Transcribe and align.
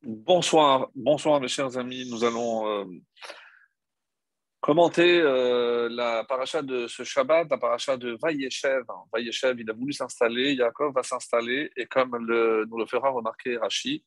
Bonsoir, 0.00 0.90
mes 0.94 1.48
chers 1.48 1.76
amis. 1.76 2.08
Nous 2.08 2.22
allons 2.22 2.68
euh, 2.68 2.84
commenter 4.60 5.20
euh, 5.20 5.88
la 5.90 6.22
paracha 6.22 6.62
de 6.62 6.86
ce 6.86 7.02
Shabbat, 7.02 7.48
la 7.50 7.58
paracha 7.58 7.96
de 7.96 8.16
Vayeshev. 8.22 8.84
Vayeshev, 9.12 9.60
il 9.60 9.68
a 9.68 9.72
voulu 9.72 9.92
s'installer, 9.92 10.54
Yaakov 10.54 10.94
va 10.94 11.02
s'installer, 11.02 11.72
et 11.76 11.86
comme 11.86 12.10
nous 12.10 12.78
le 12.78 12.86
fera 12.86 13.10
remarquer 13.10 13.56
Rashi, 13.56 14.04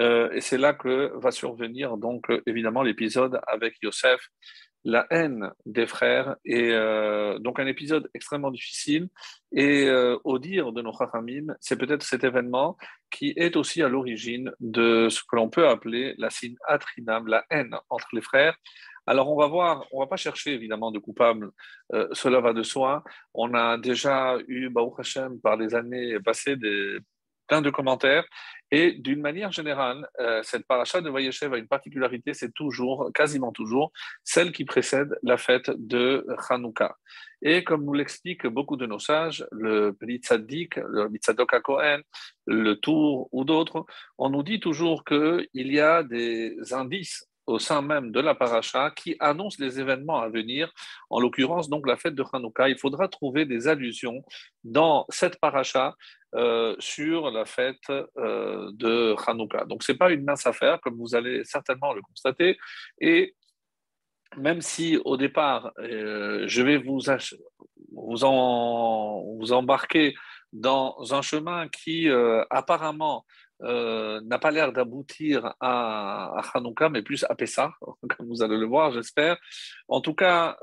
euh, 0.00 0.32
et 0.32 0.40
c'est 0.40 0.58
là 0.58 0.74
que 0.74 1.12
va 1.16 1.30
survenir 1.30 1.96
donc 1.96 2.26
évidemment 2.46 2.82
l'épisode 2.82 3.40
avec 3.46 3.76
Yosef 3.82 4.20
la 4.84 5.06
haine 5.10 5.50
des 5.66 5.86
frères 5.86 6.36
et 6.44 6.70
euh, 6.72 7.38
donc 7.38 7.60
un 7.60 7.66
épisode 7.66 8.08
extrêmement 8.14 8.50
difficile 8.50 9.08
et 9.52 9.86
euh, 9.88 10.18
au 10.24 10.38
dire 10.38 10.72
de 10.72 10.80
nos 10.82 10.92
chachamim, 10.92 11.54
c'est 11.60 11.76
peut-être 11.76 12.02
cet 12.02 12.24
événement 12.24 12.76
qui 13.10 13.32
est 13.36 13.56
aussi 13.56 13.82
à 13.82 13.88
l'origine 13.88 14.52
de 14.60 15.08
ce 15.10 15.20
que 15.20 15.36
l'on 15.36 15.50
peut 15.50 15.68
appeler 15.68 16.14
la 16.18 16.30
sin 16.30 16.54
atrinam, 16.66 17.26
la 17.26 17.44
haine 17.50 17.76
entre 17.90 18.08
les 18.12 18.22
frères. 18.22 18.56
Alors 19.06 19.30
on 19.30 19.36
va 19.36 19.46
voir, 19.48 19.86
on 19.92 20.00
va 20.00 20.06
pas 20.06 20.16
chercher 20.16 20.52
évidemment 20.52 20.92
de 20.92 20.98
coupables, 20.98 21.50
euh, 21.92 22.08
cela 22.12 22.40
va 22.40 22.52
de 22.52 22.62
soi. 22.62 23.02
On 23.34 23.54
a 23.54 23.76
déjà 23.76 24.38
eu, 24.46 24.68
Baruch 24.68 25.00
Hashem, 25.00 25.40
par 25.40 25.56
les 25.56 25.74
années 25.74 26.20
passées, 26.20 26.56
des, 26.56 26.98
plein 27.50 27.60
de 27.60 27.70
commentaires 27.70 28.24
et 28.70 28.92
d'une 28.92 29.20
manière 29.20 29.52
générale, 29.52 30.08
euh, 30.20 30.42
cette 30.42 30.66
paracha 30.66 31.00
de 31.00 31.10
Vayeshev 31.10 31.52
a 31.54 31.58
une 31.58 31.66
particularité, 31.66 32.34
c'est 32.34 32.52
toujours, 32.52 33.10
quasiment 33.12 33.52
toujours, 33.52 33.92
celle 34.22 34.52
qui 34.52 34.64
précède 34.64 35.18
la 35.22 35.36
fête 35.36 35.70
de 35.76 36.26
Hanouka. 36.48 36.96
Et 37.42 37.64
comme 37.64 37.84
nous 37.84 37.94
l'expliquent 37.94 38.46
beaucoup 38.46 38.76
de 38.76 38.86
nos 38.86 38.98
sages, 38.98 39.46
le 39.50 39.96
Tzaddik, 40.22 40.76
le 40.76 41.08
Mitzadok 41.08 41.60
Kohen, 41.62 42.02
le 42.46 42.74
Tour 42.74 43.28
ou 43.32 43.44
d'autres, 43.44 43.86
on 44.18 44.30
nous 44.30 44.42
dit 44.42 44.60
toujours 44.60 45.04
qu'il 45.04 45.48
y 45.54 45.80
a 45.80 46.02
des 46.02 46.56
indices 46.72 47.26
au 47.46 47.58
sein 47.58 47.82
même 47.82 48.12
de 48.12 48.20
la 48.20 48.34
paracha 48.34 48.90
qui 48.90 49.16
annoncent 49.18 49.56
les 49.58 49.80
événements 49.80 50.20
à 50.20 50.28
venir, 50.28 50.72
en 51.10 51.20
l'occurrence 51.20 51.68
donc 51.68 51.86
la 51.86 51.96
fête 51.96 52.14
de 52.14 52.24
Hanouka. 52.32 52.68
Il 52.68 52.78
faudra 52.78 53.08
trouver 53.08 53.44
des 53.44 53.66
allusions 53.66 54.22
dans 54.62 55.04
cette 55.08 55.40
paracha 55.40 55.96
euh, 56.36 56.76
sur 56.78 57.28
la 57.32 57.44
fête 57.44 57.90
euh, 57.90 58.70
de 58.74 59.16
Hanouka. 59.26 59.64
Donc, 59.64 59.82
ce 59.82 59.90
n'est 59.90 59.98
pas 59.98 60.12
une 60.12 60.24
mince 60.24 60.46
affaire, 60.46 60.80
comme 60.80 60.96
vous 60.96 61.16
allez 61.16 61.44
certainement 61.44 61.92
le 61.92 62.02
constater. 62.02 62.56
Et 63.00 63.34
même 64.36 64.60
si 64.60 64.96
au 65.04 65.16
départ, 65.16 65.72
euh, 65.80 66.44
je 66.46 66.62
vais 66.62 66.76
vous, 66.76 67.00
vous, 67.90 69.52
embarquer 69.52 70.14
dans 70.52 70.96
un 71.12 71.22
chemin 71.22 71.66
qui 71.66 72.08
apparemment 72.48 73.26
n'a 73.60 74.38
pas 74.38 74.52
l'air 74.52 74.72
d'aboutir 74.72 75.54
à, 75.58 76.38
à 76.38 76.42
Hanouka, 76.54 76.90
mais 76.90 77.02
plus 77.02 77.24
à 77.28 77.34
Pessah, 77.34 77.72
comme 78.16 78.28
vous 78.28 78.42
allez 78.42 78.56
le 78.56 78.66
voir, 78.66 78.92
j'espère. 78.92 79.36
En 79.88 80.00
tout 80.00 80.14
cas, 80.14 80.56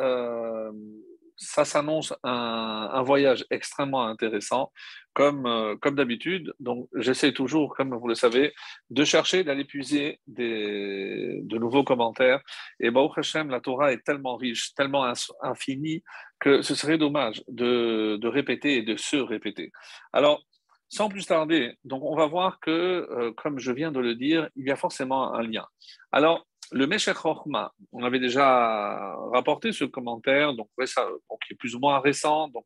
ça 1.38 1.66
s'annonce 1.66 2.14
un, 2.24 3.02
voyage 3.04 3.46
extrêmement 3.52 4.06
intéressant, 4.08 4.72
comme, 5.14 5.46
euh, 5.46 5.76
comme 5.78 5.96
d'habitude. 5.96 6.54
Donc, 6.60 6.90
j'essaie 6.96 7.32
toujours, 7.32 7.76
comme 7.76 7.96
vous 7.96 8.08
le 8.08 8.16
savez, 8.16 8.54
de 8.90 9.04
chercher, 9.04 9.44
d'aller 9.44 9.64
puiser 9.64 10.20
des, 10.28 11.40
de 11.44 11.58
nouveaux 11.58 11.84
commentaires. 11.84 12.42
Et 12.80 12.90
Baruch 12.90 13.18
Hashem, 13.20 13.50
la 13.50 13.62
Torah 13.62 13.94
est 13.94 14.04
tellement 14.04 14.36
riche, 14.36 14.74
tellement 14.74 15.06
infinie, 15.42 16.04
que 16.40 16.62
ce 16.62 16.76
serait 16.76 16.98
dommage 16.98 17.44
de, 17.48 18.18
de 18.20 18.28
répéter 18.28 18.78
et 18.78 18.82
de 18.82 18.98
se 18.98 19.18
répéter. 19.18 19.72
Alors, 20.12 20.44
sans 20.90 21.10
plus 21.10 21.26
tarder, 21.26 21.78
donc 21.84 22.04
on 22.04 22.16
va 22.16 22.26
voir 22.26 22.60
que, 22.60 22.72
euh, 22.72 23.32
comme 23.34 23.60
je 23.60 23.72
viens 23.72 23.92
de 23.92 24.00
le 24.00 24.16
dire, 24.16 24.50
il 24.56 24.66
y 24.66 24.72
a 24.72 24.76
forcément 24.76 25.34
un 25.34 25.44
lien. 25.44 25.66
Alors, 26.12 26.48
le 26.72 26.88
Meshech 26.88 27.18
Chochma, 27.18 27.74
on 27.92 28.04
avait 28.04 28.20
déjà 28.20 29.16
rapporté 29.32 29.72
ce 29.72 29.86
commentaire, 29.86 30.54
donc, 30.54 30.70
qui 30.78 31.54
est 31.54 31.56
plus 31.56 31.76
ou 31.76 31.80
moins 31.80 32.00
récent, 32.00 32.48
donc 32.50 32.66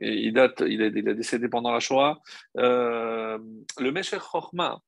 il, 0.00 0.32
date, 0.32 0.62
il, 0.66 0.82
est, 0.82 0.90
décédé 0.90 1.48
pendant 1.48 1.72
la 1.72 1.80
Shoah. 1.80 2.20
Euh, 2.58 3.38
le 3.80 3.92
Meshech 3.92 4.22
Chochma 4.22 4.78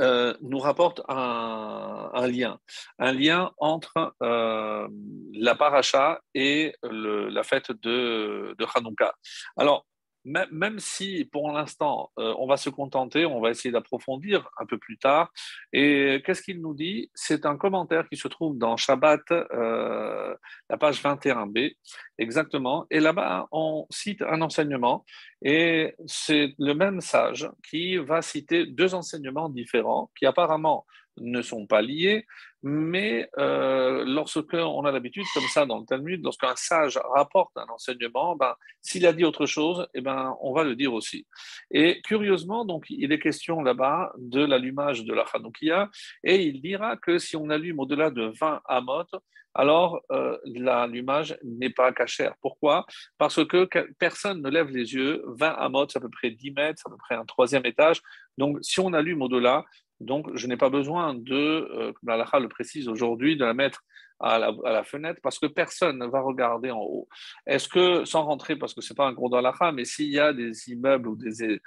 euh, 0.00 0.34
nous 0.40 0.58
rapporte 0.58 1.02
un, 1.08 2.26
lien, 2.26 2.58
un 2.98 3.12
lien 3.12 3.52
entre 3.58 4.14
euh, 4.22 4.88
la 5.34 5.54
paracha 5.54 6.20
et 6.34 6.74
la 6.82 7.42
fête 7.42 7.72
de, 7.72 8.54
de 8.58 8.66
Hanouka. 8.74 9.14
Alors, 9.56 9.86
même 10.24 10.78
si 10.78 11.24
pour 11.24 11.50
l'instant 11.52 12.10
euh, 12.18 12.34
on 12.38 12.46
va 12.46 12.56
se 12.56 12.70
contenter, 12.70 13.26
on 13.26 13.40
va 13.40 13.50
essayer 13.50 13.72
d'approfondir 13.72 14.48
un 14.58 14.66
peu 14.66 14.78
plus 14.78 14.98
tard. 14.98 15.32
Et 15.72 16.22
qu'est-ce 16.24 16.42
qu'il 16.42 16.60
nous 16.60 16.74
dit? 16.74 17.10
C'est 17.14 17.46
un 17.46 17.56
commentaire 17.56 18.08
qui 18.08 18.16
se 18.16 18.28
trouve 18.28 18.58
dans 18.58 18.76
Shabbat, 18.76 19.22
euh, 19.30 20.34
la 20.70 20.76
page 20.76 21.02
21b, 21.02 21.74
exactement. 22.18 22.86
Et 22.90 23.00
là-bas, 23.00 23.48
on 23.52 23.86
cite 23.90 24.22
un 24.22 24.40
enseignement 24.42 25.04
et 25.44 25.94
c'est 26.06 26.54
le 26.58 26.74
même 26.74 27.00
sage 27.00 27.50
qui 27.68 27.96
va 27.96 28.22
citer 28.22 28.66
deux 28.66 28.94
enseignements 28.94 29.48
différents 29.48 30.10
qui 30.16 30.26
apparemment 30.26 30.86
ne 31.18 31.42
sont 31.42 31.66
pas 31.66 31.82
liés, 31.82 32.26
mais 32.62 33.28
euh, 33.38 34.04
lorsqu'on 34.06 34.84
a 34.84 34.92
l'habitude, 34.92 35.24
comme 35.34 35.42
ça 35.44 35.66
dans 35.66 35.80
le 35.80 35.84
Talmud, 35.84 36.22
lorsqu'un 36.22 36.54
sage 36.56 36.98
rapporte 37.14 37.56
un 37.56 37.66
enseignement, 37.66 38.36
ben, 38.36 38.54
s'il 38.80 39.06
a 39.06 39.12
dit 39.12 39.24
autre 39.24 39.46
chose, 39.46 39.86
eh 39.94 40.00
ben, 40.00 40.36
on 40.40 40.52
va 40.52 40.64
le 40.64 40.76
dire 40.76 40.94
aussi. 40.94 41.26
Et 41.70 42.00
curieusement, 42.02 42.64
donc, 42.64 42.86
il 42.88 43.12
est 43.12 43.18
question 43.18 43.62
là-bas 43.62 44.12
de 44.16 44.44
l'allumage 44.44 45.04
de 45.04 45.12
la 45.12 45.24
Hanoukia, 45.32 45.90
et 46.24 46.42
il 46.42 46.62
dira 46.62 46.96
que 46.96 47.18
si 47.18 47.36
on 47.36 47.50
allume 47.50 47.80
au-delà 47.80 48.10
de 48.10 48.32
20 48.40 48.62
amot, 48.66 49.06
alors 49.54 50.00
euh, 50.10 50.38
l'allumage 50.44 51.36
n'est 51.42 51.70
pas 51.70 51.92
cachère. 51.92 52.34
Pourquoi? 52.40 52.86
Parce 53.18 53.44
que 53.44 53.68
personne 53.98 54.40
ne 54.40 54.48
lève 54.48 54.70
les 54.70 54.94
yeux. 54.94 55.22
20 55.26 55.48
amot, 55.50 55.86
c'est 55.88 55.98
à 55.98 56.00
peu 56.00 56.08
près 56.08 56.30
10 56.30 56.52
mètres, 56.52 56.80
c'est 56.82 56.88
à 56.88 56.90
peu 56.90 56.98
près 56.98 57.16
un 57.16 57.24
troisième 57.24 57.66
étage. 57.66 58.00
Donc, 58.38 58.58
si 58.62 58.80
on 58.80 58.92
allume 58.92 59.20
au-delà, 59.20 59.64
donc, 60.02 60.28
je 60.34 60.46
n'ai 60.46 60.56
pas 60.56 60.70
besoin 60.70 61.14
de, 61.14 61.34
euh, 61.34 61.92
comme 61.92 62.08
l'Alaha 62.08 62.40
le 62.40 62.48
précise 62.48 62.88
aujourd'hui, 62.88 63.36
de 63.36 63.44
la 63.44 63.54
mettre 63.54 63.82
à 64.22 64.38
la, 64.38 64.84
fenêtre 64.84 65.20
parce 65.20 65.38
que 65.38 65.46
personne 65.46 65.98
ne 65.98 66.06
va 66.06 66.20
regarder 66.20 66.70
en 66.70 66.80
haut. 66.80 67.08
Est-ce 67.46 67.68
que, 67.68 68.04
sans 68.04 68.24
rentrer, 68.24 68.54
parce 68.54 68.72
que 68.72 68.80
ce 68.80 68.92
n'est 68.92 68.96
pas 68.96 69.06
un 69.06 69.12
gros 69.12 69.28
d'Alaha, 69.28 69.72
mais 69.72 69.84
s'il 69.84 70.10
y 70.10 70.20
a 70.20 70.32
des 70.32 70.70
immeubles 70.70 71.08
ou 71.08 71.16
des, 71.16 71.60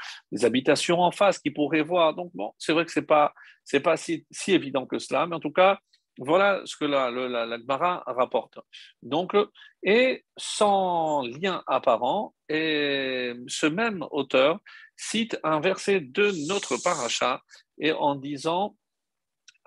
habitations 0.45 1.01
en 1.01 1.11
face 1.11 1.37
qui 1.37 1.51
pourraient 1.51 1.81
voir, 1.81 2.13
donc 2.13 2.31
bon, 2.33 2.53
c'est 2.57 2.71
vrai 2.71 2.85
que 2.85 2.91
ce 2.91 3.01
n'est 3.01 3.05
pas, 3.05 3.33
pas 3.83 3.97
si, 3.97 4.25
évident 4.47 4.85
que 4.85 4.99
cela, 4.99 5.27
mais 5.27 5.35
en 5.35 5.41
tout 5.41 5.51
cas, 5.51 5.79
voilà 6.17 6.61
ce 6.63 6.77
que 6.77 6.85
la, 6.85 7.11
la, 7.11 8.03
rapporte. 8.07 8.57
Donc, 9.03 9.35
et 9.83 10.23
sans 10.37 11.23
lien 11.23 11.61
apparent, 11.67 12.33
et 12.47 13.33
ce 13.47 13.65
même 13.65 14.05
auteur 14.11 14.59
cite 14.97 15.39
un 15.43 15.59
verset 15.59 15.99
de 15.99 16.31
notre 16.47 16.77
paracha 16.81 17.41
et 17.77 17.91
en 17.91 18.15
disant 18.15 18.75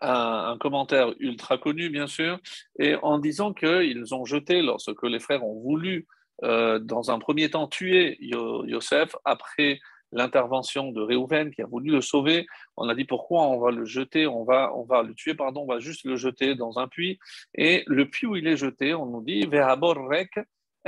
un, 0.01 0.57
commentaire 0.59 1.13
ultra 1.19 1.59
connu, 1.59 1.91
bien 1.91 2.07
sûr, 2.07 2.39
et 2.79 2.95
en 3.03 3.19
disant 3.19 3.53
qu'ils 3.53 4.15
ont 4.15 4.25
jeté, 4.25 4.63
lorsque 4.63 5.03
les 5.03 5.19
frères 5.19 5.45
ont 5.45 5.61
voulu, 5.61 6.07
euh, 6.45 6.79
dans 6.79 7.11
un 7.11 7.19
premier 7.19 7.51
temps, 7.51 7.67
tuer 7.67 8.17
Yosef, 8.21 9.17
après 9.25 9.81
l'intervention 10.13 10.91
de 10.91 11.03
Réhouven 11.03 11.51
qui 11.51 11.61
a 11.61 11.67
voulu 11.67 11.91
le 11.91 12.01
sauver, 12.01 12.47
on 12.77 12.89
a 12.89 12.95
dit 12.95 13.05
pourquoi 13.05 13.43
on 13.43 13.59
va 13.59 13.71
le 13.71 13.85
jeter, 13.85 14.27
on 14.27 14.45
va, 14.45 14.73
on 14.75 14.85
va 14.85 15.03
le 15.03 15.15
tuer, 15.15 15.35
pardon, 15.35 15.63
on 15.63 15.67
va 15.67 15.81
juste 15.81 16.05
le 16.05 16.17
jeter 16.17 16.55
dans 16.55 16.79
un 16.79 16.89
puits. 16.89 17.19
Et 17.55 17.83
le 17.87 18.09
puits 18.09 18.27
où 18.27 18.37
il 18.37 18.47
est 18.47 18.57
jeté, 18.57 18.95
on 18.95 19.07
nous 19.07 19.23
dit, 19.23 19.47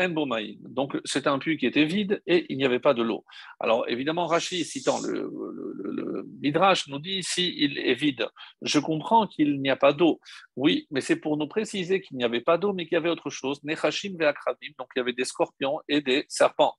Donc 0.09 0.99
c'était 1.05 1.29
un 1.29 1.39
puits 1.39 1.59
qui 1.59 1.67
était 1.67 1.85
vide 1.85 2.23
et 2.27 2.47
il 2.49 2.57
n'y 2.57 2.65
avait 2.65 2.81
pas 2.81 2.95
de 2.95 3.03
l'eau. 3.03 3.25
Alors 3.59 3.89
évidemment, 3.89 4.27
Rachid, 4.27 4.65
citant 4.65 5.01
le, 5.01 5.31
le, 5.83 6.27
Midrash, 6.41 6.89
nous 6.89 6.99
dit 6.99 7.23
si 7.23 7.55
il 7.59 7.79
est 7.79 7.95
vide, 7.95 8.27
je 8.63 8.79
comprends 8.79 9.27
qu'il 9.27 9.61
n'y 9.61 9.71
a 9.71 9.77
pas 9.77 9.93
d'eau. 9.93 10.21
Oui, 10.57 10.87
mais 10.91 11.01
c'est 11.01 11.17
pour 11.17 11.37
nous 11.37 11.49
préciser 11.49 12.01
qu'il 12.01 12.17
n'y 12.17 12.25
avait 12.25 12.41
pas 12.41 12.59
d'eau, 12.59 12.73
mais 12.73 12.87
qu'il 12.87 12.95
y 12.95 12.99
avait 12.99 13.11
autre 13.11 13.31
chose. 13.31 13.63
Nechashim 13.65 14.17
ve'akrabim, 14.19 14.73
donc 14.79 14.89
il 14.97 15.01
y 15.01 15.03
avait 15.03 15.13
des 15.13 15.25
scorpions 15.25 15.81
et 15.89 16.01
des 16.01 16.25
serpents. 16.29 16.77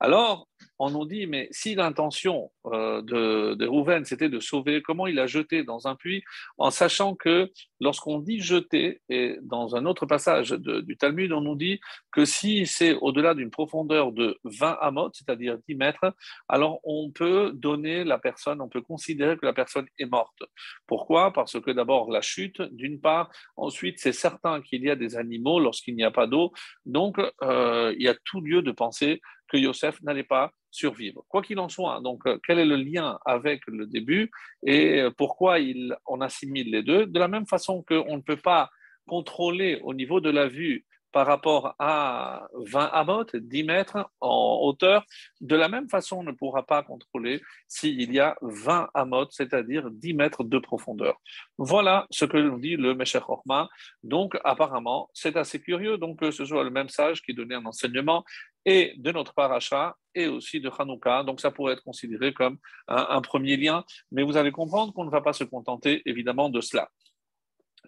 Alors, 0.00 0.48
on 0.78 0.90
nous 0.90 1.04
dit, 1.04 1.26
mais 1.26 1.48
si 1.50 1.74
l'intention 1.74 2.50
euh, 2.66 3.02
de, 3.02 3.54
de 3.54 3.66
Rouven, 3.66 4.04
c'était 4.04 4.30
de 4.30 4.40
sauver, 4.40 4.80
comment 4.80 5.06
il 5.06 5.18
a 5.18 5.26
jeté 5.26 5.62
dans 5.62 5.86
un 5.86 5.94
puits, 5.94 6.24
en 6.56 6.70
sachant 6.70 7.14
que 7.14 7.50
lorsqu'on 7.80 8.18
dit 8.18 8.40
jeter, 8.40 9.02
et 9.10 9.36
dans 9.42 9.76
un 9.76 9.84
autre 9.84 10.06
passage 10.06 10.50
du 10.50 10.96
Talmud, 10.96 11.32
on 11.32 11.42
nous 11.42 11.54
dit 11.54 11.80
que 12.12 12.24
si 12.24 12.66
c'est 12.66 12.94
au-delà 12.94 13.34
d'une 13.34 13.50
profondeur 13.50 14.12
de 14.12 14.38
20 14.44 14.78
amot, 14.80 15.10
c'est-à-dire 15.12 15.58
10 15.68 15.74
mètres, 15.74 16.14
alors 16.48 16.80
on 16.84 17.10
peut 17.10 17.52
donner 17.54 18.04
la 18.04 18.18
personne, 18.18 18.60
on 18.62 18.68
peut 18.68 18.82
considérer 18.82 19.36
que 19.36 19.44
la 19.44 19.52
personne 19.52 19.86
est 19.98 20.06
morte. 20.06 20.42
Pourquoi? 20.86 21.32
Parce 21.32 21.60
que 21.60 21.70
d'abord, 21.70 22.10
la 22.10 22.22
chute, 22.22 22.62
d'une 22.72 23.00
part, 23.00 23.30
ensuite, 23.56 23.98
c'est 23.98 24.12
certain 24.12 24.62
qu'il 24.62 24.82
y 24.82 24.90
a 24.90 24.96
des 24.96 25.16
animaux 25.16 25.60
lorsqu'il 25.60 25.94
n'y 25.94 26.04
a 26.04 26.10
pas 26.10 26.26
d'eau, 26.26 26.52
donc 26.86 27.18
euh, 27.42 27.94
il 27.98 28.02
y 28.02 28.08
a 28.08 28.14
tout 28.24 28.40
lieu 28.40 28.62
de 28.62 28.72
penser 28.72 29.20
que 29.50 29.56
Yosef 29.56 30.00
n'allait 30.02 30.22
pas 30.22 30.52
survivre. 30.70 31.24
Quoi 31.28 31.42
qu'il 31.42 31.58
en 31.58 31.68
soit, 31.68 32.00
donc 32.00 32.26
euh, 32.26 32.38
quel 32.46 32.58
est 32.58 32.64
le 32.64 32.76
lien 32.76 33.18
avec 33.26 33.62
le 33.66 33.86
début 33.86 34.30
et 34.64 35.02
pourquoi 35.18 35.58
il, 35.58 35.96
on 36.06 36.20
assimile 36.20 36.70
les 36.70 36.82
deux? 36.82 37.06
De 37.06 37.18
la 37.18 37.28
même 37.28 37.46
façon 37.46 37.82
qu'on 37.82 38.16
ne 38.16 38.22
peut 38.22 38.36
pas 38.36 38.70
contrôler 39.06 39.80
au 39.82 39.92
niveau 39.92 40.20
de 40.20 40.30
la 40.30 40.46
vue 40.46 40.86
par 41.12 41.26
rapport 41.26 41.74
à 41.78 42.48
20 42.54 42.84
amot, 42.86 43.26
10 43.34 43.64
mètres 43.64 44.10
en 44.20 44.58
hauteur. 44.62 45.04
De 45.40 45.56
la 45.56 45.68
même 45.68 45.88
façon, 45.88 46.18
on 46.18 46.22
ne 46.22 46.32
pourra 46.32 46.64
pas 46.64 46.82
contrôler 46.82 47.40
s'il 47.68 48.12
y 48.12 48.20
a 48.20 48.36
20 48.42 48.90
amot, 48.94 49.26
c'est-à-dire 49.30 49.90
10 49.90 50.14
mètres 50.14 50.44
de 50.44 50.58
profondeur. 50.58 51.20
Voilà 51.58 52.06
ce 52.10 52.24
que 52.24 52.36
nous 52.36 52.58
dit 52.58 52.76
le 52.76 52.94
Meshach 52.94 53.28
Orma. 53.28 53.68
Donc, 54.02 54.38
apparemment, 54.44 55.10
c'est 55.14 55.36
assez 55.36 55.60
curieux 55.60 55.98
donc, 55.98 56.20
que 56.20 56.30
ce 56.30 56.44
soit 56.44 56.64
le 56.64 56.70
même 56.70 56.88
sage 56.88 57.22
qui 57.22 57.34
donnait 57.34 57.56
un 57.56 57.66
enseignement 57.66 58.24
et 58.64 58.94
de 58.98 59.10
notre 59.10 59.34
paracha 59.34 59.96
et 60.14 60.26
aussi 60.26 60.60
de 60.60 60.70
Hanouka. 60.78 61.22
Donc, 61.22 61.40
ça 61.40 61.50
pourrait 61.50 61.74
être 61.74 61.82
considéré 61.82 62.32
comme 62.32 62.58
un 62.88 63.20
premier 63.20 63.56
lien. 63.56 63.84
Mais 64.12 64.22
vous 64.22 64.36
allez 64.36 64.52
comprendre 64.52 64.92
qu'on 64.92 65.04
ne 65.04 65.10
va 65.10 65.20
pas 65.20 65.32
se 65.32 65.44
contenter, 65.44 66.02
évidemment, 66.04 66.50
de 66.50 66.60
cela. 66.60 66.88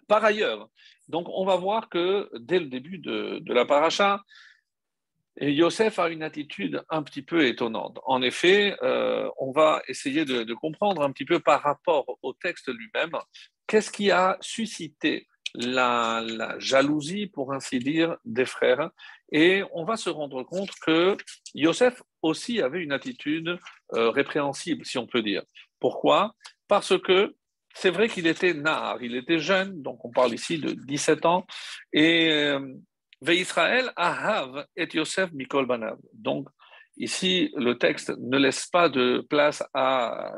Par 0.07 0.23
ailleurs, 0.23 0.69
donc 1.07 1.27
on 1.29 1.45
va 1.45 1.55
voir 1.55 1.89
que 1.89 2.29
dès 2.39 2.59
le 2.59 2.67
début 2.67 2.97
de, 2.97 3.41
la 3.53 3.65
paracha, 3.65 4.21
Yosef 5.39 5.97
a 5.99 6.09
une 6.09 6.23
attitude 6.23 6.83
un 6.89 7.03
petit 7.03 7.23
peu 7.23 7.45
étonnante. 7.45 7.99
En 8.05 8.21
effet, 8.21 8.75
euh, 8.83 9.29
on 9.39 9.51
va 9.51 9.81
essayer 9.87 10.25
de, 10.25 10.53
comprendre 10.53 11.01
un 11.01 11.11
petit 11.11 11.25
peu 11.25 11.39
par 11.39 11.61
rapport 11.61 12.17
au 12.21 12.33
texte 12.33 12.67
lui-même, 12.67 13.11
qu'est-ce 13.67 13.91
qui 13.91 14.11
a 14.11 14.37
suscité 14.41 15.27
la, 15.55 16.55
jalousie, 16.59 17.27
pour 17.27 17.53
ainsi 17.53 17.79
dire, 17.79 18.17
des 18.25 18.45
frères. 18.45 18.89
Et 19.31 19.63
on 19.71 19.83
va 19.83 19.97
se 19.97 20.09
rendre 20.09 20.43
compte 20.43 20.71
que 20.85 21.17
Yosef 21.53 22.01
aussi 22.21 22.61
avait 22.61 22.81
une 22.81 22.91
attitude 22.91 23.59
euh, 23.93 24.09
répréhensible, 24.09 24.85
si 24.85 24.97
on 24.97 25.07
peut 25.07 25.21
dire. 25.21 25.43
Pourquoi? 25.79 26.33
Parce 26.67 26.99
que 26.99 27.35
c'est 27.73 27.89
vrai 27.89 28.07
qu'il 28.07 28.27
était 28.27 28.53
nar, 28.53 28.97
il 29.01 29.15
était 29.15 29.39
jeune, 29.39 29.81
donc 29.81 30.05
on 30.05 30.11
parle 30.11 30.33
ici 30.33 30.59
de 30.59 30.71
17 30.71 31.25
ans, 31.25 31.45
et 31.91 32.31
euh, 32.31 32.59
Israël 33.27 33.91
Ahav 33.95 34.65
et 34.75 34.87
Yosef 34.93 35.31
Mikol 35.33 35.65
Banav. 35.65 35.97
Donc 36.13 36.47
ici, 36.97 37.51
le 37.55 37.77
texte 37.77 38.13
ne 38.19 38.37
laisse 38.37 38.67
pas 38.67 38.89
de 38.89 39.25
place 39.27 39.63
à, 39.73 40.33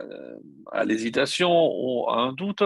à 0.71 0.85
l'hésitation 0.85 1.51
ou 1.51 2.09
à 2.09 2.17
un 2.17 2.33
doute, 2.33 2.63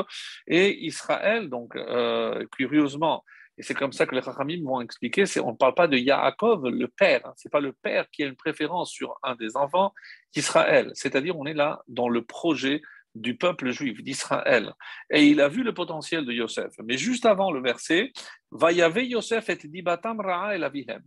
et 0.48 0.86
Israël, 0.86 1.50
donc 1.50 1.76
euh, 1.76 2.46
curieusement, 2.52 3.24
et 3.58 3.64
c'est 3.64 3.74
comme 3.74 3.92
ça 3.92 4.06
que 4.06 4.16
les 4.16 4.22
Chachamim 4.22 4.64
vont 4.64 4.80
expliquer, 4.80 5.26
on 5.44 5.52
ne 5.52 5.58
parle 5.58 5.74
pas 5.74 5.88
de 5.88 5.98
Yaakov, 5.98 6.68
le 6.68 6.88
père, 6.88 7.22
hein, 7.26 7.34
c'est 7.36 7.52
pas 7.52 7.60
le 7.60 7.74
père 7.74 8.10
qui 8.10 8.24
a 8.24 8.28
une 8.28 8.38
préférence 8.38 8.90
sur 8.90 9.18
un 9.22 9.36
des 9.36 9.58
enfants, 9.58 9.94
Israël, 10.34 10.92
c'est-à-dire 10.94 11.38
on 11.38 11.46
est 11.46 11.54
là 11.54 11.82
dans 11.88 12.08
le 12.08 12.24
projet 12.24 12.82
du 13.16 13.38
peuple 13.38 13.72
juif, 13.72 14.02
d'Israël. 14.04 14.74
Et 15.10 15.28
il 15.28 15.42
a 15.42 15.48
vu 15.48 15.64
le 15.64 15.74
potentiel 15.74 16.26
de 16.26 16.32
Yosef. 16.32 16.74
Mais 16.84 16.98
juste 16.98 17.26
avant 17.26 17.52
le 17.52 17.62
verset, 17.62 18.12
Yosef 18.52 19.50
et 19.50 19.56
dibatam. 19.68 20.22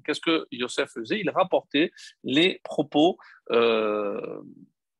Qu'est-ce 0.04 0.20
que 0.20 0.46
Yosef 0.50 0.90
faisait? 0.90 1.20
Il 1.20 1.30
rapportait 1.30 1.90
les 2.24 2.60
propos, 2.64 3.18
euh, 3.50 4.40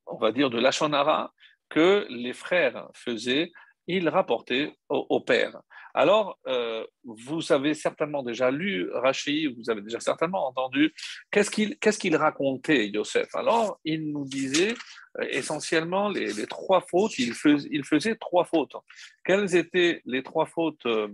on 0.07 0.17
va 0.17 0.33
dire, 0.33 0.51
de 0.51 0.59
Lachonara 0.59 1.33
que 1.69 2.07
les 2.09 2.33
frères 2.33 2.89
faisaient. 2.95 3.51
Il 3.87 4.09
rapportait 4.09 4.77
au 4.89 5.21
père. 5.21 5.61
Alors, 5.95 6.39
euh, 6.47 6.87
vous 7.05 7.53
avez 7.53 7.75
certainement 7.75 8.23
déjà 8.23 8.51
lu 8.51 8.91
Rachi, 8.93 9.47
vous 9.47 9.71
avez 9.71 9.83
déjà 9.83 10.01
certainement 10.01 10.49
entendu. 10.49 10.95
Qu'est-ce 11.31 11.51
qu'il 11.99 12.17
racontait, 12.17 12.89
Yosef 12.89 13.35
Alors, 13.35 13.79
il 13.85 14.11
nous 14.11 14.25
disait 14.25 14.75
euh, 15.19 15.27
essentiellement 15.31 16.09
les, 16.09 16.47
trois 16.47 16.81
fautes. 16.81 17.19
Il, 17.19 17.35
faisait 17.35 18.17
trois 18.17 18.45
fautes. 18.45 18.77
Quelles 19.25 19.55
étaient 19.55 20.01
les 20.07 20.23
trois 20.23 20.47
fautes 20.47 20.87
euh, 20.87 21.09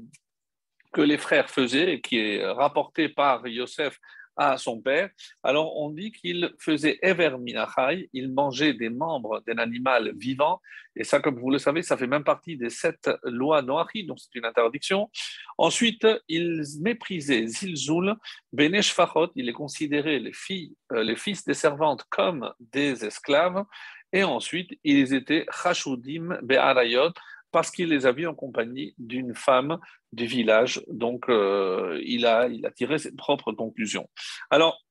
que 0.93 1.01
les 1.01 1.19
frères 1.19 1.51
faisaient 1.51 1.95
et 1.95 2.01
qui 2.01 2.19
est 2.19 2.47
rapporté 2.47 3.09
par 3.09 3.47
Yosef 3.47 3.99
à 4.39 4.57
son 4.57 4.81
père. 4.81 5.11
Alors 5.43 5.77
on 5.77 5.91
dit 5.91 6.13
qu'il 6.13 6.51
faisait 6.59 6.99
Ever 7.03 7.37
Minachai, 7.39 8.09
il 8.13 8.33
mangeait 8.33 8.73
des 8.73 8.89
membres 8.89 9.43
d'un 9.47 9.59
animal 9.59 10.13
vivant, 10.17 10.61
et 10.97 11.05
ça, 11.05 11.21
comme 11.21 11.39
vous 11.39 11.51
le 11.51 11.59
savez, 11.59 11.83
ça 11.83 11.97
fait 11.97 12.07
même 12.07 12.25
partie 12.25 12.57
des 12.57 12.71
sept 12.71 13.11
lois 13.23 13.63
Noachi, 13.63 14.05
donc 14.05 14.19
c'est 14.19 14.35
une 14.37 14.45
interdiction. 14.45 15.11
Ensuite, 15.57 16.07
il 16.29 16.63
méprisait 16.81 17.47
Zilzul, 17.47 18.15
Beneshfachot, 18.53 19.31
il 19.37 19.47
les 19.47 19.53
considérait 19.53 20.19
les 20.19 20.33
filles, 20.33 20.75
euh, 20.93 21.05
les 21.05 21.17
fils 21.17 21.45
des 21.45 21.55
servantes 21.55 22.05
comme 22.11 22.53
des 22.59 23.05
esclaves, 23.05 23.65
et 24.13 24.25
ensuite, 24.25 24.71
ils 24.85 25.13
étaient 25.15 25.47
Chashudim 25.53 26.39
Be'arayot, 26.43 27.13
parce 27.51 27.71
qu'il 27.71 27.89
les 27.89 28.07
a 28.07 28.13
vus 28.13 28.27
en 28.27 28.35
compagnie 28.35 28.95
d'une 28.99 29.35
femme 29.35 29.79
du 30.13 30.27
village. 30.27 30.83
Donc, 30.89 31.29
euh, 31.29 32.01
il, 32.05 32.27
a, 32.27 32.49
tiré 32.75 32.99
ses 32.99 33.15
propres 33.15 33.53
conclusions. 33.53 34.09
Alors, 34.51 34.83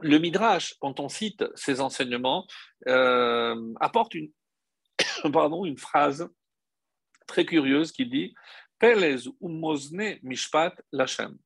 le 0.00 0.18
Midrash, 0.18 0.74
quand 0.80 1.00
on 1.00 1.08
cite 1.08 1.44
ses 1.54 1.80
enseignements, 1.80 2.46
euh, 2.86 3.74
apporte 3.80 4.14
une, 4.14 4.30
phrase 5.76 6.28
très 7.26 7.44
curieuse 7.44 7.92
qui 7.92 8.06
dit 8.06 8.34
Pelez 8.78 9.28
ou 9.40 9.48
Mishpat 10.22 10.74
Lachem. 10.92 11.36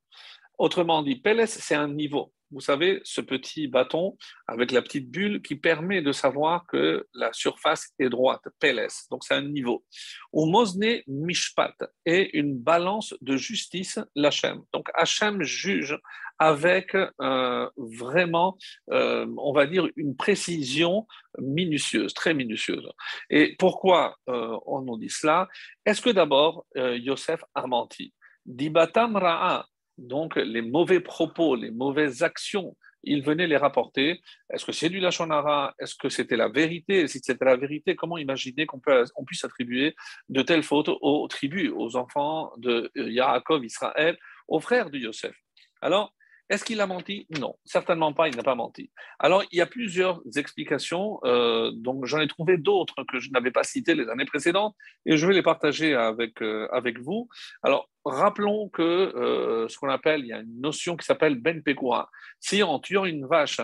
Autrement 0.58 1.02
dit, 1.02 1.16
Pelez, 1.16 1.46
c'est 1.46 1.74
un 1.74 1.88
niveau 1.88 2.32
vous 2.52 2.60
savez, 2.60 3.00
ce 3.04 3.20
petit 3.20 3.66
bâton 3.66 4.16
avec 4.46 4.70
la 4.72 4.82
petite 4.82 5.10
bulle 5.10 5.42
qui 5.42 5.56
permet 5.56 6.02
de 6.02 6.12
savoir 6.12 6.66
que 6.66 7.06
la 7.14 7.32
surface 7.32 7.92
est 7.98 8.08
droite, 8.08 8.42
Peles, 8.60 8.88
donc 9.10 9.24
c'est 9.24 9.34
un 9.34 9.42
niveau. 9.42 9.84
Ou 10.32 10.46
Mosne 10.46 11.00
Mishpat 11.06 11.74
est 12.04 12.30
une 12.34 12.58
balance 12.58 13.14
de 13.20 13.36
justice, 13.36 13.98
l'Hachem. 14.14 14.62
Donc 14.72 14.88
Hachem 14.94 15.42
juge 15.42 15.98
avec 16.38 16.96
euh, 16.96 17.70
vraiment, 17.76 18.58
euh, 18.90 19.26
on 19.38 19.52
va 19.52 19.66
dire, 19.66 19.88
une 19.94 20.16
précision 20.16 21.06
minutieuse, 21.38 22.12
très 22.14 22.34
minutieuse. 22.34 22.88
Et 23.30 23.54
pourquoi 23.58 24.16
euh, 24.28 24.58
on 24.66 24.82
nous 24.82 24.98
dit 24.98 25.08
cela? 25.08 25.48
Est-ce 25.86 26.02
que 26.02 26.10
d'abord 26.10 26.66
Yosef 26.74 27.44
a 27.54 27.66
menti 27.68 28.12
Dibatam 28.44 29.16
Ra'a, 29.16 29.66
donc 29.98 30.36
les 30.36 30.62
mauvais 30.62 31.00
propos, 31.00 31.54
les 31.54 31.70
mauvaises 31.70 32.22
actions, 32.22 32.76
il 33.04 33.22
venait 33.22 33.46
les 33.46 33.56
rapporter. 33.56 34.20
Est-ce 34.50 34.64
que 34.64 34.72
c'est 34.72 34.88
du 34.88 35.00
Lachonara? 35.00 35.74
Est-ce 35.78 35.96
que 35.96 36.08
c'était 36.08 36.36
la 36.36 36.48
vérité? 36.48 37.08
Si 37.08 37.20
c'était 37.22 37.44
la 37.44 37.56
vérité, 37.56 37.96
comment 37.96 38.18
imaginer 38.18 38.66
qu'on 38.66 38.80
on 39.16 39.24
puisse 39.24 39.44
attribuer 39.44 39.94
de 40.28 40.42
telles 40.42 40.62
fautes 40.62 40.88
aux 40.88 41.26
tribus, 41.28 41.72
aux 41.74 41.96
enfants 41.96 42.52
de 42.58 42.90
Yaakov, 42.94 43.64
Israël, 43.64 44.16
aux 44.48 44.60
frères 44.60 44.90
de 44.90 44.98
Yosef? 44.98 45.34
Alors, 45.80 46.14
est-ce 46.52 46.66
qu'il 46.66 46.82
a 46.82 46.86
menti? 46.86 47.26
Non, 47.40 47.54
certainement 47.64 48.12
pas, 48.12 48.28
il 48.28 48.36
n'a 48.36 48.42
pas 48.42 48.54
menti. 48.54 48.90
Alors, 49.18 49.42
il 49.50 49.56
y 49.56 49.62
a 49.62 49.66
plusieurs 49.66 50.20
explications, 50.36 51.18
euh, 51.24 51.70
donc 51.72 52.04
j'en 52.04 52.20
ai 52.20 52.28
trouvé 52.28 52.58
d'autres 52.58 53.04
que 53.10 53.18
je 53.20 53.30
n'avais 53.30 53.50
pas 53.50 53.64
citées 53.64 53.94
les 53.94 54.06
années 54.10 54.26
précédentes, 54.26 54.76
et 55.06 55.16
je 55.16 55.26
vais 55.26 55.32
les 55.32 55.42
partager 55.42 55.94
avec, 55.94 56.42
euh, 56.42 56.68
avec 56.70 56.98
vous. 56.98 57.26
Alors, 57.62 57.88
rappelons 58.04 58.68
que 58.68 58.82
euh, 58.82 59.66
ce 59.68 59.78
qu'on 59.78 59.88
appelle, 59.88 60.20
il 60.20 60.26
y 60.26 60.34
a 60.34 60.40
une 60.40 60.60
notion 60.60 60.94
qui 60.94 61.06
s'appelle 61.06 61.36
Ben 61.36 61.62
Pekura. 61.62 62.10
Si 62.38 62.62
en 62.62 62.78
tuant 62.80 63.06
une 63.06 63.24
vache, 63.26 63.62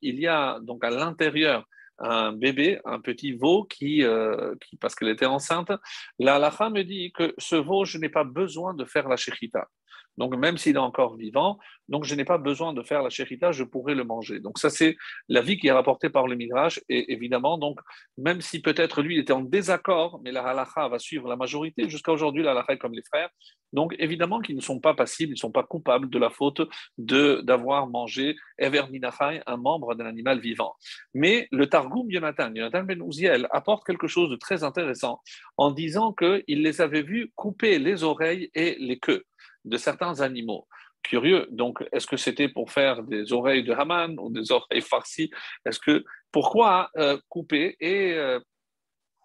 il 0.00 0.20
y 0.20 0.28
a 0.28 0.60
donc 0.60 0.84
à 0.84 0.90
l'intérieur 0.90 1.66
un 1.98 2.32
bébé, 2.32 2.80
un 2.84 3.00
petit 3.00 3.32
veau 3.32 3.64
qui, 3.64 4.04
qui 4.60 4.76
parce 4.76 4.94
qu'elle 4.94 5.08
était 5.08 5.26
enceinte, 5.26 5.72
la 6.20 6.36
halakha 6.36 6.70
me 6.70 6.82
dit 6.84 7.10
que 7.12 7.34
ce 7.38 7.56
veau, 7.56 7.84
je 7.84 7.98
n'ai 7.98 8.10
pas 8.10 8.24
besoin 8.24 8.74
de 8.74 8.84
faire 8.84 9.08
la 9.08 9.16
shechita. 9.16 9.66
Donc, 10.18 10.36
même 10.36 10.58
s'il 10.58 10.76
est 10.76 10.78
encore 10.78 11.16
vivant, 11.16 11.58
donc 11.88 12.04
je 12.04 12.14
n'ai 12.14 12.24
pas 12.24 12.38
besoin 12.38 12.72
de 12.72 12.82
faire 12.82 13.02
la 13.02 13.10
chérita, 13.10 13.52
je 13.52 13.64
pourrais 13.64 13.94
le 13.94 14.04
manger. 14.04 14.40
Donc, 14.40 14.58
ça, 14.58 14.70
c'est 14.70 14.96
la 15.28 15.40
vie 15.40 15.58
qui 15.58 15.68
est 15.68 15.72
rapportée 15.72 16.10
par 16.10 16.26
le 16.26 16.36
Midrash. 16.36 16.80
Et 16.88 17.12
évidemment, 17.12 17.58
donc, 17.58 17.80
même 18.18 18.40
si 18.40 18.60
peut-être 18.60 19.02
lui, 19.02 19.16
il 19.16 19.20
était 19.20 19.32
en 19.32 19.40
désaccord, 19.40 20.20
mais 20.22 20.32
la 20.32 20.42
halacha 20.44 20.88
va 20.88 20.98
suivre 20.98 21.28
la 21.28 21.36
majorité. 21.36 21.88
Jusqu'à 21.88 22.12
aujourd'hui, 22.12 22.42
la 22.42 22.52
halacha 22.52 22.74
est 22.74 22.78
comme 22.78 22.94
les 22.94 23.02
frères. 23.02 23.30
Donc, 23.72 23.94
évidemment 23.98 24.40
qu'ils 24.40 24.56
ne 24.56 24.60
sont 24.60 24.80
pas 24.80 24.92
passibles, 24.94 25.32
ils 25.32 25.36
ne 25.36 25.38
sont 25.38 25.50
pas 25.50 25.62
coupables 25.62 26.10
de 26.10 26.18
la 26.18 26.28
faute 26.28 26.60
d'avoir 26.98 27.86
mangé 27.86 28.36
Ever 28.58 28.82
Minachai, 28.90 29.42
un 29.46 29.56
membre 29.56 29.94
d'un 29.94 30.04
animal 30.04 30.40
vivant. 30.40 30.74
Mais 31.14 31.48
le 31.50 31.66
Targum 31.68 32.06
Jonathan, 32.10 32.50
Jonathan 32.54 32.84
Ben 32.84 33.02
Uziel, 33.02 33.48
apporte 33.50 33.86
quelque 33.86 34.08
chose 34.08 34.28
de 34.28 34.36
très 34.36 34.62
intéressant 34.62 35.20
en 35.56 35.70
disant 35.70 36.12
qu'il 36.12 36.62
les 36.62 36.80
avait 36.82 37.02
vus 37.02 37.32
couper 37.34 37.78
les 37.78 38.04
oreilles 38.04 38.50
et 38.54 38.76
les 38.78 38.98
queues 38.98 39.24
de 39.64 39.76
certains 39.76 40.20
animaux. 40.20 40.66
Curieux. 41.02 41.48
Donc, 41.50 41.82
est-ce 41.92 42.06
que 42.06 42.16
c'était 42.16 42.48
pour 42.48 42.70
faire 42.70 43.02
des 43.02 43.32
oreilles 43.32 43.64
de 43.64 43.72
Haman 43.72 44.16
ou 44.20 44.30
des 44.30 44.52
oreilles 44.52 44.82
farcies? 44.82 45.30
Est-ce 45.64 45.80
que 45.80 46.04
pourquoi 46.30 46.90
euh, 46.96 47.18
couper? 47.28 47.76
Et 47.80 48.12
euh, 48.14 48.38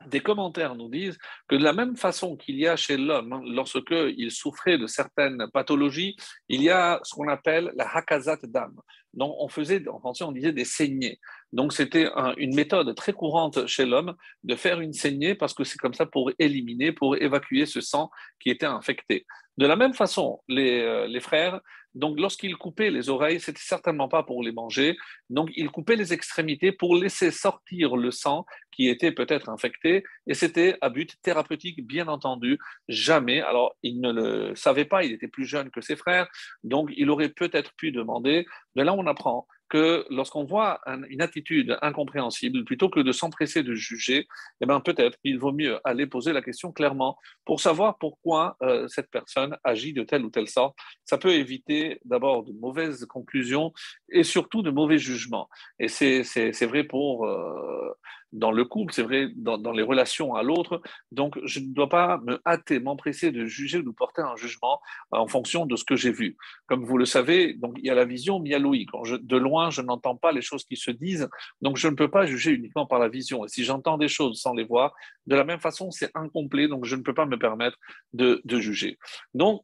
des 0.08 0.20
commentaires 0.20 0.76
nous 0.76 0.90
disent 0.90 1.18
que 1.48 1.56
de 1.56 1.64
la 1.64 1.74
même 1.74 1.96
façon 1.96 2.36
qu'il 2.36 2.58
y 2.58 2.68
a 2.68 2.76
chez 2.76 2.98
l'homme, 2.98 3.34
hein, 3.34 3.42
lorsque 3.46 3.92
il 3.92 4.32
souffrait 4.32 4.78
de 4.78 4.88
certaines 4.88 5.48
pathologies, 5.54 6.16
il 6.50 6.62
y 6.62 6.70
a 6.70 7.00
ce 7.04 7.14
qu'on 7.16 7.28
appelle 7.28 7.72
la 7.76 7.88
hakazat 7.96 8.40
d'âme. 8.44 8.80
Donc, 9.14 9.36
on 9.40 9.48
faisait, 9.48 9.88
en 9.88 10.00
français, 10.00 10.24
on 10.24 10.32
disait 10.32 10.54
des 10.54 10.66
saignées. 10.66 11.20
Donc 11.54 11.74
c'était 11.74 12.10
une 12.38 12.56
méthode 12.56 12.94
très 12.96 13.14
courante 13.14 13.68
chez 13.68 13.86
l'homme 13.86 14.16
de 14.44 14.56
faire 14.56 14.82
une 14.82 14.94
saignée 14.94 15.36
parce 15.36 15.54
que 15.54 15.64
c'est 15.64 15.78
comme 15.78 15.94
ça 15.94 16.06
pour 16.06 16.32
éliminer, 16.40 16.92
pour 16.92 17.16
évacuer 17.16 17.66
ce 17.66 17.82
sang 17.82 18.10
qui 18.40 18.50
était 18.50 18.66
infecté. 18.66 19.26
De 19.58 19.66
la 19.66 19.76
même 19.76 19.94
façon, 19.94 20.42
les, 20.48 20.82
euh, 20.82 21.08
les 21.08 21.20
frères, 21.20 21.62
donc 21.96 22.20
lorsqu'ils 22.20 22.56
coupaient 22.58 22.92
les 22.92 23.10
oreilles, 23.10 23.40
c'était 23.40 23.60
certainement 23.60 24.08
pas 24.08 24.22
pour 24.22 24.44
les 24.44 24.52
manger, 24.52 24.96
donc 25.32 25.50
ils 25.56 25.72
coupaient 25.72 25.96
les 25.96 26.14
extrémités 26.14 26.72
pour 26.72 26.96
laisser 26.96 27.32
sortir 27.32 27.96
le 27.96 28.12
sang 28.12 28.46
qui 28.72 28.88
était 28.88 29.12
peut-être 29.12 29.50
infecté, 29.50 30.04
et 30.28 30.36
c'était 30.36 30.78
à 30.82 30.90
but 30.90 31.16
thérapeutique, 31.24 31.88
bien 31.88 32.08
entendu, 32.08 32.60
jamais. 32.88 33.42
Alors 33.42 33.76
il 33.82 34.00
ne 34.00 34.12
le 34.12 34.56
savait 34.56 34.86
pas, 34.86 35.04
il 35.04 35.12
était 35.14 35.28
plus 35.28 35.46
jeune 35.46 35.72
que 35.72 35.82
ses 35.82 35.96
frères, 35.96 36.28
donc 36.64 36.92
il 36.96 37.10
aurait 37.10 37.30
peut-être 37.30 37.74
pu 37.78 37.92
demander. 37.92 38.46
De 38.76 38.84
là, 38.84 38.94
on 38.94 39.08
apprend 39.08 39.48
que 39.70 40.06
lorsqu'on 40.10 40.44
voit 40.44 40.80
une 41.10 41.22
attitude 41.22 41.78
incompréhensible, 41.82 42.64
plutôt 42.64 42.90
que 42.90 43.00
de 43.00 43.12
s'empresser 43.12 43.64
de 43.64 43.74
juger, 43.74 44.28
eh 44.62 44.66
ben, 44.66 44.80
peut-être 44.80 45.18
qu'il 45.20 45.40
vaut 45.40 45.52
mieux 45.52 45.80
aller 45.84 46.08
poser 46.08 46.34
la 46.34 46.42
question 46.42 46.72
clairement 46.72 47.18
pour 47.46 47.60
savoir 47.60 47.98
pourquoi 47.98 48.58
euh, 48.62 48.88
cette 48.88 49.10
personne 49.10 49.58
agit 49.64 49.94
de 49.94 50.04
telle 50.04 50.26
ou 50.26 50.30
telle 50.30 50.48
sorte. 50.48 50.78
Ça 51.06 51.18
peut 51.18 51.34
éviter 51.34 52.00
d'abord 52.06 52.44
de 52.44 52.54
mauvaises 52.54 53.06
conclusions 53.06 53.74
et 54.10 54.24
surtout 54.24 54.62
de 54.62 54.72
mauvais 54.72 54.98
jugements. 54.98 55.50
Et 55.80 55.88
c'est 55.88 56.66
vrai 56.66 56.84
pour 56.84 57.26
euh, 57.26 57.94
dans 58.34 58.52
le 58.52 58.66
couple, 58.66 58.94
c'est 58.94 59.04
vrai 59.04 59.30
dans, 59.36 59.72
les 59.72 59.84
relations 59.84 60.36
à 60.36 60.44
l'autre. 60.44 60.82
Donc, 61.12 61.38
je 61.44 61.60
ne 61.60 61.74
dois 61.74 61.90
pas 61.90 62.20
me 62.26 62.40
hâter, 62.46 62.80
m'empresser 62.80 63.32
de 63.32 63.46
juger 63.46 63.80
ou 63.80 63.84
de 63.84 63.92
porter 63.92 64.22
un 64.22 64.36
jugement 64.36 64.82
en 65.12 65.28
fonction 65.28 65.66
de 65.66 65.76
ce 65.76 65.84
que 65.84 65.96
j'ai 65.96 66.12
vu. 66.12 66.38
Comme 66.68 66.84
vous 66.84 66.98
le 66.98 67.06
savez, 67.06 67.54
donc 67.54 67.76
il 67.78 67.86
y 67.86 67.90
a 67.90 67.96
la 67.96 68.06
vision, 68.06 68.40
mais 68.40 68.50
il 68.50 68.52
y 68.52 68.56
a 68.56 68.60
l'ouïe. 68.60 68.86
De 69.22 69.38
loin, 69.38 69.70
je 69.70 69.82
n'entends 69.82 70.16
pas 70.16 70.32
les 70.32 70.42
choses 70.42 70.66
qui 70.66 70.76
se 70.76 70.92
disent, 70.92 71.30
donc 71.62 71.78
je 71.78 71.88
ne 71.88 71.96
peux 71.96 72.10
pas 72.10 72.26
juger 72.26 72.52
uniquement 72.52 72.86
par 72.86 73.00
la 73.00 73.10
vision. 73.10 73.46
Et 73.46 73.48
si 73.48 73.64
j'entends 73.64 73.98
des 73.98 74.10
choses 74.10 74.42
sans 74.42 74.54
les 74.54 74.64
voir, 74.64 74.94
de 75.26 75.36
la 75.36 75.44
même 75.44 75.60
façon, 75.60 75.92
c'est 75.92 76.12
incomplet, 76.16 76.68
donc 76.68 76.86
je 76.86 76.96
ne 76.96 77.02
peux 77.02 77.14
pas 77.14 77.26
me 77.26 77.38
permettre 77.38 77.78
de, 78.14 78.42
de 78.46 78.60
juger. 78.60 78.98
Donc, 79.34 79.64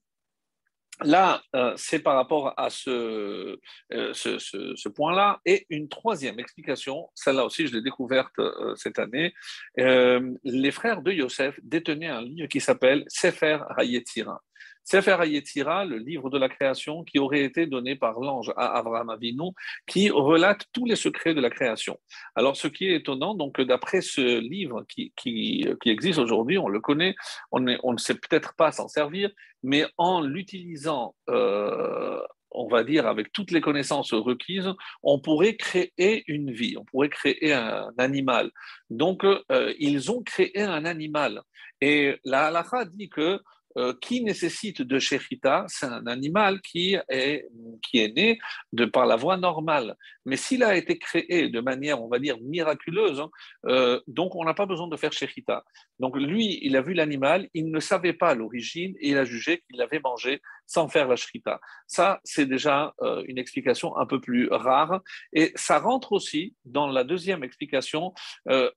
Là, 1.01 1.41
euh, 1.55 1.73
c'est 1.75 2.00
par 2.00 2.15
rapport 2.15 2.53
à 2.55 2.69
ce, 2.69 3.59
euh, 3.93 4.13
ce, 4.13 4.89
point-là. 4.89 5.39
Et 5.45 5.65
une 5.69 5.89
troisième 5.89 6.39
explication, 6.39 7.09
celle-là 7.15 7.45
aussi, 7.45 7.67
je 7.67 7.73
l'ai 7.73 7.81
découverte 7.81 8.31
euh, 8.39 8.75
cette 8.75 9.00
année. 9.00 9.33
les 9.75 10.71
frères 10.71 11.01
de 11.01 11.12
Yosef 11.12 11.59
détenaient 11.63 12.07
un 12.09 12.21
livre 12.21 12.47
qui 12.47 12.62
s'appelle 12.62 13.03
Sefer 13.07 13.59
Hayetira. 13.77 14.39
Sefer 14.83 15.17
Hayetira, 15.19 15.85
le 15.85 15.97
livre 15.97 16.29
de 16.29 16.37
la 16.37 16.49
création 16.49 17.03
qui 17.03 17.19
aurait 17.19 17.43
été 17.43 17.65
donné 17.67 17.95
par 17.95 18.19
l'ange 18.19 18.51
à 18.57 18.77
Abraham 18.77 19.09
Avinu, 19.09 19.51
qui 19.87 20.09
relate 20.09 20.65
tous 20.73 20.85
les 20.85 20.95
secrets 20.95 21.33
de 21.33 21.41
la 21.41 21.49
création. 21.49 21.99
Alors, 22.35 22.55
ce 22.55 22.67
qui 22.67 22.87
est 22.87 22.95
étonnant, 22.95 23.35
donc, 23.35 23.59
d'après 23.61 24.01
ce 24.01 24.39
livre 24.39 24.83
qui, 24.87 25.13
qui, 25.15 25.65
existe 25.85 26.19
aujourd'hui, 26.19 26.57
on 26.57 26.67
le 26.67 26.79
connaît, 26.79 27.15
on, 27.51 27.65
on 27.83 27.93
ne 27.93 27.97
sait 27.97 28.15
peut-être 28.15 28.55
pas 28.55 28.71
s'en 28.71 28.87
servir, 28.87 29.29
mais 29.63 29.85
en 29.97 30.21
l'utilisant 30.21 31.15
euh, 31.29 32.19
on 32.53 32.67
va 32.67 32.83
dire, 32.83 33.07
avec 33.07 33.31
toutes 33.31 33.51
les 33.51 33.61
connaissances 33.61 34.13
requises, 34.13 34.69
on 35.01 35.19
pourrait 35.19 35.55
créer 35.55 36.23
une 36.27 36.51
vie, 36.51 36.77
on 36.77 36.85
pourrait 36.85 37.09
créer 37.09 37.53
un 37.53 37.89
animal. 37.97 38.51
Donc, 38.89 39.23
euh, 39.23 39.73
ils 39.79 40.11
ont 40.11 40.21
créé 40.21 40.61
un 40.61 40.85
animal. 40.85 41.41
Et 41.81 42.15
la 42.23 42.45
halakha 42.45 42.85
dit 42.85 43.09
que 43.09 43.41
euh, 43.77 43.93
qui 43.99 44.23
nécessite 44.23 44.83
de 44.83 44.99
shechita, 44.99 45.65
c'est 45.67 45.87
un 45.87 46.05
animal 46.05 46.61
qui 46.61 46.95
est, 47.09 47.47
qui 47.81 47.99
est 47.99 48.15
né 48.15 48.37
de 48.71 48.85
par 48.85 49.07
la 49.07 49.15
voie 49.15 49.37
normale. 49.37 49.95
Mais 50.25 50.35
s'il 50.35 50.63
a 50.63 50.75
été 50.75 50.99
créé 50.99 51.49
de 51.49 51.59
manière, 51.59 52.01
on 52.01 52.07
va 52.07 52.19
dire, 52.19 52.37
miraculeuse, 52.39 53.19
hein, 53.19 53.29
euh, 53.65 53.99
donc 54.07 54.35
on 54.35 54.43
n'a 54.43 54.53
pas 54.53 54.67
besoin 54.67 54.87
de 54.87 54.95
faire 54.95 55.11
shechita. 55.11 55.63
Donc 55.99 56.15
lui, 56.15 56.59
il 56.61 56.77
a 56.77 56.81
vu 56.81 56.93
l'animal, 56.93 57.49
il 57.55 57.71
ne 57.71 57.79
savait 57.79 58.13
pas 58.13 58.35
l'origine 58.35 58.93
et 58.99 59.09
il 59.09 59.17
a 59.17 59.25
jugé 59.25 59.63
qu'il 59.65 59.77
l'avait 59.77 59.99
mangé 59.99 60.39
sans 60.67 60.87
faire 60.87 61.07
la 61.07 61.15
shechita. 61.15 61.59
Ça, 61.87 62.19
c'est 62.23 62.45
déjà 62.45 62.93
euh, 63.01 63.23
une 63.27 63.39
explication 63.39 63.97
un 63.97 64.05
peu 64.05 64.21
plus 64.21 64.49
rare. 64.49 65.01
Et 65.33 65.51
ça 65.55 65.79
rentre 65.79 66.11
aussi 66.11 66.55
dans 66.63 66.87
la 66.87 67.03
deuxième 67.03 67.43
explication. 67.43 68.13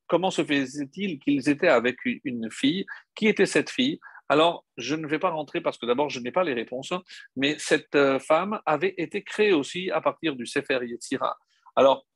comment 0.07 0.31
se 0.31 0.43
faisait-il 0.43 1.19
qu'ils 1.19 1.49
étaient 1.51 1.69
avec 1.69 1.97
une 2.25 2.51
fille? 2.51 2.87
Qui 3.15 3.29
était 3.29 3.47
cette 3.47 3.71
fille? 3.71 4.01
Alors, 4.29 4.65
je 4.77 4.95
ne 4.95 5.07
vais 5.07 5.19
pas 5.19 5.31
rentrer 5.31 5.61
parce 5.61 5.79
que 5.79 5.87
d'abord, 5.87 6.11
je 6.11 6.21
n'ai 6.21 6.33
pas 6.33 6.45
les 6.45 6.55
réponses, 6.55 6.93
mais 7.37 7.59
cette 7.59 7.95
euh, 7.95 8.19
femme 8.19 8.61
avait 8.67 8.95
été 8.99 9.23
créée 9.23 9.53
aussi 9.53 9.91
à 9.91 10.01
partir 10.01 10.35
du 10.35 10.47
Sefer 10.47 10.81
Yetzira. 10.83 11.37
Alors, 11.77 12.07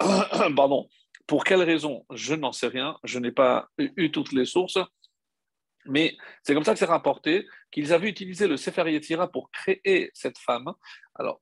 pardon, 0.56 0.88
pour 1.26 1.44
quelle 1.44 1.62
raison? 1.62 2.04
Je 2.12 2.34
n'en 2.34 2.52
sais 2.52 2.68
rien, 2.68 2.98
je 3.04 3.18
n'ai 3.18 3.32
pas 3.32 3.68
eu 3.78 4.10
toutes 4.10 4.32
les 4.32 4.44
sources, 4.44 4.78
mais 5.86 6.16
c'est 6.42 6.54
comme 6.54 6.64
ça 6.64 6.74
que 6.74 6.78
c'est 6.78 6.84
rapporté 6.84 7.46
qu'ils 7.70 7.92
avaient 7.94 8.08
utilisé 8.08 8.46
le 8.46 8.58
Sefer 8.58 8.90
Yetzira 8.90 9.28
pour 9.28 9.50
créer 9.50 10.10
cette 10.12 10.38
femme. 10.38 10.72
Alors, 11.14 11.40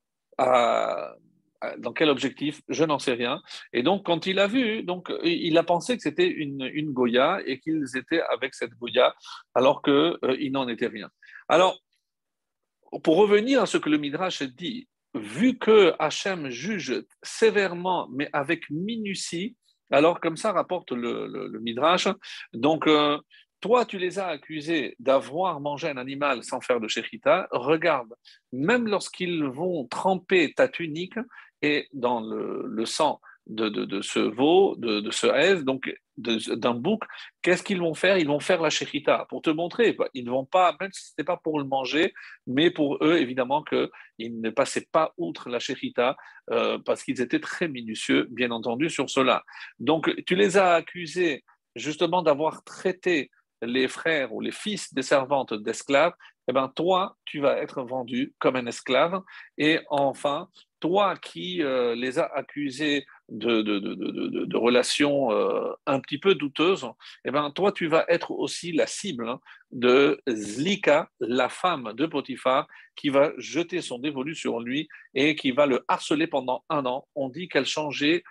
dans 1.79 1.93
quel 1.93 2.09
objectif 2.09 2.61
Je 2.69 2.85
n'en 2.85 2.99
sais 2.99 3.13
rien. 3.13 3.41
Et 3.73 3.83
donc, 3.83 4.05
quand 4.05 4.27
il 4.27 4.39
a 4.39 4.47
vu, 4.47 4.83
donc, 4.83 5.13
il 5.25 5.57
a 5.59 5.63
pensé 5.63 5.97
que 5.97 6.03
c'était 6.03 6.29
une, 6.29 6.69
une 6.73 6.93
Goya 6.93 7.41
et 7.47 7.59
qu'ils 7.61 7.97
étaient 7.97 8.23
avec 8.31 8.55
cette 8.55 8.73
Goya, 8.73 9.15
alors 9.55 9.83
qu'il 9.83 9.93
euh, 9.93 10.51
n'en 10.51 10.69
était 10.69 10.87
rien. 10.87 11.11
Alors, 11.49 11.79
pour 13.03 13.17
revenir 13.17 13.63
à 13.63 13.67
ce 13.67 13.79
que 13.79 13.91
le 13.91 13.99
Midrash 13.99 14.43
dit, 14.43 14.89
vu 15.15 15.59
que 15.59 15.95
Hachem 15.99 16.51
juge 16.51 17.03
sévèrement, 17.23 18.09
mais 18.13 18.29
avec 18.33 18.69
minutie, 18.71 19.57
alors 19.91 20.21
comme 20.21 20.37
ça 20.37 20.53
rapporte 20.53 20.93
le, 20.93 21.27
le, 21.27 21.61
Midrash, 21.61 22.09
donc 22.53 22.87
euh, 22.87 23.19
toi, 23.61 23.85
tu 23.87 23.99
les 23.99 24.19
as 24.19 24.29
accusés 24.29 24.95
d'avoir 24.99 25.61
mangé 25.61 25.89
un 25.89 25.97
animal 25.97 26.45
sans 26.45 26.61
faire 26.61 26.79
de 26.79 26.89
shechita. 26.89 27.49
Regarde, 27.51 28.15
même 28.53 28.87
lorsqu'ils 28.87 29.45
vont 29.45 29.87
tremper 29.87 30.53
ta 30.55 30.69
tunique, 30.69 31.19
et 31.63 31.89
dans 31.93 32.21
le, 32.21 32.85
sang 32.85 33.21
de, 33.47 34.01
ce 34.03 34.19
veau, 34.19 34.75
de, 34.77 35.11
ce 35.11 35.27
haise, 35.27 35.65
donc 35.65 35.93
d'un 36.17 36.75
bouc, 36.75 37.03
qu'est-ce 37.43 37.63
qu'ils 37.63 37.81
vont 37.81 37.95
faire? 37.95 38.19
Ils 38.19 38.27
vont 38.27 38.41
faire 38.41 38.63
la 38.63 38.71
shechita 38.71 39.27
pour 39.29 39.43
te 39.43 39.51
montrer. 39.51 39.97
Ils 40.15 40.25
ne 40.25 40.31
vont 40.31 40.45
pas, 40.45 40.75
même 40.81 40.91
si 40.93 41.07
ce 41.07 41.13
n'était 41.13 41.27
pas 41.27 41.37
pour 41.37 41.59
le 41.59 41.67
manger, 41.67 42.15
mais 42.47 42.71
pour 42.71 42.99
eux, 43.03 43.17
évidemment, 43.19 43.63
qu'ils 43.63 44.41
ne 44.41 44.51
passaient 44.51 44.87
pas 44.91 45.13
outre 45.19 45.49
la 45.51 45.59
shechita 45.59 46.17
euh, 46.51 46.79
parce 46.79 47.03
qu'ils 47.03 47.21
étaient 47.21 47.41
très 47.41 47.69
minutieux, 47.69 48.27
bien 48.31 48.51
entendu, 48.51 48.89
sur 48.89 49.11
cela. 49.11 49.45
Donc, 49.79 50.13
tu 50.25 50.35
les 50.35 50.57
as 50.57 50.75
accusés 50.75 51.45
justement 51.75 52.23
d'avoir 52.23 52.65
traité 52.65 53.31
les 53.63 53.89
frères 53.89 54.33
ou 54.33 54.41
les 54.41 54.53
fils 54.53 54.93
des 54.93 55.03
servantes 55.03 55.55
d'esclaves, 55.55 56.13
eh 56.49 56.53
bien, 56.53 56.69
toi, 56.69 57.17
tu 57.25 57.41
vas 57.41 57.59
être 57.59 57.83
vendu 57.83 58.35
comme 58.39 58.57
un 58.57 58.67
esclave. 58.67 59.23
Et 59.59 59.81
enfin, 59.89 60.49
toi 60.81 61.17
qui 61.17 61.63
euh, 61.63 61.95
les 61.95 62.19
as 62.19 62.27
accusés 62.35 63.07
de, 63.29 64.57
relations 64.57 65.33
euh, 65.33 65.73
un 65.87 66.01
petit 66.01 66.19
peu 66.19 66.35
douteuses, 66.35 66.87
eh 67.25 67.31
ben, 67.31 67.51
toi, 67.51 67.73
tu 67.73 67.87
vas 67.87 68.05
être 68.09 68.31
aussi 68.31 68.73
la 68.73 68.87
cible 68.87 69.29
hein, 69.29 69.41
de 69.73 70.21
Zlika, 70.29 71.11
la 71.21 71.49
femme 71.49 71.93
de 71.95 72.07
Potiphar, 72.07 72.67
qui 72.95 73.09
va 73.09 73.33
jeter 73.39 73.81
son 73.81 73.99
dévolu 73.99 74.35
sur 74.35 74.61
lui 74.61 74.89
et 75.15 75.35
qui 75.35 75.51
va 75.51 75.67
le 75.67 75.85
harceler 75.89 76.27
pendant 76.27 76.65
un 76.69 76.87
an. 76.87 77.07
On 77.15 77.29
dit 77.29 77.49
qu'elle 77.49 77.67
changeait 77.67 78.23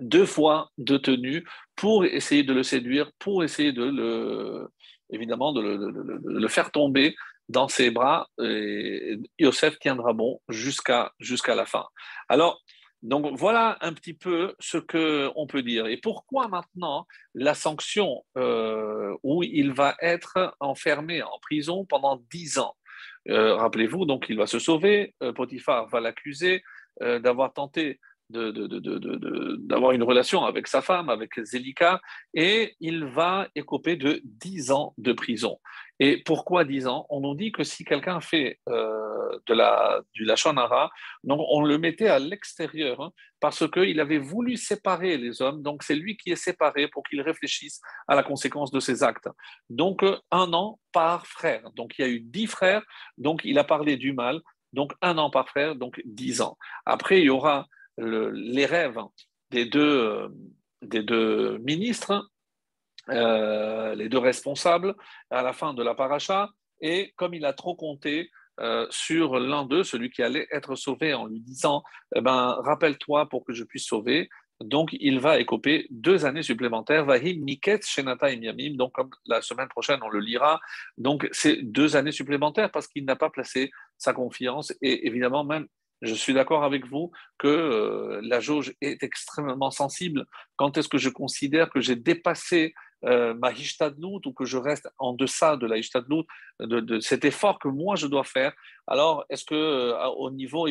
deux 0.00 0.26
fois 0.26 0.70
de 0.78 0.96
tenue 0.96 1.44
pour 1.76 2.04
essayer 2.04 2.42
de 2.42 2.52
le 2.52 2.62
séduire, 2.62 3.12
pour 3.18 3.44
essayer 3.44 3.72
de 3.72 3.84
le, 3.84 4.68
évidemment, 5.10 5.52
de 5.52 5.60
le 5.62 6.48
faire 6.48 6.72
tomber 6.72 7.14
dans 7.48 7.68
ses 7.68 7.90
bras 7.90 8.28
et 8.42 9.18
Yosef 9.38 9.78
tiendra 9.78 10.12
bon 10.12 10.40
jusqu'à 10.48 11.12
la 11.48 11.66
fin. 11.66 11.86
Alors, 12.28 12.62
donc 13.04 13.38
voilà 13.38 13.76
un 13.82 13.92
petit 13.92 14.14
peu 14.14 14.54
ce 14.58 14.78
qu'on 14.78 15.46
peut 15.46 15.62
dire. 15.62 15.86
Et 15.86 15.98
pourquoi 15.98 16.48
maintenant 16.48 17.06
la 17.34 17.52
sanction 17.52 18.24
euh, 18.38 19.14
où 19.22 19.42
il 19.42 19.72
va 19.72 19.94
être 20.00 20.56
enfermé 20.58 21.22
en 21.22 21.38
prison 21.42 21.84
pendant 21.84 22.22
dix 22.30 22.56
ans? 22.58 22.74
Euh, 23.28 23.56
Rappelez-vous, 23.56 24.06
donc 24.06 24.26
il 24.30 24.38
va 24.38 24.46
se 24.46 24.58
sauver, 24.58 25.14
euh, 25.22 25.34
Potiphar 25.34 25.86
va 25.88 26.00
l'accuser 26.00 26.62
d'avoir 27.00 27.52
tenté 27.52 27.98
d'avoir 28.30 29.92
une 29.92 30.02
relation 30.02 30.44
avec 30.44 30.66
sa 30.66 30.80
femme, 30.80 31.08
avec 31.10 31.30
Zélika, 31.42 32.00
et 32.32 32.74
il 32.80 33.04
va 33.04 33.48
écoper 33.54 33.96
de 33.96 34.20
10 34.24 34.70
ans 34.70 34.94
de 34.96 35.12
prison. 35.12 35.58
Et 36.00 36.22
pourquoi 36.24 36.64
10 36.64 36.86
ans? 36.88 37.06
On 37.08 37.20
nous 37.20 37.34
dit 37.34 37.52
que 37.52 37.62
si 37.62 37.84
quelqu'un 37.84 38.20
fait 38.20 38.58
euh, 38.68 39.38
de 39.46 39.54
la, 39.54 40.00
du 40.12 40.26
on 41.28 41.62
le 41.62 41.78
mettait 41.78 42.08
à 42.08 42.18
l'extérieur 42.18 43.00
hein, 43.00 43.12
parce 43.40 43.68
qu'il 43.70 44.00
avait 44.00 44.18
voulu 44.18 44.56
séparer 44.56 45.16
les 45.16 45.40
hommes, 45.40 45.62
donc 45.62 45.82
c'est 45.82 45.94
lui 45.94 46.16
qui 46.16 46.32
est 46.32 46.36
séparé 46.36 46.88
pour 46.88 47.04
qu'il 47.04 47.20
réfléchisse 47.20 47.80
à 48.08 48.14
la 48.14 48.22
conséquence 48.22 48.70
de 48.70 48.80
ses 48.80 49.02
actes. 49.02 49.28
Donc 49.70 50.04
un 50.30 50.52
an 50.52 50.80
par 50.92 51.26
frère. 51.26 51.70
Donc 51.76 51.94
il 51.98 52.02
y 52.02 52.04
a 52.04 52.08
eu 52.08 52.20
10 52.20 52.46
frères, 52.48 52.82
donc 53.16 53.42
il 53.44 53.58
a 53.58 53.64
parlé 53.64 53.96
du 53.96 54.12
mal, 54.12 54.40
donc 54.72 54.92
un 55.00 55.16
an 55.18 55.30
par 55.30 55.48
frère, 55.48 55.76
donc 55.76 56.00
10 56.04 56.40
ans. 56.40 56.58
Après, 56.84 57.20
il 57.20 57.26
y 57.26 57.30
aura 57.30 57.66
les 57.96 58.66
rêves 58.66 58.98
des 59.50 59.66
deux, 59.66 60.28
des 60.82 61.02
deux 61.02 61.58
ministres, 61.58 62.28
les 63.08 64.08
deux 64.08 64.18
responsables 64.18 64.94
à 65.30 65.42
la 65.42 65.52
fin 65.52 65.74
de 65.74 65.82
la 65.82 65.94
paracha, 65.94 66.50
et 66.80 67.12
comme 67.16 67.34
il 67.34 67.44
a 67.44 67.52
trop 67.52 67.74
compté 67.74 68.30
euh, 68.60 68.86
sur 68.90 69.40
l'un 69.40 69.64
d'eux, 69.64 69.82
celui 69.82 70.10
qui 70.10 70.22
allait 70.22 70.46
être 70.52 70.76
sauvé, 70.76 71.12
en 71.12 71.26
lui 71.26 71.40
disant 71.40 71.82
eh 72.14 72.20
ben, 72.20 72.56
Rappelle-toi 72.60 73.28
pour 73.28 73.44
que 73.44 73.52
je 73.52 73.64
puisse 73.64 73.86
sauver. 73.86 74.28
Donc, 74.60 74.90
il 75.00 75.18
va 75.18 75.40
écoper 75.40 75.88
deux 75.90 76.24
années 76.24 76.44
supplémentaires. 76.44 77.04
Vahim 77.04 77.42
Miket 77.42 77.84
Shenata 77.84 78.30
et 78.30 78.70
Donc, 78.70 78.92
comme 78.92 79.10
la 79.26 79.42
semaine 79.42 79.68
prochaine, 79.68 79.98
on 80.02 80.08
le 80.08 80.20
lira. 80.20 80.60
Donc, 80.96 81.28
c'est 81.32 81.56
deux 81.62 81.96
années 81.96 82.12
supplémentaires 82.12 82.70
parce 82.70 82.86
qu'il 82.86 83.04
n'a 83.04 83.16
pas 83.16 83.30
placé 83.30 83.72
sa 83.98 84.12
confiance. 84.12 84.72
Et 84.80 85.08
évidemment, 85.08 85.42
même, 85.42 85.66
je 86.02 86.14
suis 86.14 86.34
d'accord 86.34 86.62
avec 86.62 86.86
vous 86.86 87.10
que 87.38 87.48
euh, 87.48 88.20
la 88.22 88.38
jauge 88.38 88.72
est 88.80 89.02
extrêmement 89.02 89.72
sensible. 89.72 90.26
Quand 90.56 90.76
est-ce 90.78 90.88
que 90.88 90.98
je 90.98 91.08
considère 91.08 91.70
que 91.70 91.80
j'ai 91.80 91.96
dépassé 91.96 92.74
euh, 92.74 92.74
ma 93.34 93.52
hishtadlut 93.52 94.20
ou 94.26 94.32
que 94.32 94.44
je 94.44 94.56
reste 94.56 94.88
en 94.98 95.12
deçà 95.12 95.56
de 95.56 95.66
la 95.66 95.78
hishtadlut, 95.78 96.24
de, 96.60 96.80
de, 96.80 97.00
cet 97.00 97.24
effort 97.24 97.58
que 97.58 97.68
moi 97.68 97.96
je 97.96 98.06
dois 98.06 98.24
faire, 98.24 98.54
alors 98.86 99.24
est-ce 99.28 99.44
que 99.44 99.54
euh, 99.54 100.06
au 100.08 100.30
niveau 100.30 100.68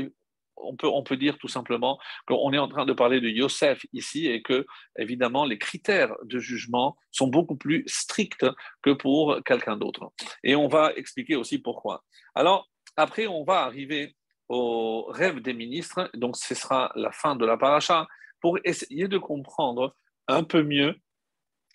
on 0.57 0.75
peut, 0.75 0.87
on 0.87 1.03
peut 1.03 1.17
dire 1.17 1.37
tout 1.37 1.47
simplement 1.47 1.99
qu'on 2.27 2.53
est 2.53 2.57
en 2.57 2.67
train 2.67 2.85
de 2.85 2.93
parler 2.93 3.19
de 3.19 3.27
Yosef 3.27 3.85
ici 3.91 4.27
et 4.27 4.41
que, 4.41 4.65
évidemment, 4.97 5.45
les 5.45 5.57
critères 5.57 6.15
de 6.23 6.39
jugement 6.39 6.95
sont 7.11 7.27
beaucoup 7.27 7.55
plus 7.55 7.83
stricts 7.87 8.45
que 8.81 8.91
pour 8.91 9.39
quelqu'un 9.43 9.77
d'autre. 9.77 10.11
Et 10.43 10.55
on 10.55 10.67
va 10.67 10.93
expliquer 10.93 11.35
aussi 11.35 11.57
pourquoi. 11.57 12.03
Alors, 12.35 12.69
après, 12.97 13.27
on 13.27 13.43
va 13.43 13.61
arriver 13.61 14.15
au 14.49 15.05
rêve 15.09 15.39
des 15.39 15.53
ministres, 15.53 16.09
donc 16.13 16.37
ce 16.37 16.53
sera 16.53 16.91
la 16.95 17.11
fin 17.11 17.35
de 17.35 17.45
la 17.45 17.57
paracha, 17.57 18.07
pour 18.39 18.59
essayer 18.63 19.07
de 19.07 19.17
comprendre 19.17 19.95
un 20.27 20.43
peu 20.43 20.63
mieux 20.63 20.95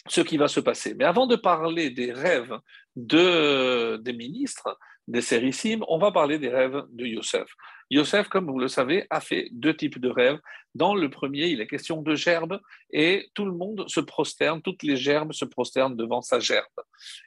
ce 0.09 0.21
qui 0.21 0.37
va 0.37 0.49
se 0.49 0.61
passer. 0.61 0.95
Mais 0.95 1.05
avant 1.05 1.27
de 1.27 1.37
parler 1.37 1.91
des 1.91 2.13
rêves 2.13 2.57
de, 2.97 3.97
des 3.99 4.13
ministres, 4.13 4.79
des 5.07 5.23
Sérissim, 5.23 5.81
on 5.89 5.99
va 5.99 6.13
parler 6.13 6.39
des 6.39 6.49
rêves 6.49 6.85
de 6.91 7.07
Yosef. 7.07 7.49
Yosef, 7.91 8.29
comme 8.29 8.47
vous 8.47 8.59
le 8.59 8.69
savez, 8.69 9.07
a 9.09 9.21
fait 9.21 9.49
deux 9.53 9.75
types 9.75 9.99
de 9.99 10.11
rêves. 10.11 10.39
Dans 10.75 10.95
le 10.95 11.09
premier, 11.09 11.47
il 11.47 11.61
est 11.61 11.67
question 11.67 12.03
de 12.03 12.15
gerbe 12.15 12.61
et 12.93 13.31
tout 13.35 13.47
le 13.47 13.53
monde 13.53 13.89
se 13.89 14.01
prosterne, 14.01 14.61
toutes 14.61 14.83
les 14.83 14.97
gerbes 14.97 15.33
se 15.33 15.47
prosternent 15.47 15.97
devant 15.97 16.21
sa 16.21 16.39
gerbe 16.39 16.67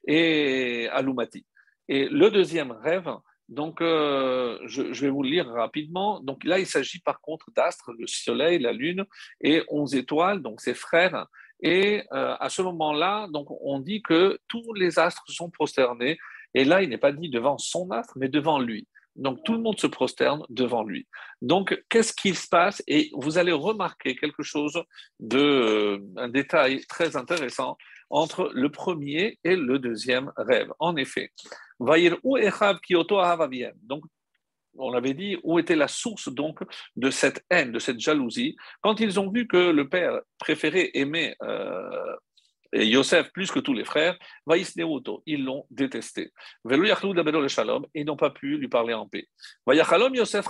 et 0.07 0.87
Alumati. 0.91 1.45
Et 1.87 2.07
le 2.07 2.29
deuxième 2.29 2.71
rêve, 2.71 3.09
donc 3.49 3.81
euh, 3.81 4.59
je, 4.65 4.83
vais 4.83 5.09
vous 5.09 5.23
le 5.23 5.29
lire 5.29 5.47
rapidement. 5.47 6.21
Donc 6.21 6.43
là, 6.43 6.59
il 6.59 6.67
s'agit 6.67 6.99
par 6.99 7.19
contre 7.19 7.51
d'astres, 7.51 7.91
le 7.97 8.07
soleil, 8.07 8.59
la 8.59 8.71
lune 8.71 9.05
et 9.41 9.63
onze 9.67 9.95
étoiles, 9.95 10.41
donc 10.41 10.61
ses 10.61 10.73
frères 10.73 11.27
et 11.61 12.03
euh, 12.11 12.35
à 12.39 12.49
ce 12.49 12.61
moment-là, 12.61 13.27
donc 13.29 13.47
on 13.61 13.79
dit 13.79 14.01
que 14.01 14.39
tous 14.47 14.73
les 14.73 14.99
astres 14.99 15.23
sont 15.27 15.49
prosternés. 15.49 16.17
Et 16.53 16.65
là, 16.65 16.81
il 16.81 16.89
n'est 16.89 16.97
pas 16.97 17.11
dit 17.11 17.29
devant 17.29 17.57
son 17.57 17.91
astre, 17.91 18.13
mais 18.17 18.27
devant 18.27 18.59
lui. 18.59 18.87
Donc 19.15 19.43
tout 19.43 19.53
le 19.53 19.59
monde 19.59 19.79
se 19.79 19.87
prosterne 19.87 20.43
devant 20.49 20.83
lui. 20.83 21.07
Donc 21.41 21.83
qu'est-ce 21.89 22.13
qui 22.13 22.33
se 22.33 22.47
passe? 22.47 22.81
Et 22.87 23.11
vous 23.13 23.37
allez 23.37 23.51
remarquer 23.51 24.15
quelque 24.15 24.43
chose 24.43 24.81
de 25.19 25.39
euh, 25.39 25.99
un 26.17 26.29
détail 26.29 26.85
très 26.87 27.17
intéressant 27.17 27.77
entre 28.09 28.51
le 28.53 28.69
premier 28.69 29.37
et 29.43 29.55
le 29.55 29.79
deuxième 29.79 30.31
rêve. 30.37 30.71
En 30.79 30.95
effet, 30.95 31.31
donc 31.79 34.03
on 34.77 34.93
avait 34.93 35.13
dit, 35.13 35.37
où 35.43 35.59
était 35.59 35.75
la 35.75 35.87
source 35.87 36.29
donc 36.33 36.59
de 36.95 37.09
cette 37.09 37.43
haine, 37.49 37.71
de 37.71 37.79
cette 37.79 37.99
jalousie, 37.99 38.55
quand 38.81 38.99
ils 38.99 39.19
ont 39.19 39.29
vu 39.29 39.47
que 39.47 39.71
le 39.71 39.89
père 39.89 40.19
préféré 40.39 40.91
aimait 40.93 41.35
euh, 41.43 42.15
Yosef 42.73 43.31
plus 43.31 43.51
que 43.51 43.59
tous 43.59 43.73
les 43.73 43.83
frères, 43.83 44.17
ils 45.25 45.43
l'ont 45.43 45.65
détesté. 45.69 46.31
Ils 46.65 48.05
n'ont 48.05 48.15
pas 48.15 48.29
pu 48.29 48.57
lui 48.57 48.67
parler 48.69 48.93
en 48.93 49.07
paix. 49.07 49.27
Yosef 49.67 50.45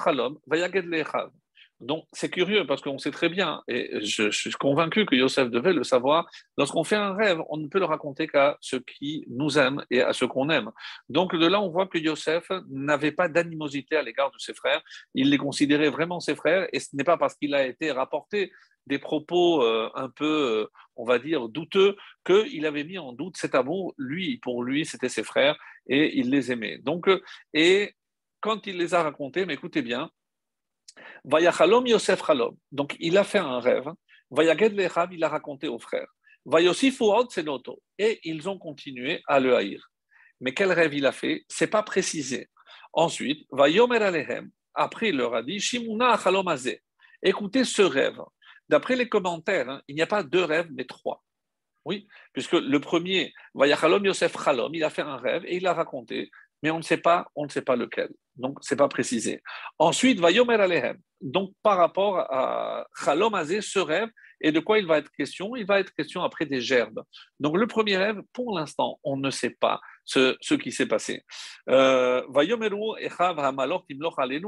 donc, 1.82 2.06
c'est 2.14 2.30
curieux 2.30 2.66
parce 2.68 2.82
qu'on 2.82 3.00
sait 3.00 3.12
très 3.12 3.28
bien, 3.28 3.64
et 3.68 4.00
je, 4.02 4.30
suis 4.30 4.52
convaincu 4.52 5.06
que 5.06 5.16
Yosef 5.16 5.50
devait 5.50 5.74
le 5.74 5.84
savoir, 5.84 6.30
lorsqu'on 6.58 6.84
fait 6.84 6.96
un 6.96 7.14
rêve, 7.14 7.42
on 7.50 7.58
ne 7.58 7.68
peut 7.68 7.80
le 7.80 7.86
raconter 7.86 8.28
qu'à 8.28 8.58
ceux 8.62 8.80
qui 8.80 9.26
nous 9.30 9.58
aiment 9.58 9.84
et 9.90 10.02
à 10.02 10.14
ceux 10.14 10.28
qu'on 10.28 10.50
aime. 10.50 10.72
Donc, 11.10 11.36
de 11.36 11.48
là, 11.48 11.60
on 11.60 11.70
voit 11.70 11.88
que 11.88 11.98
Yosef 11.98 12.52
n'avait 12.70 13.12
pas 13.12 13.28
d'animosité 13.28 13.96
à 13.98 14.04
l'égard 14.04 14.30
de 14.30 14.38
ses 14.38 14.54
frères. 14.54 14.82
Il 15.16 15.32
les 15.32 15.40
considérait 15.40 15.90
vraiment 15.90 16.20
ses 16.20 16.36
frères, 16.36 16.68
et 16.72 16.80
ce 16.80 16.96
n'est 16.96 17.04
pas 17.04 17.18
parce 17.18 17.34
qu'il 17.34 17.56
a 17.56 17.66
été 17.66 17.92
rapporté 17.92 18.52
des 18.86 19.00
propos 19.00 19.64
euh, 19.64 19.90
un 19.96 20.10
peu, 20.10 20.26
euh, 20.26 20.68
on 20.96 21.06
va 21.06 21.18
dire, 21.18 21.50
douteux, 21.50 21.96
qu'il 22.26 22.66
avait 22.68 22.84
mis 22.84 23.00
en 23.00 23.12
doute 23.12 23.38
cet 23.38 23.56
amour. 23.56 23.96
Lui, 23.98 24.38
pour 24.38 24.64
lui, 24.64 24.86
c'était 24.86 25.10
ses 25.10 25.24
frères, 25.24 25.58
et 25.88 26.18
il 26.20 26.30
les 26.30 26.52
aimait. 26.52 26.78
Donc, 26.78 27.08
euh, 27.08 27.22
et 27.54 27.96
quand 28.40 28.68
il 28.68 28.78
les 28.78 28.94
a 28.94 29.04
racontés, 29.04 29.46
mais 29.46 29.54
écoutez 29.54 29.82
bien, 29.82 30.12
Vayachalom 31.26 31.88
Yosef 31.88 32.26
Chalom. 32.26 32.56
Donc, 32.72 32.96
il 33.00 33.18
a 33.18 33.24
fait 33.24 33.40
un 33.40 33.60
rêve. 33.60 33.88
Vayaged 34.30 34.74
Lechav, 34.74 35.14
il 35.14 35.24
a 35.24 35.30
raconté 35.30 35.68
aux 35.68 35.80
frères. 35.80 36.08
Vayosifu 36.46 37.04
Senoto. 37.30 37.82
Et 37.98 38.20
ils 38.24 38.50
ont 38.50 38.58
continué 38.58 39.22
à 39.28 39.40
le 39.40 39.56
haïr. 39.56 39.90
Mais 40.40 40.54
quel 40.54 40.72
rêve 40.72 40.94
il 40.94 41.06
a 41.06 41.12
fait? 41.12 41.44
C'est 41.48 41.68
pas 41.68 41.84
précisé. 41.84 42.50
Ensuite, 42.94 43.46
Vayomer 43.52 43.98
Alehem. 43.98 44.50
Après, 44.74 45.10
il 45.10 45.18
leur 45.18 45.36
a 45.36 45.44
dit 45.44 45.60
Shimuna 45.60 46.18
Chalom 46.18 46.46
Écoutez 47.24 47.64
ce 47.64 47.82
rêve. 47.82 48.20
D'après 48.70 48.96
les 48.96 49.10
commentaires, 49.10 49.70
hein, 49.70 49.82
il 49.88 49.96
n'y 49.96 50.02
a 50.02 50.08
pas 50.08 50.24
deux 50.24 50.44
rêves, 50.44 50.70
mais 50.72 50.86
trois. 50.86 51.24
Oui, 51.84 52.08
puisque 52.32 52.54
le 52.54 52.80
premier, 52.80 53.34
Vayachalom 53.54 54.06
Yosef 54.06 54.36
Chalom, 54.44 54.74
il 54.74 54.84
a 54.84 54.90
fait 54.90 55.02
un 55.02 55.18
rêve 55.18 55.44
et 55.46 55.58
il 55.58 55.68
a 55.68 55.74
raconté 55.74 56.32
mais 56.62 56.72
on 56.72 56.78
ne 56.78 56.84
sait 56.84 56.98
pas, 56.98 57.30
on 57.36 57.46
ne 57.46 57.50
sait 57.50 57.62
pas 57.62 57.76
lequel. 57.76 58.10
Donc, 58.42 58.58
ce 58.62 58.74
n'est 58.74 58.78
pas 58.78 58.88
précisé. 58.88 59.42
Ensuite, 59.78 60.20
va 60.20 60.32
Yomer 60.32 60.56
Alehem. 60.56 60.98
Donc, 61.22 61.54
par 61.62 61.78
rapport 61.78 62.20
à 62.20 62.86
Chalom 63.04 63.34
ce 63.62 63.80
rêve, 63.80 64.10
et 64.44 64.52
de 64.52 64.60
quoi 64.60 64.80
il 64.80 64.88
va 64.88 64.98
être 64.98 65.12
question? 65.12 65.56
Il 65.56 65.66
va 65.66 65.80
être 65.80 65.94
question 65.94 66.24
après 66.24 66.46
des 66.46 66.62
gerbes. 66.62 67.04
Donc, 67.40 67.58
le 67.58 67.68
premier 67.68 67.98
rêve, 67.98 68.22
pour 68.34 68.58
l'instant, 68.58 69.00
on 69.04 69.18
ne 69.18 69.30
sait 69.30 69.52
pas 69.52 69.80
ce, 70.06 70.54
qui 70.56 70.72
s'est 70.72 70.88
passé. 70.88 71.24
Euh, 71.70 72.22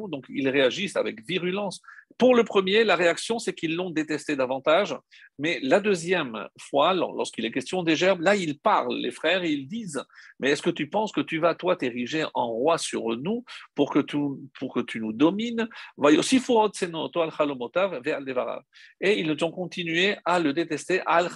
donc 0.10 0.26
ils 0.30 0.50
réagissent 0.50 0.96
avec 0.96 1.26
virulence. 1.28 1.82
Pour 2.18 2.36
le 2.36 2.44
premier, 2.44 2.84
la 2.84 2.96
réaction, 2.96 3.40
c'est 3.40 3.54
qu'ils 3.54 3.76
l'ont 3.76 3.90
détesté 3.90 4.36
davantage. 4.36 4.96
Mais 5.40 5.60
la 5.64 5.80
deuxième 5.80 6.48
fois, 6.60 6.94
lorsqu'il 6.94 7.46
est 7.46 7.52
question 7.52 7.82
des 7.82 7.96
gerbes, 7.96 8.22
là, 8.22 8.36
ils 8.36 8.60
parlent, 8.60 8.98
les 8.98 9.10
frères, 9.10 9.44
et 9.44 9.52
ils 9.52 9.68
disent 9.68 10.04
Mais 10.40 10.52
est-ce 10.52 10.62
que 10.62 10.70
tu 10.70 10.90
penses 10.90 11.12
que 11.12 11.22
tu 11.22 11.40
vas, 11.40 11.56
toi, 11.56 11.76
t'ériger 11.76 12.26
en 12.36 12.50
roi 12.50 12.78
sur 12.78 13.18
nous 13.18 13.44
pour 13.74 13.92
que 13.92 14.00
tu, 14.00 14.18
pour 14.60 14.74
que 14.74 14.82
tu 14.82 15.00
nous 15.00 15.14
domines? 15.14 15.68
Et 19.02 19.20
ils 19.20 19.44
ont 19.44 19.52
continué 19.52 20.16
à 20.26 20.40
le 20.40 20.54
détester, 20.54 21.02
al 21.06 21.30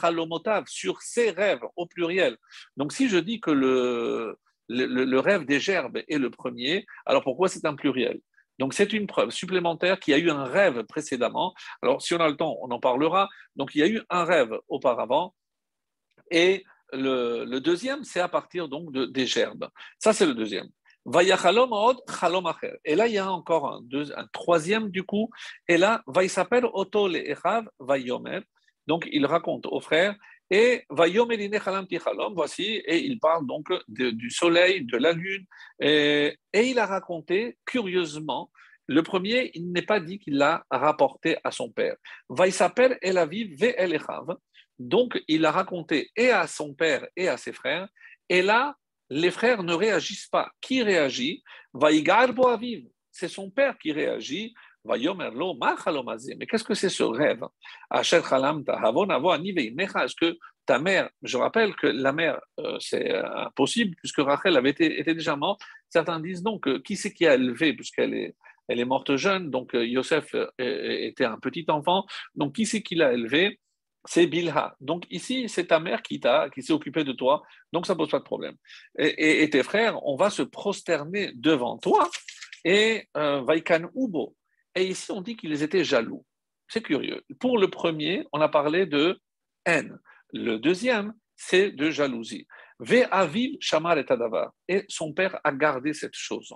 sur 0.68 1.02
ses 1.02 1.32
rêves, 1.32 1.62
au 1.76 1.86
pluriel. 1.86 2.38
Donc, 2.76 2.94
si 2.94 3.10
je 3.10 3.18
dis 3.18 3.40
que 3.40 3.52
le 3.52 4.38
le, 4.70 5.20
rêve 5.20 5.46
des 5.46 5.60
gerbes 5.60 5.98
est 6.08 6.18
le 6.18 6.30
premier, 6.30 6.86
alors 7.06 7.24
pourquoi 7.24 7.48
c'est 7.48 7.66
un 7.66 7.76
pluriel? 7.76 8.20
Donc 8.60 8.74
c'est 8.74 8.92
une 8.94 9.06
preuve 9.06 9.30
supplémentaire 9.30 10.00
qu'il 10.00 10.14
y 10.14 10.16
a 10.16 10.20
eu 10.20 10.32
un 10.32 10.46
rêve 10.46 10.84
précédemment. 10.84 11.54
Alors 11.84 12.02
si 12.02 12.14
on 12.16 12.20
a 12.20 12.28
le 12.28 12.36
temps, 12.36 12.58
on 12.62 12.72
en 12.72 12.80
parlera. 12.80 13.30
Donc 13.56 13.76
il 13.76 13.80
y 13.80 13.84
a 13.84 13.88
eu 13.88 14.02
un 14.10 14.24
rêve 14.24 14.58
auparavant 14.68 15.36
et 16.32 16.64
le, 16.92 17.60
deuxième, 17.60 18.04
c'est 18.04 18.20
à 18.20 18.28
partir 18.30 18.68
donc 18.68 18.92
de, 18.92 19.06
des 19.06 19.28
gerbes. 19.28 19.70
Ça 20.00 20.14
c'est 20.14 20.26
le 20.26 20.34
deuxième. 20.34 20.70
Et 22.86 22.96
là, 22.96 23.08
il 23.08 23.14
y 23.14 23.18
a 23.18 23.32
encore 23.32 23.74
un, 23.74 23.82
un 24.16 24.28
troisième 24.34 24.90
du 24.90 25.04
coup. 25.04 25.30
Et 25.68 25.78
là, 25.78 26.04
s'appelle 26.28 26.66
Oto 26.66 27.08
le 27.08 27.34
Vayomer. 27.80 28.40
Donc, 28.88 29.08
il 29.12 29.26
raconte 29.26 29.66
aux 29.68 29.80
frères 29.80 30.16
et 30.50 30.86
voici, 30.90 32.64
et 32.64 32.98
il 33.06 33.20
parle 33.20 33.46
donc 33.46 33.68
du 33.88 34.30
soleil, 34.30 34.86
de 34.86 34.98
la 34.98 35.12
lune, 35.12 35.46
et, 35.80 36.38
il 36.54 36.80
a 36.80 36.86
raconté, 36.86 37.58
curieusement, 37.66 38.50
le 38.88 39.04
premier, 39.04 39.52
il 39.54 39.74
n'est 39.74 39.82
pas 39.82 40.00
dit 40.00 40.20
qu'il 40.20 40.38
l'a 40.38 40.66
rapporté 40.72 41.38
à 41.44 41.52
son 41.52 41.70
père. 41.70 41.98
Vaisaper 42.30 42.96
el 43.02 43.18
aviv 43.18 43.60
ve 43.60 43.74
el 43.78 44.00
Donc, 44.80 45.22
il 45.28 45.46
a 45.46 45.52
raconté 45.52 46.10
et 46.16 46.30
à 46.30 46.48
son 46.48 46.74
père 46.74 47.06
et 47.18 47.28
à 47.28 47.36
ses 47.36 47.52
frères, 47.52 47.90
et 48.30 48.42
là, 48.42 48.78
les 49.10 49.32
frères 49.32 49.64
ne 49.64 49.74
réagissent 49.74 50.28
pas. 50.28 50.52
Qui 50.62 50.84
réagit? 50.84 51.44
C'est 53.12 53.28
son 53.28 53.50
père 53.50 53.78
qui 53.78 53.92
réagit. 53.92 54.54
Mais 54.86 55.00
qu'est-ce 56.46 56.64
que 56.64 56.74
c'est 56.74 56.90
ce 56.90 57.04
rêve? 57.04 57.44
Est-ce 57.94 58.20
que 60.16 60.38
ta 60.66 60.80
mère, 60.80 61.10
je 61.24 61.38
rappelle 61.38 61.76
que 61.76 61.88
la 61.88 62.12
mère, 62.12 62.40
euh, 62.60 62.78
c'est 62.80 63.16
impossible 63.16 63.96
puisque 63.96 64.20
Rachel 64.20 64.56
avait 64.58 64.72
été, 64.72 65.00
était 65.00 65.14
déjà 65.14 65.36
morte. 65.36 65.62
Certains 65.90 66.20
disent 66.20 66.44
donc, 66.44 66.68
qui 66.84 66.98
c'est 66.98 67.14
qui 67.14 67.26
a 67.26 67.36
élevé, 67.36 67.74
puisqu'elle 67.74 68.14
est, 68.14 68.86
morte 68.86 69.16
jeune, 69.16 69.50
donc 69.50 69.74
euh, 69.74 69.86
Yosef 69.86 70.36
euh, 70.36 70.48
était 70.60 71.24
un 71.26 71.40
petit 71.40 71.66
enfant. 71.70 72.06
Donc, 72.36 72.56
qui 72.56 72.66
c'est 72.66 72.84
qui 72.84 72.96
l'a 72.96 73.14
élevé? 73.14 73.60
C'est 74.08 74.26
Bilha. 74.26 74.76
Donc 74.80 75.06
ici, 75.10 75.50
c'est 75.50 75.68
ta 75.68 75.80
mère 75.80 76.02
qui 76.02 76.20
t'a, 76.20 76.50
qui 76.50 76.64
s'est 76.64 76.74
occupée 76.74 77.04
de 77.04 77.12
toi, 77.12 77.44
donc 77.74 77.86
ça 77.86 77.96
pose 77.96 78.10
pas 78.10 78.20
de 78.20 78.24
problème. 78.24 78.56
Et, 78.98 79.50
tes 79.50 79.64
frères, 79.64 80.04
on 80.08 80.16
va 80.16 80.30
se 80.30 80.42
prosterner 80.42 81.32
devant 81.36 81.78
toi 81.78 82.10
et 82.64 83.08
euh, 83.18 83.42
Vaikan. 83.42 83.90
Et 84.76 84.86
ici, 84.86 85.12
on 85.12 85.22
dit 85.22 85.36
qu'ils 85.36 85.62
étaient 85.62 85.84
jaloux. 85.84 86.26
C'est 86.68 86.82
curieux. 86.82 87.24
Pour 87.40 87.58
le 87.58 87.70
premier, 87.70 88.26
on 88.32 88.42
a 88.42 88.50
parlé 88.50 88.86
de 88.86 89.20
haine. 89.66 90.00
Le 90.34 90.58
deuxième, 90.58 91.14
c'est 91.36 91.72
de 91.72 91.90
jalousie. 91.90 92.48
Ve 92.80 93.08
shamar 93.60 93.98
et 93.98 94.06
Et 94.68 94.86
son 94.88 95.14
père 95.14 95.40
a 95.44 95.52
gardé 95.52 95.94
cette 95.94 96.16
chose. 96.16 96.54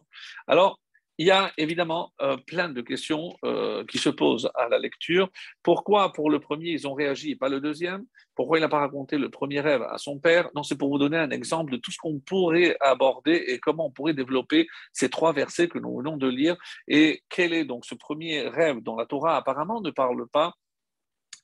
Alors, 0.48 0.80
il 1.18 1.28
y 1.28 1.32
a 1.32 1.52
évidemment 1.58 2.12
euh, 2.22 2.38
plein 2.38 2.70
de 2.70 2.82
questions 2.82 3.34
euh, 3.46 3.86
qui 3.86 3.98
se 3.98 4.10
posent 4.10 4.50
à 4.56 4.70
la 4.70 4.80
lecture. 4.80 5.30
Pourquoi 5.64 6.14
pour 6.14 6.30
le 6.30 6.40
premier 6.40 6.70
ils 6.70 6.88
ont 6.88 6.94
réagi 6.94 7.32
et 7.32 7.36
pas 7.36 7.50
le 7.50 7.60
deuxième? 7.60 8.06
Pourquoi 8.36 8.58
il 8.58 8.62
n'a 8.62 8.70
pas 8.70 8.80
raconté 8.80 9.18
le 9.18 9.30
premier 9.30 9.60
rêve 9.60 9.84
à 9.84 9.98
son 9.98 10.20
père? 10.20 10.50
Non, 10.56 10.64
c'est 10.64 10.78
pour 10.78 10.90
vous 10.90 10.98
donner 10.98 11.18
un 11.18 11.30
exemple 11.30 11.72
de 11.72 11.78
tout 11.78 11.92
ce 11.92 11.98
qu'on 11.98 12.20
pourrait 12.20 12.78
aborder 12.80 13.44
et 13.48 13.60
comment 13.60 13.88
on 13.88 13.92
pourrait 13.92 14.14
développer 14.14 14.68
ces 14.94 15.10
trois 15.10 15.34
versets 15.34 15.68
que 15.68 15.80
nous 15.80 15.98
venons 15.98 16.18
de 16.18 16.28
lire. 16.28 16.56
Et 16.88 17.22
quel 17.30 17.54
est 17.54 17.66
donc 17.66 17.86
ce 17.86 17.96
premier 17.96 18.48
rêve 18.48 18.82
dont 18.82 18.96
la 18.96 19.06
Torah? 19.06 19.38
Apparemment 19.38 19.82
ne 19.82 19.92
parle 19.92 20.28
pas 20.28 20.54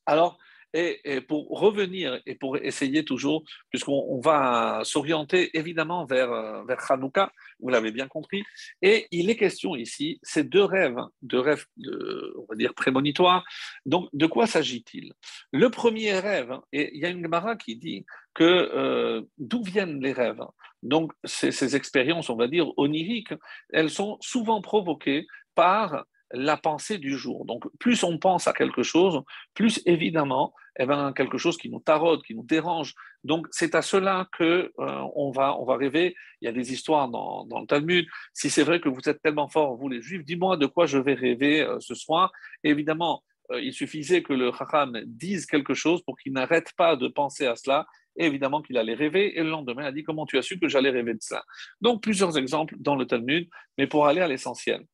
Alors, 0.06 0.40
et, 0.74 1.22
pour 1.22 1.48
revenir 1.50 2.20
et 2.26 2.36
pour 2.36 2.58
essayer 2.58 3.04
toujours, 3.04 3.44
puisqu'on 3.70 4.20
va 4.20 4.82
s'orienter 4.84 5.58
évidemment 5.58 6.06
vers, 6.06 6.32
euh, 6.32 6.64
vers 6.66 6.92
Hanouka, 6.92 7.32
vous 7.60 7.70
l'avez 7.70 7.92
bien 7.92 8.08
compris, 8.08 8.44
et 8.82 9.08
il 9.12 9.30
est 9.30 9.36
question 9.36 9.76
ici, 9.76 10.20
ces 10.24 10.44
deux 10.44 10.64
rêves, 10.64 11.00
deux 11.22 11.40
rêves, 11.40 11.66
de, 11.78 12.34
on 12.38 12.46
va 12.50 12.56
dire 12.56 12.74
prémonitoires, 12.74 13.44
donc 13.86 14.10
de 14.14 14.26
quoi 14.26 14.48
s'agit-il? 14.48 15.14
Le 15.52 15.70
premier 15.70 16.20
rêve, 16.20 16.54
et 16.72 16.96
il 16.96 17.02
y 17.02 17.06
a 17.06 17.10
une 17.10 17.24
Gemara 17.24 17.56
qui 17.56 17.76
dit 17.76 18.06
que 18.34 18.44
euh, 18.44 19.22
d'où 19.38 19.64
viennent 19.64 20.02
les 20.02 20.14
rêves? 20.14 20.44
Donc 20.84 21.12
ces, 21.24 21.52
ces 21.52 21.76
expériences, 21.76 22.30
on 22.30 22.36
va 22.36 22.48
dire, 22.48 22.68
oniriques, 22.78 23.34
elles 23.72 23.90
sont 23.90 24.18
souvent 24.22 24.62
provoquées 24.62 25.26
par 25.56 26.06
la 26.32 26.58
pensée 26.58 26.98
du 26.98 27.18
jour. 27.18 27.46
Donc, 27.46 27.64
plus 27.80 28.04
on 28.04 28.18
pense 28.18 28.48
à 28.48 28.54
quelque 28.54 28.84
chose, 28.84 29.22
plus 29.54 29.82
évidemment, 29.86 30.54
eh 30.80 30.86
ben, 30.86 31.14
quelque 31.14 31.38
chose 31.38 31.58
qui 31.58 31.70
nous 31.70 31.80
taraude, 31.80 32.22
qui 32.24 32.36
nous 32.36 32.44
dérange. 32.44 32.94
Donc, 33.24 33.48
c'est 33.52 33.76
à 33.76 33.82
cela 33.82 34.28
que 34.38 34.72
euh, 34.80 35.02
on, 35.16 35.32
va, 35.32 35.58
on 35.60 35.66
va 35.66 35.76
rêver. 35.76 36.16
Il 36.42 36.46
y 36.46 36.48
a 36.48 36.52
des 36.52 36.72
histoires 36.72 37.10
dans, 37.10 37.46
le 37.50 37.66
Talmud. 37.66 38.06
Si 38.34 38.50
c'est 38.50 38.64
vrai 38.64 38.80
que 38.80 38.90
vous 38.90 39.02
êtes 39.08 39.22
tellement 39.22 39.48
forts, 39.48 39.76
vous 39.76 39.90
les 39.90 40.02
Juifs, 40.02 40.24
dis-moi 40.24 40.58
de 40.58 40.66
quoi 40.66 40.86
je 40.86 40.98
vais 40.98 41.14
rêver 41.14 41.62
euh, 41.62 41.80
ce 41.80 41.96
soir. 41.96 42.32
évidemment, 42.64 43.24
euh, 43.52 43.62
il 43.62 43.74
suffisait 43.74 44.22
que 44.22 44.34
le 44.34 44.52
Chacham 44.52 45.00
dise 45.06 45.46
quelque 45.46 45.74
chose 45.74 46.02
pour 46.04 46.18
qu'il 46.18 46.34
n'arrête 46.34 46.74
pas 46.76 46.96
de 46.96 47.08
penser 47.08 47.48
à 47.48 47.56
cela. 47.56 47.88
évidemment 48.18 48.62
qu'il 48.62 48.78
allait 48.78 48.94
rêver, 48.94 49.40
et 49.40 49.44
le 49.44 49.50
lendemain, 49.50 49.84
il 49.84 49.88
a 49.88 49.92
dit 49.92 50.04
Comment 50.04 50.26
tu 50.26 50.38
as 50.38 50.42
su 50.42 50.60
que 50.60 50.68
j'allais 50.68 50.90
rêver 50.90 51.14
de 51.14 51.22
ça? 51.22 51.44
Donc, 51.82 52.04
plusieurs 52.04 52.38
exemples 52.38 52.76
dans 52.80 52.96
le 52.96 53.06
Talmud, 53.06 53.50
mais 53.78 53.88
pour 53.88 54.06
aller 54.06 54.22
à 54.22 54.28
l'essentiel. 54.28 54.86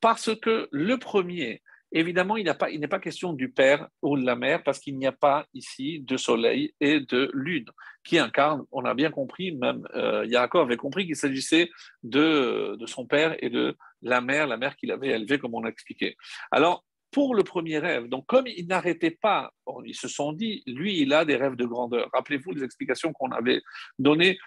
Parce 0.00 0.34
que 0.36 0.68
le 0.70 0.96
premier, 0.98 1.62
évidemment, 1.92 2.36
il 2.36 2.44
n'est 2.44 2.88
pas, 2.88 2.98
question 2.98 3.32
du 3.32 3.50
père 3.50 3.88
ou 4.02 4.18
de 4.18 4.24
la 4.24 4.36
mère, 4.36 4.62
parce 4.62 4.78
qu'il 4.78 4.96
n'y 4.96 5.06
a 5.06 5.12
pas 5.12 5.46
ici 5.54 6.00
de 6.00 6.16
soleil 6.16 6.74
et 6.80 7.00
de 7.00 7.30
lune 7.34 7.66
qui 8.04 8.18
incarnent, 8.18 8.64
on 8.70 8.84
a 8.84 8.94
bien 8.94 9.10
compris, 9.10 9.52
même 9.52 9.86
euh, 9.94 10.24
Yaakov 10.26 10.66
avait 10.66 10.76
compris 10.76 11.06
qu'il 11.06 11.16
s'agissait 11.16 11.70
de, 12.02 12.78
son 12.86 13.06
père 13.06 13.36
et 13.42 13.50
de 13.50 13.76
la 14.02 14.20
mère, 14.20 14.46
la 14.46 14.56
mère 14.56 14.76
qu'il 14.76 14.92
avait 14.92 15.08
élevée, 15.08 15.38
comme 15.38 15.54
on 15.54 15.64
a 15.64 15.68
expliqué. 15.68 16.16
Alors, 16.50 16.84
pour 17.10 17.34
le 17.34 17.42
premier 17.42 17.78
rêve, 17.78 18.06
donc 18.08 18.26
comme 18.26 18.46
il 18.46 18.66
n'arrêtait 18.66 19.10
pas, 19.22 19.50
ils 19.84 19.94
se 19.94 20.08
sont 20.08 20.32
dit, 20.32 20.62
lui, 20.66 21.00
il 21.00 21.14
a 21.14 21.24
des 21.24 21.36
rêves 21.36 21.56
de 21.56 21.64
grandeur. 21.64 22.10
Rappelez-vous 22.12 22.52
les 22.52 22.62
explications 22.62 23.12
qu'on 23.14 23.30
avait 23.30 23.62
données. 23.98 24.38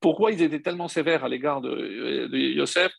Pourquoi 0.00 0.32
ils 0.32 0.42
étaient 0.42 0.60
tellement 0.60 0.88
sévères 0.88 1.24
à 1.24 1.28
l'égard 1.28 1.60
de, 1.60 2.26
de 2.26 2.36
Yosef? 2.36 2.92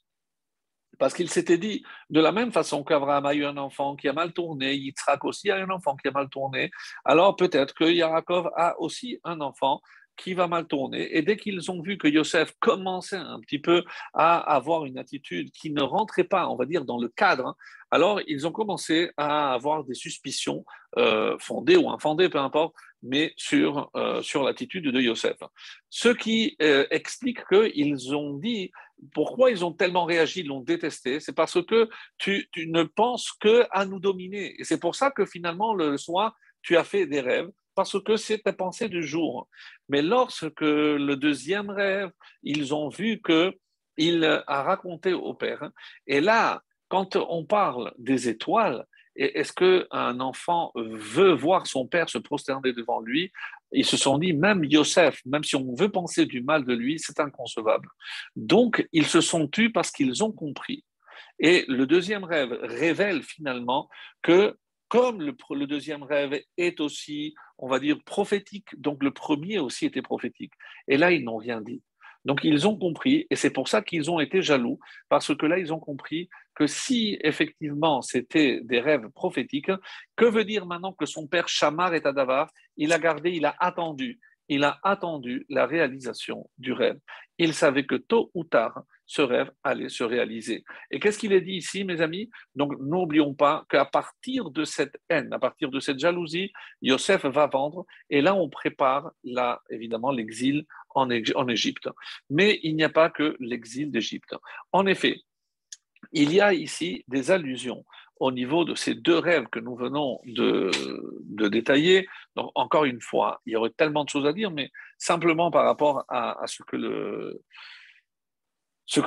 Parce 0.99 1.13
qu'il 1.13 1.29
s'était 1.29 1.57
dit, 1.57 1.83
de 2.09 2.19
la 2.19 2.31
même 2.31 2.51
façon 2.51 2.83
qu'Abraham 2.83 3.25
a 3.25 3.33
eu 3.33 3.45
un 3.45 3.57
enfant 3.57 3.95
qui 3.95 4.07
a 4.07 4.13
mal 4.13 4.33
tourné, 4.33 4.75
Yitzhak 4.75 5.25
aussi 5.25 5.49
a 5.49 5.57
un 5.57 5.69
enfant 5.69 5.95
qui 5.95 6.07
a 6.07 6.11
mal 6.11 6.29
tourné, 6.29 6.69
alors 7.05 7.35
peut-être 7.35 7.73
que 7.73 7.85
Yaakov 7.85 8.51
a 8.55 8.79
aussi 8.79 9.19
un 9.23 9.41
enfant 9.41 9.81
qui 10.19 10.33
va 10.33 10.47
mal 10.47 10.67
tourner. 10.67 11.17
Et 11.17 11.21
dès 11.21 11.37
qu'ils 11.37 11.71
ont 11.71 11.81
vu 11.81 11.97
que 11.97 12.07
Yosef 12.07 12.53
commençait 12.59 13.15
un 13.15 13.39
petit 13.39 13.59
peu 13.59 13.83
à 14.13 14.37
avoir 14.37 14.85
une 14.85 14.97
attitude 14.97 15.49
qui 15.51 15.71
ne 15.71 15.81
rentrait 15.81 16.25
pas, 16.25 16.49
on 16.49 16.57
va 16.57 16.65
dire, 16.65 16.83
dans 16.83 16.99
le 16.99 17.07
cadre, 17.07 17.47
hein, 17.47 17.55
alors 17.89 18.19
ils 18.27 18.45
ont 18.45 18.51
commencé 18.51 19.11
à 19.15 19.53
avoir 19.53 19.85
des 19.85 19.93
suspicions 19.93 20.65
euh, 20.97 21.37
fondées 21.39 21.77
ou 21.77 21.89
infondées, 21.89 22.27
peu 22.27 22.37
importe, 22.37 22.75
mais 23.01 23.33
sur, 23.37 23.89
euh, 23.95 24.21
sur 24.21 24.43
l'attitude 24.43 24.91
de 24.91 24.99
Yosef. 24.99 25.37
Ce 25.89 26.09
qui 26.09 26.57
euh, 26.61 26.85
explique 26.91 27.39
qu'ils 27.47 28.13
ont 28.13 28.33
dit 28.33 28.71
pourquoi 29.13 29.51
ils 29.51 29.63
ont 29.65 29.73
tellement 29.73 30.05
réagi, 30.05 30.43
l'ont 30.43 30.61
détesté, 30.61 31.19
c'est 31.19 31.33
parce 31.33 31.61
que 31.63 31.89
tu, 32.17 32.49
ne 32.57 32.83
penses 32.83 33.31
que 33.39 33.65
à 33.71 33.85
nous 33.85 33.99
dominer. 33.99 34.59
Et 34.59 34.63
c'est 34.63 34.79
pour 34.79 34.95
ça 34.95 35.11
que 35.11 35.25
finalement, 35.25 35.73
le 35.73 35.97
soir, 35.97 36.35
tu 36.61 36.77
as 36.77 36.83
fait 36.83 37.05
des 37.05 37.21
rêves, 37.21 37.49
parce 37.75 38.01
que 38.03 38.17
c'est 38.17 38.39
ta 38.39 38.53
pensée 38.53 38.89
du 38.89 39.03
jour. 39.03 39.47
Mais 39.87 40.01
lorsque 40.01 40.61
le 40.61 41.15
deuxième 41.15 41.69
rêve, 41.69 42.11
ils 42.43 42.73
ont 42.73 42.89
vu 42.89 43.21
que 43.21 43.53
il 43.97 44.23
a 44.23 44.63
raconté 44.63 45.13
au 45.13 45.33
père, 45.33 45.71
et 46.07 46.21
là, 46.21 46.63
quand 46.87 47.15
on 47.15 47.45
parle 47.45 47.93
des 47.97 48.29
étoiles, 48.29 48.85
est-ce 49.15 49.51
qu'un 49.51 50.19
enfant 50.21 50.71
veut 50.75 51.33
voir 51.33 51.67
son 51.67 51.85
père 51.85 52.09
se 52.09 52.17
prosterner 52.17 52.71
devant 52.71 53.01
lui? 53.01 53.31
Ils 53.71 53.85
se 53.85 53.97
sont 53.97 54.17
dit, 54.17 54.33
même 54.33 54.63
Yosef, 54.63 55.21
même 55.25 55.43
si 55.43 55.55
on 55.55 55.75
veut 55.75 55.89
penser 55.89 56.25
du 56.25 56.41
mal 56.41 56.65
de 56.65 56.73
lui, 56.73 56.99
c'est 56.99 57.19
inconcevable. 57.19 57.87
Donc, 58.35 58.87
ils 58.93 59.05
se 59.05 59.21
sont 59.21 59.47
tus 59.47 59.71
parce 59.71 59.91
qu'ils 59.91 60.23
ont 60.23 60.31
compris. 60.31 60.83
Et 61.39 61.65
le 61.67 61.85
deuxième 61.85 62.23
rêve 62.23 62.57
révèle 62.61 63.23
finalement 63.23 63.89
que 64.21 64.57
comme 64.87 65.21
le, 65.21 65.35
le, 65.51 65.67
deuxième 65.67 66.01
rêve 66.01 66.41
est 66.57 66.79
aussi, 66.79 67.35
on 67.59 67.67
va 67.67 67.79
dire, 67.79 67.99
prophétique, 68.03 68.69
donc 68.81 69.03
le 69.03 69.11
premier 69.11 69.59
aussi 69.59 69.85
était 69.85 70.01
prophétique. 70.01 70.53
Et 70.87 70.97
là, 70.97 71.11
ils 71.11 71.23
n'ont 71.23 71.37
rien 71.37 71.61
dit. 71.61 71.83
Donc 72.25 72.41
ils 72.43 72.67
ont 72.67 72.77
compris, 72.77 73.27
et 73.29 73.35
c'est 73.35 73.49
pour 73.49 73.67
ça 73.67 73.81
qu'ils 73.81 74.11
ont 74.11 74.19
été 74.19 74.41
jaloux, 74.41 74.79
parce 75.07 75.33
que 75.35 75.45
là, 75.45 75.57
ils 75.57 75.73
ont 75.73 75.79
compris 75.79 76.29
que 76.55 76.67
si 76.67 77.17
effectivement 77.21 78.01
c'était 78.01 78.59
des 78.63 78.79
rêves 78.79 79.09
prophétiques, 79.09 79.71
que 80.15 80.25
veut 80.25 80.45
dire 80.45 80.65
maintenant 80.65 80.93
que 80.93 81.05
son 81.05 81.27
père 81.27 81.47
Shamar 81.47 81.93
est 81.93 82.05
à 82.05 82.11
Davar 82.11 82.49
Il 82.77 82.91
a 82.93 82.99
gardé, 82.99 83.31
il 83.31 83.45
a 83.45 83.55
attendu, 83.59 84.19
il 84.49 84.63
a 84.63 84.79
attendu 84.83 85.45
la 85.47 85.65
réalisation 85.65 86.49
du 86.57 86.73
rêve. 86.73 86.99
Il 87.37 87.53
savait 87.53 87.85
que 87.85 87.95
tôt 87.95 88.31
ou 88.33 88.43
tard, 88.43 88.83
ce 89.05 89.21
rêve 89.21 89.51
allait 89.63 89.89
se 89.89 90.03
réaliser. 90.03 90.63
Et 90.91 90.99
qu'est-ce 90.99 91.17
qu'il 91.17 91.33
est 91.33 91.41
dit 91.41 91.53
ici, 91.53 91.83
mes 91.83 92.01
amis? 92.01 92.29
Donc, 92.55 92.73
n'oublions 92.79 93.33
pas 93.33 93.65
qu'à 93.69 93.85
partir 93.85 94.51
de 94.51 94.65
cette 94.65 94.99
haine, 95.09 95.31
à 95.33 95.39
partir 95.39 95.69
de 95.69 95.79
cette 95.79 95.99
jalousie, 95.99 96.51
Yosef 96.81 97.25
va 97.25 97.47
vendre, 97.47 97.85
et 98.09 98.21
là, 98.21 98.35
on 98.35 98.49
prépare, 98.49 99.11
là, 99.23 99.61
évidemment, 99.69 100.11
l'exil 100.11 100.65
en, 100.95 101.09
Égypte. 101.09 101.89
Mais 102.29 102.59
il 102.63 102.75
n'y 102.75 102.83
a 102.83 102.89
pas 102.89 103.09
que 103.09 103.35
l'exil 103.39 103.91
d'Égypte. 103.91 104.35
En 104.71 104.85
effet, 104.85 105.21
il 106.11 106.33
y 106.33 106.41
a 106.41 106.53
ici 106.53 107.03
des 107.07 107.31
allusions 107.31 107.85
au 108.19 108.31
niveau 108.31 108.65
de 108.65 108.75
ces 108.75 108.95
deux 108.95 109.17
rêves 109.17 109.47
que 109.47 109.59
nous 109.59 109.75
venons 109.75 110.19
de, 110.25 110.71
détailler. 111.47 112.07
Donc, 112.35 112.51
encore 112.55 112.85
une 112.85 113.01
fois, 113.01 113.41
il 113.45 113.53
y 113.53 113.55
aurait 113.55 113.69
tellement 113.69 114.03
de 114.03 114.09
choses 114.09 114.25
à 114.25 114.33
dire, 114.33 114.51
mais 114.51 114.71
simplement 114.97 115.51
par 115.51 115.65
rapport 115.65 116.03
à, 116.09 116.43
ce 116.45 116.63
que 116.63 116.75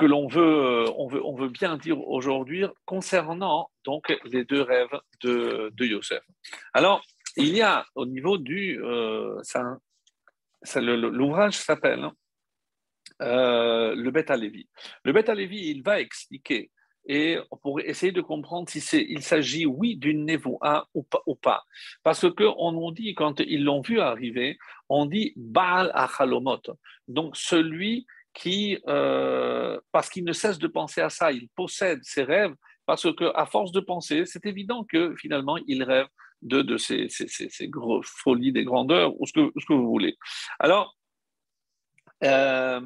l'on 0.07 0.29
veut, 0.29 0.85
on 0.97 1.35
veut, 1.37 1.49
bien 1.49 1.77
dire 1.77 2.01
aujourd'hui 2.09 2.65
concernant 2.87 3.71
donc 3.85 4.17
les 4.25 4.45
deux 4.45 4.63
rêves 4.63 4.99
de, 5.23 5.71
de. 5.75 6.01
Alors, 6.73 7.03
il 7.37 7.55
y 7.55 7.63
a 7.63 7.85
au 7.95 8.07
niveau 8.07 8.39
du, 8.39 8.83
euh, 8.83 9.39
l'ouvrage 10.77 11.55
s'appelle 11.55 12.09
euh, 13.21 13.95
le 13.95 14.11
Beth 14.11 14.31
Lévi. 14.31 14.69
Le 15.05 15.13
Beth 15.13 15.29
Lévi, 15.29 15.71
il 15.71 15.83
va 15.83 16.01
expliquer 16.01 16.71
et 17.07 17.39
pour 17.63 17.81
essayer 17.81 18.13
de 18.13 18.21
comprendre 18.21 18.69
si 18.69 18.79
il 19.09 19.23
s'agit, 19.23 19.67
oui, 19.67 19.97
d'une 19.97 20.25
névoa 20.25 20.87
ou 20.95 21.03
pas, 21.03 21.23
ou 21.27 21.35
pas. 21.35 21.65
Parce 22.03 22.31
qu'on 22.33 22.73
nous 22.73 22.93
dit, 22.93 23.15
quand 23.15 23.41
ils 23.41 23.65
l'ont 23.65 23.81
vu 23.81 24.01
arriver, 24.01 24.57
on 24.89 25.07
dit 25.07 25.33
Baal 25.37 25.91
Achalomot. 25.95 26.63
Donc 27.09 27.37
celui 27.37 28.07
qui, 28.35 28.79
euh, 28.87 29.79
parce 29.91 30.09
qu'il 30.09 30.25
ne 30.25 30.33
cesse 30.33 30.59
de 30.59 30.69
penser 30.69 31.01
à 31.01 31.11
ça, 31.11 31.33
il 31.33 31.49
possède 31.51 32.01
ses 32.03 32.23
rêves, 32.23 32.55
parce 32.87 33.07
qu'à 33.15 33.47
force 33.47 33.73
de 33.73 33.81
penser, 33.81 34.25
c'est 34.25 34.47
évident 34.47 34.85
que 34.85 35.15
finalement, 35.17 35.59
il 35.67 35.83
rêve 35.83 36.07
de, 36.43 36.77
ces, 36.77 37.09
ces, 37.09 37.71
folies 38.03 38.53
des 38.53 38.65
grandeurs, 38.65 39.19
ou 39.21 39.27
ce 39.27 39.33
que, 39.33 39.73
vous 39.73 39.87
voulez. 39.87 40.17
Alors, 40.59 40.97
euh, 42.25 42.81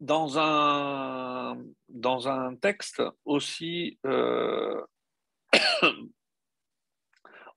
dans 0.00 0.38
un, 0.38 1.56
dans 1.88 2.28
un 2.28 2.56
texte 2.56 3.02
aussi, 3.24 3.98
euh, 4.04 4.84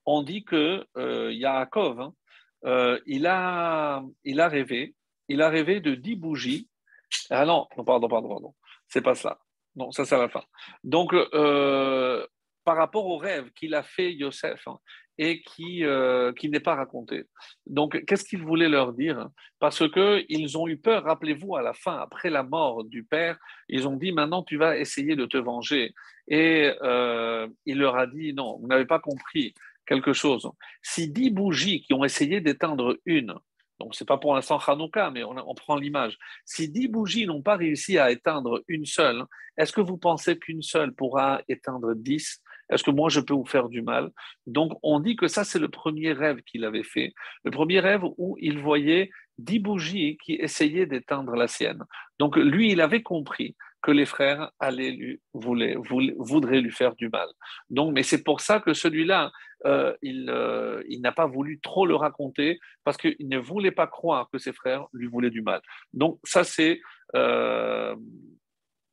on 0.06 0.22
dit 0.22 0.44
que 0.44 0.86
euh, 0.96 1.32
Yaakov, 1.32 2.00
hein, 2.00 2.98
il, 3.06 3.26
a, 3.26 4.02
rêvé, 4.24 4.94
il 5.28 5.42
a 5.42 5.48
rêvé 5.48 5.80
de 5.80 5.94
dix 5.94 6.16
bougies. 6.16 6.68
Ah 7.28 7.44
non, 7.44 7.66
non 7.76 7.84
pardon, 7.84 8.08
pardon, 8.08 8.28
pardon, 8.28 8.54
c'est 8.88 9.02
pas 9.02 9.16
ça. 9.16 9.40
Non, 9.76 9.90
ça 9.92 10.04
c'est 10.04 10.18
la 10.18 10.28
fin. 10.28 10.44
Donc, 10.84 11.14
par 12.64 12.76
rapport 12.76 13.06
au 13.06 13.16
rêve 13.16 13.50
qu'il 13.52 13.74
a 13.74 13.82
fait 13.82 14.12
Yosef, 14.12 14.66
hein, 14.66 14.78
et 15.22 15.42
qui, 15.42 15.84
euh, 15.84 16.32
qui 16.32 16.48
n'est 16.48 16.60
pas 16.60 16.74
raconté. 16.74 17.24
Donc, 17.66 18.02
qu'est-ce 18.06 18.24
qu'il 18.24 18.40
voulait 18.40 18.70
leur 18.70 18.94
dire? 18.94 19.28
Parce 19.58 19.82
qu'ils 19.90 20.56
ont 20.56 20.66
eu 20.66 20.78
peur, 20.78 21.04
rappelez-vous, 21.04 21.56
à 21.56 21.62
la 21.62 21.74
fin, 21.74 21.98
après 21.98 22.30
la 22.30 22.42
mort 22.42 22.84
du 22.84 23.04
père, 23.04 23.36
ils 23.68 23.86
ont 23.86 23.96
dit, 23.96 24.12
maintenant 24.12 24.42
tu 24.42 24.56
vas 24.56 24.78
essayer 24.78 25.16
de 25.16 25.26
te 25.26 25.36
venger. 25.36 25.92
Et 26.26 26.72
euh, 26.80 27.46
il 27.66 27.78
leur 27.78 27.96
a 27.96 28.06
dit, 28.06 28.32
non, 28.32 28.58
vous 28.58 28.66
n'avez 28.66 28.86
pas 28.86 28.98
compris 28.98 29.52
quelque 29.84 30.14
chose. 30.14 30.48
Si 30.82 31.10
dix 31.10 31.30
bougies 31.30 31.82
qui 31.82 31.92
ont 31.92 32.04
essayé 32.04 32.40
d'éteindre 32.40 32.96
une, 33.04 33.34
donc 33.78 33.94
ce 33.94 34.04
n'est 34.04 34.06
pas 34.06 34.18
pour 34.18 34.34
l'instant 34.34 34.58
Hanouka, 34.58 35.10
mais 35.10 35.24
on 35.24 35.54
prend 35.54 35.76
l'image, 35.76 36.16
si 36.46 36.70
dix 36.70 36.88
bougies 36.88 37.26
n'ont 37.26 37.42
pas 37.42 37.56
réussi 37.56 37.98
à 37.98 38.10
éteindre 38.10 38.62
une 38.68 38.86
seule, 38.86 39.24
est-ce 39.58 39.72
que 39.72 39.80
vous 39.82 39.98
pensez 39.98 40.38
qu'une 40.38 40.62
seule 40.62 40.94
pourra 40.94 41.42
éteindre 41.48 41.94
dix? 41.94 42.40
Est-ce 42.70 42.82
que 42.82 42.90
moi, 42.90 43.08
je 43.08 43.20
peux 43.20 43.34
vous 43.34 43.46
faire 43.46 43.68
du 43.68 43.82
mal? 43.82 44.10
Donc, 44.46 44.72
on 44.82 45.00
dit 45.00 45.16
que 45.16 45.28
ça, 45.28 45.44
c'est 45.44 45.58
le 45.58 45.68
premier 45.68 46.12
rêve 46.12 46.42
qu'il 46.42 46.64
avait 46.64 46.84
fait. 46.84 47.12
Le 47.44 47.50
premier 47.50 47.80
rêve 47.80 48.02
où 48.16 48.36
il 48.40 48.58
voyait 48.58 49.10
dix 49.38 49.58
bougies 49.58 50.18
qui 50.22 50.34
essayaient 50.34 50.86
d'éteindre 50.86 51.34
la 51.34 51.48
sienne. 51.48 51.82
Donc, 52.18 52.36
lui, 52.36 52.70
il 52.72 52.80
avait 52.80 53.02
compris 53.02 53.56
que 53.82 53.90
les 53.90 54.04
frères 54.04 54.50
allaient 54.58 54.90
lui, 54.90 55.20
voulaient, 55.32 55.76
voudraient 56.18 56.60
lui 56.60 56.70
faire 56.70 56.94
du 56.94 57.08
mal. 57.08 57.28
Donc, 57.70 57.94
mais 57.94 58.02
c'est 58.02 58.22
pour 58.22 58.40
ça 58.40 58.60
que 58.60 58.74
celui-là, 58.74 59.32
euh, 59.66 59.94
il, 60.02 60.28
euh, 60.28 60.82
il 60.88 61.00
n'a 61.00 61.12
pas 61.12 61.26
voulu 61.26 61.60
trop 61.60 61.86
le 61.86 61.94
raconter 61.94 62.58
parce 62.84 62.96
qu'il 62.96 63.16
ne 63.20 63.38
voulait 63.38 63.70
pas 63.70 63.86
croire 63.86 64.28
que 64.30 64.38
ses 64.38 64.52
frères 64.52 64.86
lui 64.92 65.06
voulaient 65.06 65.30
du 65.30 65.42
mal. 65.42 65.62
Donc, 65.94 66.18
ça, 66.24 66.44
c'est 66.44 66.80
euh, 67.14 67.96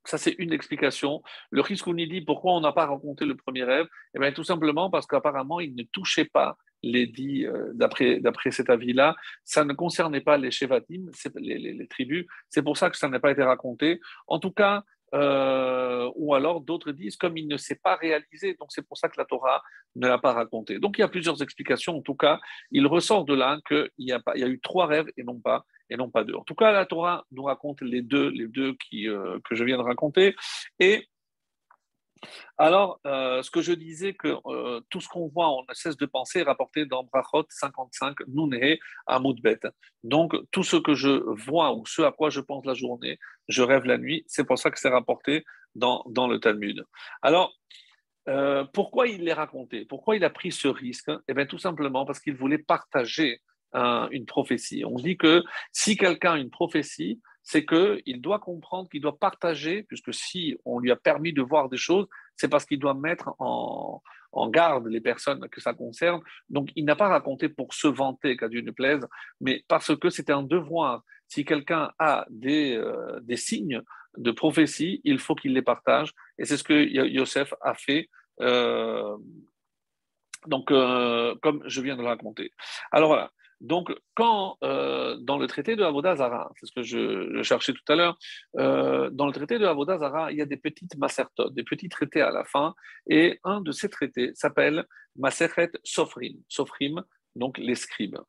ça, 0.07 0.17
c'est 0.17 0.35
une 0.37 0.53
explication. 0.53 1.21
Le 1.51 1.63
dit 2.07 2.21
pourquoi 2.21 2.53
on 2.53 2.61
n'a 2.61 2.71
pas 2.71 2.85
raconté 2.85 3.25
le 3.25 3.35
premier 3.35 3.63
rêve 3.63 3.87
Eh 4.15 4.19
bien, 4.19 4.31
tout 4.31 4.43
simplement 4.43 4.89
parce 4.89 5.05
qu'apparemment, 5.05 5.59
il 5.59 5.75
ne 5.75 5.83
touchait 5.83 6.25
pas 6.25 6.57
les 6.83 7.07
dix, 7.07 7.45
euh, 7.45 7.71
d'après, 7.73 8.51
cet 8.51 8.69
avis-là, 8.69 9.15
ça 9.43 9.65
ne 9.65 9.73
concernait 9.73 10.21
pas 10.21 10.37
les 10.37 10.51
Shevatim, 10.51 11.09
les, 11.35 11.87
tribus. 11.87 12.25
C'est 12.49 12.61
pour 12.61 12.77
ça 12.77 12.89
que 12.89 12.97
ça 12.97 13.09
n'a 13.09 13.19
pas 13.19 13.31
été 13.31 13.43
raconté. 13.43 13.99
En 14.27 14.39
tout 14.39 14.51
cas, 14.51 14.83
euh, 15.13 16.09
ou 16.15 16.35
alors 16.35 16.61
d'autres 16.61 16.91
disent 16.91 17.15
comme 17.17 17.37
il 17.37 17.47
ne 17.47 17.57
s'est 17.57 17.79
pas 17.81 17.95
réalisé, 17.95 18.55
donc 18.59 18.69
c'est 18.71 18.85
pour 18.85 18.97
ça 18.97 19.09
que 19.09 19.17
la 19.17 19.25
Torah 19.25 19.63
ne 19.95 20.07
l'a 20.07 20.17
pas 20.17 20.33
raconté. 20.33 20.79
Donc 20.79 20.97
il 20.97 21.01
y 21.01 21.03
a 21.03 21.07
plusieurs 21.07 21.41
explications. 21.41 21.97
En 21.97 22.01
tout 22.01 22.15
cas, 22.15 22.39
il 22.71 22.85
ressort 22.87 23.25
de 23.25 23.33
là 23.33 23.59
qu'il 23.67 23.89
y, 23.97 24.11
y 24.11 24.43
a 24.43 24.47
eu 24.47 24.59
trois 24.59 24.85
rêves 24.85 25.07
et 25.17 25.23
non 25.23 25.39
pas 25.39 25.65
et 25.89 25.97
non 25.97 26.09
pas 26.09 26.23
deux. 26.23 26.35
En 26.35 26.43
tout 26.43 26.55
cas, 26.55 26.71
la 26.71 26.85
Torah 26.85 27.25
nous 27.31 27.43
raconte 27.43 27.81
les 27.81 28.01
deux, 28.01 28.29
les 28.29 28.47
deux 28.47 28.75
qui, 28.75 29.07
euh, 29.07 29.39
que 29.43 29.55
je 29.55 29.63
viens 29.63 29.77
de 29.77 29.83
raconter. 29.83 30.35
Et 30.79 31.07
alors, 32.57 32.99
euh, 33.05 33.43
ce 33.43 33.51
que 33.51 33.61
je 33.61 33.73
disais, 33.73 34.13
que 34.13 34.35
euh, 34.47 34.81
tout 34.89 34.99
ce 34.99 35.07
qu'on 35.07 35.27
voit, 35.27 35.49
on 35.51 35.61
ne 35.61 35.73
cesse 35.73 35.97
de 35.97 36.07
penser, 36.07 36.41
rapporté 36.41 36.85
dans 36.85 37.03
Brachot 37.03 37.45
55, 37.49 38.17
Nouné 38.27 38.79
à 39.05 39.19
Moudbet. 39.19 39.59
Donc, 40.03 40.35
tout 40.51 40.63
ce 40.63 40.77
que 40.77 40.95
je 40.95 41.09
vois 41.45 41.73
ou 41.73 41.85
ce 41.85 42.01
à 42.01 42.11
quoi 42.11 42.29
je 42.29 42.41
pense 42.41 42.65
la 42.65 42.73
journée, 42.73 43.19
je 43.47 43.61
rêve 43.61 43.85
la 43.85 43.99
nuit. 43.99 44.23
C'est 44.27 44.45
pour 44.45 44.57
ça 44.57 44.71
que 44.71 44.79
c'est 44.79 44.89
rapporté 44.89 45.45
dans, 45.75 46.03
dans 46.07 46.27
le 46.27 46.39
Talmud. 46.39 46.83
Alors, 47.21 47.53
pourquoi 48.73 49.07
il 49.07 49.23
l'est 49.23 49.31
raconté? 49.31 49.85
Pourquoi 49.85 50.17
il 50.17 50.25
a 50.25 50.29
pris 50.29 50.51
ce 50.51 50.67
risque? 50.67 51.09
Eh 51.29 51.33
bien, 51.33 51.45
tout 51.45 51.59
simplement 51.59 52.05
parce 52.05 52.19
qu'il 52.19 52.35
voulait 52.35 52.57
partager 52.57 53.41
une 53.73 54.25
prophétie. 54.25 54.83
On 54.85 54.95
dit 54.95 55.17
que 55.17 55.43
si 55.71 55.97
quelqu'un 55.97 56.33
a 56.33 56.37
une 56.37 56.49
prophétie, 56.49 57.19
c'est 57.47 57.65
qu'il 57.65 58.19
doit 58.19 58.39
comprendre 58.39 58.89
qu'il 58.89 58.99
doit 58.99 59.17
partager, 59.17 59.83
puisque 59.83 60.13
si 60.13 60.57
on 60.65 60.79
lui 60.79 60.91
a 60.91 60.97
permis 60.97 61.31
de 61.31 61.41
voir 61.41 61.69
des 61.69 61.77
choses, 61.77 62.05
c'est 62.35 62.49
parce 62.49 62.65
qu'il 62.65 62.77
doit 62.77 62.93
mettre 62.93 63.29
en, 63.39 64.01
garde 64.49 64.87
les 64.87 64.99
personnes 64.99 65.47
que 65.49 65.61
ça 65.61 65.73
concerne. 65.73 66.21
Donc, 66.49 66.69
il 66.75 66.83
n'a 66.83 66.97
pas 66.97 67.07
raconté 67.07 67.47
pour 67.47 67.73
se 67.73 67.87
vanter, 67.87 68.35
qu'à 68.35 68.49
Dieu 68.49 68.61
ne 68.61 68.71
plaise, 68.71 69.07
mais 69.39 69.63
parce 69.69 69.95
que 69.95 70.09
c'était 70.09 70.33
un 70.33 70.43
devoir. 70.43 71.03
Si 71.29 71.45
quelqu'un 71.45 71.91
a 71.99 72.25
des, 72.29 72.75
euh, 72.75 73.19
des 73.21 73.37
signes 73.37 73.81
de 74.17 74.31
prophétie, 74.31 74.99
il 75.05 75.17
faut 75.17 75.33
qu'il 75.33 75.53
les 75.53 75.61
partage. 75.61 76.11
Et 76.37 76.43
c'est 76.43 76.57
ce 76.57 76.63
que 76.63 76.73
Yosef 76.73 77.53
a 77.61 77.73
fait. 77.75 78.09
Euh, 78.41 79.15
donc, 80.47 80.69
euh, 80.71 81.33
comme 81.41 81.63
je 81.65 81.81
viens 81.81 81.95
de 81.95 82.01
le 82.01 82.07
raconter. 82.09 82.51
Alors 82.91 83.07
voilà, 83.07 83.31
donc, 83.59 83.91
quand 84.13 84.57
euh, 84.63 85.17
dans 85.19 85.37
le 85.37 85.47
traité 85.47 85.75
de 85.75 85.83
Avodazara, 85.83 86.51
c'est 86.55 86.67
ce 86.67 86.71
que 86.71 86.83
je, 86.83 87.41
cherchais 87.41 87.73
tout 87.73 87.91
à 87.91 87.95
l'heure, 87.95 88.17
euh, 88.57 89.09
dans 89.11 89.25
le 89.25 89.33
traité 89.33 89.57
de 89.57 89.65
Avodazara, 89.65 90.31
il 90.31 90.37
y 90.37 90.41
a 90.41 90.45
des 90.45 90.57
petites 90.57 90.95
masertot, 90.97 91.49
des 91.49 91.63
petits 91.63 91.89
traités 91.89 92.21
à 92.21 92.31
la 92.31 92.43
fin, 92.45 92.75
et 93.09 93.39
un 93.43 93.61
de 93.61 93.71
ces 93.71 93.89
traités 93.89 94.31
s'appelle 94.35 94.85
Maseret 95.15 95.71
Sofrim, 95.83 96.35
Sofrim, 96.47 97.03
donc 97.35 97.57
les 97.57 97.75
scribes, 97.75 98.19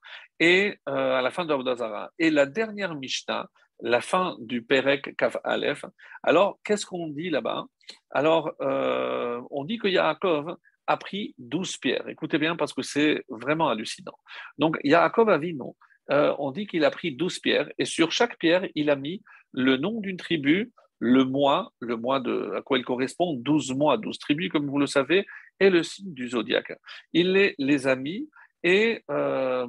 et 0.41 0.79
euh, 0.89 1.19
à 1.19 1.23
la 1.23 1.31
fin 1.31 1.45
de 1.45 1.53
Avodazara. 1.53 2.11
Et 2.19 2.31
la 2.31 2.47
dernière 2.47 2.95
Mishnah, 2.95 3.49
la 3.81 4.01
fin 4.01 4.37
du 4.41 4.63
Perek 4.63 5.15
Kaf 5.17 5.37
Aleph, 5.45 5.85
alors 6.23 6.59
qu'est-ce 6.65 6.87
qu'on 6.87 7.09
dit 7.09 7.31
là-bas? 7.31 7.67
Alors, 8.11 8.53
on 8.59 9.65
dit 9.65 9.79
que 9.79 9.89
Yaakov, 9.89 10.57
a 10.89 10.97
pris 10.97 11.35
douze 11.39 11.77
pierres. 11.77 12.09
Écoutez 12.09 12.39
bien 12.39 12.57
parce 12.57 12.73
que 12.73 12.83
c'est 12.83 13.23
vraiment 13.29 13.69
hallucinant. 13.69 14.19
Donc, 14.57 14.79
Yaakov 14.83 15.29
Avino, 15.29 15.77
euh, 16.11 16.35
on 16.39 16.51
dit 16.51 16.67
qu'il 16.67 16.85
a 16.85 16.91
pris 16.91 17.15
douze 17.15 17.39
pierres 17.39 17.71
et 17.79 17.85
sur 17.85 18.11
chaque 18.11 18.39
pierre, 18.39 18.67
il 18.75 18.91
a 18.91 18.97
mis 18.97 19.23
le 19.53 19.77
nom 19.77 20.01
d'une 20.01 20.17
tribu, 20.17 20.73
le 20.99 21.25
mois, 21.25 21.73
le 21.79 21.97
mois 21.97 22.21
de, 22.21 22.55
à 22.57 22.63
quoi 22.63 22.79
il 22.79 22.85
correspond, 22.85 23.35
12 23.35 23.75
mois, 23.75 23.99
12 23.99 24.19
tribus, 24.19 24.51
comme 24.51 24.67
vous 24.67 24.79
le 24.79 24.87
savez, 24.87 25.27
et 25.61 25.71
le 25.71 25.83
signe 25.83 26.13
du 26.15 26.31
zodiaque. 26.31 26.73
Il 27.13 27.33
les, 27.33 27.55
les 27.59 27.87
a 27.87 27.95
mis 27.95 28.29
et 28.63 29.05
euh, 29.11 29.67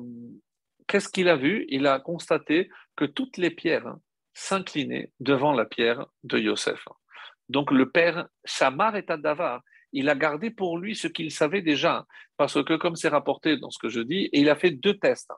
qu'est-ce 0.88 1.10
qu'il 1.10 1.28
a 1.28 1.36
vu? 1.36 1.66
Il 1.68 1.86
a 1.86 2.00
constaté 2.00 2.70
que 2.96 3.06
toutes 3.06 3.38
les 3.38 3.52
pierres 3.52 3.96
s'inclinaient 4.34 5.12
devant 5.20 5.52
la 5.52 5.66
pierre 5.66 6.06
de 6.24 6.40
Yosef. 6.40 6.88
Donc 7.50 7.72
le 7.72 7.90
père 7.90 8.28
Shamar 8.46 8.96
et 8.96 9.04
Davar, 9.04 9.62
il 9.92 10.10
a 10.10 10.16
gardé 10.16 10.52
pour 10.52 10.78
lui 10.78 10.96
ce 10.96 11.08
qu'il 11.08 11.32
savait 11.32 11.62
déjà, 11.62 12.06
parce 12.38 12.62
que 12.64 12.76
comme 12.76 12.96
c'est 12.96 13.10
rapporté 13.10 13.58
dans 13.58 13.70
ce 13.70 13.80
que 13.80 13.90
je 13.90 14.02
dis, 14.02 14.30
et 14.32 14.40
il 14.40 14.50
a 14.50 14.56
fait 14.56 14.72
deux 14.72 14.98
tests. 14.98 15.32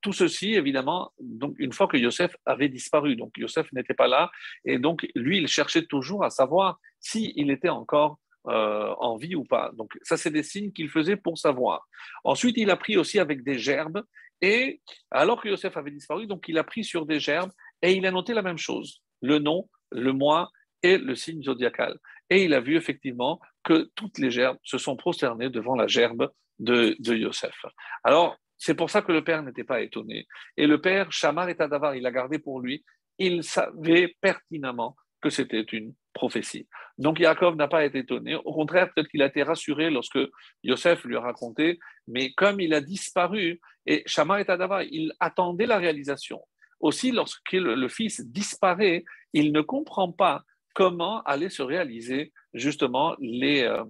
Tout 0.00 0.12
ceci, 0.12 0.54
évidemment, 0.54 1.12
donc 1.20 1.54
une 1.58 1.72
fois 1.72 1.86
que 1.86 1.96
Yosef 1.96 2.36
avait 2.46 2.68
disparu, 2.68 3.16
donc 3.16 3.32
Yosef 3.36 3.70
n'était 3.72 3.94
pas 3.94 4.08
là, 4.08 4.30
et 4.64 4.78
donc 4.78 5.06
lui, 5.14 5.38
il 5.38 5.48
cherchait 5.48 5.86
toujours 5.86 6.24
à 6.24 6.30
savoir 6.30 6.78
s'il 7.00 7.50
était 7.50 7.68
encore 7.68 8.18
euh, 8.46 8.94
en 8.98 9.16
vie 9.16 9.34
ou 9.34 9.44
pas. 9.44 9.72
Donc 9.74 9.92
ça, 10.02 10.16
c'est 10.16 10.30
des 10.30 10.42
signes 10.42 10.70
qu'il 10.70 10.90
faisait 10.90 11.16
pour 11.16 11.38
savoir. 11.38 11.88
Ensuite, 12.24 12.56
il 12.58 12.70
a 12.70 12.76
pris 12.76 12.96
aussi 12.96 13.18
avec 13.18 13.42
des 13.42 13.58
gerbes, 13.58 14.02
et 14.40 14.82
alors 15.10 15.40
que 15.40 15.48
Yosef 15.48 15.76
avait 15.76 15.90
disparu, 15.90 16.26
donc 16.26 16.46
il 16.48 16.58
a 16.58 16.64
pris 16.64 16.84
sur 16.84 17.06
des 17.06 17.20
gerbes, 17.20 17.50
et 17.80 17.92
il 17.92 18.04
a 18.06 18.10
noté 18.10 18.34
la 18.34 18.42
même 18.42 18.58
chose, 18.58 19.00
le 19.22 19.38
nom, 19.38 19.68
le 19.90 20.12
mois 20.12 20.50
et 20.82 20.98
le 20.98 21.14
signe 21.14 21.42
zodiacal. 21.42 21.98
Et 22.28 22.44
il 22.44 22.52
a 22.54 22.60
vu 22.60 22.76
effectivement 22.76 23.40
que 23.64 23.90
toutes 23.94 24.18
les 24.18 24.30
gerbes 24.30 24.58
se 24.62 24.78
sont 24.78 24.96
prosternées 24.96 25.50
devant 25.50 25.74
la 25.74 25.86
gerbe 25.86 26.30
de, 26.58 26.96
Yosef. 27.00 27.64
Alors, 28.04 28.36
c'est 28.56 28.74
pour 28.74 28.90
ça 28.90 29.02
que 29.02 29.12
le 29.12 29.24
père 29.24 29.42
n'était 29.42 29.64
pas 29.64 29.80
étonné. 29.80 30.26
Et 30.56 30.66
le 30.66 30.80
père, 30.80 31.10
Shamar 31.10 31.48
et 31.48 31.56
Tadavar, 31.56 31.96
il 31.96 32.06
a 32.06 32.12
gardé 32.12 32.38
pour 32.38 32.60
lui, 32.60 32.84
il 33.18 33.42
savait 33.42 34.16
pertinemment 34.20 34.96
que 35.20 35.30
c'était 35.30 35.62
une 35.62 35.94
prophétie. 36.12 36.68
Donc 36.98 37.18
Yaakov 37.18 37.56
n'a 37.56 37.66
pas 37.66 37.84
été 37.84 38.00
étonné. 38.00 38.36
Au 38.36 38.52
contraire, 38.52 38.92
peut-être 38.92 39.08
qu'il 39.08 39.22
a 39.22 39.26
été 39.26 39.42
rassuré 39.42 39.90
lorsque 39.90 40.18
Yosef 40.62 41.04
lui 41.04 41.16
a 41.16 41.20
raconté, 41.20 41.78
mais 42.06 42.32
comme 42.34 42.60
il 42.60 42.74
a 42.74 42.80
disparu, 42.80 43.60
et 43.86 44.02
Shamar 44.06 44.38
et 44.38 44.44
Tadavar, 44.44 44.82
il 44.82 45.12
attendait 45.18 45.66
la 45.66 45.78
réalisation. 45.78 46.40
Aussi, 46.80 47.10
lorsque 47.10 47.52
le 47.52 47.88
fils 47.88 48.20
disparaît, 48.26 49.04
il 49.32 49.52
ne 49.52 49.62
comprend 49.62 50.12
pas 50.12 50.44
comment 50.74 51.22
allaient 51.22 51.48
se 51.48 51.62
réaliser 51.62 52.32
justement 52.52 53.16
les, 53.20 53.62
euh, 53.62 53.84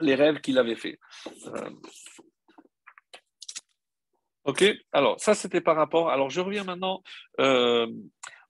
les 0.00 0.14
rêves 0.14 0.40
qu'il 0.40 0.58
avait 0.58 0.76
faits. 0.76 0.98
Euh, 1.46 1.70
ok, 4.44 4.64
alors 4.92 5.18
ça 5.20 5.34
c'était 5.34 5.60
par 5.60 5.74
rapport. 5.74 6.10
Alors 6.10 6.30
je 6.30 6.40
reviens 6.40 6.64
maintenant 6.64 7.02
euh, 7.40 7.90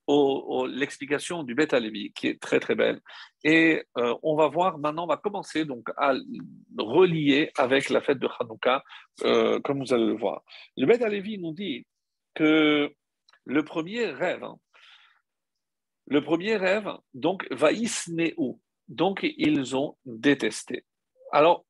au, 0.07 0.67
l'explication 0.67 1.43
du 1.45 1.55
Beth 1.55 1.73
Alevi 1.73 2.13
qui 2.13 2.29
est 2.29 2.41
très 2.41 2.61
très 2.61 2.75
belle. 2.75 3.01
Et 3.43 3.85
on 3.95 4.37
va 4.37 4.49
voir 4.49 4.79
maintenant, 4.79 5.05
on 5.05 5.09
va 5.09 5.17
commencer 5.17 5.65
donc 5.65 5.89
à 5.97 6.15
relier 6.79 7.51
avec 7.57 7.91
la 7.91 8.01
fête 8.01 8.19
de 8.19 8.29
Hanouka, 8.39 8.85
comme 9.65 9.81
vous 9.81 9.93
allez 9.93 10.07
le 10.07 10.17
voir. 10.17 10.43
Le 10.77 10.87
Beth 10.87 11.03
Alevi 11.03 11.39
nous 11.39 11.53
dit 11.53 11.87
que 12.35 12.93
le 13.47 13.65
premier 13.65 14.07
rêve, 14.07 14.45
hein, 14.45 14.59
Le 16.07 16.23
premier 16.23 16.57
rêve, 16.57 16.89
donc, 17.15 17.47
Vaïsneu. 17.51 18.35
Donc, 18.89 19.21
ils 19.23 19.77
ont 19.77 19.97
détesté. 20.05 20.85
Alors, 21.33 21.65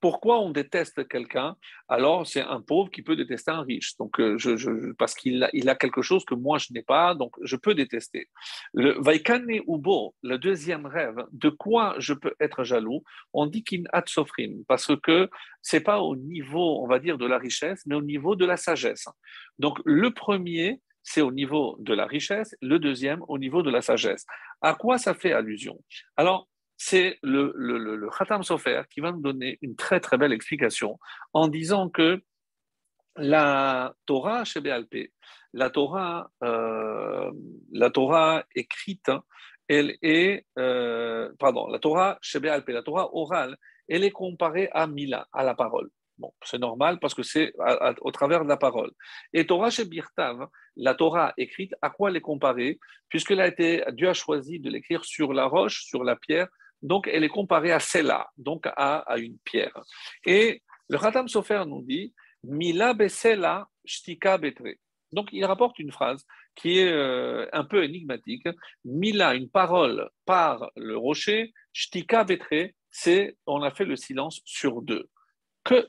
pourquoi 0.00 0.38
on 0.38 0.50
déteste 0.50 1.08
quelqu'un? 1.08 1.56
Alors, 1.88 2.24
c'est 2.24 2.40
un 2.40 2.60
pauvre 2.60 2.88
qui 2.90 3.02
peut 3.02 3.16
détester 3.16 3.50
un 3.50 3.62
riche. 3.62 3.96
Donc, 3.96 4.20
euh, 4.20 4.94
parce 4.96 5.14
qu'il 5.14 5.42
a, 5.42 5.50
a 5.52 5.74
quelque 5.74 6.02
chose 6.02 6.24
que 6.24 6.36
moi, 6.36 6.58
je 6.58 6.72
n'ai 6.72 6.82
pas, 6.82 7.16
donc 7.16 7.34
je 7.42 7.56
peux 7.56 7.74
détester. 7.74 8.28
Le 8.74 8.92
Vaikane 9.02 9.50
Ubo, 9.66 10.14
le 10.22 10.38
deuxième 10.38 10.86
rêve, 10.86 11.16
de 11.32 11.48
quoi 11.48 11.96
je 11.98 12.14
peux 12.14 12.34
être 12.38 12.62
jaloux? 12.62 13.02
On 13.32 13.46
dit 13.46 13.64
qu'il 13.64 13.88
sofrim, 14.06 14.62
parce 14.68 14.94
que 15.02 15.28
c'est 15.62 15.80
pas 15.80 16.00
au 16.00 16.14
niveau, 16.14 16.80
on 16.80 16.86
va 16.86 17.00
dire, 17.00 17.18
de 17.18 17.26
la 17.26 17.38
richesse, 17.38 17.82
mais 17.86 17.96
au 17.96 18.02
niveau 18.02 18.36
de 18.36 18.46
la 18.46 18.56
sagesse. 18.56 19.06
Donc, 19.58 19.80
le 19.84 20.12
premier, 20.12 20.80
c'est 21.08 21.22
au 21.22 21.32
niveau 21.32 21.76
de 21.80 21.94
la 21.94 22.04
richesse, 22.04 22.54
le 22.60 22.78
deuxième 22.78 23.22
au 23.28 23.38
niveau 23.38 23.62
de 23.62 23.70
la 23.70 23.80
sagesse. 23.80 24.26
À 24.60 24.74
quoi 24.74 24.98
ça 24.98 25.14
fait 25.14 25.32
allusion? 25.32 25.82
Alors, 26.16 26.48
c'est 26.76 27.18
le, 27.22 27.52
le, 27.56 28.08
Khatam 28.10 28.42
Sofer 28.42 28.82
qui 28.90 29.00
va 29.00 29.10
nous 29.10 29.22
donner 29.22 29.58
une 29.62 29.74
très 29.74 30.00
très 30.00 30.18
belle 30.18 30.34
explication 30.34 30.98
en 31.32 31.48
disant 31.48 31.88
que 31.88 32.20
la 33.16 33.94
Torah 34.04 34.44
chez 34.44 34.60
BLP, 34.60 35.12
la 35.54 35.70
Torah, 35.70 36.30
euh, 36.44 37.32
la 37.72 37.90
Torah 37.90 38.44
écrite, 38.54 39.10
elle 39.66 39.96
est, 40.02 40.44
euh, 40.58 41.32
pardon, 41.38 41.68
la 41.68 41.78
Torah 41.78 42.18
chez 42.20 42.38
BLP, 42.38 42.68
la 42.68 42.82
Torah 42.82 43.08
orale, 43.14 43.56
elle 43.88 44.04
est 44.04 44.10
comparée 44.10 44.68
à 44.72 44.86
Mila, 44.86 45.26
à 45.32 45.42
la 45.42 45.54
parole. 45.54 45.88
Bon, 46.18 46.32
c'est 46.44 46.58
normal 46.58 46.98
parce 47.00 47.14
que 47.14 47.22
c'est 47.22 47.52
au 48.00 48.10
travers 48.10 48.42
de 48.42 48.48
la 48.48 48.56
parole. 48.56 48.90
Et 49.32 49.46
Torah 49.46 49.70
chez 49.70 49.84
Birtav, 49.84 50.48
la 50.76 50.94
Torah 50.94 51.32
écrite, 51.36 51.74
à 51.80 51.90
quoi 51.90 52.10
elle 52.10 52.16
est 52.16 52.20
comparée? 52.20 52.78
Puisque 53.08 53.30
a 53.30 53.46
été, 53.46 53.84
Dieu 53.92 54.08
a 54.08 54.14
choisi 54.14 54.58
de 54.58 54.68
l'écrire 54.68 55.04
sur 55.04 55.32
la 55.32 55.46
roche, 55.46 55.84
sur 55.84 56.02
la 56.02 56.16
pierre, 56.16 56.48
donc, 56.82 57.08
elle 57.12 57.24
est 57.24 57.28
comparée 57.28 57.72
à 57.72 57.80
celle-là, 57.80 58.28
donc 58.36 58.66
à, 58.66 59.04
une 59.18 59.38
pierre. 59.38 59.82
Et 60.24 60.62
le 60.88 60.98
Khatam 60.98 61.28
Sofer 61.28 61.64
nous 61.66 61.82
dit 61.82 62.14
Mila 62.44 62.94
besela 62.94 63.68
shtika 63.84 64.38
betre. 64.38 64.76
Donc, 65.12 65.28
il 65.32 65.44
rapporte 65.44 65.78
une 65.78 65.90
phrase 65.90 66.24
qui 66.54 66.78
est 66.78 66.92
euh, 66.92 67.48
un 67.52 67.64
peu 67.64 67.82
énigmatique. 67.82 68.46
Mila, 68.84 69.34
une 69.34 69.50
parole 69.50 70.08
par 70.24 70.70
le 70.76 70.96
rocher, 70.96 71.52
shtika 71.72 72.24
betre, 72.24 72.72
c'est 72.90 73.36
on 73.46 73.62
a 73.62 73.70
fait 73.70 73.84
le 73.84 73.96
silence 73.96 74.40
sur 74.44 74.82
deux. 74.82 75.08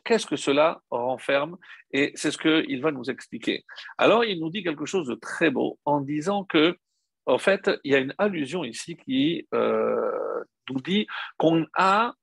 Qu'est-ce 0.03 0.25
que 0.25 0.35
cela 0.35 0.81
renferme? 0.89 1.57
Et 1.91 2.11
c'est 2.15 2.31
ce 2.31 2.37
qu'il 2.37 2.81
va 2.81 2.91
nous 2.91 3.09
expliquer. 3.09 3.63
Alors, 3.97 4.25
il 4.25 4.39
nous 4.39 4.49
dit 4.49 4.63
quelque 4.63 4.85
chose 4.85 5.07
de 5.07 5.15
très 5.15 5.49
beau 5.49 5.79
en 5.85 6.01
disant 6.01 6.43
que, 6.43 6.77
en 7.25 7.37
fait, 7.37 7.69
il 7.83 7.91
y 7.91 7.95
a 7.95 7.99
une 7.99 8.13
allusion 8.17 8.63
ici 8.63 8.97
qui 8.97 9.47
euh, 9.53 10.43
nous 10.69 10.81
dit 10.81 11.07
qu'on 11.37 11.65
a, 11.75 12.13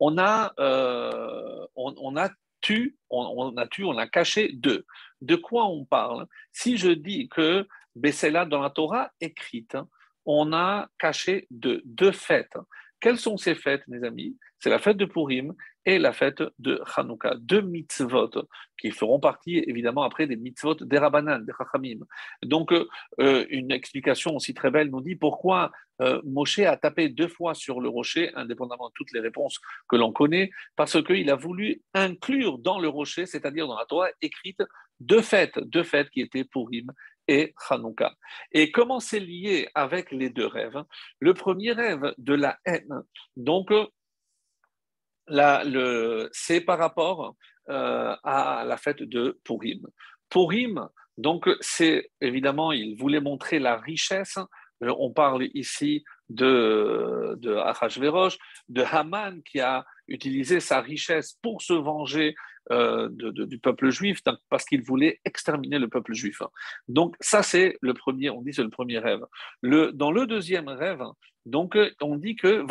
on 0.00 0.18
a, 0.18 0.52
euh, 0.58 1.66
on, 1.76 2.16
a 2.16 2.30
tu, 2.60 2.96
on, 3.10 3.56
a 3.56 3.66
tu, 3.66 3.84
on 3.84 3.98
a 3.98 4.06
caché 4.06 4.52
deux. 4.52 4.84
De 5.20 5.36
quoi 5.36 5.66
on 5.66 5.84
parle? 5.84 6.26
Si 6.52 6.76
je 6.76 6.90
dis 6.90 7.28
que 7.28 7.66
là 7.94 8.44
dans 8.46 8.62
la 8.62 8.70
Torah 8.70 9.10
écrite, 9.20 9.76
on 10.24 10.52
a 10.52 10.88
caché 10.98 11.46
deux, 11.50 11.82
deux 11.84 12.12
fêtes. 12.12 12.56
Quelles 13.00 13.18
sont 13.18 13.36
ces 13.36 13.56
fêtes, 13.56 13.82
mes 13.88 14.04
amis? 14.04 14.36
C'est 14.60 14.70
la 14.70 14.78
fête 14.78 14.96
de 14.96 15.04
Purim 15.04 15.54
et 15.84 15.98
la 15.98 16.12
fête 16.12 16.42
de 16.58 16.80
Hanouka. 16.96 17.34
Deux 17.38 17.60
mitzvot 17.60 18.30
qui 18.78 18.90
feront 18.90 19.20
partie 19.20 19.58
évidemment 19.66 20.02
après 20.02 20.26
des 20.26 20.36
mitzvot 20.36 20.74
des 20.74 20.98
Rabbanan, 20.98 21.44
des 21.44 21.52
Chachamim. 21.56 22.00
Donc, 22.42 22.72
euh, 22.72 23.46
une 23.50 23.70
explication 23.72 24.36
aussi 24.36 24.54
très 24.54 24.70
belle 24.70 24.90
nous 24.90 25.00
dit 25.00 25.16
pourquoi 25.16 25.70
euh, 26.00 26.20
Moshe 26.24 26.60
a 26.60 26.76
tapé 26.76 27.08
deux 27.08 27.28
fois 27.28 27.54
sur 27.54 27.80
le 27.80 27.88
rocher, 27.88 28.34
indépendamment 28.34 28.88
de 28.88 28.94
toutes 28.94 29.12
les 29.12 29.20
réponses 29.20 29.60
que 29.88 29.96
l'on 29.96 30.12
connaît, 30.12 30.50
parce 30.76 31.02
qu'il 31.02 31.30
a 31.30 31.36
voulu 31.36 31.82
inclure 31.94 32.58
dans 32.58 32.78
le 32.78 32.88
rocher, 32.88 33.26
c'est-à-dire 33.26 33.66
dans 33.66 33.78
la 33.78 33.86
Torah 33.86 34.08
écrite, 34.20 34.62
deux 35.00 35.22
fêtes, 35.22 35.58
deux 35.58 35.82
fêtes 35.82 36.10
qui 36.10 36.20
étaient 36.20 36.44
Purim 36.44 36.92
et 37.28 37.54
Hanouka. 37.70 38.14
Et 38.52 38.70
comment 38.72 39.00
c'est 39.00 39.20
lié 39.20 39.68
avec 39.74 40.10
les 40.10 40.30
deux 40.30 40.46
rêves? 40.46 40.82
Le 41.20 41.34
premier 41.34 41.72
rêve 41.72 42.14
de 42.18 42.34
la 42.34 42.58
haine, 42.64 43.02
donc 43.36 43.70
c'est 46.32 46.60
par 46.60 46.78
rapport 46.78 47.36
euh, 47.68 48.14
à 48.22 48.64
la 48.66 48.76
fête 48.76 49.02
de 49.02 49.40
Purim. 49.44 49.86
Purim, 50.28 50.88
donc, 51.18 51.48
c'est 51.60 52.10
évidemment, 52.20 52.72
il 52.72 52.96
voulait 52.96 53.20
montrer 53.20 53.58
la 53.58 53.76
richesse. 53.76 54.38
On 54.80 55.12
parle 55.12 55.48
ici 55.54 56.04
de, 56.28 57.36
de 57.38 57.54
de 58.68 58.82
Haman 58.82 59.42
qui 59.42 59.60
a 59.60 59.84
utilisé 60.08 60.60
sa 60.60 60.80
richesse 60.80 61.38
pour 61.42 61.62
se 61.62 61.74
venger 61.74 62.34
euh, 62.70 63.08
du 63.10 63.58
peuple 63.58 63.90
juif 63.90 64.20
parce 64.48 64.64
qu'il 64.64 64.82
voulait 64.82 65.20
exterminer 65.24 65.78
le 65.78 65.88
peuple 65.88 66.14
juif. 66.14 66.42
Donc 66.88 67.16
ça 67.20 67.42
c'est 67.42 67.76
le 67.80 67.94
premier, 67.94 68.30
on 68.30 68.42
dit 68.42 68.52
le 68.56 68.70
premier 68.70 68.98
rêve. 68.98 69.24
Le, 69.62 69.92
dans 69.92 70.12
le 70.12 70.26
deuxième 70.26 70.68
rêve, 70.68 71.02
donc 71.44 71.76
on 72.00 72.16
dit 72.16 72.36
que 72.36 72.64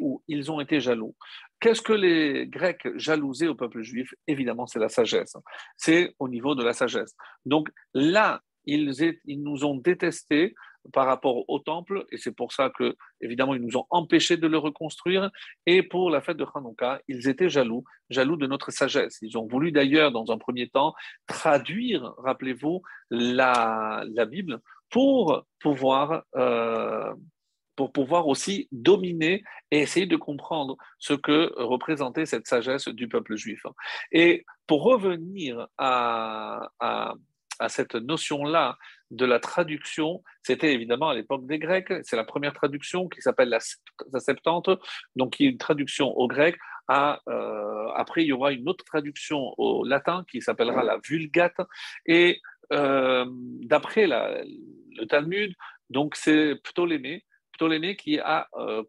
ou 0.00 0.22
ils 0.28 0.50
ont 0.52 0.60
été 0.60 0.80
jaloux. 0.80 1.16
Qu'est-ce 1.60 1.82
que 1.82 1.92
les 1.92 2.46
Grecs 2.46 2.86
jalousaient 2.96 3.48
au 3.48 3.54
peuple 3.54 3.82
juif? 3.82 4.14
Évidemment, 4.26 4.66
c'est 4.66 4.78
la 4.78 4.88
sagesse. 4.88 5.36
C'est 5.76 6.14
au 6.18 6.28
niveau 6.28 6.54
de 6.54 6.62
la 6.62 6.72
sagesse. 6.72 7.14
Donc 7.44 7.68
là, 7.94 8.40
ils, 8.64 8.92
ils 9.24 9.42
nous 9.42 9.64
ont 9.64 9.76
détestés 9.76 10.54
par 10.92 11.06
rapport 11.06 11.48
au 11.48 11.58
temple, 11.58 12.06
et 12.10 12.16
c'est 12.16 12.34
pour 12.34 12.52
ça 12.52 12.70
que, 12.70 12.96
évidemment, 13.20 13.54
ils 13.54 13.62
nous 13.62 13.76
ont 13.76 13.86
empêchés 13.90 14.36
de 14.36 14.46
le 14.46 14.58
reconstruire. 14.58 15.30
Et 15.66 15.82
pour 15.82 16.10
la 16.10 16.20
fête 16.20 16.36
de 16.36 16.46
Hanouka, 16.54 17.00
ils 17.08 17.28
étaient 17.28 17.48
jaloux, 17.48 17.84
jaloux 18.10 18.36
de 18.36 18.46
notre 18.46 18.70
sagesse. 18.70 19.18
Ils 19.22 19.38
ont 19.38 19.46
voulu 19.46 19.72
d'ailleurs, 19.72 20.12
dans 20.12 20.30
un 20.32 20.38
premier 20.38 20.68
temps, 20.68 20.94
traduire, 21.26 22.14
rappelez-vous, 22.18 22.82
la, 23.10 24.04
Bible 24.28 24.60
pour 24.88 25.44
pouvoir 25.58 26.22
euh, 26.36 27.12
pour 27.76 27.92
pouvoir 27.92 28.28
aussi 28.28 28.68
dominer 28.70 29.42
et 29.70 29.80
essayer 29.80 30.06
de 30.06 30.16
comprendre 30.16 30.76
ce 30.98 31.14
que 31.14 31.52
représentait 31.56 32.26
cette 32.26 32.46
sagesse 32.46 32.88
du 32.88 33.08
peuple 33.08 33.36
juif. 33.36 33.64
Et 34.12 34.44
pour 34.66 34.82
revenir 34.82 35.66
à, 35.78 36.70
cette 37.68 37.94
notion-là 37.94 38.78
de 39.10 39.26
la 39.26 39.38
traduction, 39.38 40.22
c'était 40.42 40.72
évidemment 40.72 41.10
à 41.10 41.14
l'époque 41.14 41.46
des 41.46 41.58
Grecs, 41.58 41.92
c'est 42.02 42.16
la 42.16 42.24
première 42.24 42.54
traduction 42.54 43.08
qui 43.08 43.20
s'appelle 43.20 43.50
la, 43.50 43.60
Septante, 44.20 44.70
donc 45.16 45.34
qui 45.34 45.46
est 45.46 45.50
une 45.50 45.58
traduction 45.58 46.08
au 46.16 46.26
grec. 46.28 46.56
À, 46.88 47.20
euh, 47.28 47.88
après, 47.94 48.22
il 48.22 48.28
y 48.28 48.32
aura 48.32 48.52
une 48.52 48.68
autre 48.68 48.84
traduction 48.84 49.54
au 49.58 49.84
latin 49.84 50.24
qui 50.30 50.40
s'appellera 50.40 50.82
la 50.82 50.98
Vulgate. 51.04 51.60
Et 52.06 52.40
euh, 52.72 53.26
d'après 53.28 54.06
le 54.06 55.04
Talmud, 55.04 55.54
donc 55.90 56.16
c'est 56.16 56.56
Ptolémée 56.64 57.24
Ptolémée 57.62 57.94
qui 57.94 58.18
a 58.18 58.48
euh, 58.54 58.82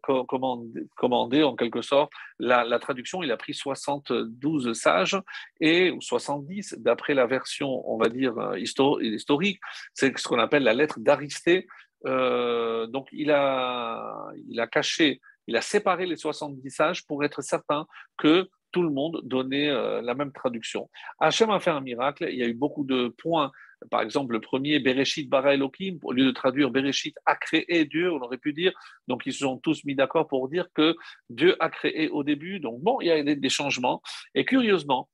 commandé, 0.96 1.44
en 1.44 1.54
quelque 1.54 1.80
sorte 1.80 2.10
la, 2.40 2.78
traduction. 2.80 3.22
Il 3.22 3.30
a 3.30 3.36
pris 3.36 3.54
72 3.54 4.72
sages 4.72 5.16
et 5.60 5.92
ou 5.92 6.00
70 6.00 6.76
d'après 6.78 7.14
la 7.14 7.26
version, 7.26 7.88
on 7.88 7.96
va 7.96 8.08
dire 8.08 8.36
euh, 8.36 8.58
historique. 8.58 9.60
C'est 9.92 10.18
ce 10.18 10.26
qu'on 10.26 10.40
appelle 10.40 10.64
la 10.64 10.74
lettre 10.74 10.98
d'Aristée. 10.98 11.68
Euh, 12.06 12.88
donc 12.88 13.08
il 13.12 13.30
a 13.30 14.32
caché, 14.72 15.20
il 15.46 15.56
a 15.56 15.60
séparé 15.62 16.06
les 16.06 16.16
70 16.16 16.68
sages 16.70 17.06
pour 17.06 17.22
être 17.22 17.42
certain 17.42 17.86
que 18.18 18.48
tout 18.74 18.82
le 18.82 18.90
monde 18.90 19.20
donnait 19.22 19.70
la 20.02 20.14
même 20.14 20.32
traduction. 20.32 20.90
Hachem 21.20 21.50
a 21.50 21.60
fait 21.60 21.70
un 21.70 21.80
miracle. 21.80 22.26
Il 22.28 22.36
y 22.36 22.42
a 22.42 22.46
eu 22.46 22.54
beaucoup 22.54 22.84
de 22.84 23.08
points 23.08 23.52
par 23.90 24.00
exemple, 24.00 24.32
le 24.32 24.40
premier, 24.40 24.78
Bereshit 24.78 25.28
bara 25.28 25.54
Elohim, 25.54 25.98
au 26.02 26.12
lieu 26.12 26.24
de 26.24 26.30
traduire 26.30 26.70
Bereshit 26.70 27.16
a 27.26 27.36
créé 27.36 27.84
Dieu, 27.84 28.12
on 28.12 28.20
aurait 28.20 28.38
pu 28.38 28.52
dire. 28.52 28.72
Donc, 29.08 29.22
ils 29.26 29.32
se 29.32 29.40
sont 29.40 29.58
tous 29.58 29.84
mis 29.84 29.94
d'accord 29.94 30.26
pour 30.26 30.48
dire 30.48 30.68
que 30.74 30.96
Dieu 31.30 31.56
a 31.60 31.68
créé 31.68 32.08
au 32.08 32.22
début. 32.22 32.60
Donc, 32.60 32.80
bon, 32.80 33.00
il 33.00 33.08
y 33.08 33.10
a 33.10 33.22
des, 33.22 33.48
changements. 33.48 34.02
Et 34.34 34.44
curieusement, 34.44 35.08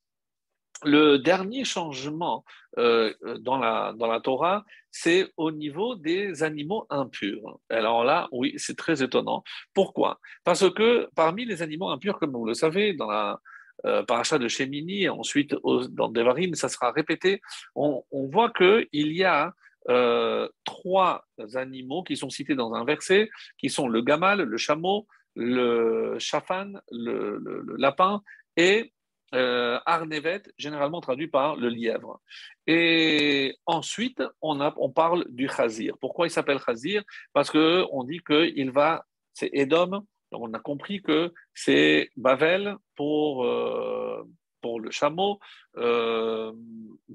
le 0.85 1.19
dernier 1.19 1.65
changement 1.65 2.45
euh, 2.79 3.13
dans, 3.41 3.59
la, 3.59 3.93
dans 3.97 4.07
la 4.07 4.21
Torah, 4.21 4.65
c'est 4.91 5.31
au 5.37 5.51
niveau 5.51 5.95
des 5.95 6.43
animaux 6.43 6.87
impurs. 6.91 7.59
Alors 7.69 8.05
là, 8.05 8.29
oui, 8.33 8.55
c'est 8.57 8.77
très 8.77 9.03
étonnant. 9.03 9.43
Pourquoi? 9.75 10.21
Parce 10.45 10.69
que 10.71 11.09
parmi 11.15 11.45
les 11.45 11.63
animaux 11.63 11.91
impurs, 11.91 12.19
comme 12.19 12.33
vous 12.33 12.47
le 12.47 12.55
savez, 12.55 12.95
dans 12.95 13.11
la, 13.11 13.41
euh, 13.87 14.03
parachat 14.03 14.39
de 14.39 14.47
Shemini, 14.47 15.09
ensuite 15.09 15.55
dans 15.91 16.11
Devarim, 16.11 16.55
ça 16.55 16.69
sera 16.69 16.93
répété, 16.93 17.41
on, 17.75 18.03
voit 18.13 18.51
qu'il 18.51 18.87
y 18.93 19.25
a 19.25 19.55
euh, 19.89 20.47
trois 20.65 21.25
animaux 21.55 22.03
qui 22.03 22.17
sont 22.17 22.29
cités 22.29 22.55
dans 22.55 22.75
un 22.75 22.85
verset, 22.85 23.31
qui 23.57 23.71
sont 23.71 23.89
le 23.89 24.03
gamal, 24.03 24.43
le 24.43 24.57
chameau, 24.59 25.07
le 25.35 26.17
chafan, 26.19 26.75
le, 26.91 27.41
lapin 27.79 28.21
et 28.59 28.93
euh, 29.35 29.79
Arnevet, 29.87 30.43
généralement 30.59 31.01
traduit 31.01 31.29
par 31.29 31.57
le 31.57 31.69
lièvre. 31.69 32.21
Et 32.67 33.57
ensuite, 33.67 34.23
on, 34.43 34.91
parle 34.91 35.25
du 35.29 35.49
Chazir. 35.49 35.97
Pourquoi 36.01 36.27
il 36.27 36.31
s'appelle 36.31 36.59
Chazir 36.65 37.03
Parce 37.33 37.51
qu'on 37.51 38.05
dit 38.05 38.21
qu'il 38.21 38.71
va, 38.71 39.05
c'est 39.33 39.51
Edom, 39.53 40.05
donc 40.33 40.43
on 40.43 40.53
a 40.55 40.61
compris 40.61 41.03
que 41.03 41.33
c'est 41.55 42.11
Bavel 42.17 42.77
pour, 42.97 43.45
euh, 43.45 44.23
pour 44.61 44.81
le 44.81 44.91
chameau, 44.91 45.39
euh, 45.77 46.53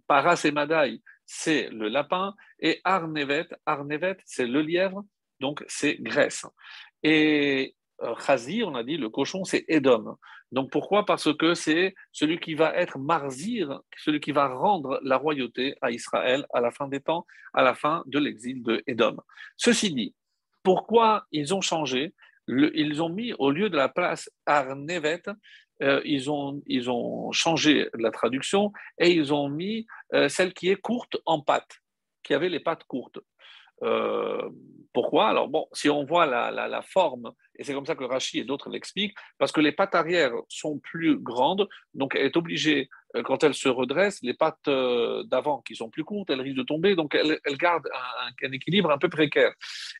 Paras 0.08 0.42
et 0.46 0.52
Madaï, 0.52 1.02
c'est 1.26 1.70
le 1.70 1.88
lapin, 1.88 2.34
et 2.60 2.82
Arnevet, 2.84 3.48
Arnevet, 3.66 4.18
c'est 4.26 4.48
le 4.48 4.62
lièvre, 4.62 5.04
donc 5.40 5.64
c'est 5.68 6.02
Grèce. 6.02 6.46
Et 7.04 7.75
Chazi, 8.20 8.64
on 8.64 8.76
a 8.76 8.84
dit, 8.84 8.98
le 8.98 9.10
cochon, 9.10 9.44
c'est 9.44 9.66
Edom. 9.68 10.18
Donc 10.52 10.72
pourquoi? 10.72 11.06
Parce 11.06 11.34
que 11.36 11.54
c'est 11.54 11.96
celui 12.12 12.40
qui 12.40 12.54
va 12.54 12.76
être 12.76 12.98
Marzir, 12.98 13.82
celui 13.98 14.20
qui 14.20 14.32
va 14.32 14.48
rendre 14.48 15.00
la 15.04 15.18
royauté 15.18 15.76
à 15.82 15.92
Israël 15.92 16.46
à 16.54 16.62
la 16.62 16.72
fin 16.72 16.88
des 16.88 17.00
temps, 17.00 17.26
à 17.54 17.64
la 17.64 17.74
fin 17.74 18.04
de 18.06 18.20
l'exil 18.20 18.62
de 18.64 18.84
Edom. 18.88 19.18
Ceci 19.58 19.94
dit, 19.94 20.14
pourquoi 20.64 21.26
ils 21.32 21.54
ont 21.54 21.62
changé? 21.62 22.14
Ils 22.48 23.02
ont 23.02 23.10
mis 23.10 23.34
au 23.34 23.50
lieu 23.50 23.70
de 23.70 23.78
la 23.78 23.90
place 23.90 24.30
Arnevet, 24.46 25.24
euh, 25.82 26.02
ils, 26.06 26.32
ont, 26.32 26.62
ils 26.68 26.90
ont 26.90 27.32
changé 27.32 27.90
la 27.96 28.12
traduction 28.12 28.72
et 28.98 29.12
ils 29.12 29.34
ont 29.34 29.50
mis 29.50 29.86
euh, 30.14 30.30
celle 30.30 30.54
qui 30.54 30.70
est 30.70 30.80
courte 30.80 31.18
en 31.26 31.42
pattes, 31.42 31.82
qui 32.24 32.34
avait 32.34 32.50
les 32.50 32.60
pattes 32.60 32.86
courtes. 32.86 33.20
Euh, 33.84 34.50
pourquoi? 34.94 35.28
Alors, 35.28 35.50
bon, 35.50 35.68
si 35.74 35.90
on 35.90 36.06
voit 36.06 36.26
la, 36.26 36.82
forme, 36.82 37.34
et 37.60 37.66
c'est 37.66 37.74
comme 37.74 37.86
ça 37.86 37.96
que 37.96 38.06
Rachid 38.06 38.42
et 38.42 38.46
d'autres 38.46 38.70
l'expliquent, 38.70 39.16
parce 39.38 39.52
que 39.52 39.60
les 39.60 39.74
pattes 39.74 39.94
arrière 39.94 40.32
sont 40.48 40.80
plus 40.80 41.18
grandes, 41.18 41.68
donc 41.94 42.16
elle 42.16 42.28
est 42.28 42.38
obligée, 42.38 42.88
euh, 43.16 43.22
quand 43.22 43.44
elle 43.44 43.54
se 43.54 43.68
redresse, 43.68 44.20
les 44.24 44.34
pattes 44.34 44.70
euh, 44.70 45.24
d'avant 45.26 45.62
qui 45.62 45.76
sont 45.76 45.90
plus 45.90 46.06
courtes, 46.06 46.30
elles 46.30 46.40
risquent 46.40 46.60
de 46.60 46.64
tomber, 46.64 46.96
donc 46.96 47.14
elle, 47.14 47.58
garde 47.58 47.88
un, 47.94 48.48
un, 48.48 48.52
équilibre 48.54 48.90
un 48.90 48.98
peu 48.98 49.10
précaire. 49.10 49.54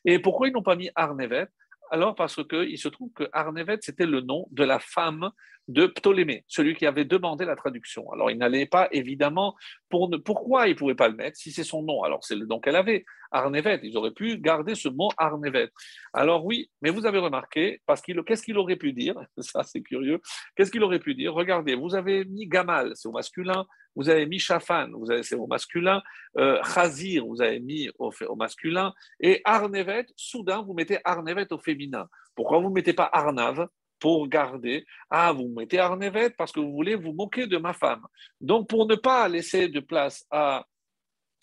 Et 0.06 0.18
pourquoi 0.18 0.48
ils 0.48 0.52
n'ont 0.52 0.62
pas 0.62 0.76
mis 0.76 0.90
Arnevet? 0.94 1.46
Alors 1.90 2.14
parce 2.14 2.36
qu'il 2.46 2.78
se 2.78 2.88
trouve 2.88 3.12
que 3.12 3.28
Arnevet, 3.32 3.78
c'était 3.80 4.06
le 4.06 4.20
nom 4.20 4.46
de 4.50 4.64
la 4.64 4.78
femme 4.78 5.30
de 5.68 5.86
Ptolémée, 5.86 6.44
celui 6.46 6.74
qui 6.74 6.86
avait 6.86 7.04
demandé 7.04 7.44
la 7.44 7.56
traduction. 7.56 8.10
Alors 8.12 8.30
il 8.30 8.38
n'allait 8.38 8.66
pas, 8.66 8.88
évidemment, 8.92 9.56
pour 9.88 10.08
ne, 10.08 10.16
pourquoi 10.16 10.68
il 10.68 10.74
ne 10.74 10.78
pouvait 10.78 10.94
pas 10.94 11.08
le 11.08 11.16
mettre 11.16 11.36
si 11.36 11.50
c'est 11.50 11.64
son 11.64 11.82
nom? 11.82 12.02
Alors 12.04 12.24
c'est 12.24 12.36
le 12.36 12.46
nom 12.46 12.60
qu'elle 12.60 12.76
avait, 12.76 13.04
Arnevet. 13.32 13.80
Ils 13.82 13.96
auraient 13.96 14.12
pu 14.12 14.38
garder 14.38 14.74
ce 14.74 14.88
mot 14.88 15.10
Arnevet. 15.16 15.70
Alors 16.12 16.44
oui, 16.44 16.70
mais 16.82 16.90
vous 16.90 17.06
avez 17.06 17.18
remarqué, 17.18 17.80
parce 17.86 18.00
qu'est-ce 18.00 18.42
qu'il 18.42 18.58
aurait 18.58 18.76
pu 18.76 18.92
dire? 18.92 19.16
Ça 19.38 19.62
c'est 19.64 19.82
curieux. 19.82 20.20
Qu'est-ce 20.54 20.70
qu'il 20.70 20.84
aurait 20.84 21.00
pu 21.00 21.14
dire? 21.14 21.34
Regardez, 21.34 21.74
vous 21.74 21.94
avez 21.94 22.24
mis 22.24 22.46
Gamal, 22.46 22.92
c'est 22.94 23.08
au 23.08 23.12
masculin 23.12 23.66
vous 23.96 24.08
avez 24.08 24.26
mis 24.26 24.38
Shafan, 24.38 24.90
vous 24.92 25.10
avez, 25.10 25.22
c'est 25.22 25.34
au 25.34 25.46
masculin, 25.46 26.02
euh, 26.36 26.62
Chazir, 26.62 27.26
vous 27.26 27.40
avez 27.42 27.58
mis 27.58 27.90
au, 27.98 28.12
masculin, 28.36 28.92
et 29.18 29.40
Arnevet, 29.44 30.06
soudain, 30.14 30.62
vous 30.62 30.74
mettez 30.74 30.98
Arnevet 31.04 31.52
au 31.52 31.58
féminin. 31.58 32.06
Pourquoi 32.34 32.58
vous 32.58 32.68
ne 32.68 32.74
mettez 32.74 32.92
pas 32.92 33.08
Arnav 33.10 33.66
pour 33.98 34.28
garder? 34.28 34.86
Ah, 35.10 35.32
vous 35.32 35.48
mettez 35.48 35.78
Arnevet 35.78 36.30
parce 36.30 36.52
que 36.52 36.60
vous 36.60 36.72
voulez 36.72 36.94
vous 36.94 37.12
moquer 37.12 37.46
de 37.46 37.56
ma 37.56 37.72
femme. 37.72 38.06
Donc, 38.40 38.68
pour 38.68 38.86
ne 38.86 38.94
pas 38.94 39.26
laisser 39.28 39.68
de 39.68 39.80
place 39.80 40.26
à, 40.30 40.66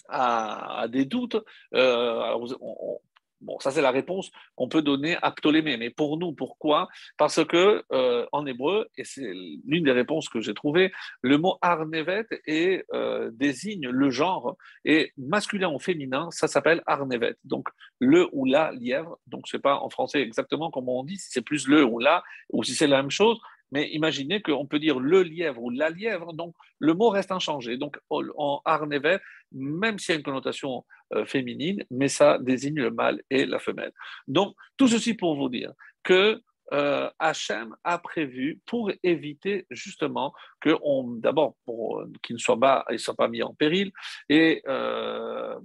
à, 0.08 0.88
des 0.88 1.06
doutes, 1.06 1.44
euh, 1.74 2.38
on, 2.62 3.00
Bon, 3.44 3.60
ça 3.60 3.72
c'est 3.72 3.82
la 3.82 3.92
réponse 3.92 4.32
qu'on 4.56 4.68
peut 4.68 4.82
donner 4.82 5.18
à 5.22 5.32
Ptolémée. 5.32 5.78
Mais 5.78 5.90
pour 5.90 6.18
nous, 6.18 6.34
pourquoi? 6.34 6.88
Parce 7.18 7.44
que 7.46 7.84
euh, 7.92 8.26
en 8.32 8.46
hébreu, 8.46 8.90
et 8.98 9.04
c'est 9.04 9.32
l'une 9.66 9.84
des 9.84 9.92
réponses 9.92 10.30
que 10.30 10.42
j'ai 10.42 10.54
trouvées, 10.54 10.92
le 11.22 11.38
mot 11.38 11.58
arnevet 11.62 12.26
et, 12.48 12.84
euh, 12.94 13.30
désigne 13.34 13.90
le 13.90 14.10
genre 14.10 14.58
et 14.86 15.14
masculin 15.18 15.70
ou 15.70 15.80
féminin, 15.80 16.30
ça 16.32 16.48
s'appelle 16.48 16.82
arnevet. 16.86 17.36
Donc 17.44 17.70
le 18.00 18.28
ou 18.32 18.46
la 18.46 18.72
lièvre. 18.72 19.18
Donc 19.28 19.48
sais 19.54 19.60
pas 19.60 19.78
en 19.78 19.90
français 19.90 20.22
exactement 20.22 20.72
comment 20.72 21.00
on 21.00 21.04
dit, 21.04 21.18
si 21.18 21.30
c'est 21.32 21.42
plus 21.42 21.68
le 21.68 21.84
ou 21.84 22.00
la 22.00 22.24
ou 22.52 22.64
si 22.64 22.74
c'est 22.74 22.88
la 22.88 23.02
même 23.02 23.12
chose. 23.12 23.40
Mais 23.74 23.90
imaginez 23.90 24.40
qu'on 24.42 24.68
peut 24.68 24.78
dire 24.78 25.00
le 25.00 25.24
lièvre 25.24 25.64
ou 25.64 25.72
la 25.72 25.90
lièvre, 25.90 26.34
donc 26.34 26.54
le 26.78 26.94
mot 26.94 27.10
reste 27.10 27.32
inchangé. 27.32 27.78
Donc 27.78 27.98
en 28.10 28.62
arnevet, 28.66 29.20
même 29.52 29.98
s'il 29.98 30.14
y 30.14 30.16
a 30.16 30.18
une 30.20 30.24
connotation 30.24 30.86
euh, 31.16 31.26
féminine, 31.26 31.84
mais 31.90 32.08
ça 32.08 32.38
désigne 32.38 32.80
le 32.82 32.92
mâle 32.92 33.24
et 33.32 33.48
la 33.48 33.58
femelle. 33.58 33.92
Donc 34.28 34.56
tout 34.78 34.88
ceci 34.88 35.16
pour 35.16 35.36
vous 35.36 35.50
dire 35.50 35.74
que 36.04 36.40
euh, 36.72 37.10
Hachem 37.20 37.76
a 37.84 37.98
prévu 37.98 38.62
pour 38.66 38.92
éviter 39.04 39.66
justement 39.70 40.34
que 40.62 40.78
on 40.82 41.04
d'abord 41.04 41.56
pour 41.66 42.00
euh, 42.00 42.12
ne 42.30 42.38
soit 42.38 42.60
pas, 42.60 42.86
soit 42.98 43.16
pas 43.16 43.28
mis 43.28 43.44
en 43.44 43.54
péril 43.54 43.92
et 44.30 44.62
euh, 44.68 45.60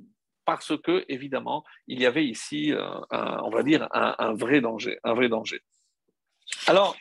parce 0.44 0.76
que 0.82 1.04
évidemment 1.08 1.62
il 1.86 2.00
y 2.00 2.06
avait 2.06 2.26
ici 2.26 2.72
on 3.10 3.50
va 3.50 3.62
dire 3.62 3.86
un, 3.92 4.16
un, 4.18 4.34
vrai 4.34 4.60
danger, 4.60 4.98
un 5.04 5.14
vrai 5.14 5.28
danger. 5.28 5.60
Alors 6.66 6.96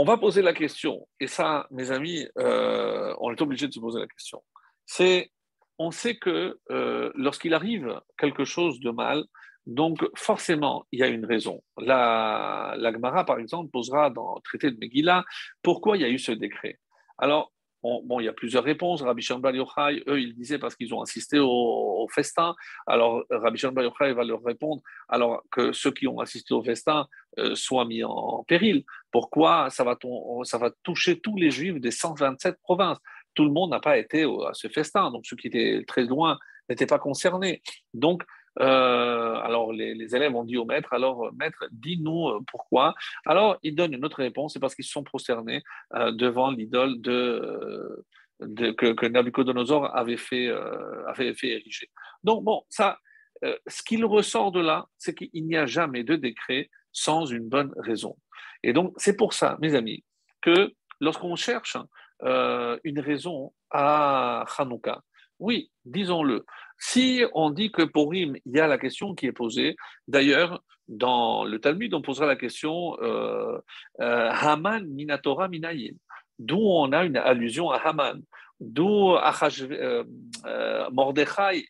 on 0.00 0.04
va 0.04 0.16
poser 0.16 0.42
la 0.42 0.52
question, 0.52 1.08
et 1.18 1.26
ça, 1.26 1.66
mes 1.72 1.90
amis, 1.90 2.24
euh, 2.38 3.12
on 3.18 3.32
est 3.32 3.42
obligé 3.42 3.66
de 3.66 3.72
se 3.72 3.80
poser 3.80 3.98
la 3.98 4.06
question. 4.06 4.40
C'est, 4.86 5.32
on 5.76 5.90
sait 5.90 6.16
que 6.16 6.56
euh, 6.70 7.10
lorsqu'il 7.16 7.52
arrive 7.52 8.00
quelque 8.16 8.44
chose 8.44 8.78
de 8.78 8.90
mal, 8.90 9.24
donc 9.66 10.06
forcément, 10.14 10.86
il 10.92 11.00
y 11.00 11.02
a 11.02 11.08
une 11.08 11.26
raison. 11.26 11.64
La, 11.78 12.76
la 12.78 12.92
Gemara, 12.92 13.24
par 13.24 13.40
exemple, 13.40 13.72
posera 13.72 14.10
dans 14.10 14.36
le 14.36 14.40
traité 14.42 14.70
de 14.70 14.78
Megillah 14.78 15.24
pourquoi 15.62 15.96
il 15.96 16.02
y 16.02 16.04
a 16.04 16.08
eu 16.08 16.20
ce 16.20 16.30
décret. 16.30 16.78
Alors, 17.18 17.52
bon, 17.82 18.20
il 18.20 18.24
y 18.24 18.28
a 18.28 18.32
plusieurs 18.32 18.64
réponses. 18.64 19.02
Rabbi 19.02 19.22
Shimon 19.22 19.52
Yochai, 19.52 20.02
eux, 20.08 20.20
ils 20.20 20.34
disaient 20.34 20.58
parce 20.58 20.76
qu'ils 20.76 20.92
ont 20.94 21.02
assisté 21.02 21.38
au, 21.38 22.06
festin. 22.14 22.54
Alors, 22.86 23.22
Rabbi 23.30 23.58
Shimon 23.58 23.82
Yochai 23.82 24.12
va 24.12 24.24
leur 24.24 24.42
répondre 24.42 24.82
alors 25.08 25.42
que 25.50 25.72
ceux 25.72 25.90
qui 25.90 26.06
ont 26.06 26.20
assisté 26.20 26.54
au 26.54 26.62
festin 26.62 27.06
euh, 27.38 27.54
soient 27.54 27.84
mis 27.84 28.02
en, 28.02 28.44
péril. 28.44 28.84
Pourquoi? 29.10 29.70
Ça 29.70 29.84
va, 29.84 29.98
ça 30.44 30.58
va 30.58 30.70
toucher 30.82 31.20
tous 31.20 31.36
les 31.36 31.50
juifs 31.50 31.80
des 31.80 31.90
127 31.90 32.56
provinces 32.62 32.98
Tout 33.34 33.44
le 33.44 33.50
monde 33.50 33.70
n'a 33.70 33.80
pas 33.80 33.98
été 33.98 34.24
à 34.24 34.54
ce 34.54 34.68
festin. 34.68 35.10
Donc, 35.10 35.26
ceux 35.26 35.36
qui 35.36 35.48
étaient 35.48 35.84
très 35.86 36.04
loin 36.04 36.38
n'étaient 36.68 36.86
pas 36.86 36.98
concernés. 36.98 37.62
Donc, 37.94 38.22
euh, 38.60 39.34
alors 39.36 39.72
les, 39.72 40.16
élèves 40.16 40.34
ont 40.34 40.44
dit 40.44 40.56
au 40.56 40.64
maître, 40.64 40.92
alors 40.92 41.26
euh, 41.26 41.30
maître, 41.38 41.64
dis-nous 41.70 42.28
euh, 42.28 42.40
pourquoi. 42.46 42.94
Alors 43.24 43.58
il 43.62 43.74
donne 43.74 43.94
une 43.94 44.04
autre 44.04 44.18
réponse, 44.18 44.54
c'est 44.54 44.60
parce 44.60 44.74
qu'ils 44.74 44.84
se 44.84 44.92
sont 44.92 45.04
prosternés 45.04 45.62
devant 45.94 46.50
l'idole 46.50 47.00
que, 47.00 49.06
Nabucodonosor 49.06 49.96
avait 49.96 50.16
fait, 50.16 50.48
avait 51.06 51.34
fait 51.34 51.48
ériger. 51.48 51.88
Donc 52.24 52.44
bon, 52.44 52.62
ça, 52.68 52.98
ce 53.42 53.82
qu'il 53.82 54.04
ressort 54.04 54.52
de 54.52 54.60
là, 54.60 54.86
c'est 54.98 55.14
qu'il 55.14 55.46
n'y 55.46 55.56
a 55.56 55.66
jamais 55.66 56.04
de 56.04 56.16
décret 56.16 56.70
sans 56.92 57.26
une 57.26 57.48
bonne 57.48 57.72
raison. 57.76 58.16
Et 58.62 58.72
donc 58.72 58.94
c'est 58.96 59.16
pour 59.16 59.34
ça, 59.34 59.56
mes 59.60 59.74
amis, 59.74 60.04
que 60.40 60.72
lorsqu'on 61.00 61.36
cherche 61.36 61.76
une 62.22 63.00
raison 63.00 63.52
à 63.70 64.44
Hanouka, 64.58 65.02
oui, 65.38 65.70
disons-le. 65.84 66.44
Si 66.78 67.24
on 67.34 67.50
dit 67.50 67.72
que 67.72 67.82
pour 67.82 68.10
Rim, 68.10 68.36
il 68.46 68.56
y 68.56 68.60
a 68.60 68.66
la 68.66 68.78
question 68.78 69.14
qui 69.14 69.26
est 69.26 69.32
posée, 69.32 69.76
d'ailleurs, 70.06 70.62
dans 70.88 71.44
le 71.44 71.60
Talmud, 71.60 71.92
on 71.92 72.02
posera 72.02 72.26
la 72.26 72.36
question 72.36 72.96
euh, 73.02 73.58
euh, 74.00 74.30
Haman 74.30 74.86
Minatora 74.86 75.48
Minayin, 75.48 75.94
d'où 76.38 76.60
on 76.60 76.92
a 76.92 77.04
une 77.04 77.16
allusion 77.16 77.70
à 77.70 77.76
Haman, 77.78 78.22
d'où 78.60 79.14
euh, 79.16 80.04
Mordechai 80.90 81.66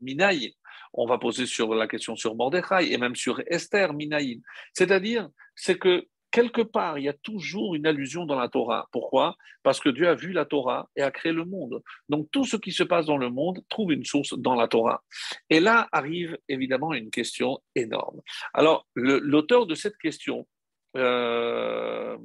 Minayin. 0.00 0.50
On 0.94 1.06
va 1.06 1.18
poser 1.18 1.46
sur 1.46 1.74
la 1.74 1.86
question 1.86 2.16
sur 2.16 2.34
Mordechai 2.34 2.92
et 2.92 2.98
même 2.98 3.16
sur 3.16 3.42
Esther 3.46 3.92
Minayin. 3.94 4.40
C'est-à-dire, 4.74 5.28
c'est 5.54 5.78
que 5.78 6.06
quelque 6.32 6.62
part, 6.62 6.98
il 6.98 7.04
y 7.04 7.08
a 7.08 7.12
toujours 7.12 7.74
une 7.76 7.86
allusion 7.86 8.24
dans 8.26 8.38
la 8.38 8.48
Torah. 8.48 8.88
Pourquoi? 8.90 9.36
Parce 9.62 9.78
que 9.78 9.90
Dieu 9.90 10.08
a 10.08 10.14
vu 10.14 10.32
la 10.32 10.44
Torah 10.44 10.88
et 10.96 11.02
a 11.02 11.10
créé 11.10 11.30
le 11.30 11.44
monde. 11.44 11.82
Donc 12.08 12.28
tout 12.32 12.44
ce 12.44 12.56
qui 12.56 12.72
se 12.72 12.82
passe 12.82 13.06
dans 13.06 13.18
le 13.18 13.30
monde 13.30 13.60
trouve 13.68 13.92
une 13.92 14.04
source 14.04 14.36
dans 14.36 14.56
la 14.56 14.66
Torah. 14.66 15.04
Et 15.50 15.60
là 15.60 15.88
arrive 15.92 16.36
évidemment 16.48 16.94
une 16.94 17.10
question 17.10 17.60
énorme. 17.76 18.20
Alors 18.54 18.86
l'auteur 18.94 19.66
de 19.66 19.74
cette 19.74 19.98
question, 19.98 20.48
euh, 20.96 22.16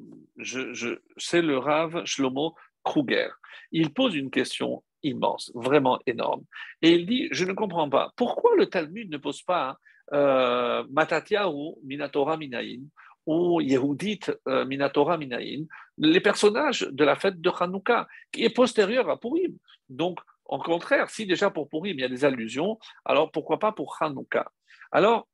c'est 1.17 1.41
le 1.41 1.57
Rav 1.57 2.03
Shlomo 2.05 2.55
Kruger. 2.83 3.29
Il 3.71 3.93
pose 3.93 4.15
une 4.15 4.31
question 4.31 4.83
immense, 5.03 5.51
vraiment 5.53 5.99
énorme. 6.05 6.43
Et 6.81 6.91
il 6.91 7.05
dit, 7.05 7.27
je 7.31 7.45
ne 7.45 7.53
comprends 7.53 7.89
pas, 7.89 8.11
pourquoi 8.15 8.55
le 8.55 8.67
Talmud 8.67 9.09
ne 9.11 9.17
pose 9.17 9.41
pas 9.41 9.77
euh, 10.13 10.85
Matatia 10.89 11.49
ou 11.49 11.77
Minatora 11.83 12.37
Minaïn 12.37 12.83
ou 13.27 13.61
Yehudit 13.61 14.21
euh, 14.47 14.65
Minatora 14.65 15.17
Minaïn, 15.17 15.67
les 15.97 16.21
personnages 16.21 16.87
de 16.89 17.03
la 17.03 17.15
fête 17.15 17.39
de 17.41 17.51
Hanouka, 17.51 18.07
qui 18.31 18.43
est 18.43 18.49
postérieure 18.49 19.09
à 19.09 19.19
Purim. 19.19 19.57
Donc, 19.89 20.19
au 20.45 20.57
contraire, 20.59 21.09
si 21.09 21.25
déjà 21.27 21.51
pour 21.51 21.69
Purim 21.69 21.97
il 21.97 22.01
y 22.01 22.05
a 22.05 22.09
des 22.09 22.25
allusions, 22.25 22.79
alors 23.03 23.31
pourquoi 23.31 23.59
pas 23.59 23.73
pour 23.73 23.97
Hanouka? 23.99 24.49
Alors, 24.91 25.27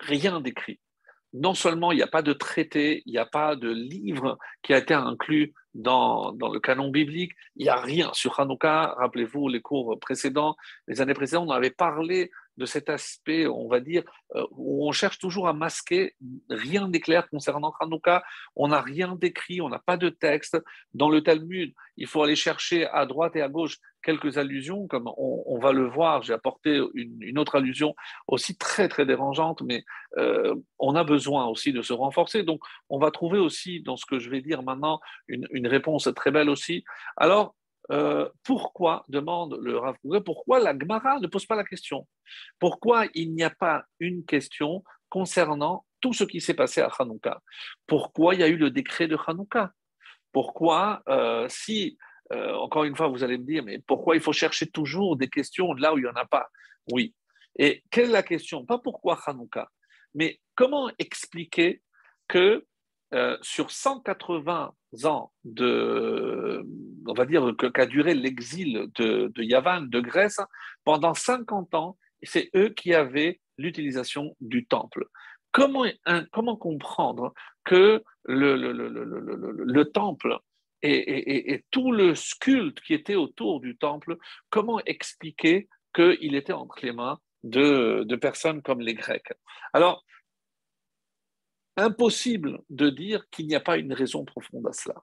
rien 0.00 0.40
d'écrit. 0.40 0.80
non 1.32 1.54
seulement 1.54 1.92
il 1.92 1.96
n'y 1.96 2.02
a 2.02 2.08
pas 2.08 2.22
de 2.22 2.32
traité, 2.32 3.02
il 3.06 3.12
n'y 3.12 3.18
a 3.18 3.26
pas 3.26 3.56
de 3.56 3.70
livre 3.70 4.38
qui 4.62 4.74
a 4.74 4.78
été 4.78 4.94
inclus 4.94 5.54
dans, 5.76 6.32
le 6.32 6.58
canon 6.58 6.90
biblique, 6.90 7.32
il 7.56 7.64
n'y 7.64 7.68
a 7.68 7.76
rien 7.76 8.10
sur 8.14 8.40
Hanouka. 8.40 8.94
Rappelez-vous 8.98 9.48
les 9.48 9.60
cours 9.60 9.98
précédents, 10.00 10.56
les 10.88 11.00
années 11.00 11.14
précédentes, 11.14 11.48
on 11.48 11.52
avait 11.52 11.70
parlé 11.70 12.30
de 12.56 12.64
cet 12.64 12.88
aspect, 12.88 13.46
on 13.46 13.68
va 13.68 13.80
dire, 13.80 14.02
euh, 14.34 14.46
où 14.52 14.88
on 14.88 14.92
cherche 14.92 15.18
toujours 15.18 15.46
à 15.46 15.52
masquer, 15.52 16.16
rien 16.48 16.88
d'éclair 16.88 17.28
concernant 17.28 17.74
Hanouka, 17.80 18.24
on 18.54 18.68
n'a 18.68 18.80
rien 18.80 19.14
d'écrit, 19.14 19.60
on 19.60 19.68
n'a 19.68 19.78
pas 19.78 19.98
de 19.98 20.08
texte. 20.08 20.56
Dans 20.94 21.10
le 21.10 21.22
Talmud, 21.22 21.74
il 21.98 22.06
faut 22.06 22.22
aller 22.22 22.36
chercher 22.36 22.86
à 22.86 23.04
droite 23.04 23.36
et 23.36 23.42
à 23.42 23.48
gauche 23.48 23.78
quelques 24.02 24.38
allusions, 24.38 24.86
comme 24.86 25.10
on, 25.16 25.58
va 25.58 25.72
le 25.72 25.84
voir, 25.84 26.22
j'ai 26.22 26.32
apporté 26.32 26.80
une, 26.94 27.38
autre 27.40 27.56
allusion 27.56 27.96
aussi 28.28 28.56
très 28.56 28.88
très 28.88 29.04
dérangeante, 29.04 29.62
mais 29.62 29.84
euh, 30.16 30.54
on 30.78 30.94
a 30.94 31.02
besoin 31.02 31.46
aussi 31.46 31.72
de 31.72 31.82
se 31.82 31.92
renforcer. 31.92 32.44
Donc 32.44 32.60
on 32.88 32.98
va 33.00 33.10
trouver 33.10 33.40
aussi 33.40 33.80
dans 33.80 33.96
ce 33.96 34.06
que 34.06 34.20
je 34.20 34.30
vais 34.30 34.40
dire 34.40 34.62
maintenant 34.62 35.00
une 35.26 35.65
réponse 35.68 36.08
très 36.14 36.30
belle 36.30 36.50
aussi. 36.50 36.84
Alors, 37.16 37.54
euh, 37.92 38.28
pourquoi, 38.42 39.04
demande 39.08 39.58
le 39.62 39.78
Rav 39.78 39.96
pourquoi 40.24 40.58
la 40.58 40.76
Gemara 40.76 41.20
ne 41.20 41.26
pose 41.26 41.46
pas 41.46 41.54
la 41.54 41.64
question? 41.64 42.06
Pourquoi 42.58 43.06
il 43.14 43.32
n'y 43.34 43.44
a 43.44 43.50
pas 43.50 43.84
une 44.00 44.24
question 44.24 44.82
concernant 45.08 45.84
tout 46.00 46.12
ce 46.12 46.24
qui 46.24 46.40
s'est 46.40 46.54
passé 46.54 46.80
à 46.80 46.90
Hanouka? 46.98 47.40
Pourquoi 47.86 48.34
il 48.34 48.40
y 48.40 48.44
a 48.44 48.48
eu 48.48 48.56
le 48.56 48.70
décret 48.70 49.06
de 49.06 49.16
Hanouka? 49.26 49.72
Pourquoi, 50.32 51.02
euh, 51.08 51.46
si, 51.48 51.96
euh, 52.32 52.54
encore 52.54 52.84
une 52.84 52.96
fois, 52.96 53.08
vous 53.08 53.22
allez 53.22 53.38
me 53.38 53.44
dire, 53.44 53.62
mais 53.62 53.78
pourquoi 53.86 54.16
il 54.16 54.20
faut 54.20 54.32
chercher 54.32 54.66
toujours 54.66 55.16
des 55.16 55.28
questions 55.28 55.72
là 55.74 55.94
où 55.94 55.98
il 55.98 56.02
n'y 56.02 56.10
en 56.10 56.16
a 56.16 56.26
pas? 56.26 56.48
Oui. 56.90 57.14
Et 57.58 57.84
quelle 57.90 58.10
est 58.10 58.12
la 58.12 58.22
question? 58.22 58.66
Pas 58.66 58.78
pourquoi 58.78 59.18
Hanouka, 59.26 59.68
mais 60.14 60.40
comment 60.54 60.90
expliquer 60.98 61.82
que 62.28 62.66
euh, 63.14 63.36
sur 63.40 63.70
180 63.70 64.74
ans 65.04 65.32
de, 65.44 66.66
on 67.06 67.14
va 67.14 67.24
dire, 67.26 67.54
qu'a 67.56 67.86
duré 67.86 68.14
l'exil 68.14 68.88
de, 68.96 69.30
de 69.34 69.42
Yavan, 69.42 69.82
de 69.82 70.00
Grèce, 70.00 70.40
pendant 70.84 71.14
50 71.14 71.74
ans, 71.74 71.98
c'est 72.22 72.50
eux 72.56 72.70
qui 72.70 72.94
avaient 72.94 73.40
l'utilisation 73.58 74.36
du 74.40 74.66
temple. 74.66 75.06
Comment, 75.52 75.84
comment 76.32 76.56
comprendre 76.56 77.32
que 77.64 78.02
le, 78.24 78.56
le, 78.56 78.72
le, 78.72 78.88
le 78.88 79.84
temple 79.86 80.38
et, 80.82 81.52
et, 81.54 81.64
tout 81.70 81.92
le 81.92 82.12
culte 82.40 82.80
qui 82.80 82.94
était 82.94 83.14
autour 83.14 83.60
du 83.60 83.76
temple, 83.76 84.18
comment 84.50 84.80
expliquer 84.84 85.68
qu'il 85.94 86.34
était 86.34 86.52
entre 86.52 86.78
les 86.82 86.92
mains 86.92 87.18
de, 87.42 88.04
de 88.04 88.16
personnes 88.16 88.62
comme 88.62 88.80
les 88.80 88.94
Grecs? 88.94 89.32
Alors, 89.72 90.04
impossible 91.76 92.60
de 92.70 92.90
dire 92.90 93.28
qu'il 93.30 93.46
n'y 93.46 93.54
a 93.54 93.60
pas 93.60 93.76
une 93.76 93.92
raison 93.92 94.24
profonde 94.24 94.66
à 94.66 94.72
cela. 94.72 95.02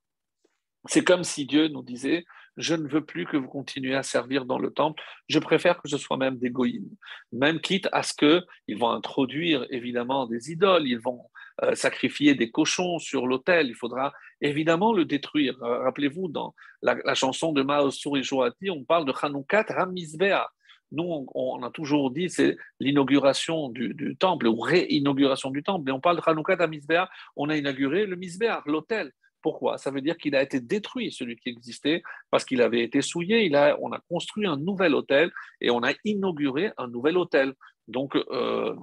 C'est 0.85 1.03
comme 1.03 1.23
si 1.23 1.45
Dieu 1.45 1.69
nous 1.69 1.83
disait 1.83 2.25
Je 2.57 2.75
ne 2.75 2.87
veux 2.87 3.05
plus 3.05 3.25
que 3.25 3.37
vous 3.37 3.47
continuiez 3.47 3.95
à 3.95 4.03
servir 4.03 4.45
dans 4.45 4.59
le 4.59 4.71
temple, 4.71 5.01
je 5.27 5.39
préfère 5.39 5.81
que 5.81 5.87
ce 5.87 5.97
soit 5.97 6.17
même 6.17 6.37
des 6.37 6.49
goïms. 6.49 6.95
Même 7.31 7.61
quitte 7.61 7.87
à 7.91 8.03
ce 8.03 8.13
qu'ils 8.13 8.77
vont 8.77 8.89
introduire 8.89 9.65
évidemment 9.69 10.27
des 10.27 10.51
idoles, 10.51 10.87
ils 10.87 10.99
vont 10.99 11.21
euh, 11.61 11.75
sacrifier 11.75 12.33
des 12.33 12.49
cochons 12.51 12.99
sur 12.99 13.27
l'autel, 13.27 13.67
il 13.67 13.75
faudra 13.75 14.11
évidemment 14.41 14.91
le 14.91 15.05
détruire. 15.05 15.55
Euh, 15.63 15.83
rappelez-vous, 15.83 16.27
dans 16.27 16.55
la, 16.81 17.13
chanson 17.13 17.53
de 17.53 17.61
Mao 17.61 17.91
Joati, 17.91 18.69
on 18.69 18.83
parle 18.83 19.05
de 19.05 19.13
Hanoukat 19.21 19.65
Ramizbea. 19.69 20.51
Nous, 20.93 21.25
on, 21.33 21.63
a 21.63 21.71
toujours 21.71 22.11
dit 22.11 22.29
c'est 22.29 22.55
l'inauguration 22.79 23.69
du, 23.69 24.15
temple 24.17 24.47
ou 24.47 24.59
réinauguration 24.59 25.49
du 25.49 25.63
temple. 25.63 25.89
Et 25.89 25.91
on 25.91 25.99
parle 25.99 26.17
de 26.17 26.21
Hanouka 26.25 26.53
à 26.53 27.09
on 27.35 27.49
a 27.49 27.57
inauguré 27.57 28.05
le 28.05 28.15
Misbéar, 28.15 28.61
l'autel. 28.67 29.11
Pourquoi? 29.41 29.77
Ça 29.77 29.91
veut 29.91 30.01
dire 30.01 30.17
qu'il 30.17 30.35
a 30.35 30.41
été 30.41 30.61
détruit, 30.61 31.11
celui 31.11 31.35
qui 31.35 31.49
existait, 31.49 32.01
parce 32.31 32.45
qu'il 32.45 32.61
avait 32.61 32.81
été 32.81 33.01
souillé. 33.01 33.45
Il 33.45 33.55
a, 33.55 33.75
on 33.81 33.91
a 33.91 33.99
construit 34.07 34.45
un 34.45 34.55
nouvel 34.55 34.95
hôtel 34.95 35.31
et 35.59 35.69
on 35.69 35.83
a 35.83 35.91
inauguré 36.05 36.71
un 36.77 36.87
nouvel 36.87 37.17
hôtel. 37.17 37.53
Donc, 37.87 38.15
euh, 38.15 38.75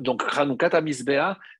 donc 0.00 0.22
Hanoukat 0.36 0.70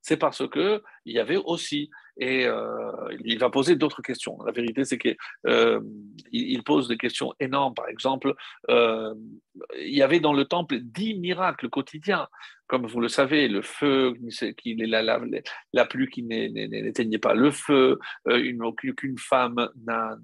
c'est 0.03 0.17
parce 0.17 0.49
que 0.49 0.83
il 1.05 1.15
y 1.15 1.19
avait 1.19 1.37
aussi 1.37 1.91
et 2.21 2.45
euh, 2.47 2.93
il 3.25 3.39
va 3.39 3.49
poser 3.49 3.77
d'autres 3.77 4.03
questions. 4.03 4.39
La 4.45 4.53
vérité, 4.53 4.85
c'est 4.85 4.99
qu'il 4.99 5.17
euh, 5.47 5.81
pose 6.67 6.87
des 6.87 6.99
questions 6.99 7.33
énormes. 7.41 7.75
Par 7.75 7.89
exemple, 7.89 8.35
euh, 8.69 9.15
il 9.79 9.95
y 9.95 10.03
avait 10.03 10.21
dans 10.21 10.35
le 10.35 10.45
temple 10.45 10.81
dix 10.81 11.15
miracles 11.15 11.71
quotidiens. 11.71 12.29
Comme 12.67 12.87
vous 12.87 13.01
le 13.01 13.09
savez, 13.09 13.49
le 13.49 13.63
feu, 13.63 14.15
qui, 14.59 14.77
la, 14.77 15.03
la, 15.03 15.19
la 15.73 15.85
pluie 15.87 16.09
qui 16.09 16.23
n'éteignait 16.23 17.19
pas 17.19 17.35
le 17.35 17.51
feu, 17.51 17.99
qu'une 18.97 19.19
femme 19.19 19.69
n'a 19.85 20.17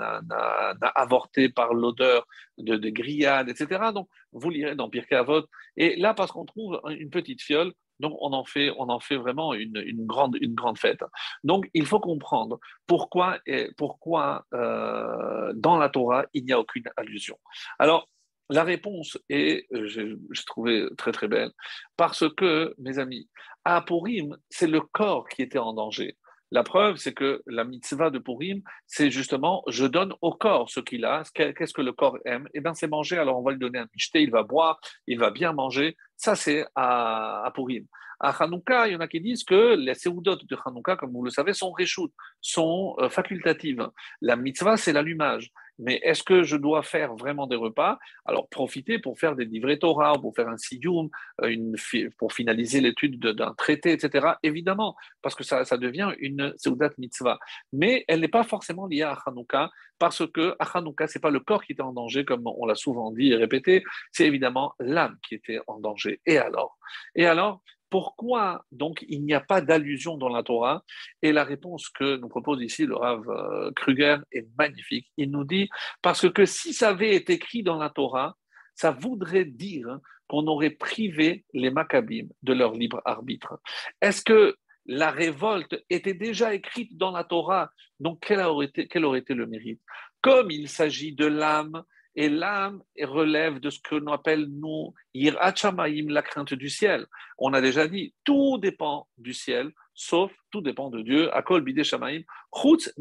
avorté 0.95 1.49
par 1.49 1.75
l'odeur 1.75 2.27
de, 2.59 2.77
de 2.77 2.91
grillades, 2.91 3.49
etc. 3.49 3.91
Donc, 3.93 4.09
vous 4.33 4.51
lirez 4.51 4.77
dans 4.77 4.91
Pirkei 4.91 5.17
Avot. 5.17 5.47
Et 5.77 5.97
là, 5.97 6.15
parce 6.15 6.31
qu'on 6.31 6.45
trouve 6.45 6.81
une 6.91 7.11
petite 7.11 7.43
fiole, 7.43 7.73
donc, 8.01 8.17
on 8.21 8.33
en 8.33 8.45
fait, 8.45 8.71
on 8.79 8.89
en 8.89 9.01
fait 9.01 9.17
vraiment 9.17 9.55
une, 9.55 10.07
grande, 10.07 10.37
une 10.41 10.55
grande 10.55 10.79
fête. 10.79 11.03
Donc, 11.45 11.69
il 11.75 11.87
faut 11.87 12.01
comprendre 12.01 12.59
pourquoi, 12.87 13.39
pourquoi 13.77 14.45
euh, 14.55 15.53
dans 15.55 15.79
la 15.79 15.89
Torah, 15.89 16.27
il 16.35 16.45
n'y 16.45 16.53
a 16.53 16.61
aucune 16.61 16.85
allusion. 16.97 17.39
Alors, 17.79 18.09
la 18.51 18.65
réponse 18.65 19.19
est, 19.29 19.67
euh, 19.73 19.89
je, 19.89 20.45
trouvais 20.45 20.85
très 20.97 21.13
très 21.13 21.29
belle, 21.29 21.51
parce 21.97 22.25
que, 22.37 22.75
mes 22.79 22.99
amis, 22.99 23.29
à 23.65 23.83
Purim, 23.83 24.37
c'est 24.51 24.69
le 24.69 24.81
corps 24.81 25.29
qui 25.29 25.43
était 25.43 25.59
en 25.59 25.73
danger. 25.73 26.17
La 26.53 26.63
preuve, 26.63 26.97
c'est 26.97 27.13
que 27.13 27.43
la 27.47 27.65
mitzvah 27.65 28.11
de 28.11 28.19
Purim, 28.19 28.63
c'est 28.87 29.11
justement 29.11 29.65
je 29.69 29.85
donne 29.85 30.13
au 30.21 30.33
corps 30.33 30.71
ce 30.71 30.81
qu'il 30.81 31.05
a. 31.05 31.25
Qu'est-ce 31.35 31.73
que 31.73 31.83
le 31.83 31.93
corps 31.93 32.19
aime 32.25 32.49
Eh 32.55 32.61
bien, 32.61 32.75
c'est 32.75 32.87
manger. 32.87 33.19
Alors, 33.19 33.39
on 33.39 33.43
va 33.43 33.53
lui 33.53 33.59
donner 33.59 33.81
un 33.81 33.89
michté, 33.95 34.23
il 34.23 34.31
va 34.31 34.43
boire, 34.43 34.79
il 35.07 35.19
va 35.19 35.31
bien 35.31 35.53
manger. 35.53 35.97
Ça, 36.17 36.37
c'est 36.37 36.65
à, 36.75 37.45
à 37.45 37.51
Purim. 37.51 37.85
À 38.21 38.31
Hanouka, 38.31 38.89
il 38.89 38.93
y 38.95 38.97
en 38.97 39.01
a 39.01 39.09
qui 39.09 39.21
disent 39.21 39.45
que 39.45 39.75
les 39.75 39.95
séoudotes 39.95 40.47
de 40.47 40.57
Hanouka, 40.65 40.97
comme 40.97 41.13
vous 41.13 41.25
le 41.25 41.31
savez, 41.31 41.53
sont 41.53 41.73
réchoutes, 41.73 42.15
sont 42.41 42.97
euh, 42.99 43.11
facultatives. 43.11 43.91
La 44.23 44.37
mitzvah, 44.37 44.77
c'est 44.77 44.93
l'allumage. 44.93 45.51
Mais 45.79 46.01
est-ce 46.03 46.23
que 46.23 46.43
je 46.43 46.57
dois 46.57 46.83
faire 46.83 47.15
vraiment 47.15 47.47
des 47.47 47.57
repas? 47.57 47.99
Alors 48.25 48.49
profiter 48.49 48.99
pour 48.99 49.19
faire 49.19 49.37
des 49.37 49.45
livrets 49.45 49.79
Torah, 49.79 50.15
pour 50.15 50.35
faire 50.35 50.49
un 50.49 50.57
sidium, 50.57 51.09
euh, 51.43 51.75
pour 52.19 52.33
finaliser 52.33 52.81
l'étude 52.81 53.19
d'un 53.21 53.55
traité, 53.55 53.93
etc. 53.93 54.29
Évidemment, 54.43 54.97
parce 55.23 55.35
que 55.35 55.45
ça, 55.45 55.65
ça 55.65 55.77
devient 55.77 56.13
une 56.19 56.55
seudat 56.57 56.91
mitzvah. 56.99 57.39
Mais 57.73 58.05
elle 58.09 58.21
n'est 58.21 58.29
pas 58.29 58.45
forcément 58.45 58.87
liée 58.87 59.03
à 59.03 59.19
Hanouka, 59.27 59.71
parce 59.99 60.27
que 60.31 60.55
à 60.59 60.79
Hanouka, 60.79 61.07
ce 61.07 61.19
n'est 61.19 61.21
pas 61.21 61.31
le 61.31 61.41
corps 61.41 61.65
qui 61.65 61.73
était 61.73 61.83
en 61.83 61.93
danger, 61.93 62.25
comme 62.25 62.47
on 62.47 62.67
l'a 62.67 62.75
souvent 62.75 63.11
dit 63.11 63.33
et 63.33 63.37
répété, 63.37 63.83
c'est 64.13 64.27
évidemment 64.27 64.75
l'âme 64.79 65.17
qui 65.27 65.35
était 65.35 65.61
en 65.67 65.79
danger. 65.81 66.21
Et 66.27 66.39
alors? 66.39 66.79
Et 67.15 67.27
alors 67.27 67.63
pourquoi 67.97 68.63
donc 68.73 69.07
il 69.09 69.25
n'y 69.25 69.33
a 69.33 69.41
pas 69.41 69.63
d'allusion 69.63 70.19
dans 70.19 70.29
la 70.29 70.43
Torah? 70.43 70.85
Et 71.23 71.33
la 71.33 71.45
réponse 71.45 71.89
que 71.89 72.19
nous 72.19 72.29
propose 72.29 72.61
ici 72.61 72.85
le 72.85 72.95
Rav 72.95 73.27
euh, 73.27 73.71
Kruger 73.75 74.19
est 74.33 74.47
magnifique. 74.59 75.11
Il 75.17 75.31
nous 75.31 75.45
dit 75.45 75.71
parce 76.03 76.31
que 76.31 76.45
si 76.45 76.75
ça 76.75 76.91
avait 76.91 77.15
été 77.15 77.33
écrit 77.33 77.63
dans 77.63 77.79
la 77.79 77.89
Torah, 77.89 78.37
ça 78.75 78.91
voudrait 78.91 79.47
dire 79.47 79.99
qu'on 80.29 80.47
aurait 80.47 80.77
privé 80.89 81.47
les 81.55 81.71
Maccabim 81.71 82.27
de 82.43 82.53
leur 82.53 82.75
libre 82.75 83.01
arbitre. 83.07 83.61
Est-ce 84.03 84.21
que 84.21 84.57
la 84.85 85.11
révolte 85.11 85.83
était 85.89 86.13
déjà 86.13 86.53
écrite 86.53 86.99
dans 86.99 87.13
la 87.13 87.25
Torah? 87.25 87.71
Donc 87.99 88.19
quel 88.21 88.45
quel 88.91 89.07
aurait 89.07 89.21
été 89.21 89.33
le 89.33 89.47
mérite? 89.47 89.81
Comme 90.21 90.51
il 90.51 90.69
s'agit 90.69 91.15
de 91.15 91.25
l'âme 91.25 91.83
et 92.17 92.29
l'âme 92.29 92.83
relève 93.01 93.61
de 93.61 93.71
ce 93.71 93.79
que 93.81 93.95
l'on 93.95 94.13
appelle, 94.13 94.47
nous, 94.47 94.95
la 95.15 96.23
crainte 96.23 96.55
du 96.55 96.71
ciel. 96.71 97.07
On 97.39 97.53
a 97.53 97.61
déjà 97.61 97.87
dit, 97.87 98.15
tout 98.25 98.59
dépend 98.59 99.07
du 99.19 99.35
ciel, 99.35 99.71
sauf, 99.95 100.33
tout 100.51 100.63
dépend 100.63 100.91
de 100.91 101.03
Dieu, 101.03 101.35
Akol 101.35 101.63
Bide 101.63 101.83
Shamaim, 101.83 102.23
Chutz 102.55 102.93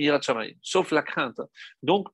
sauf 0.61 0.91
la 0.91 1.01
crainte. 1.01 1.41
Donc, 1.82 2.07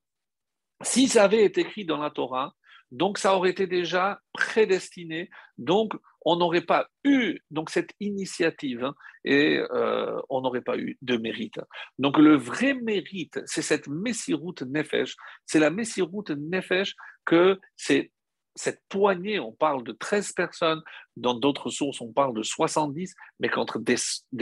si 0.80 1.08
ça 1.08 1.24
avait 1.24 1.44
été 1.44 1.62
écrit 1.62 1.84
dans 1.84 1.98
la 1.98 2.10
Torah, 2.10 2.54
donc 2.92 3.18
ça 3.18 3.34
aurait 3.34 3.50
été 3.50 3.66
déjà 3.66 4.20
prédestiné. 4.32 5.30
Donc 5.58 5.94
on 6.24 6.36
n'aurait 6.36 6.62
pas 6.62 6.86
eu 7.04 7.38
donc 7.50 7.70
cette 7.70 7.90
initiative 8.00 8.84
hein, 8.84 8.94
et 9.24 9.58
euh, 9.72 10.20
on 10.28 10.40
n'aurait 10.40 10.62
pas 10.62 10.76
eu 10.76 10.96
de 11.02 11.16
mérite. 11.16 11.60
Donc 11.98 12.18
le 12.18 12.36
vrai 12.36 12.74
mérite, 12.74 13.40
c'est 13.46 13.62
cette 13.62 13.88
Messirut 13.88 14.62
Nefesh. 14.66 15.16
C'est 15.46 15.58
la 15.58 15.70
Messirut 15.70 16.24
Nefesh 16.36 16.94
que 17.24 17.58
c'est 17.76 18.10
cette 18.54 18.82
poignée, 18.88 19.40
on 19.40 19.52
parle 19.52 19.82
de 19.82 19.92
13 19.92 20.32
personnes, 20.32 20.82
dans 21.16 21.34
d'autres 21.34 21.70
sources 21.70 22.00
on 22.00 22.12
parle 22.12 22.34
de 22.34 22.42
70, 22.42 23.14
mais 23.40 23.48
qu'entre 23.48 23.78
des, 23.78 23.96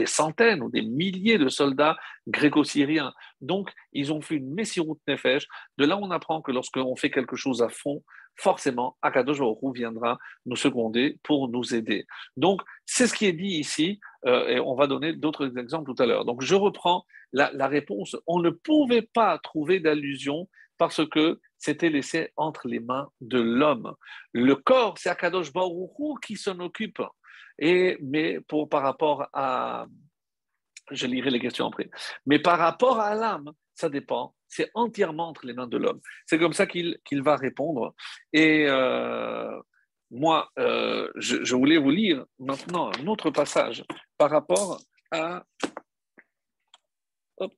centaines 0.05 0.61
ou 0.61 0.69
des 0.69 0.81
milliers 0.81 1.37
de 1.37 1.49
soldats 1.49 1.97
gréco-syriens. 2.27 3.13
Donc, 3.39 3.71
ils 3.93 4.11
ont 4.11 4.21
fait 4.21 4.35
une 4.35 4.53
Messirut 4.53 4.97
Nefesh. 5.07 5.47
De 5.77 5.85
là, 5.85 5.97
on 5.97 6.11
apprend 6.11 6.41
que 6.41 6.51
lorsqu'on 6.51 6.95
fait 6.95 7.09
quelque 7.09 7.35
chose 7.35 7.61
à 7.61 7.69
fond, 7.69 8.03
forcément, 8.35 8.97
Akadosh 9.01 9.39
Baruch 9.39 9.75
viendra 9.75 10.17
nous 10.45 10.55
seconder 10.55 11.17
pour 11.23 11.49
nous 11.49 11.75
aider. 11.75 12.05
Donc, 12.37 12.61
c'est 12.85 13.07
ce 13.07 13.13
qui 13.13 13.25
est 13.25 13.33
dit 13.33 13.57
ici, 13.59 13.99
euh, 14.25 14.47
et 14.47 14.59
on 14.59 14.75
va 14.75 14.87
donner 14.87 15.13
d'autres 15.13 15.57
exemples 15.57 15.93
tout 15.93 16.01
à 16.01 16.05
l'heure. 16.05 16.25
Donc, 16.25 16.41
je 16.41 16.55
reprends 16.55 17.05
la 17.33 17.67
réponse. 17.67 18.17
On 18.27 18.39
ne 18.39 18.49
pouvait 18.49 19.03
pas 19.13 19.39
trouver 19.39 19.79
d'allusion 19.79 20.49
parce 20.81 21.07
que 21.07 21.39
c'était 21.59 21.91
laissé 21.91 22.33
entre 22.37 22.67
les 22.67 22.79
mains 22.79 23.07
de 23.21 23.39
l'homme. 23.39 23.93
Le 24.33 24.55
corps, 24.55 24.97
c'est 24.97 25.09
Akadosh 25.09 25.53
Baruch 25.53 25.91
qui 26.23 26.37
s'en 26.37 26.59
occupe. 26.59 27.03
Et, 27.59 27.99
mais 28.01 28.39
pour, 28.39 28.67
par 28.67 28.81
rapport 28.81 29.29
à... 29.31 29.85
Je 30.89 31.05
lirai 31.05 31.29
les 31.29 31.39
questions 31.39 31.67
après. 31.67 31.91
Mais 32.25 32.39
par 32.39 32.57
rapport 32.57 32.99
à 32.99 33.13
l'âme, 33.13 33.51
ça 33.75 33.89
dépend. 33.89 34.33
C'est 34.47 34.71
entièrement 34.73 35.27
entre 35.27 35.45
les 35.45 35.53
mains 35.53 35.67
de 35.67 35.77
l'homme. 35.77 36.01
C'est 36.25 36.39
comme 36.39 36.53
ça 36.53 36.65
qu'il 36.65 36.97
va 37.11 37.35
répondre. 37.35 37.93
Et 38.33 38.65
euh, 38.67 39.55
moi, 40.09 40.49
euh, 40.57 41.11
je, 41.15 41.43
je, 41.43 41.55
voulais 41.55 41.77
vous 41.77 41.91
lire 41.91 42.25
maintenant 42.39 42.89
un 42.91 43.05
autre 43.05 43.29
passage 43.29 43.85
par 44.17 44.31
rapport 44.31 44.81
à... 45.11 45.43
Hop. 47.37 47.53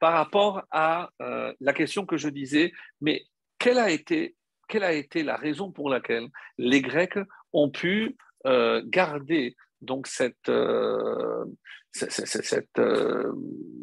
Par 0.00 0.12
rapport 0.12 0.62
à 0.70 1.10
euh, 1.20 1.52
la 1.60 1.72
question 1.72 2.06
que 2.06 2.16
je 2.16 2.28
disais, 2.28 2.72
mais 3.00 3.24
quelle 3.58 3.78
a, 3.78 3.90
été, 3.90 4.34
la 4.74 5.36
raison 5.36 5.70
pour 5.70 5.90
laquelle 5.90 6.28
les 6.58 6.80
Grecs 6.80 7.18
ont 7.52 7.70
pu 7.70 8.16
euh, 8.46 8.82
garder 8.86 9.56
donc 9.80 10.06
cette, 10.06 10.48
euh, 10.48 11.44
cette, 11.92 12.80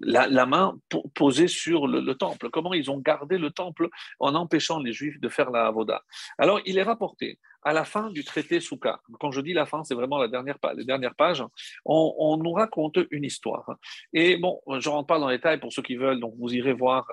la, 0.04 0.46
main 0.46 0.78
posée 1.14 1.48
sur 1.48 1.88
le, 1.88 2.14
temple. 2.16 2.50
Comment 2.50 2.74
ils 2.74 2.90
ont 2.90 2.98
gardé 2.98 3.38
le 3.38 3.52
temple 3.52 3.90
en 4.20 4.36
empêchant 4.36 4.80
les 4.80 4.94
Juifs 4.94 5.20
de 5.20 5.30
faire 5.30 5.52
la 5.52 5.68
avoda? 5.68 6.04
Alors, 6.38 6.60
il 6.66 6.78
est 6.78 6.84
rapporté 6.84 7.40
à 7.64 7.74
la 7.74 7.84
fin 7.84 8.10
du 8.10 8.24
traité 8.24 8.60
Souka, 8.60 9.02
quand 9.20 9.32
je 9.32 9.42
dis 9.42 9.54
la 9.54 9.66
fin, 9.66 9.84
c'est 9.84 9.96
vraiment 9.96 10.18
la 10.18 10.28
dernière, 10.28 10.58
les 10.78 10.86
dernières 10.86 11.16
pages, 11.16 11.44
on, 11.86 12.38
nous 12.38 12.54
raconte 12.54 13.00
une 13.12 13.26
histoire. 13.26 13.76
Et 14.14 14.38
bon, 14.38 14.62
je 14.80 14.90
ne 14.90 14.94
rentre 14.94 15.08
pas 15.08 15.20
dans 15.20 15.28
les 15.28 15.38
détails 15.38 15.60
pour 15.60 15.74
ceux 15.74 15.82
qui 15.82 15.96
veulent, 15.96 16.20
donc 16.20 16.36
vous 16.38 16.54
irez 16.54 16.74
voir, 16.74 17.06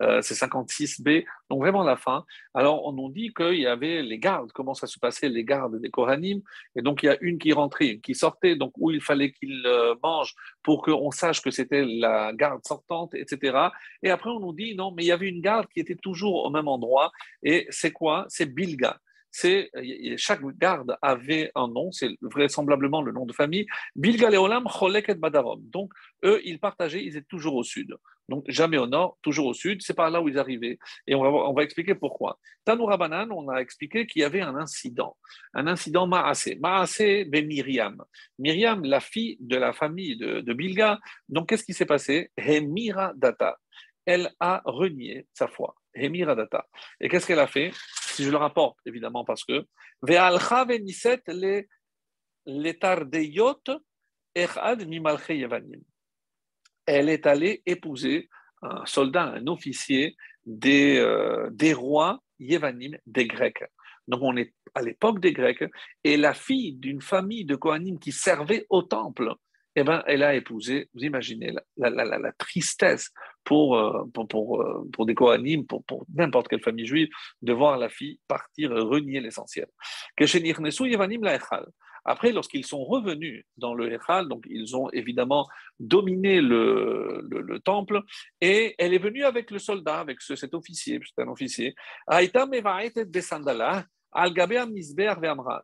euh, 0.00 0.16
euh 0.18 0.22
c'est 0.22 0.34
56b, 0.34 1.24
donc 1.50 1.60
vraiment 1.60 1.82
la 1.82 1.96
fin. 1.96 2.24
Alors, 2.54 2.86
on 2.86 2.92
nous 2.92 3.10
dit 3.10 3.34
qu'il 3.34 3.60
y 3.60 3.66
avait 3.66 4.02
les 4.02 4.18
gardes, 4.18 4.50
comment 4.52 4.74
ça 4.74 4.86
se 4.86 4.98
passait, 4.98 5.28
les 5.28 5.44
gardes 5.44 5.78
des 5.80 5.90
Kohanim, 5.90 6.40
et 6.74 6.82
donc 6.82 7.02
il 7.02 7.06
y 7.06 7.10
a 7.10 7.18
une 7.20 7.38
qui 7.38 7.52
rentrait, 7.52 7.88
une 7.88 8.00
qui 8.00 8.14
sortait, 8.14 8.56
donc 8.56 8.72
où 8.78 8.90
il 8.90 9.02
fallait 9.02 9.32
qu'ils 9.32 9.66
euh, 9.66 9.94
pour 10.62 10.82
qu'on 10.82 11.10
sache 11.10 11.40
que 11.40 11.50
c'était 11.50 11.84
la 11.84 12.32
garde 12.32 12.60
sortante, 12.66 13.14
etc. 13.14 13.68
Et 14.02 14.10
après, 14.10 14.30
on 14.30 14.40
nous 14.40 14.52
dit, 14.52 14.74
non, 14.74 14.92
mais 14.92 15.04
il 15.04 15.06
y 15.06 15.12
avait 15.12 15.28
une 15.28 15.40
garde 15.40 15.66
qui 15.68 15.80
était 15.80 15.96
toujours 15.96 16.44
au 16.44 16.50
même 16.50 16.68
endroit, 16.68 17.10
et 17.42 17.66
c'est 17.70 17.92
quoi? 17.92 18.26
C'est 18.28 18.46
Bilga 18.46 18.98
c'est 19.32 19.70
chaque 20.18 20.42
garde 20.58 20.96
avait 21.00 21.50
un 21.54 21.66
nom, 21.66 21.90
c'est 21.90 22.10
vraisemblablement 22.20 23.00
le 23.00 23.12
nom 23.12 23.24
de 23.24 23.32
famille. 23.32 23.66
Bilgaleolam 23.96 24.66
Choleket 24.68 25.18
Badarom. 25.18 25.62
Donc, 25.64 25.90
eux, 26.22 26.40
ils 26.44 26.60
partageaient, 26.60 27.02
ils 27.02 27.16
étaient 27.16 27.26
toujours 27.26 27.54
au 27.54 27.64
sud. 27.64 27.96
Donc, 28.28 28.44
jamais 28.48 28.76
au 28.76 28.86
nord, 28.86 29.18
toujours 29.22 29.46
au 29.46 29.54
sud. 29.54 29.80
C'est 29.82 29.94
par 29.94 30.10
là 30.10 30.20
où 30.20 30.28
ils 30.28 30.38
arrivaient. 30.38 30.78
Et 31.06 31.14
on 31.14 31.22
va, 31.22 31.28
on 31.30 31.54
va 31.54 31.62
expliquer 31.62 31.94
pourquoi. 31.94 32.38
Tanoura 32.64 32.98
Banan, 32.98 33.30
on 33.30 33.48
a 33.48 33.56
expliqué 33.56 34.06
qu'il 34.06 34.20
y 34.20 34.24
avait 34.24 34.42
un 34.42 34.54
incident. 34.54 35.16
Un 35.54 35.66
incident 35.66 36.06
Maasé. 36.06 36.56
Maasé 36.56 37.24
ben 37.24 37.46
Myriam. 37.46 38.04
Myriam, 38.38 38.84
la 38.84 39.00
fille 39.00 39.38
de 39.40 39.56
la 39.56 39.72
famille 39.72 40.18
de, 40.18 40.40
de 40.40 40.52
Bilga. 40.52 41.00
Donc, 41.30 41.48
qu'est-ce 41.48 41.64
qui 41.64 41.74
s'est 41.74 41.86
passé? 41.86 42.30
Hemira 42.36 43.12
Data. 43.16 43.58
Elle 44.04 44.30
a 44.40 44.60
renié 44.66 45.26
sa 45.32 45.48
foi. 45.48 45.74
Hemira 45.94 46.34
Data. 46.34 46.66
Et 47.00 47.08
qu'est-ce 47.08 47.26
qu'elle 47.26 47.38
a 47.38 47.46
fait? 47.46 47.72
Si 48.12 48.24
je 48.24 48.30
le 48.30 48.36
rapporte, 48.36 48.78
évidemment, 48.86 49.24
parce 49.24 49.44
que 49.44 49.66
elle 56.86 57.08
est 57.08 57.26
allée 57.26 57.62
épouser 57.66 58.28
un 58.62 58.84
soldat, 58.86 59.24
un 59.24 59.46
officier 59.46 60.16
des, 60.44 60.98
euh, 60.98 61.50
des 61.50 61.72
rois 61.72 62.22
Yevanim, 62.38 62.96
des 63.06 63.26
Grecs. 63.26 63.64
Donc 64.08 64.20
on 64.22 64.36
est 64.36 64.54
à 64.74 64.82
l'époque 64.82 65.20
des 65.20 65.32
Grecs, 65.32 65.64
et 66.02 66.16
la 66.16 66.34
fille 66.34 66.72
d'une 66.74 67.02
famille 67.02 67.44
de 67.44 67.56
Kohanim 67.56 67.98
qui 67.98 68.10
servait 68.10 68.66
au 68.70 68.82
temple, 68.82 69.34
eh 69.76 69.84
ben, 69.84 70.02
elle 70.06 70.22
a 70.22 70.34
épousé, 70.34 70.88
vous 70.94 71.04
imaginez 71.04 71.54
la, 71.76 72.32
tristesse 72.38 73.10
pour, 73.44 73.76
euh, 73.76 74.04
pour, 74.12 74.28
pour, 74.28 74.60
euh, 74.60 74.88
pour, 74.92 75.06
des 75.06 75.14
Kohanim, 75.14 75.66
pour, 75.66 75.84
pour 75.84 76.06
n'importe 76.14 76.48
quelle 76.48 76.62
famille 76.62 76.86
juive, 76.86 77.08
de 77.40 77.52
voir 77.52 77.78
la 77.78 77.88
fille 77.88 78.20
partir 78.28 78.70
renier 78.70 79.20
l'essentiel. 79.20 79.66
Après, 82.04 82.32
lorsqu'ils 82.32 82.66
sont 82.66 82.84
revenus 82.84 83.44
dans 83.56 83.74
le 83.74 83.92
Echal, 83.92 84.28
donc 84.28 84.44
ils 84.50 84.76
ont 84.76 84.90
évidemment 84.90 85.48
dominé 85.78 86.40
le, 86.40 87.24
le, 87.30 87.40
le, 87.40 87.60
temple, 87.60 88.02
et 88.40 88.74
elle 88.78 88.92
est 88.92 88.98
venue 88.98 89.24
avec 89.24 89.52
le 89.52 89.58
soldat, 89.60 90.00
avec 90.00 90.20
ce, 90.20 90.34
cet 90.34 90.52
officier, 90.52 90.98
c'est 91.04 91.22
un 91.22 91.28
officier. 91.28 91.74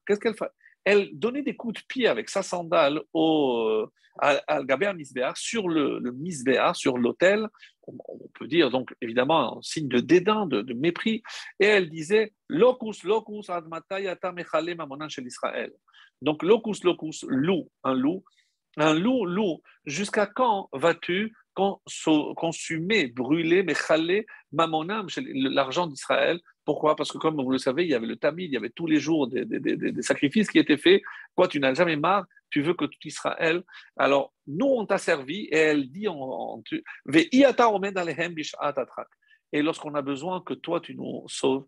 Qu'est-ce 0.07 0.21
qu'elle 0.21 0.37
fait? 0.37 0.51
Elle 0.89 1.11
donnait 1.13 1.43
des 1.43 1.55
coups 1.55 1.83
de 1.83 1.87
pied 1.87 2.09
avec 2.09 2.31
sa 2.31 2.43
sandale 2.43 3.03
au, 3.13 3.87
à, 4.19 4.41
à 4.49 5.35
sur 5.35 5.69
le, 5.69 5.99
le 5.99 6.75
sur 6.75 6.97
l'autel. 6.97 7.47
On, 7.87 7.97
peut 8.39 8.47
dire 8.47 8.71
donc 8.71 8.95
évidemment 9.03 9.59
un 9.59 9.63
signe 9.63 9.89
de 9.89 10.01
dédain, 10.01 10.47
de, 10.47 10.73
mépris. 10.73 11.23
Et 11.61 11.67
elle 11.67 11.91
disait 11.91 12.33
Locus, 12.49 13.05
locus, 13.05 13.51
admatayata 13.51 14.33
mechale 14.33 14.75
mamonan 14.75 15.11
chez 15.11 15.21
l'Israël. 15.21 15.73
Donc 16.23 16.43
locus, 16.43 16.83
locus, 16.85 17.25
loup, 17.29 17.71
un 17.85 17.93
loup. 17.93 18.25
Un 18.79 18.95
loup, 18.95 19.27
loup, 19.27 19.61
jusqu'à 19.85 20.27
quand 20.27 20.69
vas-tu 20.73 21.35
consumer, 22.37 23.09
brûler, 23.09 23.63
mechale 23.63 24.25
mamonam, 24.53 25.09
l'argent 25.35 25.87
d'Israël 25.87 26.41
pourquoi? 26.69 26.97
Parce 26.97 27.11
que 27.11 27.17
comme 27.17 27.43
vous 27.43 27.51
le 27.51 27.57
savez, 27.57 27.85
il 27.85 27.89
y 27.89 27.95
avait 27.95 28.07
le 28.07 28.17
tamid, 28.17 28.51
il 28.51 28.53
y 28.53 28.59
avait 28.59 28.69
tous 28.69 28.87
les 28.87 29.01
jours 29.01 29.27
des, 29.27 30.03
sacrifices 30.03 30.51
qui 30.51 30.59
étaient 30.59 30.77
faits. 30.77 31.01
Quoi, 31.35 31.49
tu 31.49 31.61
n'as 31.61 31.73
jamais 31.73 31.97
marre, 31.97 32.27
tu 32.51 32.61
veux 32.61 32.75
que 32.75 32.85
tout 32.85 32.99
Israël. 33.07 33.63
Alors, 33.97 34.35
nous, 34.47 34.67
on 34.67 34.85
t'a 34.85 34.99
servi, 34.99 35.49
et 35.51 35.57
elle 35.57 35.89
dit 35.91 36.09
en, 36.09 36.63
et 39.51 39.63
lorsqu'on 39.63 39.95
a 39.95 40.03
besoin 40.03 40.43
que 40.43 40.53
toi, 40.53 40.79
tu 40.81 40.95
nous 40.95 41.25
sauves, 41.27 41.65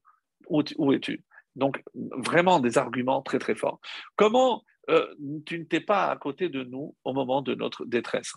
où 0.51 0.93
es-tu? 0.93 1.25
Donc, 1.57 1.83
vraiment 1.95 2.61
des 2.61 2.77
arguments 2.77 3.23
très, 3.23 3.39
très 3.39 3.55
forts. 3.55 3.81
Comment 4.17 4.65
euh, 4.89 5.15
tu 5.45 5.59
ne 5.59 5.65
t'es 5.65 5.81
pas 5.81 6.11
à 6.11 6.17
côté 6.17 6.49
de 6.49 6.65
nous 6.65 6.97
au 7.05 7.13
moment 7.13 7.43
de 7.43 7.55
notre 7.55 7.85
détresse. 7.85 8.33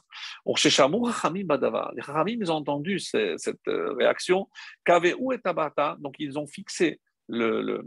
Les 0.45 2.01
Ramim 2.01 2.39
ont 2.49 2.53
entendu 2.53 2.99
cette 2.99 3.67
euh, 3.67 3.93
réaction. 3.93 4.49
où 5.17 5.31
et 5.31 5.39
Tabata, 5.39 5.95
donc 5.99 6.15
ils 6.19 6.37
ont 6.37 6.47
fixé 6.47 6.99
le, 7.29 7.81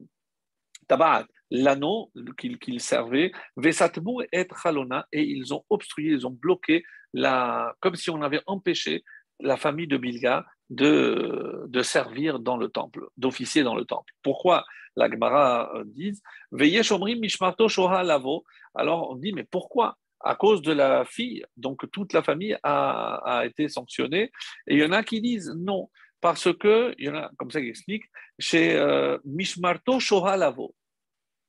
tabat, 0.88 1.26
l'anneau 1.50 2.10
qu'ils 2.38 2.80
servaient, 2.80 3.32
et 3.62 4.48
Chalona, 4.62 5.06
et 5.12 5.22
ils 5.22 5.54
ont 5.54 5.64
obstrué, 5.68 6.06
ils 6.06 6.26
ont 6.26 6.30
bloqué, 6.30 6.82
la, 7.12 7.74
comme 7.80 7.94
si 7.94 8.10
on 8.10 8.22
avait 8.22 8.42
empêché 8.46 9.04
la 9.40 9.56
famille 9.56 9.86
de 9.86 9.96
Bilga 9.96 10.46
de, 10.70 11.68
servir 11.82 12.38
dans 12.38 12.56
le 12.56 12.68
temple, 12.68 13.06
d'officier 13.16 13.62
dans 13.62 13.74
le 13.74 13.84
temple. 13.84 14.12
Pourquoi 14.22 14.64
la 14.96 15.10
Gemara 15.10 15.72
euh, 15.76 15.84
dit 15.84 16.18
Mishmarto 16.52 17.68
Shoha 17.68 18.02
Lavo 18.02 18.44
Alors 18.74 19.10
on 19.10 19.16
dit 19.16 19.32
Mais 19.32 19.44
pourquoi? 19.44 19.96
À 20.20 20.34
cause 20.34 20.62
de 20.62 20.72
la 20.72 21.04
fille, 21.04 21.44
donc 21.56 21.88
toute 21.92 22.14
la 22.14 22.22
famille 22.22 22.56
a, 22.62 23.42
été 23.44 23.68
sanctionnée. 23.68 24.32
Et 24.66 24.74
il 24.74 24.78
y 24.78 24.84
en 24.84 24.92
a 24.92 25.04
qui 25.04 25.20
disent 25.20 25.52
non, 25.54 25.90
parce 26.20 26.52
que, 26.56 26.94
il 26.98 27.04
y 27.04 27.08
en 27.10 27.16
a 27.16 27.30
comme 27.36 27.50
ça 27.50 27.60
qui 27.60 27.68
explique, 27.68 28.04
chez 28.38 28.74
euh, 28.76 29.18
Mishmarto 29.24 30.00
Shoha 30.00 30.36
Lavo. 30.36 30.74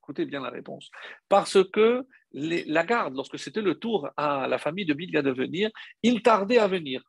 Écoutez 0.03 0.25
bien 0.25 0.41
la 0.41 0.49
réponse. 0.49 0.89
Parce 1.29 1.63
que 1.71 2.05
la 2.33 2.83
garde, 2.83 3.15
lorsque 3.15 3.39
c'était 3.39 3.61
le 3.61 3.75
tour 3.75 4.09
à 4.17 4.47
la 4.47 4.57
famille 4.57 4.85
de 4.85 4.93
Bilga 4.93 5.21
de 5.21 5.31
venir, 5.31 5.71
ils 6.03 6.21
tardaient 6.21 6.59
à 6.59 6.67
venir. 6.67 7.01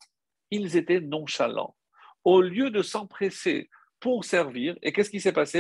Ils 0.51 0.77
étaient 0.77 1.01
nonchalants 1.01 1.77
au 2.25 2.41
lieu 2.41 2.71
de 2.71 2.83
s'empresser 2.83 3.69
pour 4.01 4.25
servir, 4.25 4.77
et 4.83 4.93
qu'est-ce 4.93 5.11
qui 5.11 5.21
s'est 5.21 5.33
passé? 5.33 5.59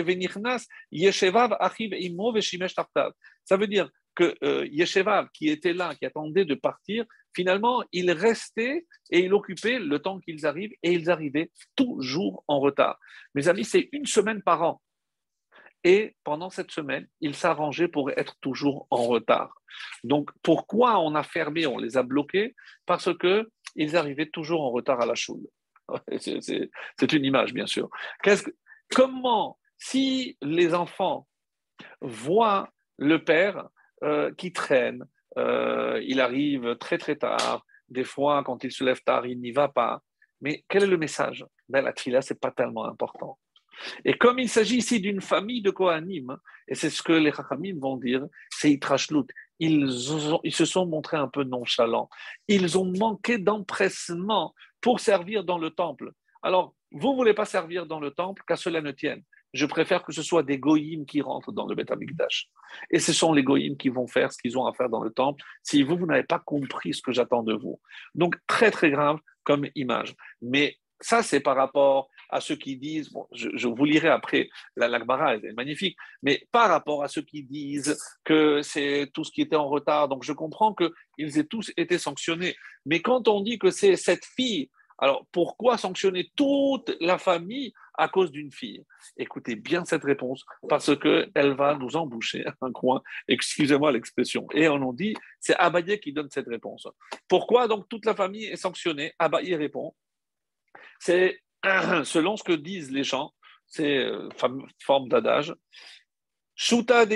Ça 3.44 3.56
veut 3.56 3.66
dire 3.66 3.90
que 4.14 4.36
euh, 4.42 4.66
Yeshevav, 4.70 5.28
qui 5.32 5.48
était 5.48 5.72
là, 5.72 5.94
qui 5.94 6.06
attendait 6.06 6.44
de 6.44 6.54
partir, 6.54 7.04
finalement, 7.34 7.82
il 7.92 8.10
restait 8.10 8.86
et 9.10 9.20
il 9.20 9.32
occupait 9.34 9.78
le 9.78 9.98
temps 9.98 10.20
qu'ils 10.20 10.46
arrivent, 10.46 10.74
et 10.82 10.92
ils 10.92 11.10
arrivaient 11.10 11.50
toujours 11.76 12.44
en 12.48 12.60
retard. 12.60 12.98
Mes 13.34 13.48
amis, 13.48 13.64
c'est 13.64 13.88
une 13.92 14.06
semaine 14.06 14.42
par 14.42 14.62
an. 14.62 14.80
Et 15.84 16.16
pendant 16.24 16.50
cette 16.50 16.72
semaine, 16.72 17.06
ils 17.20 17.36
s'arrangeaient 17.36 17.88
pour 17.88 18.10
être 18.10 18.36
toujours 18.40 18.88
en 18.90 19.04
retard. 19.04 19.54
Donc, 20.02 20.30
pourquoi 20.42 20.98
on 21.00 21.14
a 21.14 21.22
fermé, 21.22 21.66
on 21.66 21.78
les 21.78 21.96
a 21.96 22.02
bloqués? 22.02 22.56
Parce 22.84 23.10
qu'ils 23.16 23.96
arrivaient 23.96 24.28
toujours 24.28 24.62
en 24.62 24.70
retard 24.70 25.00
à 25.00 25.06
la 25.06 25.14
choule. 25.14 25.46
c'est 26.18 27.12
une 27.12 27.24
image, 27.24 27.52
bien 27.52 27.66
sûr. 27.66 27.88
comment 28.94 29.58
Si 29.78 30.36
les 30.42 30.74
enfants 30.74 31.26
voient 32.00 32.70
le 32.96 33.22
père 33.22 33.68
euh, 34.02 34.32
qui 34.34 34.52
traîne, 34.52 35.04
euh, 35.36 36.00
il 36.04 36.20
arrive 36.20 36.76
très 36.76 36.98
très 36.98 37.16
tard, 37.16 37.64
des 37.88 38.04
fois 38.04 38.42
quand 38.44 38.64
il 38.64 38.72
se 38.72 38.84
lève 38.84 39.02
tard, 39.02 39.26
il 39.26 39.40
n'y 39.40 39.52
va 39.52 39.68
pas. 39.68 40.02
Mais 40.40 40.64
quel 40.68 40.84
est 40.84 40.88
le 40.88 40.98
message? 40.98 41.44
Ben, 41.68 41.84
La 41.84 41.92
trila, 41.92 42.22
ce 42.22 42.32
n'est 42.32 42.38
pas 42.38 42.50
tellement 42.50 42.84
important. 42.84 43.38
Et 44.04 44.14
comme 44.14 44.38
il 44.38 44.48
s'agit 44.48 44.78
ici 44.78 45.00
d'une 45.00 45.20
famille 45.20 45.62
de 45.62 45.70
Kohanim, 45.70 46.36
et 46.66 46.74
c'est 46.74 46.90
ce 46.90 47.02
que 47.02 47.12
les 47.12 47.32
Chachamim 47.32 47.78
vont 47.78 47.96
dire, 47.96 48.26
c'est 48.50 48.70
Itrashlut, 48.72 49.26
ils, 49.60 49.90
se 49.90 50.64
sont 50.64 50.86
montrés 50.86 51.16
un 51.16 51.28
peu 51.28 51.44
nonchalants. 51.44 52.08
Ils 52.46 52.78
ont 52.78 52.92
manqué 52.98 53.38
d'empressement 53.38 54.54
pour 54.80 55.00
servir 55.00 55.44
dans 55.44 55.58
le 55.58 55.70
temple. 55.70 56.12
Alors, 56.42 56.74
vous 56.92 57.10
ne 57.10 57.16
voulez 57.16 57.34
pas 57.34 57.44
servir 57.44 57.86
dans 57.86 58.00
le 58.00 58.10
temple, 58.10 58.42
qu'à 58.46 58.56
cela 58.56 58.80
ne 58.80 58.92
tienne. 58.92 59.22
Je 59.54 59.66
préfère 59.66 60.04
que 60.04 60.12
ce 60.12 60.22
soit 60.22 60.42
des 60.42 60.58
goïms 60.58 61.06
qui 61.06 61.20
rentrent 61.20 61.52
dans 61.52 61.66
le 61.66 61.74
Beth 61.74 61.90
Amikdash. 61.90 62.48
Et 62.90 62.98
ce 62.98 63.12
sont 63.12 63.32
les 63.32 63.42
goïms 63.42 63.76
qui 63.76 63.88
vont 63.88 64.06
faire 64.06 64.32
ce 64.32 64.38
qu'ils 64.38 64.58
ont 64.58 64.66
à 64.66 64.74
faire 64.74 64.90
dans 64.90 65.02
le 65.02 65.10
temple 65.10 65.42
si 65.62 65.82
vous, 65.82 65.96
vous 65.96 66.06
n'avez 66.06 66.24
pas 66.24 66.38
compris 66.38 66.92
ce 66.94 67.02
que 67.02 67.12
j'attends 67.12 67.42
de 67.42 67.54
vous. 67.54 67.80
Donc, 68.14 68.36
très, 68.46 68.70
très 68.70 68.90
grave 68.90 69.18
comme 69.44 69.66
image. 69.74 70.14
Mais 70.42 70.76
ça, 71.00 71.22
c'est 71.22 71.40
par 71.40 71.56
rapport 71.56 72.08
à 72.28 72.40
ceux 72.40 72.56
qui 72.56 72.76
disent, 72.76 73.10
bon, 73.10 73.26
je, 73.32 73.66
vous 73.66 73.84
lirai 73.84 74.08
après, 74.08 74.48
la 74.76 74.88
Lagmara 74.88 75.36
est 75.36 75.52
magnifique, 75.52 75.96
mais 76.22 76.46
par 76.52 76.68
rapport 76.68 77.02
à 77.02 77.08
ceux 77.08 77.22
qui 77.22 77.42
disent 77.42 77.98
que 78.24 78.62
c'est 78.62 79.10
tout 79.14 79.24
ce 79.24 79.32
qui 79.32 79.42
était 79.42 79.56
en 79.56 79.68
retard, 79.68 80.08
donc 80.08 80.24
je 80.24 80.32
comprends 80.32 80.74
qu'ils 80.74 81.38
aient 81.38 81.44
tous 81.44 81.72
été 81.76 81.98
sanctionnés. 81.98 82.54
Mais 82.86 83.00
quand 83.00 83.28
on 83.28 83.40
dit 83.40 83.58
que 83.58 83.70
c'est 83.70 83.96
cette 83.96 84.24
fille, 84.24 84.70
alors 84.98 85.26
pourquoi 85.30 85.78
sanctionner 85.78 86.32
toute 86.34 86.94
la 87.00 87.18
famille 87.18 87.72
à 87.96 88.08
cause 88.08 88.32
d'une 88.32 88.50
fille? 88.50 88.84
Écoutez 89.16 89.54
bien 89.54 89.84
cette 89.84 90.02
réponse, 90.02 90.44
parce 90.68 90.96
qu'elle 90.98 91.54
va 91.54 91.76
nous 91.76 91.96
emboucher 91.96 92.44
un 92.60 92.72
coin, 92.72 93.00
excusez-moi 93.28 93.92
l'expression. 93.92 94.46
Et 94.52 94.68
on 94.68 94.78
nous 94.78 94.92
dit, 94.92 95.14
c'est 95.40 95.54
Abaye 95.56 96.00
qui 96.00 96.12
donne 96.12 96.28
cette 96.30 96.48
réponse. 96.48 96.88
Pourquoi 97.28 97.68
donc 97.68 97.88
toute 97.88 98.04
la 98.04 98.14
famille 98.14 98.46
est 98.46 98.56
sanctionnée? 98.56 99.12
Abaye 99.18 99.54
répond, 99.54 99.94
c'est 100.98 101.40
selon 102.04 102.36
ce 102.36 102.44
que 102.44 102.52
disent 102.52 102.90
les 102.90 103.04
gens, 103.04 103.32
c'est 103.66 103.98
euh, 103.98 104.28
forme 104.80 105.08
d'adage. 105.08 105.54
Shuta. 106.54 107.06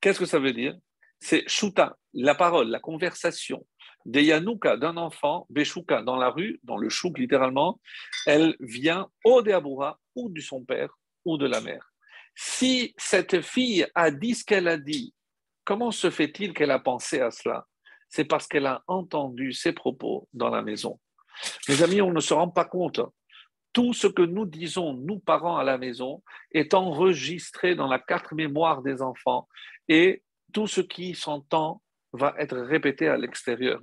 Qu'est-ce 0.00 0.18
que 0.18 0.26
ça 0.26 0.38
veut 0.38 0.52
dire? 0.52 0.76
C'est 1.20 1.48
shuta, 1.48 1.96
la 2.12 2.34
parole, 2.34 2.68
la 2.68 2.80
conversation 2.80 3.66
d'un 4.08 4.96
enfant, 4.96 5.46
beshuka 5.50 6.02
dans 6.02 6.16
la 6.16 6.30
rue, 6.30 6.60
dans 6.62 6.76
le 6.76 6.88
chouk 6.88 7.18
littéralement, 7.18 7.80
elle 8.26 8.56
vient 8.60 9.08
ou 9.24 9.42
de 9.42 10.40
son 10.40 10.64
père 10.64 10.98
ou 11.24 11.36
de 11.36 11.46
la 11.46 11.60
mère. 11.60 11.92
Si 12.34 12.94
cette 12.96 13.42
fille 13.42 13.86
a 13.94 14.10
dit 14.10 14.34
ce 14.34 14.44
qu'elle 14.44 14.68
a 14.68 14.78
dit, 14.78 15.14
comment 15.64 15.90
se 15.90 16.08
fait-il 16.08 16.54
qu'elle 16.54 16.70
a 16.70 16.78
pensé 16.78 17.20
à 17.20 17.30
cela? 17.30 17.66
C'est 18.08 18.24
parce 18.24 18.46
qu'elle 18.46 18.66
a 18.66 18.82
entendu 18.86 19.52
ses 19.52 19.72
propos 19.72 20.28
dans 20.32 20.50
la 20.50 20.62
maison. 20.62 20.98
Mes 21.68 21.82
amis, 21.82 22.00
on 22.00 22.12
ne 22.12 22.20
se 22.20 22.34
rend 22.34 22.48
pas 22.48 22.64
compte. 22.64 23.00
Tout 23.72 23.92
ce 23.92 24.06
que 24.06 24.22
nous 24.22 24.46
disons, 24.46 24.94
nous 24.94 25.18
parents 25.18 25.58
à 25.58 25.64
la 25.64 25.78
maison, 25.78 26.22
est 26.52 26.74
enregistré 26.74 27.74
dans 27.74 27.86
la 27.86 27.98
carte 27.98 28.32
mémoire 28.32 28.82
des 28.82 29.02
enfants 29.02 29.48
et 29.88 30.22
tout 30.52 30.66
ce 30.66 30.80
qui 30.80 31.14
s'entend 31.14 31.82
va 32.12 32.34
être 32.38 32.56
répété 32.56 33.06
à 33.06 33.18
l'extérieur. 33.18 33.80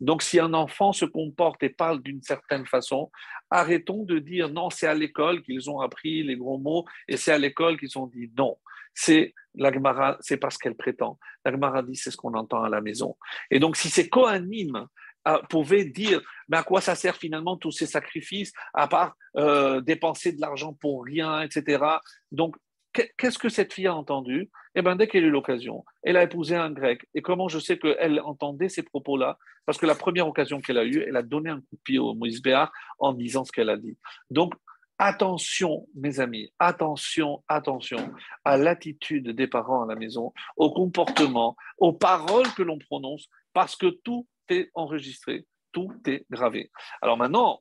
Donc 0.00 0.22
si 0.22 0.38
un 0.38 0.54
enfant 0.54 0.92
se 0.92 1.04
comporte 1.04 1.62
et 1.64 1.70
parle 1.70 2.00
d'une 2.02 2.22
certaine 2.22 2.66
façon, 2.66 3.10
arrêtons 3.50 4.04
de 4.04 4.20
dire 4.20 4.48
non, 4.48 4.70
c'est 4.70 4.86
à 4.86 4.94
l'école 4.94 5.42
qu'ils 5.42 5.68
ont 5.68 5.80
appris 5.80 6.22
les 6.22 6.36
gros 6.36 6.58
mots 6.58 6.84
et 7.08 7.16
c'est 7.16 7.32
à 7.32 7.38
l'école 7.38 7.78
qu'ils 7.78 7.98
ont 7.98 8.06
dit 8.06 8.30
non 8.38 8.56
c'est 8.94 9.34
c'est 10.20 10.36
parce 10.36 10.58
qu'elle 10.58 10.74
prétend. 10.74 11.18
La 11.44 11.52
Gemara 11.52 11.82
dit 11.82 11.94
c'est 11.94 12.10
ce 12.10 12.16
qu'on 12.16 12.34
entend 12.34 12.62
à 12.64 12.68
la 12.68 12.80
maison. 12.80 13.16
Et 13.50 13.60
donc, 13.60 13.76
si 13.76 13.88
ces 13.88 14.08
Kohanim 14.08 14.88
euh, 15.28 15.38
pouvaient 15.48 15.84
dire, 15.84 16.20
mais 16.48 16.56
à 16.56 16.62
quoi 16.64 16.80
ça 16.80 16.94
sert 16.94 17.16
finalement 17.16 17.56
tous 17.56 17.70
ces 17.70 17.86
sacrifices, 17.86 18.52
à 18.72 18.88
part 18.88 19.16
euh, 19.36 19.80
dépenser 19.80 20.32
de 20.32 20.40
l'argent 20.40 20.72
pour 20.72 21.04
rien, 21.04 21.40
etc. 21.42 21.84
Donc, 22.32 22.56
qu'est-ce 22.92 23.38
que 23.38 23.48
cette 23.48 23.72
fille 23.72 23.86
a 23.86 23.94
entendu? 23.94 24.50
Eh 24.74 24.82
bien, 24.82 24.96
dès 24.96 25.06
qu'elle 25.06 25.24
a 25.24 25.26
eu 25.28 25.30
l'occasion, 25.30 25.84
elle 26.02 26.16
a 26.16 26.22
épousé 26.22 26.56
un 26.56 26.70
grec. 26.70 27.06
Et 27.14 27.22
comment 27.22 27.48
je 27.48 27.58
sais 27.58 27.78
qu'elle 27.78 28.20
entendait 28.20 28.68
ces 28.68 28.82
propos-là? 28.82 29.38
Parce 29.66 29.78
que 29.78 29.86
la 29.86 29.94
première 29.94 30.28
occasion 30.28 30.60
qu'elle 30.60 30.78
a 30.78 30.84
eue, 30.84 31.04
elle 31.06 31.16
a 31.16 31.22
donné 31.22 31.50
un 31.50 31.60
coup 31.60 31.76
de 31.76 31.80
pied 31.82 31.98
au 31.98 32.14
Moïse 32.14 32.42
Béar 32.42 32.72
en 32.98 33.12
disant 33.12 33.44
ce 33.44 33.52
qu'elle 33.52 33.70
a 33.70 33.76
dit. 33.76 33.96
Donc, 34.30 34.54
Attention, 34.98 35.88
mes 35.94 36.20
amis, 36.20 36.52
attention, 36.58 37.42
attention 37.48 38.14
à 38.44 38.56
l'attitude 38.56 39.30
des 39.30 39.48
parents 39.48 39.82
à 39.82 39.86
la 39.86 39.96
maison, 39.96 40.32
au 40.56 40.72
comportement, 40.72 41.56
aux 41.78 41.92
paroles 41.92 42.52
que 42.54 42.62
l'on 42.62 42.78
prononce, 42.78 43.26
parce 43.52 43.74
que 43.74 43.86
tout 43.86 44.28
est 44.48 44.70
enregistré, 44.74 45.46
tout 45.72 45.92
est 46.06 46.26
gravé. 46.30 46.70
Alors 47.02 47.16
maintenant, 47.16 47.60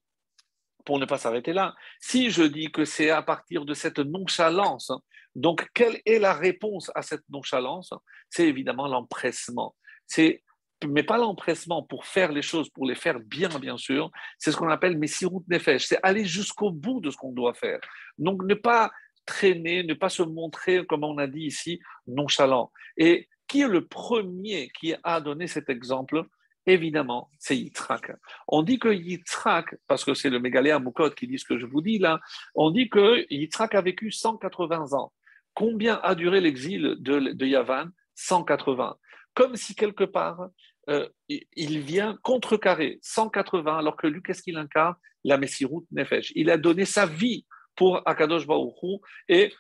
pour 0.86 1.00
ne 1.00 1.06
pas 1.06 1.18
s'arrêter 1.18 1.54
là, 1.54 1.74
si 2.00 2.30
je 2.30 2.44
dis 2.44 2.72
que 2.72 2.86
c'est 2.86 3.10
à 3.10 3.24
partir 3.24 3.66
de 3.66 3.74
cette 3.74 4.00
nonchalance, 4.00 4.92
donc 5.34 5.68
quelle 5.74 6.02
est 6.06 6.20
la 6.20 6.34
réponse 6.34 6.92
à 6.94 7.02
cette 7.02 7.28
nonchalance? 7.30 7.94
C'est 8.30 8.48
évidemment 8.48 8.88
l'empressement. 8.88 9.76
C'est 10.06 10.43
mais 10.88 11.04
pas 11.04 11.18
l'empressement 11.18 11.84
pour 11.84 12.06
faire 12.06 12.32
les 12.32 12.42
choses, 12.42 12.70
pour 12.70 12.86
les 12.86 12.96
faire 12.96 13.20
bien, 13.20 13.50
bien 13.60 13.78
sûr. 13.78 14.12
C'est 14.38 14.52
ce 14.52 14.58
qu'on 14.58 14.70
appelle 14.70 14.98
Messirut 14.98 15.44
Nefesh, 15.48 15.86
c'est 15.86 16.00
aller 16.04 16.26
jusqu'au 16.26 16.72
bout 16.72 17.02
de 17.02 17.10
ce 17.10 17.18
qu'on 17.18 17.32
doit 17.32 17.54
faire. 17.54 17.80
Donc, 18.18 18.44
ne 18.44 18.54
pas 18.54 18.92
traîner, 19.26 19.84
ne 19.84 19.94
pas 19.94 20.10
se 20.10 20.24
montrer, 20.24 20.86
comme 20.86 21.04
on 21.04 21.18
a 21.18 21.28
dit 21.28 21.46
ici, 21.46 21.80
nonchalant. 22.08 22.72
Et 22.98 23.30
qui 23.48 23.62
est 23.62 23.68
le 23.68 23.86
premier 23.86 24.70
qui 24.80 24.96
a 25.04 25.22
donné 25.22 25.48
cet 25.48 25.70
exemple? 25.70 26.26
Évidemment, 26.66 27.30
c'est 27.40 27.58
Yitzhak. 27.58 28.14
On 28.48 28.64
dit 28.64 28.80
que 28.80 28.88
Yitzhak, 28.88 29.76
parce 29.88 30.06
que 30.06 30.14
c'est 30.14 30.30
le 30.30 30.40
mégaléa 30.40 30.80
Moukot 30.80 31.10
qui 31.12 31.28
dit 31.28 31.38
ce 31.38 31.46
que 31.46 31.60
je 31.60 31.66
vous 31.66 31.82
dis 31.82 32.00
là, 32.00 32.20
on 32.56 32.72
dit 32.72 32.90
que 32.90 33.26
Yitzhak 33.30 33.76
a 33.76 33.82
vécu 33.82 34.12
180 34.12 34.94
ans. 34.94 35.12
Combien 35.54 36.00
a 36.04 36.16
duré 36.16 36.40
l'exil 36.40 36.96
de, 37.00 37.34
de 37.34 37.46
Yavan? 37.46 37.92
180. 38.16 38.98
Comme 39.34 39.56
si 39.56 39.76
quelque 39.76 40.04
part, 40.04 40.48
euh, 40.90 41.08
il 41.30 41.80
vient 41.80 42.18
contrecarrer 42.24 43.00
180, 43.02 43.78
alors 43.78 43.96
que 43.96 44.08
lui, 44.08 44.22
qu'est-ce 44.22 44.44
qu'il 44.44 44.58
incarne? 44.58 44.96
La 45.24 45.38
Messirut 45.38 45.86
Nefesh. 45.92 46.34
Il 46.36 46.50
a 46.50 46.58
donné 46.58 46.86
sa 46.86 47.06
vie 47.06 47.46
pour 47.76 48.02
Akadosh 48.08 48.46
Baruch 48.46 49.02
et 49.30 49.54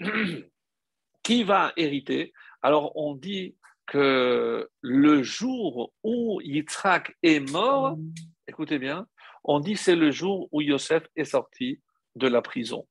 qui 1.22 1.44
va 1.44 1.72
hériter? 1.76 2.32
Alors, 2.60 2.96
on 2.96 3.14
dit 3.14 3.56
que 3.86 4.68
le 4.80 5.22
jour 5.22 5.92
où 6.02 6.40
Yitzhak 6.42 7.16
est 7.22 7.40
mort, 7.50 7.98
écoutez 8.46 8.78
bien, 8.78 9.06
on 9.44 9.60
dit 9.60 9.76
c'est 9.76 9.96
le 9.96 10.10
jour 10.10 10.48
où 10.52 10.60
Yosef 10.60 11.04
est 11.16 11.24
sorti 11.24 11.80
de 12.14 12.28
la 12.28 12.42
prison. 12.42 12.86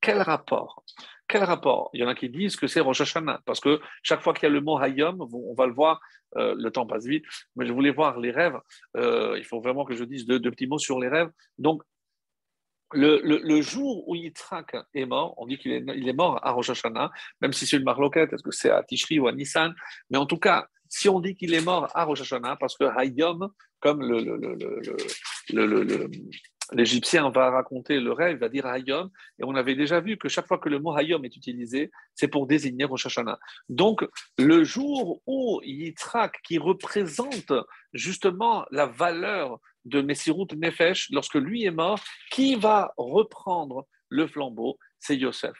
Quel 0.00 0.20
rapport? 0.22 0.84
Quel 1.30 1.44
rapport? 1.44 1.90
Il 1.94 2.00
y 2.00 2.04
en 2.04 2.08
a 2.08 2.14
qui 2.14 2.28
disent 2.28 2.56
que 2.56 2.66
c'est 2.66 2.80
Rosh 2.80 3.00
Hashanah, 3.02 3.40
parce 3.46 3.60
que 3.60 3.80
chaque 4.02 4.20
fois 4.20 4.34
qu'il 4.34 4.42
y 4.42 4.46
a 4.46 4.50
le 4.50 4.60
mot 4.60 4.76
Hayom, 4.78 5.20
on 5.32 5.54
va 5.54 5.66
le 5.66 5.72
voir, 5.72 6.00
euh, 6.36 6.54
le 6.58 6.70
temps 6.72 6.86
passe 6.86 7.06
vite, 7.06 7.24
mais 7.54 7.66
je 7.66 7.72
voulais 7.72 7.92
voir 7.92 8.18
les 8.18 8.32
rêves. 8.32 8.58
Euh, 8.96 9.36
il 9.38 9.44
faut 9.44 9.60
vraiment 9.60 9.84
que 9.84 9.94
je 9.94 10.02
dise 10.02 10.26
deux, 10.26 10.40
petits 10.40 10.66
mots 10.66 10.78
sur 10.78 10.98
les 10.98 11.08
rêves. 11.08 11.30
Donc, 11.58 11.82
le, 12.92 13.60
jour 13.60 14.08
où 14.08 14.16
Yitzhak 14.16 14.74
est 14.94 15.06
mort, 15.06 15.34
on 15.36 15.46
dit 15.46 15.58
qu'il 15.58 15.70
est, 15.70 15.84
il 15.94 16.08
est 16.08 16.12
mort 16.12 16.40
à 16.44 16.50
Rosh 16.50 16.70
Hashanah, 16.70 17.12
même 17.40 17.52
si 17.52 17.64
c'est 17.64 17.76
une 17.76 17.84
marloquette, 17.84 18.32
est-ce 18.32 18.42
que 18.42 18.50
c'est 18.50 18.70
à 18.70 18.82
Tishri 18.82 19.20
ou 19.20 19.28
à 19.28 19.32
Nissan 19.32 19.72
Mais 20.10 20.18
en 20.18 20.26
tout 20.26 20.38
cas, 20.38 20.66
si 20.88 21.08
on 21.08 21.20
dit 21.20 21.36
qu'il 21.36 21.54
est 21.54 21.64
mort 21.64 21.88
à 21.94 22.02
Rosh 22.02 22.22
Hashanah, 22.22 22.56
parce 22.56 22.76
que 22.76 22.84
Hayom, 22.84 23.48
comme 23.78 24.02
le, 24.02 24.18
le 25.52 26.10
l'Égyptien 26.72 27.30
va 27.30 27.50
raconter 27.50 28.00
le 28.00 28.12
rêve, 28.12 28.38
va 28.38 28.48
dire 28.48 28.66
Hayom, 28.66 29.10
et 29.38 29.44
on 29.44 29.54
avait 29.54 29.74
déjà 29.74 30.00
vu 30.00 30.16
que 30.16 30.28
chaque 30.28 30.46
fois 30.46 30.58
que 30.58 30.68
le 30.68 30.78
mot 30.78 30.96
Hayom 30.96 31.24
est 31.24 31.36
utilisé, 31.36 31.90
c'est 32.14 32.28
pour 32.28 32.46
désigner 32.46 32.84
Rosh 32.84 33.06
Hashanah. 33.06 33.38
Donc, 33.68 34.06
le 34.38 34.64
jour 34.64 35.20
où 35.26 35.60
Yitzhak, 35.64 36.40
qui 36.44 36.58
représente 36.58 37.52
justement 37.92 38.64
la 38.70 38.86
valeur 38.86 39.58
de 39.84 40.02
Messirut 40.02 40.48
Nefesh, 40.56 41.08
lorsque 41.10 41.34
lui 41.34 41.64
est 41.64 41.70
mort, 41.70 42.00
qui 42.30 42.54
va 42.54 42.92
reprendre 42.96 43.86
le 44.10 44.26
flambeau 44.26 44.78
C'est 44.98 45.16
Yosef 45.16 45.56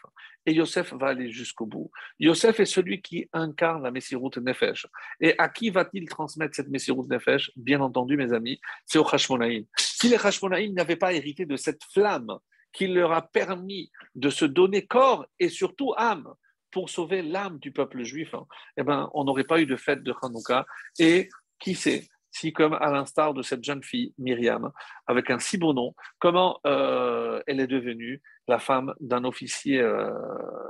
et 0.47 0.53
Yosef 0.53 0.93
va 0.95 1.09
aller 1.09 1.31
jusqu'au 1.31 1.67
bout. 1.67 1.91
Yosef 2.19 2.61
est 2.61 2.67
celui 2.67 3.03
qui 3.03 3.29
incarne 3.33 3.83
la 3.83 3.91
Messirut 3.91 4.31
Nefesh. 4.41 4.87
Et 5.21 5.35
à 5.39 5.49
qui 5.49 5.71
va-t-il 5.71 6.09
transmettre 6.09 6.55
cette 6.55 6.69
Messirut 6.69 7.07
Nefesh? 7.09 7.51
Bien 7.57 7.81
entendu, 7.81 8.17
mes 8.17 8.33
amis, 8.33 8.61
c'est 8.87 8.99
au 8.99 9.07
Hashmonaïm. 9.07 9.65
Si 9.79 10.09
les 10.09 10.17
Hashmonaïm 10.17 10.75
n'avaient 10.75 10.97
pas 10.97 11.13
hérité 11.13 11.45
de 11.45 11.57
cette 11.57 11.83
flamme 11.93 12.39
qui 12.73 12.87
leur 12.87 13.13
a 13.13 13.23
permis 13.23 13.91
de 14.15 14.31
se 14.31 14.45
donner 14.45 14.87
corps 14.87 15.27
et 15.39 15.49
surtout 15.49 15.93
âme 15.97 16.33
pour 16.71 16.89
sauver 16.89 17.23
l'âme 17.23 17.59
du 17.59 17.73
peuple 17.73 18.03
juif, 18.05 18.33
hein, 18.35 18.47
eh 18.77 18.85
ben, 18.85 19.11
on 19.13 19.25
n'aurait 19.25 19.45
pas 19.45 19.61
eu 19.61 19.67
de 19.67 19.77
fête 19.77 20.03
de 20.03 20.15
Hanouka. 20.23 20.67
Et 20.99 21.29
qui 21.59 21.75
sait? 21.75 22.09
Si, 22.31 22.53
comme 22.53 22.75
à 22.75 22.91
l'instar 22.91 23.35
de 23.35 23.43
cette 23.43 23.65
jeune 23.65 23.83
fille, 23.83 24.15
Myriam, 24.19 24.71
avec 25.07 25.31
un 25.31 25.39
si 25.39 25.59
beau 25.59 25.73
nom, 25.73 25.95
comment 26.19 26.61
euh, 26.67 27.43
elle 27.47 27.61
est 27.61 27.67
devenue 27.67 28.23
la 28.49 28.59
femme 28.59 28.95
d'un 29.01 29.25
officier, 29.25 29.81
euh, 29.81 30.11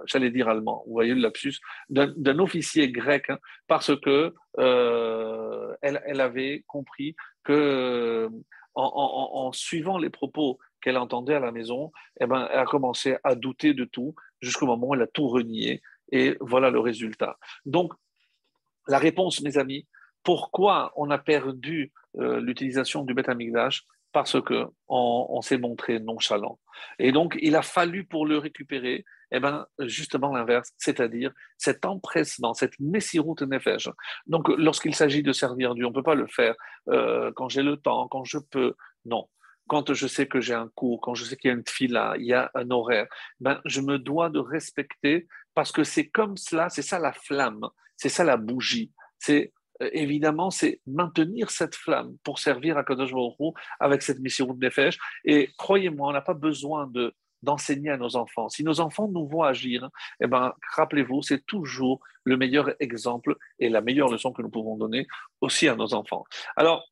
j'allais 0.06 0.30
dire 0.30 0.48
allemand, 0.48 0.82
vous 0.86 0.92
voyez 0.92 1.14
le 1.14 1.20
lapsus, 1.20 1.54
d'un 1.88 2.38
officier 2.38 2.90
grec, 2.90 3.30
hein, 3.30 3.38
parce 3.68 3.96
que 4.00 4.34
euh, 4.58 5.74
elle, 5.82 6.20
avait 6.20 6.64
compris 6.66 7.16
que 7.44 8.28
en, 8.74 9.50
suivant 9.52 9.98
les 9.98 10.10
propos 10.10 10.58
qu'elle 10.82 10.96
entendait 10.96 11.34
à 11.34 11.40
la 11.40 11.52
maison, 11.52 11.90
eh 12.20 12.26
ben, 12.26 12.48
elle 12.50 12.60
a 12.60 12.64
commencé 12.64 13.16
à 13.24 13.34
douter 13.34 13.74
de 13.74 13.84
tout 13.84 14.14
jusqu'au 14.40 14.66
moment 14.66 14.88
où 14.88 14.94
elle 14.94 15.02
a 15.02 15.06
tout 15.06 15.28
renié. 15.28 15.82
Et 16.12 16.36
voilà 16.40 16.70
le 16.70 16.80
résultat. 16.80 17.38
Donc, 17.64 17.92
la 18.88 18.98
réponse, 18.98 19.42
mes 19.42 19.58
amis, 19.58 19.86
pourquoi 20.22 20.92
on 20.96 21.10
a 21.10 21.18
perdu 21.18 21.92
euh, 22.18 22.40
l'utilisation 22.40 23.04
du 23.04 23.14
Beth 23.14 23.28
Amikdash 23.28 23.84
Parce 24.12 24.40
que 24.40 24.66
on, 24.88 25.40
s'est 25.42 25.58
montré 25.58 26.00
nonchalant. 26.00 26.58
Et 26.98 27.12
donc, 27.12 27.38
il 27.40 27.56
a 27.56 27.62
fallu 27.62 28.04
pour 28.04 28.26
le 28.26 28.38
récupérer, 28.38 29.04
eh 29.30 29.40
ben, 29.40 29.66
justement 29.80 30.32
l'inverse, 30.32 30.72
c'est-à-dire 30.76 31.32
cet 31.56 31.84
empressement, 31.84 32.54
cette 32.54 32.78
messiroute 32.80 33.42
nefesh. 33.42 33.88
Donc, 34.26 34.48
lorsqu'il 34.48 34.94
s'agit 34.94 35.22
de 35.22 35.32
servir 35.32 35.74
Dieu, 35.74 35.86
on 35.86 35.90
ne 35.90 35.94
peut 35.94 36.02
pas 36.02 36.14
le 36.14 36.26
faire 36.26 36.54
euh, 36.88 37.30
quand 37.36 37.48
j'ai 37.48 37.62
le 37.62 37.76
temps, 37.76 38.08
quand 38.08 38.24
je 38.24 38.38
peux. 38.38 38.74
Non 39.04 39.28
quand 39.70 39.94
je 39.94 40.08
sais 40.08 40.26
que 40.26 40.40
j'ai 40.40 40.52
un 40.52 40.68
cours, 40.74 41.00
quand 41.00 41.14
je 41.14 41.24
sais 41.24 41.36
qu'il 41.36 41.48
y 41.48 41.52
a 41.52 41.56
une 41.56 41.62
fila, 41.64 42.14
il 42.18 42.26
y 42.26 42.34
a 42.34 42.50
un 42.56 42.68
horaire, 42.72 43.06
ben, 43.38 43.60
je 43.64 43.80
me 43.80 44.00
dois 44.00 44.28
de 44.28 44.40
respecter 44.40 45.28
parce 45.54 45.70
que 45.70 45.84
c'est 45.84 46.08
comme 46.08 46.36
cela, 46.36 46.68
c'est 46.70 46.82
ça 46.82 46.98
la 46.98 47.12
flamme, 47.12 47.68
c'est 47.96 48.08
ça 48.08 48.24
la 48.24 48.36
bougie. 48.36 48.90
C'est 49.20 49.52
évidemment, 49.92 50.50
c'est 50.50 50.80
maintenir 50.86 51.50
cette 51.50 51.74
flamme 51.74 52.16
pour 52.24 52.38
servir 52.38 52.76
à 52.76 52.84
Kadosh 52.84 53.12
Baruch 53.12 53.54
avec 53.78 54.02
cette 54.02 54.20
mission 54.20 54.52
de 54.52 54.64
Nefesh. 54.64 54.98
Et 55.24 55.50
croyez-moi, 55.56 56.08
on 56.08 56.12
n'a 56.12 56.20
pas 56.20 56.34
besoin 56.34 56.86
de 56.86 57.14
d'enseigner 57.42 57.90
à 57.90 57.96
nos 57.96 58.16
enfants. 58.16 58.50
Si 58.50 58.62
nos 58.64 58.80
enfants 58.80 59.08
nous 59.08 59.26
voient 59.26 59.48
agir, 59.48 59.88
eh 60.22 60.26
ben, 60.26 60.52
rappelez-vous, 60.76 61.22
c'est 61.22 61.44
toujours 61.46 62.00
le 62.24 62.36
meilleur 62.36 62.74
exemple 62.80 63.36
et 63.58 63.70
la 63.70 63.80
meilleure 63.80 64.10
leçon 64.10 64.32
que 64.32 64.42
nous 64.42 64.50
pouvons 64.50 64.76
donner 64.76 65.06
aussi 65.40 65.66
à 65.66 65.74
nos 65.74 65.94
enfants. 65.94 66.24
Alors, 66.56 66.84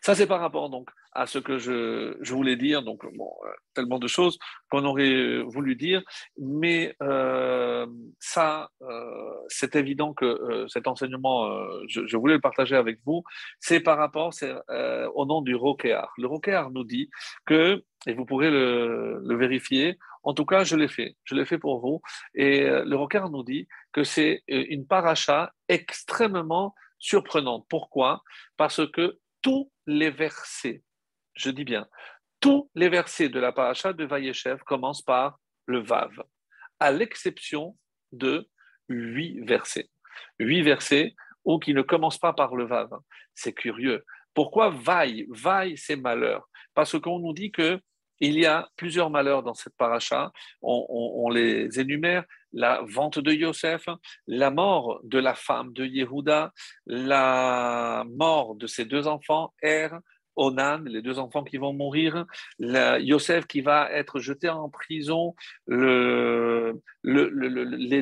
ça, 0.00 0.14
c'est 0.14 0.26
par 0.26 0.40
rapport 0.40 0.68
donc 0.70 0.88
à 1.12 1.26
ce 1.26 1.38
que 1.38 1.58
je, 1.58 2.32
voulais 2.32 2.56
dire. 2.56 2.82
Donc, 2.82 3.04
euh, 3.04 3.08
tellement 3.74 3.98
de 3.98 4.06
choses 4.06 4.38
qu'on 4.70 4.84
aurait 4.84 5.42
voulu 5.42 5.76
dire, 5.76 6.02
mais 6.38 6.96
euh, 7.02 7.86
ça, 8.18 8.70
euh, 8.82 9.34
c'est 9.48 9.76
évident 9.76 10.14
que 10.14 10.66
cet 10.68 10.86
enseignement, 10.86 11.48
je, 11.88 12.16
voulais 12.16 12.34
le 12.34 12.40
partager 12.40 12.76
avec 12.76 12.98
vous. 13.04 13.22
C'est 13.60 13.80
par 13.80 13.98
rapport 13.98 14.32
au 15.14 15.26
nom 15.26 15.42
du 15.42 15.54
Rokéar. 15.54 16.12
Le 16.18 16.26
Rokéar 16.26 16.70
nous 16.70 16.84
dit 16.84 17.10
que, 17.44 17.82
et 18.06 18.14
vous 18.14 18.24
pourrez 18.24 18.50
le, 18.50 19.36
vérifier, 19.36 19.98
en 20.24 20.34
tout 20.34 20.46
cas, 20.46 20.64
je 20.64 20.76
l'ai 20.76 20.88
fait. 20.88 21.16
Je 21.24 21.34
l'ai 21.34 21.44
fait 21.44 21.58
pour 21.58 21.80
vous. 21.80 22.00
Et 22.34 22.60
le 22.60 22.94
Rokéar 22.96 23.28
nous 23.30 23.42
dit 23.42 23.66
que 23.92 24.04
c'est 24.04 24.42
une 24.46 24.86
paracha 24.86 25.52
extrêmement 25.68 26.74
surprenante. 26.98 27.66
Pourquoi? 27.68 28.22
Parce 28.56 28.86
que 28.90 29.18
tous 29.42 29.70
les 29.86 30.10
versets, 30.10 30.82
je 31.34 31.50
dis 31.50 31.64
bien, 31.64 31.86
tous 32.40 32.70
les 32.74 32.88
versets 32.88 33.28
de 33.28 33.38
la 33.38 33.52
paracha 33.52 33.92
de 33.92 34.04
Vayeshev 34.04 34.58
commencent 34.64 35.02
par 35.02 35.38
le 35.66 35.80
Vav, 35.80 36.10
à 36.80 36.90
l'exception 36.90 37.76
de 38.12 38.48
huit 38.88 39.40
versets. 39.46 39.88
Huit 40.38 40.62
versets 40.62 41.14
ou 41.44 41.58
qui 41.58 41.74
ne 41.74 41.82
commencent 41.82 42.18
pas 42.18 42.32
par 42.32 42.54
le 42.54 42.66
Vav. 42.66 42.90
C'est 43.34 43.52
curieux. 43.52 44.04
Pourquoi 44.34 44.70
vaille 44.70 45.26
Vaille, 45.28 45.76
c'est 45.76 45.96
malheur. 45.96 46.48
Parce 46.74 46.98
qu'on 46.98 47.18
nous 47.18 47.34
dit 47.34 47.50
que 47.50 47.80
il 48.22 48.38
y 48.38 48.46
a 48.46 48.68
plusieurs 48.76 49.10
malheurs 49.10 49.42
dans 49.42 49.54
cette 49.54 49.76
paracha. 49.76 50.32
On, 50.62 51.28
les 51.30 51.80
énumère 51.80 52.24
la 52.52 52.80
vente 52.86 53.18
de 53.18 53.32
Yosef, 53.32 53.88
la 54.26 54.50
mort 54.50 55.00
de 55.02 55.18
la 55.18 55.34
femme 55.34 55.72
de 55.72 55.84
Yehuda, 55.84 56.52
la 56.86 58.04
mort 58.08 58.54
de 58.54 58.66
ses 58.66 58.84
deux 58.84 59.08
enfants, 59.08 59.52
Er, 59.62 59.88
Onan, 60.36 60.82
les 60.84 61.02
deux 61.02 61.18
enfants 61.18 61.44
qui 61.44 61.56
vont 61.58 61.72
mourir, 61.72 62.24
Yosef 62.58 63.46
qui 63.46 63.60
va 63.60 63.90
être 63.90 64.20
jeté 64.20 64.48
en 64.48 64.70
prison, 64.70 65.34
les 65.66 66.72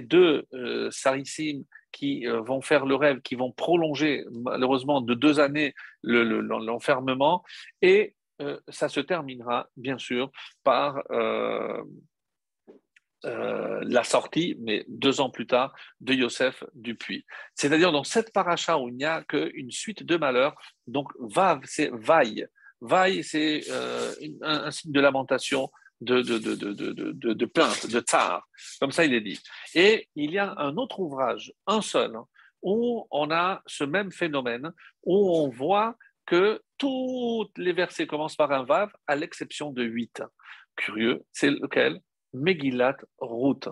deux 0.00 0.44
euh, 0.52 0.90
Sarissim 0.90 1.64
qui 1.92 2.26
euh, 2.26 2.40
vont 2.40 2.60
faire 2.60 2.86
le 2.86 2.94
rêve, 2.94 3.20
qui 3.20 3.34
vont 3.34 3.50
prolonger 3.50 4.24
malheureusement 4.30 5.00
de 5.00 5.14
deux 5.14 5.40
années 5.40 5.74
l'enfermement, 6.02 7.42
et 7.82 8.14
ça 8.68 8.88
se 8.88 9.00
terminera 9.00 9.68
bien 9.76 9.98
sûr 9.98 10.30
par 10.62 11.02
euh, 11.10 11.82
euh, 13.26 13.80
la 13.82 14.02
sortie, 14.02 14.56
mais 14.60 14.84
deux 14.88 15.20
ans 15.20 15.30
plus 15.30 15.46
tard, 15.46 15.74
de 16.00 16.14
Yosef 16.14 16.64
du 16.74 16.94
puits. 16.94 17.24
C'est-à-dire 17.54 17.92
dans 17.92 18.04
cette 18.04 18.32
paracha 18.32 18.78
où 18.78 18.88
il 18.88 18.96
n'y 18.96 19.04
a 19.04 19.22
qu'une 19.24 19.70
suite 19.70 20.04
de 20.04 20.16
malheurs, 20.16 20.54
donc 20.86 21.12
Vav, 21.18 21.60
c'est 21.64 21.90
Vaille. 21.92 22.46
Vaille, 22.80 23.22
c'est 23.22 23.62
un, 24.40 24.70
signe 24.70 24.92
de 24.92 25.00
lamentation, 25.00 25.70
de, 26.00 27.44
plainte, 27.44 27.86
de 27.90 28.00
tsar. 28.00 28.48
Comme 28.80 28.90
ça, 28.90 29.04
il 29.04 29.12
est 29.12 29.20
dit. 29.20 29.38
Et 29.74 30.08
il 30.14 30.30
y 30.30 30.38
a 30.38 30.54
un 30.56 30.76
autre 30.78 31.00
ouvrage, 31.00 31.52
un 31.66 31.82
seul, 31.82 32.16
hein, 32.16 32.24
où 32.62 33.06
on 33.10 33.30
a 33.30 33.62
ce 33.66 33.84
même 33.84 34.12
phénomène, 34.12 34.72
où 35.04 35.36
on 35.36 35.48
voit 35.48 35.96
que 36.26 36.60
tous 36.78 37.48
les 37.56 37.72
versets 37.72 38.06
commencent 38.06 38.36
par 38.36 38.52
un 38.52 38.64
Vav, 38.64 38.90
à 39.06 39.16
l'exception 39.16 39.70
de 39.70 39.82
huit. 39.82 40.22
Curieux, 40.76 41.22
c'est 41.32 41.50
lequel? 41.50 42.00
Megillat 42.32 42.96
Ruth. 43.18 43.68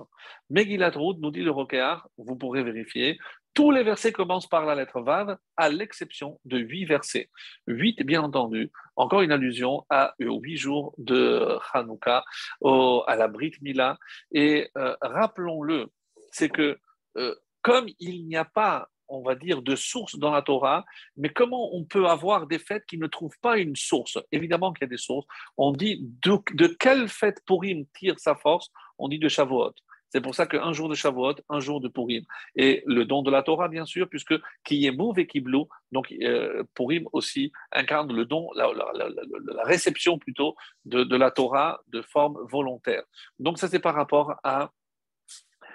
Megillat 0.50 0.90
Ruth, 0.90 1.18
nous 1.20 1.30
dit 1.30 1.42
le 1.42 1.52
Rokéar, 1.52 2.08
vous 2.16 2.36
pourrez 2.36 2.64
vérifier, 2.64 3.18
tous 3.54 3.70
les 3.72 3.82
versets 3.82 4.12
commencent 4.12 4.46
par 4.46 4.66
la 4.66 4.76
lettre 4.76 5.00
Vav, 5.00 5.36
à 5.56 5.68
l'exception 5.68 6.38
de 6.44 6.58
huit 6.58 6.84
versets. 6.84 7.28
Huit, 7.66 8.00
bien 8.04 8.22
entendu, 8.22 8.70
encore 8.94 9.22
une 9.22 9.32
allusion 9.32 9.84
à, 9.90 10.14
huit 10.20 10.56
jours 10.56 10.94
de 10.96 11.58
Hanouka, 11.72 12.24
à 12.62 13.16
la 13.16 13.26
Brit 13.26 13.52
Mila. 13.60 13.98
Et 14.30 14.70
euh, 14.76 14.94
rappelons-le, 15.00 15.86
c'est 16.30 16.48
que 16.48 16.78
euh, 17.16 17.34
comme 17.62 17.86
il 17.98 18.26
n'y 18.26 18.36
a 18.36 18.44
pas 18.44 18.88
on 19.08 19.22
va 19.22 19.34
dire, 19.34 19.62
de 19.62 19.76
sources 19.76 20.18
dans 20.18 20.30
la 20.30 20.42
Torah, 20.42 20.84
mais 21.16 21.30
comment 21.30 21.74
on 21.74 21.84
peut 21.84 22.06
avoir 22.06 22.46
des 22.46 22.58
fêtes 22.58 22.84
qui 22.86 22.98
ne 22.98 23.06
trouvent 23.06 23.38
pas 23.40 23.58
une 23.58 23.76
source? 23.76 24.18
Évidemment 24.32 24.72
qu'il 24.72 24.82
y 24.82 24.88
a 24.88 24.88
des 24.88 24.96
sources. 24.96 25.26
On 25.56 25.72
dit 25.72 26.00
de, 26.22 26.66
quelle 26.66 27.08
fête 27.08 27.42
Purim 27.46 27.86
tire 27.98 28.18
sa 28.18 28.34
force? 28.34 28.70
On 28.98 29.08
dit 29.08 29.18
de 29.18 29.28
Shavuot. 29.28 29.74
C'est 30.10 30.22
pour 30.22 30.34
ça 30.34 30.46
qu'un 30.46 30.72
jour 30.72 30.88
de 30.88 30.94
Shavuot, 30.94 31.34
un 31.50 31.60
jour 31.60 31.80
de 31.80 31.88
Purim. 31.88 32.24
Et 32.56 32.82
le 32.86 33.04
don 33.04 33.22
de 33.22 33.30
la 33.30 33.42
Torah, 33.42 33.68
bien 33.68 33.84
sûr, 33.84 34.08
puisque 34.08 34.34
qui 34.64 34.86
est 34.86 34.90
mauvais 34.90 35.26
qui 35.26 35.44
donc 35.92 36.12
euh, 36.22 36.64
Purim 36.74 37.06
aussi 37.12 37.52
incarne 37.72 38.12
le 38.12 38.24
don, 38.24 38.48
la, 38.54 39.64
réception 39.64 40.18
plutôt 40.18 40.56
de, 40.86 41.04
de, 41.04 41.16
la 41.16 41.30
Torah 41.30 41.80
de 41.88 42.00
forme 42.00 42.38
volontaire. 42.50 43.02
Donc 43.38 43.58
ça, 43.58 43.68
c'est 43.68 43.80
par 43.80 43.94
rapport 43.94 44.34
à, 44.42 44.72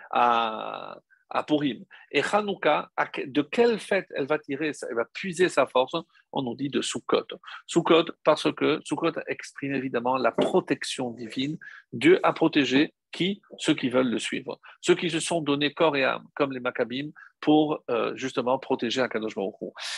à, 0.09 0.97
à 1.34 1.43
Purim. 1.43 1.84
Et 2.11 2.21
Hanouka, 2.21 2.91
de 3.25 3.41
quelle 3.41 3.79
fête 3.79 4.07
elle 4.15 4.27
va 4.27 4.39
tirer, 4.39 4.71
elle 4.89 4.95
va 4.95 5.05
puiser 5.05 5.49
sa 5.49 5.65
force 5.65 5.95
On 6.31 6.43
nous 6.43 6.55
dit 6.55 6.69
de 6.69 6.81
Sukkot. 6.81 7.27
Sukkot, 7.67 8.05
parce 8.23 8.51
que 8.53 8.79
Sukkot 8.86 9.13
exprime 9.27 9.73
évidemment 9.73 10.17
la 10.17 10.31
protection 10.31 11.11
divine. 11.11 11.57
Dieu 11.91 12.19
a 12.23 12.34
protégé 12.34 12.93
qui? 13.11 13.41
Ceux 13.57 13.75
qui 13.75 13.89
veulent 13.89 14.09
le 14.09 14.19
suivre. 14.19 14.59
Ceux 14.81 14.95
qui 14.95 15.09
se 15.09 15.19
sont 15.19 15.41
donnés 15.41 15.73
corps 15.73 15.95
et 15.95 16.03
âme, 16.03 16.25
comme 16.36 16.51
les 16.51 16.59
Maccabim, 16.59 17.11
pour 17.39 17.84
euh, 17.89 18.15
justement 18.15 18.57
protéger 18.57 19.01
Akadosh 19.01 19.36
Baruch 19.36 19.55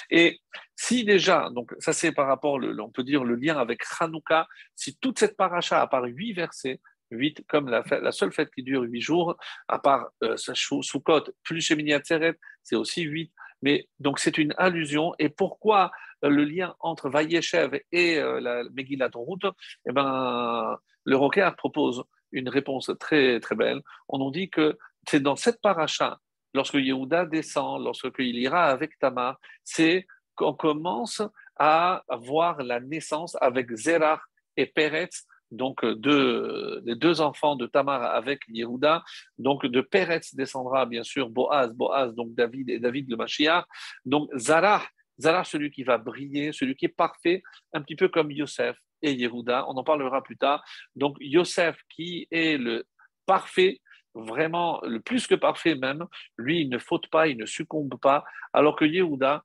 Et 0.10 0.40
si 0.76 1.04
déjà, 1.06 1.50
donc 1.52 1.74
ça 1.80 1.94
c'est 1.94 2.12
par 2.12 2.28
rapport, 2.28 2.60
on 2.80 2.90
peut 2.90 3.04
dire 3.04 3.24
le 3.24 3.36
lien 3.36 3.58
avec 3.58 3.82
Hanouka, 4.00 4.48
si 4.76 4.98
toute 4.98 5.20
cette 5.20 5.38
paracha, 5.38 5.82
à 5.82 5.88
part 5.88 6.06
huit 6.06 6.34
versets, 6.34 6.80
8 7.12 7.46
comme 7.48 7.70
la, 7.70 8.12
seule 8.12 8.32
fête 8.32 8.50
qui 8.54 8.64
dure 8.64 8.82
8 8.82 9.02
jours, 9.02 9.36
à 9.68 9.80
part 9.80 10.10
euh, 10.24 10.36
Sukkot 10.38 11.24
plus 11.44 11.62
Shemini 11.62 11.94
Atzeret, 11.94 12.36
c'est 12.64 12.76
aussi 12.76 13.04
8. 13.04 13.32
Mais 13.62 13.88
donc 14.00 14.20
c'est 14.20 14.38
une 14.38 14.54
allusion. 14.58 15.14
Et 15.20 15.30
pourquoi 15.30 15.92
euh, 16.24 16.30
le 16.30 16.44
lien 16.44 16.76
entre 16.80 17.10
Vayeshev 17.10 17.80
et 17.92 18.18
euh, 18.18 18.40
la 18.40 18.64
Megillat 18.74 19.10
Ruth 19.14 19.46
Eh 19.88 19.94
ben, 19.94 20.78
le 21.04 21.16
Rocker 21.16 21.50
propose 21.58 22.04
une 22.32 22.50
réponse 22.50 22.92
très 23.00 23.40
très 23.40 23.56
belle. 23.56 23.82
On 24.10 24.18
nous 24.18 24.32
dit 24.32 24.50
que 24.50 24.78
c'est 25.08 25.22
dans 25.22 25.36
cette 25.36 25.62
paracha, 25.62 26.20
lorsque 26.54 26.76
Yehuda 26.76 27.26
descend, 27.26 27.84
lorsqu'il 27.84 28.38
ira 28.38 28.66
avec 28.66 28.98
Tamar, 29.00 29.40
c'est 29.64 30.08
qu'on 30.36 30.54
commence 30.54 31.22
à 31.58 32.04
voir 32.22 32.62
la 32.62 32.80
naissance 32.80 33.38
avec 33.40 33.74
Zerach 33.74 34.22
et 34.58 34.66
Peretz 34.66 35.26
donc 35.56 35.84
euh, 35.84 36.82
les 36.86 36.96
deux 36.96 37.22
enfants 37.22 37.56
de 37.56 37.66
Tamar 37.66 38.04
avec 38.04 38.42
Yehuda. 38.48 39.04
Donc 39.38 39.66
de 39.66 39.82
Peretz 39.82 40.36
descendra 40.36 40.86
bien 40.86 41.04
sûr 41.04 41.30
Boaz, 41.30 41.74
Boaz, 41.74 42.14
donc 42.14 42.34
David 42.36 42.70
et 42.70 42.80
David 42.80 43.10
le 43.10 43.18
Mashiach. 43.18 43.66
Donc 44.06 44.30
Zarah 44.38 44.84
Zara, 45.20 45.44
celui 45.44 45.72
qui 45.72 45.84
va 45.84 45.98
briller, 45.98 46.52
celui 46.52 46.76
qui 46.76 46.86
est 46.86 46.90
parfait, 46.90 47.42
un 47.74 47.82
petit 47.82 47.96
peu 47.96 48.10
comme 48.10 48.32
Yosef 48.32 48.78
et 49.02 49.14
Yehuda. 49.14 49.66
On 49.68 49.78
en 49.78 49.84
parlera 49.84 50.22
plus 50.22 50.38
tard. 50.38 50.64
Donc, 50.96 51.18
Yosef, 51.20 51.78
qui 51.90 52.28
est 52.32 52.58
le 52.58 52.86
parfait, 53.26 53.82
vraiment 54.14 54.82
le 54.84 55.00
plus 55.00 55.28
que 55.28 55.36
parfait 55.36 55.76
même, 55.76 56.06
lui, 56.38 56.62
il 56.62 56.70
ne 56.70 56.78
faute 56.78 57.08
pas, 57.08 57.28
il 57.28 57.38
ne 57.38 57.46
succombe 57.46 58.00
pas, 58.02 58.24
alors 58.54 58.76
que 58.76 58.86
Yehuda, 58.86 59.44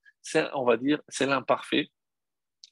on 0.55 0.65
va 0.65 0.77
dire, 0.77 1.01
c'est 1.09 1.27
l'imparfait. 1.27 1.89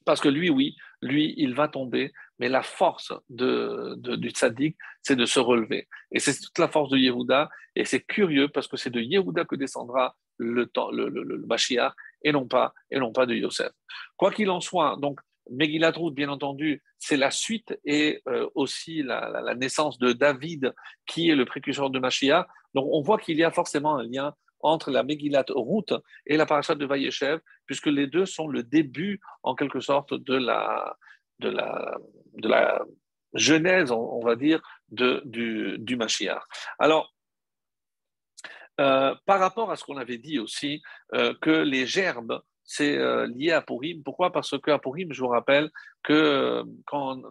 Parce 0.04 0.20
que 0.20 0.28
lui, 0.28 0.48
oui, 0.48 0.76
lui, 1.02 1.34
il 1.36 1.54
va 1.54 1.68
tomber, 1.68 2.12
mais 2.38 2.48
la 2.48 2.62
force 2.62 3.12
de, 3.28 3.94
du 4.16 4.30
tzaddik, 4.30 4.76
c'est 5.02 5.16
de 5.16 5.26
se 5.26 5.40
relever. 5.40 5.88
Et 6.12 6.20
c'est 6.20 6.38
toute 6.38 6.58
la 6.58 6.68
force 6.68 6.90
de 6.90 6.96
Yehuda, 6.96 7.48
et 7.74 7.84
c'est 7.84 8.00
curieux 8.00 8.48
parce 8.48 8.68
que 8.68 8.76
c'est 8.76 8.90
de 8.90 9.00
Yehuda 9.00 9.44
que 9.44 9.56
descendra 9.56 10.16
le, 10.38 10.66
temps, 10.66 10.90
le, 10.90 11.08
le, 11.08 11.46
Mashiach, 11.46 11.92
et 12.22 12.32
non 12.32 12.46
pas, 12.46 12.72
et 12.90 12.98
non 12.98 13.12
pas 13.12 13.26
de 13.26 13.34
Yosef. 13.34 13.72
Quoi 14.16 14.32
qu'il 14.32 14.50
en 14.50 14.60
soit, 14.60 14.96
donc, 15.00 15.20
Megillat 15.50 15.92
Ruth, 15.92 16.14
bien 16.14 16.28
entendu, 16.28 16.82
c'est 16.98 17.16
la 17.16 17.30
suite 17.30 17.78
et 17.84 18.20
euh, 18.28 18.48
aussi 18.54 19.02
la, 19.02 19.54
naissance 19.54 19.98
de 19.98 20.12
David, 20.12 20.74
qui 21.06 21.30
est 21.30 21.34
le 21.34 21.46
précurseur 21.46 21.90
de 21.90 21.98
Mashiach. 21.98 22.46
Donc, 22.74 22.86
on 22.92 23.00
voit 23.00 23.18
qu'il 23.18 23.38
y 23.38 23.44
a 23.44 23.50
forcément 23.50 23.96
un 23.96 24.02
lien 24.02 24.34
entre 24.60 24.90
la 24.90 25.02
Megillat 25.02 25.46
Ruth 25.48 25.94
et 26.26 26.36
la 26.36 26.44
parashat 26.44 26.74
de 26.74 26.84
Vayeshev, 26.84 27.40
puisque 27.66 27.86
les 27.86 28.06
deux 28.06 28.26
sont 28.26 28.48
le 28.48 28.62
début, 28.62 29.20
en 29.42 29.54
quelque 29.54 29.80
sorte, 29.80 30.14
de 30.14 30.34
la, 30.34 30.96
de 31.38 31.48
la, 31.48 31.98
de 32.34 32.48
la 32.48 32.82
genèse, 33.34 33.90
on, 33.90 34.20
va 34.20 34.36
dire, 34.36 34.60
de, 34.90 35.22
du, 35.24 35.76
du 35.78 35.96
Mashiach. 35.96 36.42
Alors, 36.78 37.12
euh, 38.80 39.14
par 39.26 39.40
rapport 39.40 39.70
à 39.70 39.76
ce 39.76 39.84
qu'on 39.84 39.96
avait 39.96 40.18
dit 40.18 40.38
aussi, 40.38 40.82
euh, 41.14 41.34
que 41.40 41.50
les 41.50 41.86
gerbes 41.86 42.40
c'est 42.70 42.98
euh, 42.98 43.26
lié 43.26 43.52
à 43.52 43.62
Purim. 43.62 44.02
Pourquoi? 44.02 44.30
Parce 44.30 44.54
qu'à 44.60 44.78
Purim, 44.78 45.10
je 45.10 45.22
vous 45.22 45.28
rappelle 45.28 45.70
que 46.02 46.62
quand 46.84 47.22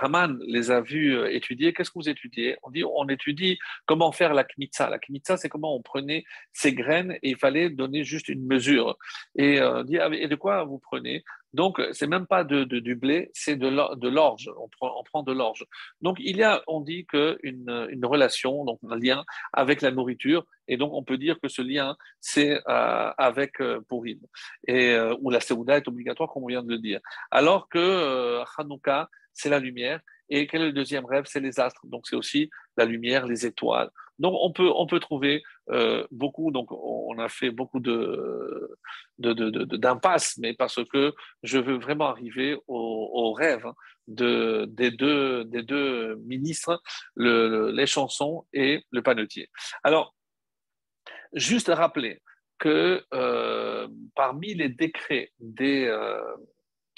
Haman 0.00 0.40
les 0.46 0.70
a 0.70 0.80
vus 0.80 1.18
étudier, 1.28 1.74
qu'est-ce 1.74 1.90
que 1.90 1.98
vous 1.98 2.08
étudiez? 2.08 2.56
On 2.62 2.70
dit 2.70 2.82
on 2.82 3.06
étudie 3.08 3.58
comment 3.84 4.10
faire 4.10 4.32
la 4.32 4.42
kmitza. 4.42 4.88
La 4.88 4.98
kmitza, 4.98 5.36
c'est 5.36 5.50
comment 5.50 5.76
on 5.76 5.82
prenait 5.82 6.24
ces 6.54 6.72
graines 6.72 7.12
et 7.22 7.28
il 7.28 7.36
fallait 7.36 7.68
donner 7.68 8.04
juste 8.04 8.30
une 8.30 8.46
mesure. 8.46 8.96
Et 9.36 9.60
on 9.60 9.84
dit 9.84 9.98
ah, 9.98 10.08
et 10.12 10.28
de 10.28 10.36
quoi 10.36 10.64
vous 10.64 10.78
prenez? 10.78 11.24
Donc, 11.52 11.82
c'est 11.92 12.06
même 12.06 12.26
pas 12.26 12.44
de, 12.44 12.64
du 12.64 12.94
blé, 12.94 13.30
c'est 13.34 13.56
de 13.56 14.08
l'orge. 14.08 14.50
On 14.56 14.68
prend, 15.04 15.22
de 15.22 15.32
l'orge. 15.32 15.64
Donc, 16.00 16.18
il 16.20 16.36
y 16.36 16.42
a, 16.42 16.62
on 16.66 16.80
dit 16.80 17.06
qu'une 17.06 17.88
une 17.90 18.06
relation, 18.06 18.64
donc 18.64 18.78
un 18.88 18.96
lien 18.96 19.24
avec 19.52 19.82
la 19.82 19.90
nourriture, 19.90 20.44
et 20.68 20.76
donc 20.76 20.92
on 20.94 21.02
peut 21.02 21.18
dire 21.18 21.38
que 21.40 21.48
ce 21.48 21.62
lien, 21.62 21.96
c'est 22.20 22.60
euh, 22.68 23.10
avec 23.18 23.60
euh, 23.60 23.80
Purim, 23.88 24.20
et 24.68 24.92
euh, 24.92 25.16
où 25.20 25.30
la 25.30 25.40
Séouda 25.40 25.76
est 25.76 25.88
obligatoire, 25.88 26.28
comme 26.30 26.44
on 26.44 26.48
vient 26.48 26.62
de 26.62 26.70
le 26.70 26.78
dire. 26.78 27.00
Alors 27.30 27.68
que 27.68 27.78
euh, 27.78 28.44
Hanouka, 28.56 29.08
c'est 29.34 29.50
la 29.50 29.58
lumière, 29.58 30.00
et 30.30 30.46
quel 30.46 30.62
est 30.62 30.66
le 30.66 30.72
deuxième 30.72 31.04
rêve? 31.04 31.24
C'est 31.26 31.40
les 31.40 31.60
astres. 31.60 31.86
Donc, 31.86 32.06
c'est 32.06 32.16
aussi 32.16 32.50
la 32.76 32.84
lumière, 32.84 33.26
les 33.26 33.44
étoiles. 33.44 33.90
Donc, 34.18 34.34
on 34.38 34.52
peut, 34.52 34.70
on 34.74 34.86
peut 34.86 35.00
trouver 35.00 35.42
euh, 35.70 36.06
beaucoup. 36.10 36.50
Donc, 36.50 36.70
on 36.70 37.18
a 37.18 37.28
fait 37.28 37.50
beaucoup 37.50 37.80
de, 37.80 38.76
d'impasses, 39.18 40.36
mais 40.38 40.54
parce 40.54 40.84
que 40.84 41.14
je 41.42 41.58
veux 41.58 41.78
vraiment 41.78 42.08
arriver 42.08 42.56
au, 42.68 43.32
rêve 43.32 43.66
de, 44.06 44.66
des, 44.68 44.90
deux, 44.90 45.44
des 45.44 45.62
deux 45.62 46.16
ministres, 46.26 46.82
les 47.16 47.86
chansons 47.86 48.46
et 48.52 48.84
le 48.90 49.02
panetier. 49.02 49.48
Alors, 49.82 50.14
juste 51.32 51.68
rappeler 51.68 52.20
que 52.58 53.02
euh, 53.14 53.88
parmi 54.14 54.54
les 54.54 54.68
décrets 54.68 55.32
euh, 55.60 56.36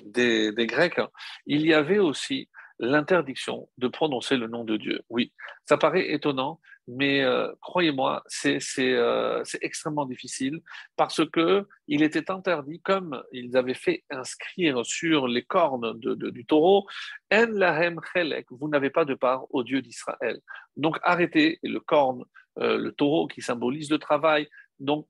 des, 0.04 0.52
des, 0.52 0.66
Grecs, 0.66 1.00
il 1.46 1.64
y 1.64 1.72
avait 1.72 2.00
aussi 2.00 2.48
l'interdiction 2.82 3.68
de 3.78 3.86
prononcer 3.86 4.36
le 4.36 4.48
nom 4.48 4.64
de 4.64 4.76
Dieu. 4.76 5.02
Oui, 5.08 5.32
ça 5.64 5.78
paraît 5.78 6.12
étonnant, 6.12 6.60
mais 6.88 7.22
euh, 7.22 7.48
croyez-moi, 7.60 8.24
euh, 8.44 9.40
c'est 9.44 9.62
extrêmement 9.62 10.04
difficile 10.04 10.60
parce 10.96 11.24
que 11.30 11.66
il 11.86 12.02
était 12.02 12.28
interdit, 12.30 12.80
comme 12.80 13.22
ils 13.30 13.56
avaient 13.56 13.72
fait 13.74 14.02
inscrire 14.10 14.84
sur 14.84 15.28
les 15.28 15.44
cornes 15.44 15.98
du 16.00 16.44
taureau, 16.44 16.86
En 17.32 17.46
lahem 17.52 18.00
chelek, 18.12 18.46
vous 18.50 18.68
n'avez 18.68 18.90
pas 18.90 19.04
de 19.04 19.14
part 19.14 19.46
au 19.50 19.62
Dieu 19.62 19.80
d'Israël. 19.80 20.40
Donc 20.76 20.98
arrêtez 21.04 21.60
le 21.62 21.78
corne, 21.78 22.24
euh, 22.58 22.78
le 22.78 22.90
taureau 22.90 23.28
qui 23.28 23.42
symbolise 23.42 23.90
le 23.90 23.98
travail. 23.98 24.48
Donc 24.80 25.06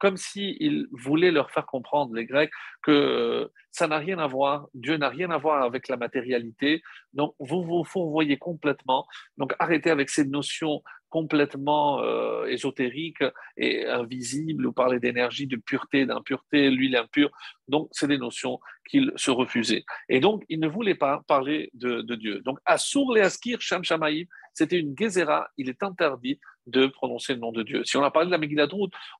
comme 0.00 0.16
s'il 0.16 0.88
voulait 0.90 1.30
leur 1.30 1.50
faire 1.50 1.66
comprendre, 1.66 2.14
les 2.14 2.24
Grecs, 2.24 2.50
que 2.82 3.50
ça 3.70 3.86
n'a 3.86 3.98
rien 3.98 4.18
à 4.18 4.26
voir, 4.26 4.66
Dieu 4.74 4.96
n'a 4.96 5.10
rien 5.10 5.30
à 5.30 5.38
voir 5.38 5.62
avec 5.62 5.88
la 5.88 5.96
matérialité. 5.96 6.82
Donc, 7.12 7.34
vous 7.38 7.62
vous 7.62 7.84
fourvoyez 7.84 8.38
complètement. 8.38 9.06
Donc, 9.36 9.54
arrêtez 9.58 9.90
avec 9.90 10.10
ces 10.10 10.24
notions 10.24 10.82
complètement 11.10 12.02
euh, 12.02 12.46
ésotériques 12.46 13.24
et 13.56 13.84
invisibles. 13.86 14.64
Vous 14.66 14.72
parlez 14.72 14.98
d'énergie, 14.98 15.46
de 15.46 15.56
pureté, 15.56 16.06
d'impureté, 16.06 16.70
l'huile 16.70 16.96
impure. 16.96 17.30
Donc, 17.68 17.88
c'est 17.92 18.08
des 18.08 18.18
notions 18.18 18.58
qu'il 18.88 19.12
se 19.16 19.30
refusait. 19.30 19.84
Et 20.08 20.20
donc, 20.20 20.44
il 20.48 20.60
ne 20.60 20.68
voulait 20.68 20.94
pas 20.94 21.22
parler 21.26 21.70
de, 21.74 22.00
Dieu. 22.14 22.40
Donc, 22.40 22.58
Assur 22.64 23.12
le 23.12 23.22
Askir 23.22 23.60
Sham 23.60 23.84
Shamaïm, 23.84 24.26
c'était 24.54 24.78
une 24.78 24.96
gezerah, 24.96 25.48
il 25.58 25.68
est 25.68 25.82
interdit 25.82 26.40
de 26.66 26.86
prononcer 26.86 27.34
le 27.34 27.40
nom 27.40 27.52
de 27.52 27.62
Dieu. 27.62 27.84
Si 27.84 27.96
on 27.96 28.04
a 28.04 28.10
parlé 28.10 28.26
de 28.26 28.32
la 28.32 28.38
Megillah 28.38 28.68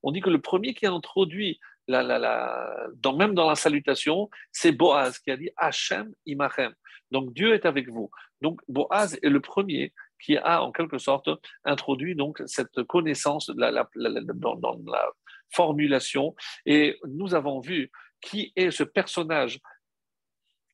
on 0.03 0.13
dit 0.13 0.21
que 0.21 0.31
le 0.31 0.41
premier 0.41 0.75
qui 0.75 0.87
a 0.87 0.93
introduit, 0.93 1.61
dans, 1.89 3.17
même 3.17 3.35
dans 3.35 3.49
la 3.49 3.55
salutation, 3.55 4.31
c'est 4.53 4.73
Boaz 4.73 5.19
qui 5.19 5.31
a 5.31 5.37
dit 5.37 5.51
Hachem 5.57 6.13
imachem. 6.27 6.73
Donc 7.11 7.33
Dieu 7.33 7.55
est 7.55 7.67
avec 7.67 7.89
vous. 7.89 8.11
Donc 8.41 8.61
Boaz 8.69 9.19
est 9.23 9.29
le 9.29 9.41
premier 9.41 9.93
qui 10.23 10.37
a 10.37 10.63
en 10.63 10.73
quelque 10.73 10.99
sorte 10.99 11.29
introduit 11.65 12.15
donc 12.15 12.43
cette 12.47 12.83
connaissance 12.85 13.51
dans, 13.51 13.71
la 13.71 15.11
formulation. 15.53 16.35
Et 16.67 16.99
nous 17.09 17.35
avons 17.35 17.61
vu 17.61 17.91
qui 18.21 18.53
est 18.57 18.71
ce 18.71 18.85
personnage 18.85 19.61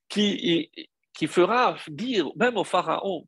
qui, 0.09 0.71
qui 1.15 1.27
fera 1.27 1.77
dire 1.89 2.31
même 2.37 2.57
au 2.57 2.65
Pharaon 2.65 3.27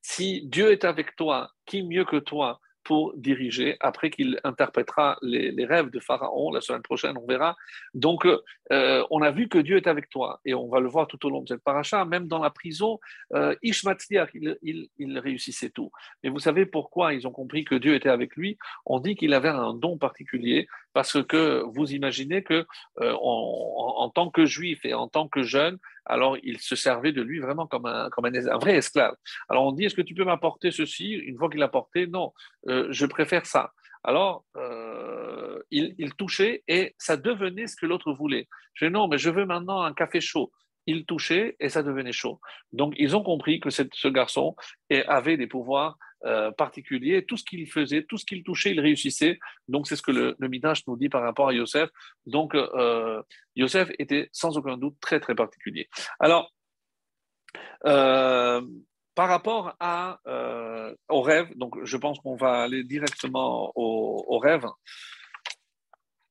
si 0.00 0.46
Dieu 0.46 0.70
est 0.70 0.84
avec 0.84 1.16
toi, 1.16 1.50
qui 1.66 1.82
mieux 1.82 2.04
que 2.04 2.16
toi 2.16 2.60
pour 2.86 3.14
diriger 3.16 3.76
après 3.80 4.10
qu'il 4.10 4.38
interprétera 4.44 5.18
les, 5.20 5.66
rêves 5.66 5.90
de 5.90 5.98
Pharaon 5.98 6.52
la 6.52 6.60
semaine 6.60 6.82
prochaine, 6.82 7.16
on 7.18 7.26
verra. 7.26 7.56
Donc, 7.94 8.24
euh, 8.24 9.04
on 9.10 9.22
a 9.22 9.32
vu 9.32 9.48
que 9.48 9.58
Dieu 9.58 9.76
est 9.76 9.88
avec 9.88 10.08
toi 10.08 10.40
et 10.44 10.54
on 10.54 10.68
va 10.68 10.78
le 10.78 10.88
voir 10.88 11.08
tout 11.08 11.26
au 11.26 11.30
long 11.30 11.42
de 11.42 11.48
cette 11.48 11.64
paracha. 11.64 12.04
Même 12.04 12.28
dans 12.28 12.38
la 12.38 12.50
prison, 12.50 13.00
euh, 13.34 13.56
il, 13.62 14.88
il, 14.98 15.18
réussissait 15.18 15.70
tout. 15.70 15.90
Mais 16.22 16.30
vous 16.30 16.38
savez 16.38 16.64
pourquoi 16.64 17.12
ils 17.12 17.26
ont 17.26 17.32
compris 17.32 17.64
que 17.64 17.74
Dieu 17.74 17.96
était 17.96 18.08
avec 18.08 18.36
lui? 18.36 18.56
On 18.84 19.00
dit 19.00 19.16
qu'il 19.16 19.34
avait 19.34 19.48
un 19.48 19.74
don 19.74 19.98
particulier 19.98 20.68
parce 20.96 21.22
que 21.22 21.62
vous 21.74 21.92
imaginez 21.92 22.42
que 22.42 22.64
euh, 23.02 23.14
en, 23.20 24.08
tant 24.08 24.30
que 24.30 24.46
juif 24.46 24.82
et 24.86 24.94
en 24.94 25.08
tant 25.08 25.28
que 25.28 25.42
jeune, 25.42 25.76
alors 26.06 26.38
il 26.42 26.58
se 26.58 26.74
servait 26.74 27.12
de 27.12 27.20
lui 27.20 27.38
vraiment 27.38 27.66
comme 27.66 27.84
un, 27.84 28.08
comme 28.08 28.24
un, 28.24 28.56
vrai 28.56 28.76
esclave. 28.76 29.14
Alors 29.50 29.66
on 29.66 29.72
dit, 29.72 29.84
est-ce 29.84 29.94
que 29.94 30.00
tu 30.00 30.14
peux 30.14 30.24
m'apporter 30.24 30.70
ceci? 30.70 31.12
Une 31.12 31.36
fois 31.36 31.50
qu'il 31.50 31.60
l'a 31.60 31.68
porté, 31.68 32.06
non, 32.06 32.32
euh, 32.68 32.86
je 32.88 33.04
préfère 33.04 33.44
ça. 33.44 33.72
Alors, 34.04 34.46
euh, 34.56 35.60
il, 35.70 36.14
touchait 36.14 36.64
et 36.66 36.94
ça 36.96 37.18
devenait 37.18 37.66
ce 37.66 37.76
que 37.76 37.84
l'autre 37.84 38.14
voulait. 38.14 38.48
Je 38.72 38.86
dis 38.86 38.90
non, 38.90 39.06
mais 39.06 39.18
je 39.18 39.28
veux 39.28 39.44
maintenant 39.44 39.82
un 39.82 39.92
café 39.92 40.22
chaud 40.22 40.50
il 40.88 41.04
touchait 41.04 41.56
et 41.58 41.68
ça 41.68 41.82
devenait 41.82 42.12
chaud. 42.12 42.40
Donc, 42.72 42.94
ils 42.96 43.16
ont 43.16 43.22
compris 43.24 43.58
que 43.58 43.70
ce 43.70 44.08
garçon 44.08 44.54
avait 45.08 45.36
des 45.36 45.48
pouvoirs 45.48 45.98
euh, 46.24 46.50
particuliers. 46.50 47.24
Tout 47.24 47.36
ce 47.36 47.44
qu'il 47.44 47.70
faisait, 47.70 48.02
tout 48.04 48.16
ce 48.16 48.24
qu'il 48.24 48.42
touchait, 48.42 48.72
il 48.72 48.80
réussissait. 48.80 49.38
Donc, 49.68 49.86
c'est 49.86 49.96
ce 49.96 50.02
que 50.02 50.10
le, 50.10 50.34
le, 50.38 50.48
nous 50.86 50.96
dit 50.96 51.08
par 51.08 51.22
rapport 51.22 51.48
à 51.48 51.52
Yosef. 51.52 51.90
Donc, 52.24 52.54
euh, 52.54 53.22
Yosef 53.54 53.90
était 53.98 54.28
sans 54.32 54.56
aucun 54.56 54.76
doute 54.76 54.96
très, 55.00 55.20
très 55.20 55.34
particulier. 55.34 55.88
Alors, 56.18 56.52
euh, 57.86 58.62
par 59.14 59.28
rapport 59.28 59.76
au 61.08 61.20
rêve, 61.22 61.48
je 61.82 61.96
pense 61.96 62.18
qu'on 62.20 62.36
va 62.36 62.62
aller 62.62 62.84
directement 62.84 63.72
au 63.74 64.38
rêve, 64.38 64.66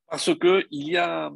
parce 0.08 0.32
qu'il 0.36 0.66
y 0.70 0.98
a 0.98 1.32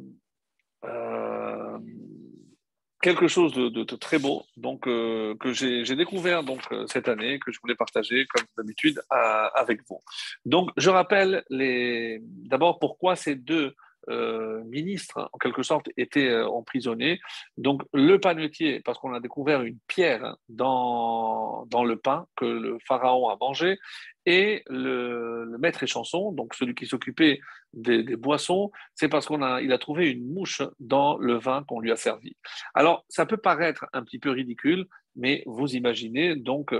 quelque 3.00 3.28
chose 3.28 3.54
de, 3.54 3.82
très 3.96 4.18
beau 4.18 4.44
donc 4.56 4.86
euh, 4.86 5.34
que 5.40 5.52
j'ai 5.52 5.96
découvert 5.96 6.42
donc 6.42 6.60
euh, 6.72 6.86
cette 6.86 7.08
année 7.08 7.38
que 7.38 7.50
je 7.50 7.58
voulais 7.60 7.74
partager 7.74 8.26
comme 8.26 8.44
d'habitude 8.56 9.00
avec 9.10 9.80
vous. 9.88 10.00
Donc 10.44 10.70
je 10.76 10.90
rappelle 10.90 11.44
d'abord 11.50 12.78
pourquoi 12.78 13.16
ces 13.16 13.34
deux 13.34 13.74
euh, 14.08 14.62
ministres, 14.64 15.28
en 15.32 15.38
quelque 15.38 15.62
sorte, 15.62 15.88
étaient 15.96 16.40
emprisonnés. 16.42 17.20
Donc, 17.56 17.82
le 17.92 18.18
panetier, 18.18 18.80
parce 18.80 18.98
qu'on 18.98 19.12
a 19.12 19.20
découvert 19.20 19.62
une 19.62 19.78
pierre 19.86 20.36
dans, 20.48 21.66
dans 21.66 21.84
le 21.84 21.96
pain 21.96 22.26
que 22.36 22.44
le 22.44 22.78
pharaon 22.86 23.28
a 23.28 23.36
mangé, 23.40 23.78
Et 24.26 24.62
le, 24.68 25.56
maître 25.58 25.82
échanson, 25.82 26.32
donc 26.32 26.54
celui 26.54 26.74
qui 26.74 26.86
s'occupait 26.86 27.40
des, 27.72 28.16
boissons, 28.16 28.70
c'est 28.94 29.08
parce 29.08 29.26
qu'il 29.26 29.42
a, 29.42 29.56
a 29.56 29.78
trouvé 29.78 30.10
une 30.10 30.26
mouche 30.32 30.62
dans 30.78 31.18
le 31.18 31.38
vin 31.38 31.64
qu'on 31.64 31.80
lui 31.80 31.92
a 31.92 31.96
servi. 31.96 32.36
Alors, 32.74 33.04
ça 33.08 33.26
peut 33.26 33.36
paraître 33.36 33.86
un 33.92 34.02
petit 34.02 34.18
peu 34.18 34.30
ridicule, 34.30 34.86
mais 35.16 35.42
vous 35.46 35.74
imaginez 35.74 36.36
donc 36.36 36.74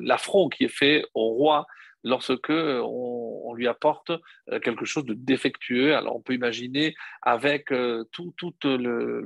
l'affront 0.00 0.48
qui 0.48 0.64
est 0.64 0.76
fait 0.76 1.04
au 1.14 1.28
roi 1.30 1.66
lorsque 2.04 2.50
on, 2.50 3.54
lui 3.54 3.68
apporte 3.68 4.10
euh, 4.50 4.60
quelque 4.60 4.86
chose 4.86 5.04
de 5.04 5.12
défectueux. 5.12 5.94
Alors 5.94 6.16
on 6.16 6.22
peut 6.22 6.32
imaginer 6.32 6.94
avec 7.20 7.70
euh, 7.70 8.04
tout, 8.10 8.32
tout 8.38 8.54
le, 8.62 9.20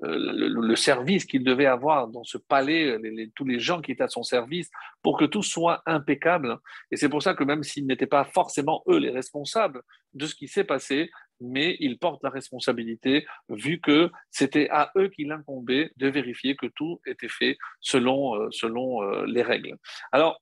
le, 0.00 0.76
service 0.76 1.26
qu'il 1.26 1.44
devait 1.44 1.66
avoir 1.66 2.08
dans 2.08 2.24
ce 2.24 2.38
palais, 2.38 2.98
tous 3.34 3.44
les 3.44 3.60
gens 3.60 3.82
qui 3.82 3.92
étaient 3.92 4.02
à 4.02 4.08
son 4.08 4.22
service, 4.22 4.70
pour 5.02 5.18
que 5.18 5.26
tout 5.26 5.42
soit 5.42 5.82
impeccable. 5.84 6.56
Et 6.90 6.96
c'est 6.96 7.10
pour 7.10 7.22
ça 7.22 7.34
que 7.34 7.44
même 7.44 7.62
s'ils 7.62 7.86
n'étaient 7.86 8.06
pas 8.06 8.24
forcément 8.24 8.82
eux 8.88 8.98
les 8.98 9.10
responsables 9.10 9.82
de 10.14 10.24
ce 10.24 10.34
qui 10.34 10.48
s'est 10.48 10.64
passé, 10.64 11.10
mais 11.38 11.76
ils 11.80 11.98
portent 11.98 12.22
la 12.22 12.30
responsabilité 12.30 13.26
vu 13.50 13.78
que 13.78 14.10
c'était 14.30 14.70
à 14.70 14.90
eux 14.96 15.08
qu'il 15.08 15.30
incombait 15.32 15.92
de 15.96 16.08
vérifier 16.08 16.56
que 16.56 16.66
tout 16.66 17.00
était 17.06 17.28
fait 17.28 17.58
selon, 17.80 18.36
euh, 18.36 18.48
selon 18.52 19.02
les 19.24 19.42
règles. 19.42 19.76
Alors, 20.12 20.40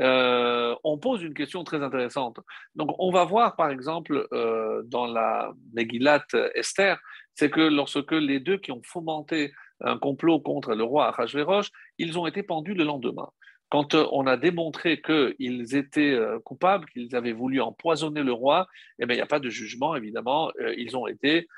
euh, 0.00 0.74
on 0.84 0.98
pose 0.98 1.22
une 1.22 1.34
question 1.34 1.64
très 1.64 1.82
intéressante. 1.82 2.40
Donc, 2.74 2.94
on 2.98 3.10
va 3.10 3.24
voir, 3.24 3.56
par 3.56 3.70
exemple, 3.70 4.26
euh, 4.32 4.82
dans 4.84 5.06
la 5.06 5.52
Megillat 5.74 6.24
Esther, 6.54 6.98
c'est 7.34 7.50
que 7.50 7.60
lorsque 7.60 8.12
les 8.12 8.40
deux 8.40 8.58
qui 8.58 8.72
ont 8.72 8.82
fomenté 8.84 9.52
un 9.80 9.98
complot 9.98 10.40
contre 10.40 10.74
le 10.74 10.84
roi 10.84 11.08
Achashverosh, 11.08 11.70
ils 11.98 12.18
ont 12.18 12.26
été 12.26 12.42
pendus 12.42 12.74
le 12.74 12.84
lendemain. 12.84 13.28
Quand 13.68 13.94
euh, 13.94 14.06
on 14.12 14.26
a 14.26 14.36
démontré 14.36 15.00
qu'ils 15.00 15.76
étaient 15.76 16.18
coupables, 16.44 16.86
qu'ils 16.86 17.16
avaient 17.16 17.32
voulu 17.32 17.60
empoisonner 17.60 18.22
le 18.22 18.32
roi, 18.32 18.66
eh 18.98 19.06
bien, 19.06 19.14
il 19.14 19.18
n'y 19.18 19.22
a 19.22 19.26
pas 19.26 19.40
de 19.40 19.50
jugement, 19.50 19.96
évidemment. 19.96 20.50
Ils 20.76 20.96
ont 20.96 21.06
été 21.06 21.48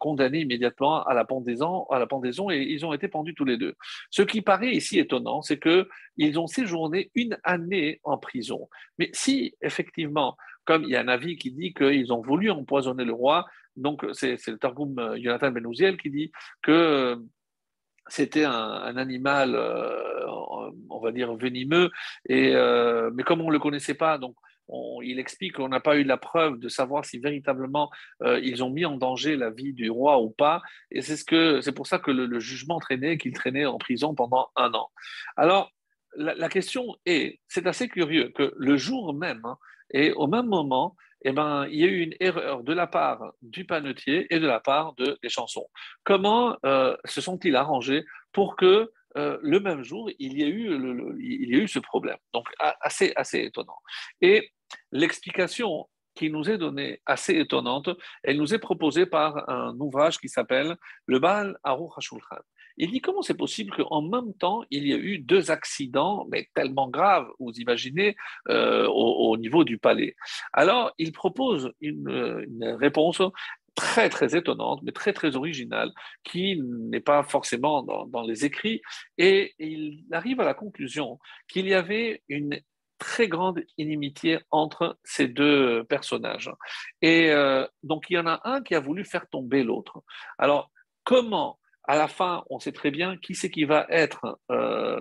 condamnés 0.00 0.40
immédiatement 0.40 1.04
à 1.04 1.14
la, 1.14 1.24
pendaison, 1.24 1.84
à 1.90 1.98
la 1.98 2.06
pendaison 2.06 2.50
et 2.50 2.58
ils 2.58 2.84
ont 2.84 2.92
été 2.92 3.08
pendus 3.08 3.34
tous 3.34 3.44
les 3.44 3.56
deux. 3.56 3.74
Ce 4.10 4.22
qui 4.22 4.42
paraît 4.42 4.72
ici 4.72 4.98
étonnant, 4.98 5.42
c'est 5.42 5.58
qu'ils 5.58 6.38
ont 6.38 6.46
séjourné 6.46 7.10
une 7.14 7.38
année 7.44 8.00
en 8.04 8.18
prison. 8.18 8.68
Mais 8.98 9.10
si, 9.12 9.54
effectivement, 9.60 10.36
comme 10.64 10.84
il 10.84 10.90
y 10.90 10.96
a 10.96 11.00
un 11.00 11.08
avis 11.08 11.36
qui 11.36 11.52
dit 11.52 11.72
qu'ils 11.72 12.12
ont 12.12 12.22
voulu 12.22 12.50
empoisonner 12.50 13.04
le 13.04 13.12
roi, 13.12 13.46
donc 13.76 14.04
c'est 14.12 14.38
le 14.46 14.58
Targum 14.58 14.98
euh, 14.98 15.18
Jonathan 15.22 15.50
Benouziel 15.50 15.96
qui 15.96 16.10
dit 16.10 16.32
que 16.62 16.72
euh, 16.72 17.16
c'était 18.08 18.44
un, 18.44 18.96
animal, 18.96 19.56
on 20.88 21.00
va 21.00 21.10
dire, 21.10 21.34
venimeux, 21.34 21.90
et, 22.28 22.54
mais 23.12 23.24
comme 23.24 23.40
on 23.40 23.48
ne 23.48 23.52
le 23.52 23.58
connaissait 23.58 23.94
pas, 23.94 24.16
donc 24.16 24.36
il 25.02 25.18
explique 25.18 25.54
qu'on 25.54 25.68
n'a 25.68 25.80
pas 25.80 25.96
eu 25.96 26.04
la 26.04 26.16
preuve 26.16 26.58
de 26.58 26.68
savoir 26.68 27.04
si 27.04 27.18
véritablement 27.18 27.90
euh, 28.22 28.40
ils 28.42 28.64
ont 28.64 28.70
mis 28.70 28.84
en 28.84 28.96
danger 28.96 29.36
la 29.36 29.50
vie 29.50 29.72
du 29.72 29.90
roi 29.90 30.20
ou 30.20 30.30
pas. 30.30 30.62
Et 30.90 31.02
c'est 31.02 31.16
ce 31.16 31.70
pour 31.70 31.86
ça 31.86 31.98
que 31.98 32.10
le, 32.10 32.40
jugement 32.40 32.78
traînait, 32.78 33.18
qu'il 33.18 33.32
traînait 33.32 33.66
en 33.66 33.78
prison 33.78 34.14
pendant 34.14 34.50
un 34.56 34.72
an. 34.74 34.90
Alors, 35.36 35.70
la, 36.16 36.48
question 36.48 36.96
est, 37.04 37.40
c'est 37.48 37.66
assez 37.66 37.88
curieux 37.88 38.30
que 38.34 38.52
le 38.56 38.76
jour 38.76 39.14
même 39.14 39.42
hein, 39.44 39.58
et 39.92 40.12
au 40.12 40.26
même 40.26 40.46
moment, 40.46 40.96
eh 41.22 41.32
ben, 41.32 41.66
il 41.68 41.80
y 41.80 41.84
a 41.84 41.88
eu 41.88 42.00
une 42.00 42.14
erreur 42.20 42.62
de 42.62 42.72
la 42.72 42.86
part 42.86 43.32
du 43.42 43.64
panetier 43.64 44.26
et 44.30 44.38
de 44.38 44.46
la 44.46 44.60
part 44.60 44.94
de, 44.94 45.18
des 45.22 45.28
chansons. 45.28 45.66
Comment 46.04 46.56
euh, 46.64 46.96
se 47.04 47.20
sont-ils 47.20 47.56
arrangés 47.56 48.04
pour 48.32 48.56
que 48.56 48.90
euh, 49.16 49.38
le 49.42 49.60
même 49.60 49.82
jour, 49.82 50.10
il 50.18 50.38
y, 50.38 50.44
a 50.44 50.46
eu 50.46 50.74
il 51.18 51.50
y 51.50 51.54
a 51.54 51.62
eu 51.62 51.68
ce 51.68 51.78
problème? 51.78 52.18
Donc, 52.34 52.48
assez, 52.58 53.12
assez 53.16 53.40
étonnant. 53.40 53.78
Et 54.20 54.50
L'explication 54.92 55.88
qui 56.16 56.30
nous 56.30 56.50
est 56.50 56.58
donnée, 56.58 57.00
assez 57.06 57.38
étonnante, 57.38 57.90
elle 58.24 58.38
nous 58.38 58.54
est 58.54 58.58
proposée 58.58 59.06
par 59.06 59.48
un 59.48 59.78
ouvrage 59.78 60.18
qui 60.18 60.28
s'appelle 60.28 60.76
Le 61.06 61.18
Baal 61.18 61.56
Aruch 61.62 61.92
HaShulchan. 61.98 62.42
Il 62.78 62.90
dit 62.90 63.00
comment 63.00 63.22
c'est 63.22 63.36
possible 63.36 63.74
qu'en 63.74 64.02
même 64.02 64.34
temps, 64.34 64.62
il 64.70 64.86
y 64.86 64.92
a 64.92 64.96
eu 64.96 65.18
deux 65.18 65.50
accidents, 65.50 66.26
mais 66.30 66.48
tellement 66.54 66.88
graves, 66.88 67.28
vous 67.38 67.52
imaginez, 67.52 68.16
euh, 68.48 68.86
au, 68.88 69.36
niveau 69.36 69.64
du 69.64 69.78
palais? 69.78 70.14
Alors, 70.52 70.92
il 70.98 71.12
propose 71.12 71.72
une, 71.80 72.46
réponse 72.78 73.22
très 73.74 74.08
très 74.08 74.36
étonnante, 74.36 74.80
mais 74.82 74.92
très 74.92 75.12
très 75.12 75.36
originale, 75.36 75.90
qui 76.24 76.60
n'est 76.62 77.00
pas 77.00 77.22
forcément 77.22 77.82
dans, 77.82 78.06
dans 78.06 78.22
les 78.22 78.44
écrits, 78.44 78.80
et 79.18 79.54
il 79.58 80.04
arrive 80.12 80.40
à 80.40 80.44
la 80.44 80.54
conclusion 80.54 81.18
qu'il 81.48 81.68
y 81.68 81.74
avait 81.74 82.22
une 82.28 82.58
très 82.98 83.28
grande 83.28 83.62
inimitié 83.78 84.38
entre 84.50 84.98
ces 85.04 85.28
deux 85.28 85.84
personnages. 85.84 86.50
Et 87.02 87.30
euh, 87.30 87.66
donc, 87.82 88.06
il 88.10 88.14
y 88.14 88.18
en 88.18 88.26
a 88.26 88.40
un 88.44 88.62
qui 88.62 88.74
a 88.74 88.80
voulu 88.80 89.04
faire 89.04 89.28
tomber 89.28 89.62
l'autre. 89.62 90.02
Alors, 90.38 90.70
comment, 91.04 91.58
à 91.84 91.96
la 91.96 92.08
fin, 92.08 92.44
on 92.50 92.58
sait 92.58 92.72
très 92.72 92.90
bien 92.90 93.16
qui 93.16 93.34
c'est 93.34 93.50
qui 93.50 93.64
va 93.64 93.86
être 93.90 94.38
euh, 94.50 95.00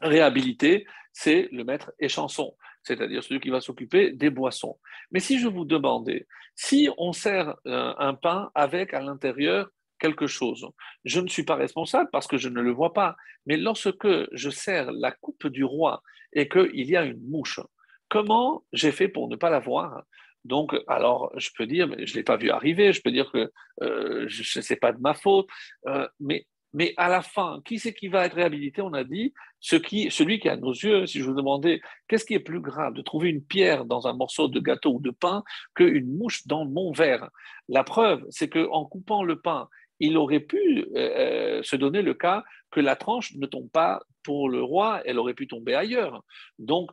réhabilité, 0.00 0.86
c'est 1.12 1.48
le 1.52 1.64
maître 1.64 1.92
échanson, 1.98 2.56
c'est-à-dire 2.82 3.22
celui 3.22 3.40
qui 3.40 3.50
va 3.50 3.60
s'occuper 3.60 4.12
des 4.12 4.30
boissons. 4.30 4.78
Mais 5.10 5.20
si 5.20 5.38
je 5.38 5.48
vous 5.48 5.64
demandais, 5.64 6.26
si 6.56 6.88
on 6.98 7.12
sert 7.12 7.56
euh, 7.66 7.94
un 7.98 8.14
pain 8.14 8.50
avec 8.54 8.94
à 8.94 9.00
l'intérieur 9.00 9.70
quelque 9.98 10.26
chose. 10.26 10.66
Je 11.04 11.20
ne 11.20 11.28
suis 11.28 11.44
pas 11.44 11.56
responsable 11.56 12.10
parce 12.12 12.26
que 12.26 12.36
je 12.36 12.48
ne 12.48 12.60
le 12.60 12.72
vois 12.72 12.92
pas. 12.92 13.16
Mais 13.46 13.56
lorsque 13.56 14.08
je 14.32 14.50
sers 14.50 14.92
la 14.92 15.12
coupe 15.12 15.46
du 15.46 15.64
roi 15.64 16.02
et 16.32 16.48
qu'il 16.48 16.90
y 16.90 16.96
a 16.96 17.04
une 17.04 17.22
mouche, 17.28 17.60
comment 18.08 18.64
j'ai 18.72 18.92
fait 18.92 19.08
pour 19.08 19.28
ne 19.28 19.36
pas 19.36 19.50
la 19.50 19.60
voir? 19.60 20.04
Donc, 20.44 20.74
alors, 20.88 21.32
je 21.36 21.50
peux 21.56 21.66
dire, 21.66 21.88
mais 21.88 22.06
je 22.06 22.12
ne 22.12 22.18
l'ai 22.18 22.22
pas 22.22 22.36
vu 22.36 22.50
arriver, 22.50 22.92
je 22.92 23.00
peux 23.00 23.10
dire 23.10 23.30
que 23.32 23.50
euh, 23.82 24.26
je 24.28 24.60
sais 24.60 24.76
pas 24.76 24.92
de 24.92 25.00
ma 25.00 25.14
faute, 25.14 25.48
euh, 25.88 26.06
mais, 26.20 26.46
mais 26.74 26.92
à 26.96 27.08
la 27.08 27.22
fin, 27.22 27.62
qui 27.64 27.78
c'est 27.78 27.94
qui 27.94 28.08
va 28.08 28.26
être 28.26 28.34
réhabilité? 28.34 28.82
On 28.82 28.92
a 28.92 29.04
dit, 29.04 29.32
ce 29.60 29.76
qui, 29.76 30.10
celui 30.10 30.40
qui 30.40 30.50
a 30.50 30.56
nos 30.56 30.72
yeux, 30.72 31.06
si 31.06 31.20
je 31.20 31.24
vous 31.24 31.34
demandais, 31.34 31.80
qu'est-ce 32.08 32.26
qui 32.26 32.34
est 32.34 32.40
plus 32.40 32.60
grave, 32.60 32.92
de 32.92 33.00
trouver 33.00 33.30
une 33.30 33.42
pierre 33.42 33.86
dans 33.86 34.06
un 34.06 34.12
morceau 34.12 34.48
de 34.48 34.60
gâteau 34.60 34.94
ou 34.94 35.00
de 35.00 35.10
pain 35.10 35.42
qu'une 35.74 36.14
mouche 36.14 36.46
dans 36.46 36.66
mon 36.66 36.92
verre 36.92 37.30
La 37.68 37.82
preuve, 37.82 38.22
c'est 38.28 38.50
qu'en 38.50 38.84
coupant 38.84 39.22
le 39.22 39.40
pain 39.40 39.68
il 40.00 40.16
aurait 40.16 40.40
pu 40.40 40.86
euh, 40.96 41.62
se 41.62 41.76
donner 41.76 42.02
le 42.02 42.14
cas 42.14 42.44
que 42.70 42.80
la 42.80 42.96
tranche 42.96 43.34
ne 43.36 43.46
tombe 43.46 43.70
pas 43.70 44.02
pour 44.22 44.48
le 44.48 44.62
roi, 44.62 45.02
elle 45.04 45.18
aurait 45.18 45.34
pu 45.34 45.46
tomber 45.46 45.74
ailleurs. 45.74 46.22
Donc, 46.58 46.90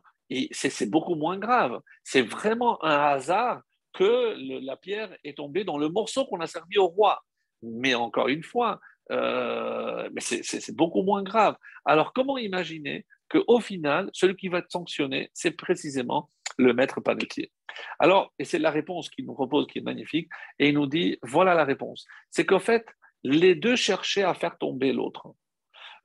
c'est 0.52 0.90
beaucoup 0.90 1.14
moins 1.14 1.38
grave. 1.38 1.80
C'est 2.04 2.22
vraiment 2.22 2.82
un 2.84 2.96
hasard 2.96 3.62
que 3.92 4.34
la 4.64 4.76
pierre 4.76 5.14
est 5.24 5.36
tombée 5.36 5.64
dans 5.64 5.78
le 5.78 5.88
morceau 5.88 6.24
qu'on 6.24 6.40
a 6.40 6.46
servi 6.46 6.78
au 6.78 6.86
roi. 6.86 7.22
Mais 7.62 7.94
encore 7.94 8.28
une 8.28 8.42
fois, 8.42 8.80
euh, 9.10 10.08
c'est 10.18 10.76
beaucoup 10.76 11.02
moins 11.02 11.22
grave. 11.22 11.56
Alors, 11.84 12.12
comment 12.12 12.38
imaginer 12.38 13.04
qu'au 13.28 13.60
final, 13.60 14.10
celui 14.12 14.36
qui 14.36 14.48
va 14.48 14.58
être 14.58 14.70
sanctionné, 14.70 15.30
c'est 15.34 15.52
précisément 15.52 16.30
le 16.58 16.72
maître 16.74 17.00
panetier. 17.00 17.50
Alors, 17.98 18.32
et 18.38 18.44
c'est 18.44 18.58
la 18.58 18.70
réponse 18.70 19.08
qu'il 19.08 19.26
nous 19.26 19.34
propose 19.34 19.66
qui 19.66 19.78
est 19.78 19.82
magnifique, 19.82 20.28
et 20.58 20.68
il 20.68 20.74
nous 20.74 20.86
dit, 20.86 21.18
voilà 21.22 21.54
la 21.54 21.64
réponse. 21.64 22.06
C'est 22.30 22.46
qu'en 22.46 22.58
fait, 22.58 22.86
les 23.22 23.54
deux 23.54 23.76
cherchaient 23.76 24.24
à 24.24 24.34
faire 24.34 24.58
tomber 24.58 24.92
l'autre. 24.92 25.34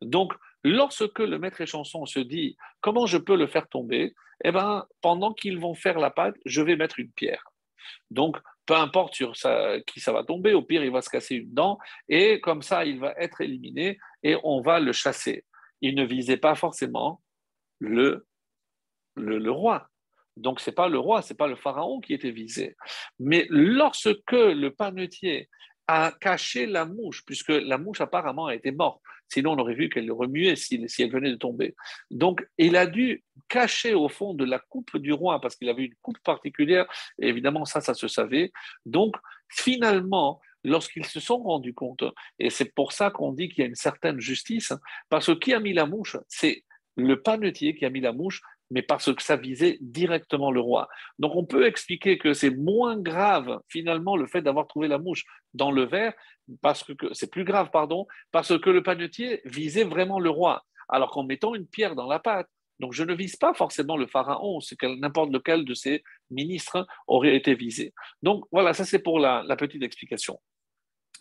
Donc, 0.01 0.33
lorsque 0.63 1.19
le 1.19 1.39
maître 1.39 1.61
échanson 1.61 2.05
se 2.05 2.19
dit, 2.19 2.55
comment 2.81 3.05
je 3.05 3.17
peux 3.17 3.35
le 3.35 3.47
faire 3.47 3.67
tomber? 3.67 4.13
Eh 4.43 4.51
bien, 4.51 4.85
pendant 5.01 5.33
qu'ils 5.33 5.59
vont 5.59 5.73
faire 5.73 5.97
la 5.97 6.11
pâte, 6.11 6.35
je 6.45 6.61
vais 6.61 6.75
mettre 6.75 6.99
une 6.99 7.11
pierre. 7.11 7.43
Donc, 8.11 8.37
peu 8.65 8.75
importe 8.75 9.15
sur 9.15 9.33
qui 9.87 9.99
ça 9.99 10.11
va 10.11 10.23
tomber, 10.23 10.53
au 10.53 10.61
pire, 10.61 10.83
il 10.83 10.91
va 10.91 11.01
se 11.01 11.09
casser 11.09 11.35
une 11.35 11.53
dent, 11.53 11.79
et 12.07 12.39
comme 12.41 12.61
ça, 12.61 12.85
il 12.85 12.99
va 12.99 13.13
être 13.17 13.41
éliminé, 13.41 13.97
et 14.23 14.35
on 14.43 14.61
va 14.61 14.79
le 14.79 14.91
chasser. 14.91 15.45
Il 15.81 15.95
ne 15.95 16.05
visait 16.05 16.37
pas 16.37 16.53
forcément 16.53 17.21
le, 17.79 18.27
le 19.15 19.51
roi, 19.51 19.87
donc, 20.37 20.59
ce 20.59 20.69
n'est 20.69 20.75
pas 20.75 20.87
le 20.87 20.99
roi, 20.99 21.21
ce 21.21 21.33
n'est 21.33 21.37
pas 21.37 21.47
le 21.47 21.55
pharaon 21.55 21.99
qui 21.99 22.13
était 22.13 22.31
visé. 22.31 22.75
Mais 23.19 23.47
lorsque 23.49 24.31
le 24.31 24.69
panetier 24.69 25.49
a 25.87 26.11
caché 26.11 26.65
la 26.65 26.85
mouche, 26.85 27.23
puisque 27.25 27.49
la 27.49 27.77
mouche 27.77 28.01
apparemment 28.01 28.47
a 28.47 28.55
été 28.55 28.71
morte, 28.71 29.01
sinon 29.29 29.53
on 29.53 29.59
aurait 29.59 29.75
vu 29.75 29.89
qu'elle 29.89 30.11
remuait 30.11 30.55
si, 30.55 30.85
elle 30.99 31.11
venait 31.11 31.31
de 31.31 31.37
tomber. 31.37 31.75
Donc, 32.11 32.45
il 32.57 32.75
a 32.75 32.85
dû 32.85 33.23
cacher 33.47 33.93
au 33.93 34.09
fond 34.09 34.33
de 34.33 34.45
la 34.45 34.59
coupe 34.59 34.97
du 34.97 35.13
roi, 35.13 35.39
parce 35.41 35.55
qu'il 35.55 35.69
avait 35.69 35.85
une 35.85 35.95
coupe 36.01 36.19
particulière, 36.23 36.85
et 37.19 37.27
évidemment 37.27 37.65
ça, 37.65 37.81
ça 37.81 37.93
se 37.93 38.07
savait. 38.07 38.51
Donc, 38.85 39.15
finalement, 39.49 40.41
lorsqu'ils 40.63 41.05
se 41.05 41.19
sont 41.19 41.37
rendus 41.37 41.73
compte, 41.73 42.03
et 42.39 42.49
c'est 42.49 42.73
pour 42.73 42.91
ça 42.91 43.09
qu'on 43.09 43.31
dit 43.31 43.47
qu'il 43.47 43.59
y 43.59 43.63
a 43.63 43.69
une 43.69 43.75
certaine 43.75 44.19
justice, 44.19 44.73
parce 45.09 45.27
que 45.27 45.33
qui 45.33 45.53
a 45.53 45.59
mis 45.59 45.73
la 45.73 45.85
mouche? 45.85 46.17
C'est 46.27 46.63
le 46.97 47.21
panetier 47.21 47.75
qui 47.75 47.85
a 47.85 47.89
mis 47.89 48.01
la 48.01 48.11
mouche 48.11 48.41
mais 48.71 48.81
parce 48.81 49.13
que 49.13 49.21
ça 49.21 49.35
visait 49.35 49.77
directement 49.81 50.51
le 50.51 50.59
roi. 50.59 50.87
Donc 51.19 51.35
on 51.35 51.45
peut 51.45 51.65
expliquer 51.65 52.17
que 52.17 52.33
c'est 52.33 52.49
moins 52.49 52.97
grave 52.97 53.59
finalement 53.67 54.17
le 54.17 54.27
fait 54.27 54.41
d'avoir 54.41 54.67
trouvé 54.67 54.87
la 54.87 54.97
mouche 54.97 55.23
dans 55.53 55.71
le 55.71 55.83
verre, 55.83 56.13
parce 56.61 56.83
que 56.83 56.93
c'est 57.13 57.31
plus 57.31 57.43
grave, 57.43 57.69
pardon, 57.71 58.07
parce 58.31 58.57
que 58.59 58.69
le 58.69 58.83
panetier 58.83 59.41
visait 59.45 59.83
vraiment 59.83 60.19
le 60.19 60.29
roi. 60.29 60.63
Alors 60.89 61.11
qu'en 61.11 61.23
mettant 61.23 61.55
une 61.55 61.67
pierre 61.67 61.95
dans 61.95 62.07
la 62.07 62.19
pâte, 62.19 62.47
Donc 62.79 62.93
je 62.93 63.03
ne 63.03 63.13
vise 63.13 63.35
pas 63.35 63.53
forcément 63.53 63.97
le 63.97 64.07
pharaon, 64.07 64.59
n'importe 64.83 65.31
lequel 65.31 65.65
de 65.65 65.73
ses 65.73 66.03
ministres 66.29 66.85
aurait 67.07 67.35
été 67.35 67.55
visé. 67.55 67.93
Donc 68.21 68.45
voilà, 68.51 68.73
ça 68.73 68.85
c'est 68.85 68.99
pour 68.99 69.19
la, 69.19 69.43
petite 69.57 69.83
explication. 69.83 70.39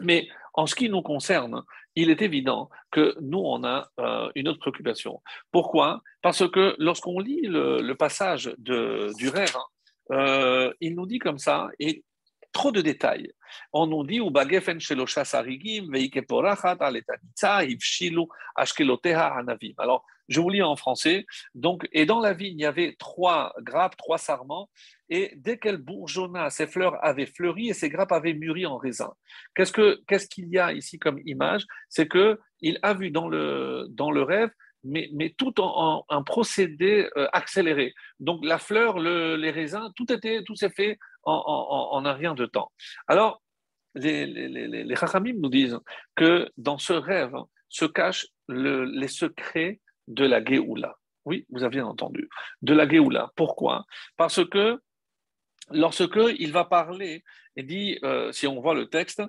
Mais 0.01 0.29
en 0.55 0.67
ce 0.67 0.75
qui 0.75 0.89
nous 0.89 1.03
concerne, 1.03 1.63
il 1.95 2.11
est 2.11 2.23
évident 2.23 2.71
que 2.91 3.17
nous, 3.21 3.39
on 3.39 3.65
a 3.65 3.89
euh, 4.01 4.31
une 4.35 4.49
autre 4.49 4.59
préoccupation. 4.61 5.23
Pourquoi? 5.51 6.03
Parce 6.23 6.49
que 6.49 6.75
lorsqu'on 6.79 7.19
lit 7.19 7.43
le, 7.43 7.93
passage 7.95 8.55
de, 8.59 9.11
du 9.17 9.29
rêve, 9.29 9.57
euh, 10.13 10.73
il 10.81 10.95
nous 10.95 11.07
dit 11.07 11.19
comme 11.19 11.39
ça, 11.39 11.69
et 11.79 12.05
trop 12.53 12.73
de 12.73 12.81
détails. 12.81 13.31
On 13.73 13.87
nous 13.87 14.05
dit, 14.05 14.21
alors, 19.79 20.05
je 20.29 20.41
vous 20.41 20.51
lis 20.51 20.63
en 20.63 20.77
français. 20.77 21.27
Donc, 21.55 21.89
et 21.93 22.07
dans 22.07 22.21
la 22.21 22.33
vigne, 22.33 22.59
il 22.59 22.63
y 22.63 22.67
avait 22.67 22.97
trois 22.99 23.55
grappes, 23.61 23.97
trois 23.97 24.19
sarments, 24.19 24.69
et 25.09 25.33
dès 25.37 25.59
qu'elle 25.59 25.77
bourgeonna, 25.77 26.51
ses 26.51 26.67
fleurs 26.67 27.03
avaient 27.05 27.27
fleuri 27.27 27.69
et 27.69 27.75
ses 27.75 27.89
grappes 27.89 28.13
avaient 28.13 28.35
mûri 28.35 28.67
en 28.67 28.77
raisin. 28.77 29.13
Qu'est-ce 29.55 29.73
que 29.73 30.03
qu'est-ce 30.07 30.29
qu'il 30.29 30.49
y 30.49 30.59
a 30.59 30.73
ici 30.73 30.99
comme 30.99 31.21
image? 31.27 31.65
C'est 31.89 32.09
que 32.09 32.41
il 32.61 32.79
a 32.83 32.95
vu 32.95 33.11
dans 33.11 33.29
le 33.29 33.87
dans 33.91 34.11
le 34.11 34.23
rêve 34.23 34.51
mais, 34.89 35.11
mais, 35.13 35.35
tout 35.37 35.61
en, 35.61 36.05
un 36.09 36.23
procédé 36.23 37.09
euh, 37.17 37.27
accéléré. 37.33 37.93
Donc 38.21 38.45
la 38.45 38.59
fleur, 38.59 39.01
le, 39.01 39.35
les 39.35 39.51
raisins, 39.51 39.91
tout 39.97 40.13
était, 40.13 40.45
tout 40.45 40.55
s'est 40.55 40.71
fait 40.71 40.99
en, 41.25 42.03
un 42.05 42.13
rien 42.13 42.35
de 42.35 42.47
temps. 42.47 42.71
Alors 43.09 43.43
les, 43.97 44.27
les, 44.27 45.33
nous 45.35 45.49
disent 45.49 45.79
que 46.15 46.49
dans 46.57 46.79
ce 46.79 46.93
rêve 46.93 47.35
se 47.69 47.85
cachent 47.85 48.29
le, 48.47 48.85
les 48.85 49.09
secrets 49.09 49.81
de 50.07 50.25
la 50.25 50.45
Géoula. 50.45 50.97
Oui, 51.25 51.47
vous 51.51 51.65
avez 51.65 51.81
entendu. 51.81 52.29
De 52.63 52.73
la 52.73 52.89
Géoula. 52.89 53.33
Pourquoi? 53.37 53.85
Parce 54.17 54.45
que 54.49 54.81
lorsque 55.71 56.19
il 56.39 56.53
va 56.53 56.65
parler, 56.65 57.25
il 57.57 57.67
dit, 57.67 57.99
euh, 58.05 58.31
si 58.33 58.47
on 58.47 58.61
voit 58.61 58.75
le 58.75 58.89
texte, 58.89 59.23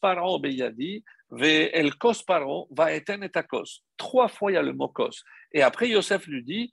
paro 0.00 0.38
beyadi, 0.38 1.02
ve 1.30 1.70
el 1.72 1.92
paro 2.26 2.68
va 2.70 2.92
eten 2.92 3.22
et 3.22 3.36
akos. 3.36 3.82
Trois 3.96 4.28
fois 4.28 4.52
il 4.52 4.54
y 4.54 4.58
a 4.58 4.62
le 4.62 4.72
mot 4.72 4.88
kos. 4.88 5.24
Et 5.52 5.62
après 5.62 5.88
Yosef 5.88 6.26
lui 6.26 6.42
dit, 6.42 6.70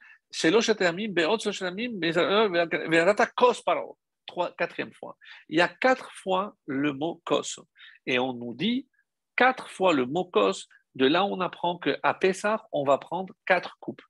kos 3.35 3.61
paro. 3.63 3.97
Trois, 4.25 4.51
quatrième 4.57 4.91
fois. 4.91 5.15
Il 5.47 5.57
y 5.57 5.61
a 5.61 5.69
quatre 5.69 6.11
fois 6.11 6.55
le 6.65 6.91
mot 6.91 7.21
kos. 7.23 7.59
Et 8.05 8.19
on 8.19 8.33
nous 8.33 8.53
dit 8.53 8.87
quatre 9.37 9.69
fois 9.69 9.93
le 9.93 10.05
mot 10.05 10.25
kos 10.25 10.67
de 10.97 11.05
là, 11.05 11.23
on 11.23 11.39
apprend 11.39 11.77
qu'à 11.77 12.13
Pessah, 12.15 12.67
on 12.71 12.83
va 12.83 12.97
prendre 12.97 13.33
quatre 13.45 13.77
coupes. 13.79 14.01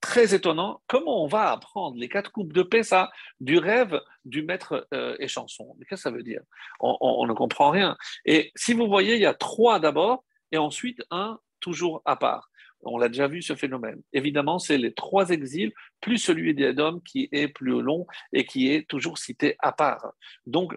Très 0.00 0.34
étonnant, 0.34 0.82
comment 0.86 1.24
on 1.24 1.26
va 1.26 1.50
apprendre 1.50 1.96
les 1.96 2.08
quatre 2.08 2.30
coupes 2.30 2.52
de 2.52 2.62
Pessah 2.62 3.10
du 3.40 3.58
rêve 3.58 4.00
du 4.24 4.42
maître 4.42 4.86
euh, 4.94 5.16
et 5.18 5.28
chanson 5.28 5.76
Qu'est-ce 5.80 5.90
que 5.90 5.96
ça 5.96 6.10
veut 6.10 6.22
dire? 6.22 6.42
On, 6.78 7.26
ne 7.26 7.32
comprend 7.32 7.70
rien. 7.70 7.96
Et 8.24 8.52
si 8.54 8.72
vous 8.72 8.86
voyez, 8.86 9.14
il 9.14 9.20
y 9.20 9.26
a 9.26 9.34
trois 9.34 9.80
d'abord 9.80 10.24
et 10.52 10.58
ensuite 10.58 11.02
un 11.10 11.40
toujours 11.60 12.02
à 12.04 12.16
part. 12.16 12.50
On 12.82 12.98
l'a 12.98 13.08
déjà 13.08 13.26
vu 13.26 13.42
ce 13.42 13.56
phénomène. 13.56 14.02
Évidemment, 14.12 14.58
c'est 14.58 14.78
les 14.78 14.92
trois 14.92 15.30
exils, 15.30 15.72
plus 16.00 16.18
celui 16.18 16.54
d'Edom 16.54 17.00
qui 17.00 17.30
est 17.32 17.48
plus 17.48 17.80
long 17.80 18.06
et 18.32 18.44
qui 18.44 18.70
est 18.70 18.86
toujours 18.86 19.16
cité 19.16 19.56
à 19.58 19.72
part. 19.72 20.12
Donc, 20.46 20.76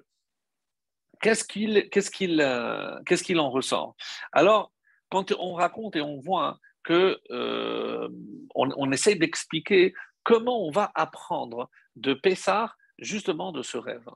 euh, 1.26 3.00
qu'est-ce 3.06 3.24
qu'il 3.24 3.40
en 3.40 3.50
ressort? 3.50 3.96
Alors, 4.32 4.72
quand 5.10 5.32
on 5.40 5.54
raconte 5.54 5.96
et 5.96 6.02
on 6.02 6.20
voit 6.20 6.60
que 6.84 7.20
euh, 7.32 8.08
on, 8.56 8.92
essaye 8.92 9.20
d'expliquer 9.20 9.94
comment 10.24 10.66
on 10.66 10.72
va 10.72 10.92
apprendre 10.96 11.70
de 11.98 12.14
Pessar 12.14 12.78
justement 12.98 13.52
de 13.52 13.62
ce 13.62 13.78
rêve. 13.78 14.08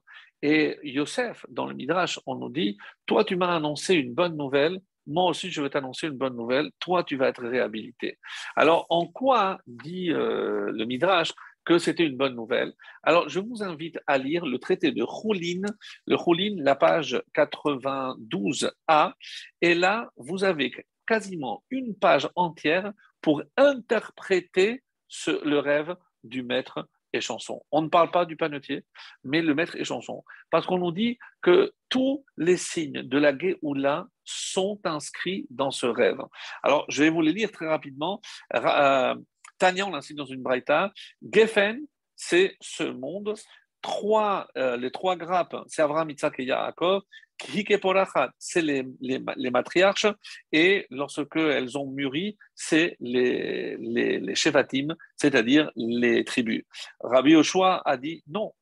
Et 0.41 0.80
Yosef, 0.84 1.45
dans 1.49 1.65
le 1.65 1.76
Midrash, 1.76 2.19
on 2.26 2.36
nous 2.36 2.49
dit, 2.49 2.78
toi 3.06 3.26
tu 3.26 3.36
m'as 3.36 3.56
annoncé 3.56 3.95
une 3.95 4.14
bonne 4.14 4.38
nouvelle, 4.38 4.80
moi 5.06 5.26
aussi 5.26 5.52
je 5.52 5.61
vais 5.61 5.69
t'annoncer 5.69 6.07
une 6.07 6.18
bonne 6.18 6.36
nouvelle, 6.36 6.72
toi 6.80 7.03
tu 7.03 7.18
vas 7.18 7.28
être 7.28 7.44
réhabilité. 7.45 8.18
Alors 8.56 8.86
en 8.90 9.06
quoi 9.06 9.60
dit 9.68 10.11
euh, 10.11 10.72
le 10.72 10.86
Midrash 10.86 11.34
que 11.65 11.77
c'était 11.77 12.05
une 12.05 12.17
bonne 12.17 12.35
nouvelle. 12.35 12.73
Alors, 13.03 13.29
je 13.29 13.39
vous 13.39 13.63
invite 13.63 13.99
à 14.07 14.17
lire 14.17 14.45
le 14.45 14.57
traité 14.57 14.91
de 14.91 15.05
Choulin, 15.05 15.61
le 16.07 16.17
Choulin, 16.17 16.55
la 16.57 16.75
page 16.75 17.21
92a, 17.35 19.13
et 19.61 19.75
là, 19.75 20.09
vous 20.17 20.43
avez 20.43 20.71
quasiment 21.05 21.63
une 21.69 21.95
page 21.95 22.29
entière 22.35 22.91
pour 23.21 23.43
interpréter 23.57 24.83
le 25.27 25.59
rêve 25.59 25.95
du 26.23 26.43
maître 26.43 26.88
et 27.13 27.21
chanson. 27.21 27.63
On 27.71 27.81
ne 27.81 27.89
parle 27.89 28.11
pas 28.11 28.25
du 28.25 28.38
panetier, 28.38 28.85
mais 29.23 29.41
le 29.41 29.53
maître 29.53 29.75
et 29.75 29.83
chanson. 29.83 30.23
Parce 30.49 30.65
qu'on 30.65 30.77
nous 30.77 30.91
dit 30.91 31.17
que 31.41 31.73
tous 31.89 32.25
les 32.38 32.57
signes 32.57 33.03
de 33.03 33.17
la 33.17 33.38
Géoula 33.38 34.07
sont 34.23 34.79
inscrits 34.85 35.45
dans 35.49 35.71
ce 35.71 35.85
rêve. 35.85 36.21
Alors, 36.63 36.85
je 36.89 37.03
vais 37.03 37.09
vous 37.09 37.21
les 37.21 37.33
lire 37.33 37.51
très 37.51 37.67
rapidement. 37.67 38.21
Euh, 38.55 39.15
Tanya, 39.61 39.85
on 39.85 39.91
dans 39.91 40.25
une 40.25 40.41
braïta. 40.41 40.91
Geffen, 41.21 41.85
c'est 42.15 42.57
ce 42.61 42.81
monde. 42.81 43.35
Trois, 43.83 44.47
euh, 44.57 44.75
les 44.75 44.89
trois 44.89 45.15
grappes, 45.15 45.55
c'est 45.67 45.83
Abraham, 45.83 46.09
Isaac 46.09 46.33
et 46.39 46.45
Yaakov. 46.45 47.03
C'est 48.39 48.61
les, 48.63 48.83
les, 49.01 49.19
les, 49.35 49.51
matriarches. 49.51 50.07
Et 50.51 50.88
lorsque 50.89 51.35
elles 51.35 51.77
ont 51.77 51.85
mûri, 51.85 52.38
c'est 52.55 52.97
les, 52.99 53.77
les, 53.77 54.19
les 54.19 54.35
c'est-à-dire 54.35 55.71
les 55.75 56.25
tribus. 56.25 56.63
Rabbi 56.99 57.31
Yoshua 57.31 57.83
a 57.85 57.97
dit 57.97 58.23
non, 58.27 58.53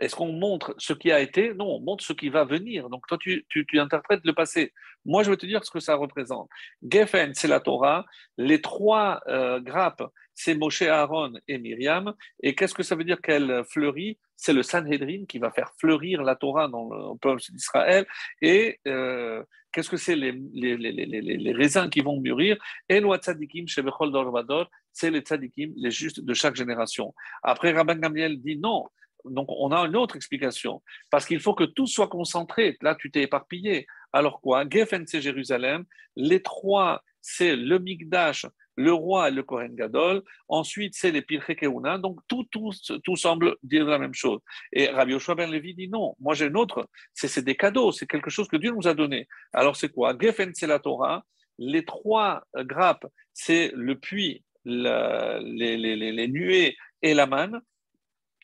est-ce 0.00 0.14
qu'on 0.14 0.32
montre 0.32 0.74
ce 0.78 0.92
qui 0.92 1.10
a 1.10 1.20
été? 1.20 1.54
Non, 1.54 1.66
on 1.76 1.80
montre 1.80 2.04
ce 2.04 2.12
qui 2.12 2.28
va 2.28 2.44
venir. 2.44 2.88
Donc 2.88 3.06
toi, 3.08 3.18
tu, 3.18 3.44
interprètes 3.74 4.20
le 4.24 4.32
passé. 4.32 4.72
Moi, 5.04 5.22
je 5.22 5.30
vais 5.30 5.36
te 5.36 5.46
dire 5.46 5.64
ce 5.64 5.70
que 5.70 5.80
ça 5.80 5.96
représente. 5.96 6.48
Geffen, 6.88 7.34
c'est 7.34 7.48
la 7.48 7.60
Torah. 7.60 8.04
Les 8.36 8.60
trois 8.60 9.20
euh, 9.26 9.60
grappes, 9.60 10.04
c'est 10.38 10.54
Moshe, 10.54 10.82
Aaron 10.82 11.32
et 11.48 11.58
Myriam. 11.58 12.14
Et 12.44 12.54
qu'est-ce 12.54 12.72
que 12.72 12.84
ça 12.84 12.94
veut 12.94 13.02
dire 13.02 13.20
qu'elle 13.20 13.64
fleurit? 13.68 14.18
C'est 14.36 14.52
le 14.52 14.62
Sanhedrin 14.62 15.24
qui 15.28 15.40
va 15.40 15.50
faire 15.50 15.72
fleurir 15.78 16.22
la 16.22 16.36
Torah 16.36 16.68
dans 16.68 16.88
le 16.88 17.18
peuple 17.18 17.42
d'Israël. 17.50 18.06
Et 18.40 18.78
euh, 18.86 19.42
qu'est-ce 19.72 19.90
que 19.90 19.96
c'est 19.96 20.14
les, 20.14 20.30
les, 20.32 21.52
raisins 21.52 21.90
qui 21.90 22.02
vont 22.02 22.20
mûrir? 22.20 22.56
Et 22.88 23.00
tzadikim, 23.00 23.66
c'est 23.66 25.10
les 25.10 25.20
tzadikim, 25.20 25.72
les 25.74 25.90
justes 25.90 26.20
de 26.20 26.34
chaque 26.34 26.54
génération. 26.54 27.12
Après, 27.42 27.72
Rabban 27.72 27.96
Gamliel 27.96 28.40
dit 28.40 28.58
non, 28.58 28.86
donc, 29.24 29.48
on 29.50 29.72
a 29.72 29.80
une 29.80 29.96
autre 29.96 30.14
explication. 30.14 30.80
Parce 31.10 31.26
qu'il 31.26 31.40
faut 31.40 31.54
que 31.54 31.64
tout 31.64 31.88
soit 31.88 32.06
concentré. 32.06 32.76
Là, 32.80 32.94
tu 32.94 33.10
t'es 33.10 33.22
éparpillé. 33.22 33.88
Alors 34.12 34.40
quoi? 34.40 34.64
Geffen, 34.70 35.04
c'est 35.08 35.20
Jérusalem. 35.20 35.84
Les 36.14 36.40
trois, 36.40 37.02
c'est 37.20 37.56
le 37.56 37.80
Migdash, 37.80 38.46
le 38.78 38.92
roi 38.92 39.28
et 39.28 39.32
le 39.32 39.42
Kohen 39.42 39.74
Gadol. 39.74 40.22
Ensuite, 40.46 40.94
c'est 40.94 41.10
les 41.10 41.20
Pirkei 41.20 41.68
Donc, 41.98 42.20
tout, 42.28 42.44
tout, 42.44 42.70
tout 43.02 43.16
semble 43.16 43.56
dire 43.62 43.84
la 43.84 43.98
même 43.98 44.14
chose. 44.14 44.38
Et 44.72 44.86
Rabbi 44.86 45.12
Yoshua 45.12 45.34
Ben 45.34 45.50
Levi 45.50 45.74
dit 45.74 45.88
non. 45.88 46.14
Moi, 46.20 46.34
j'ai 46.34 46.46
une 46.46 46.56
autre. 46.56 46.88
C'est 47.12 47.44
des 47.44 47.56
cadeaux. 47.56 47.90
C'est 47.90 48.06
quelque 48.06 48.30
chose 48.30 48.46
que 48.46 48.56
Dieu 48.56 48.70
nous 48.70 48.86
a 48.86 48.94
donné. 48.94 49.26
Alors, 49.52 49.74
c'est 49.76 49.88
quoi? 49.88 50.16
Geffen, 50.18 50.52
c'est 50.54 50.68
la 50.68 50.78
Torah. 50.78 51.24
Les 51.58 51.84
trois 51.84 52.44
grappes, 52.54 53.06
c'est 53.34 53.72
le 53.74 53.98
puits, 53.98 54.44
les, 54.64 56.28
nuées 56.28 56.76
et 57.02 57.14
la 57.14 57.26
manne. 57.26 57.60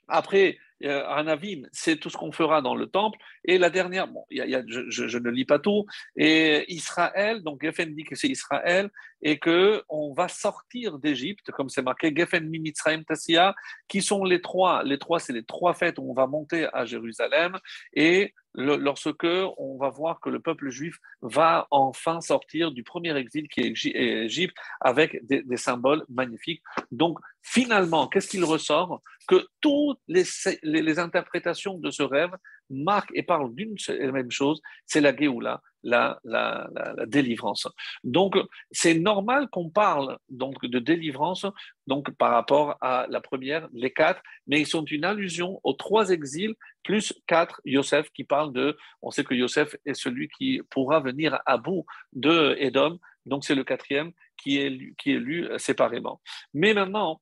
Après, 0.09 0.59
euh, 0.82 1.06
Anavim, 1.06 1.62
c'est 1.73 1.97
tout 1.97 2.11
ce 2.11 2.16
qu'on 2.16 2.32
fera 2.32 2.61
dans 2.61 2.74
le 2.74 2.86
temple. 2.86 3.19
Et 3.44 3.59
la 3.59 3.70
dernière, 3.70 4.09
bon, 4.09 4.24
y 4.31 4.40
a, 4.40 4.62
je, 4.66 5.19
ne 5.19 5.31
lis 5.31 5.44
pas 5.44 5.59
tout, 5.59 5.86
et 6.16 6.65
Israël, 6.73 7.43
donc 7.43 7.62
Geffen 7.62 7.94
dit 7.94 8.05
que 8.05 8.16
c'est 8.16 8.28
Israël, 8.28 8.90
et 9.24 9.38
qu'on 9.38 10.12
va 10.14 10.28
sortir 10.28 10.98
d'Égypte, 10.98 11.51
comme 11.51 11.70
c'est 11.70 11.82
marqué, 11.82 12.14
Geffen, 12.14 12.46
Mimitzraim, 12.46 13.02
Tassia, 13.02 13.55
qui 13.88 14.02
sont 14.02 14.22
les 14.22 14.42
trois, 14.42 14.84
les 14.84 14.98
trois, 14.98 15.18
c'est 15.18 15.32
les 15.32 15.44
trois 15.44 15.72
fêtes 15.74 15.98
où 15.98 16.10
on 16.10 16.14
va 16.14 16.26
monter 16.26 16.68
à 16.74 16.84
Jérusalem, 16.84 17.59
et 17.94 18.34
lorsque 18.55 19.24
on 19.24 19.76
va 19.78 19.88
voir 19.88 20.20
que 20.20 20.28
le 20.28 20.40
peuple 20.40 20.70
juif 20.70 20.98
va 21.22 21.66
enfin 21.70 22.20
sortir 22.20 22.70
du 22.70 22.84
premier 22.84 23.16
exil 23.16 23.48
qui 23.48 23.60
est 23.60 24.24
Égypte 24.24 24.56
avec 24.80 25.26
des, 25.26 25.56
symboles 25.56 26.05
magnifiques. 26.09 26.62
Donc, 26.92 27.18
finalement, 27.42 28.06
qu'est-ce 28.06 28.28
qu'il 28.28 28.44
ressort? 28.44 29.02
Que 29.26 29.46
toutes 29.60 30.01
les, 30.06 30.98
interprétations 30.98 31.78
de 31.78 31.90
ce 31.90 32.02
rêve 32.02 32.30
marquent 32.70 33.12
et 33.14 33.22
parlent 33.22 33.54
d'une 33.54 33.76
même 34.12 34.30
chose, 34.30 34.60
c'est 34.86 35.00
la 35.00 35.14
Géoula, 35.14 35.60
la, 35.82 36.18
la, 36.24 36.68
la, 36.74 37.06
délivrance. 37.06 37.68
Donc, 38.02 38.36
c'est 38.70 38.94
normal 38.94 39.48
qu'on 39.50 39.70
parle 39.70 40.18
donc 40.28 40.64
de 40.64 40.78
délivrance 40.78 41.46
donc 41.86 42.10
par 42.12 42.30
rapport 42.30 42.76
à 42.80 43.06
la 43.08 43.20
première, 43.20 43.68
les 43.72 43.92
quatre, 43.92 44.22
mais 44.46 44.60
ils 44.60 44.66
sont 44.66 44.84
une 44.84 45.04
allusion 45.04 45.60
aux 45.62 45.74
trois 45.74 46.10
exils 46.10 46.54
plus 46.82 47.12
quatre 47.26 47.60
Yosef 47.64 48.10
qui 48.10 48.24
parle 48.24 48.52
de, 48.52 48.76
on 49.02 49.10
sait 49.10 49.24
que 49.24 49.34
Yosef 49.34 49.76
est 49.84 49.94
celui 49.94 50.28
qui 50.28 50.60
pourra 50.70 51.00
venir 51.00 51.38
à 51.46 51.58
bout 51.58 51.84
de 52.12 52.56
Edom 52.58 52.98
donc 53.26 53.44
c'est 53.44 53.54
le 53.54 53.64
quatrième 53.64 54.12
qui 54.36 54.58
est, 54.58 54.94
qui 54.96 55.12
est 55.12 55.18
lu 55.18 55.48
séparément. 55.58 56.20
Mais 56.52 56.74
maintenant, 56.74 57.20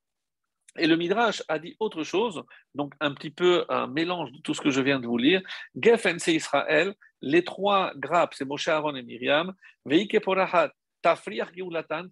et 0.79 0.87
le 0.87 0.97
Midrash 0.97 1.43
a 1.49 1.59
dit 1.59 1.77
autre 1.81 2.03
chose, 2.03 2.43
donc 2.75 2.95
un 3.01 3.13
petit 3.13 3.31
peu 3.31 3.65
un 3.69 3.87
mélange 3.87 4.33
de 4.33 4.39
tout 4.39 4.55
ce 4.55 4.61
que 4.61 4.71
je 4.71 4.81
viens 4.81 5.01
de 5.01 5.07
vous 5.07 5.19
lire. 5.19 5.43
Geffen, 5.77 6.19
c'est 6.19 6.35
Israël, 6.35 6.95
les 7.21 7.45
trois 7.45 7.93
grappes, 7.97 8.35
c'est 8.35 8.45
Moshe, 8.45 8.69
Aaron 8.69 8.95
et 8.97 9.03
Myriam. 9.03 9.53
Veike 9.85 10.21
porahat, 10.21 10.73
geulatan, 11.55 12.07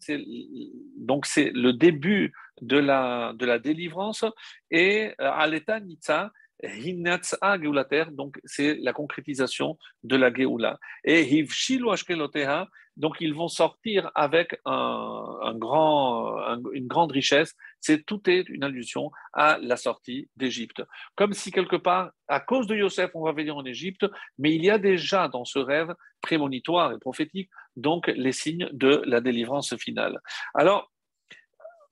donc 0.96 1.26
c'est 1.26 1.50
le 1.54 1.72
début 1.72 2.32
de 2.60 2.76
la, 2.76 3.32
de 3.34 3.46
la 3.46 3.58
délivrance. 3.58 4.24
Et 4.70 5.14
euh, 5.20 5.30
aleta 5.32 5.80
nitza, 5.80 6.30
Hinatsa 6.62 7.58
Geulater, 7.58 8.04
donc 8.12 8.38
c'est 8.44 8.74
la 8.74 8.92
concrétisation 8.92 9.78
de 10.02 10.16
la 10.16 10.32
Geoula. 10.32 10.78
Et 11.04 11.22
Hivshilu 11.22 11.90
Ashkeloteha, 11.90 12.68
donc 13.00 13.16
ils 13.20 13.34
vont 13.34 13.48
sortir 13.48 14.10
avec 14.14 14.54
une 14.66 15.58
grande 15.58 17.12
richesse. 17.12 17.54
C'est 17.80 18.04
tout 18.04 18.28
est 18.28 18.48
une 18.48 18.62
allusion 18.62 19.10
à 19.32 19.58
la 19.60 19.76
sortie 19.76 20.28
d'Égypte. 20.36 20.82
Comme 21.16 21.32
si 21.32 21.50
quelque 21.50 21.76
part, 21.76 22.10
à 22.28 22.40
cause 22.40 22.66
de 22.66 22.76
Yosef, 22.76 23.10
on 23.14 23.24
va 23.24 23.32
venir 23.32 23.56
en 23.56 23.64
Égypte, 23.64 24.06
mais 24.38 24.54
il 24.54 24.64
y 24.64 24.70
a 24.70 24.78
déjà 24.78 25.28
dans 25.28 25.46
ce 25.46 25.58
rêve 25.58 25.94
prémonitoire 26.20 26.92
et 26.92 26.98
prophétique, 26.98 27.50
donc 27.74 28.06
les 28.08 28.32
signes 28.32 28.68
de 28.72 29.02
la 29.06 29.22
délivrance 29.22 29.74
finale. 29.76 30.20
Alors, 30.54 30.92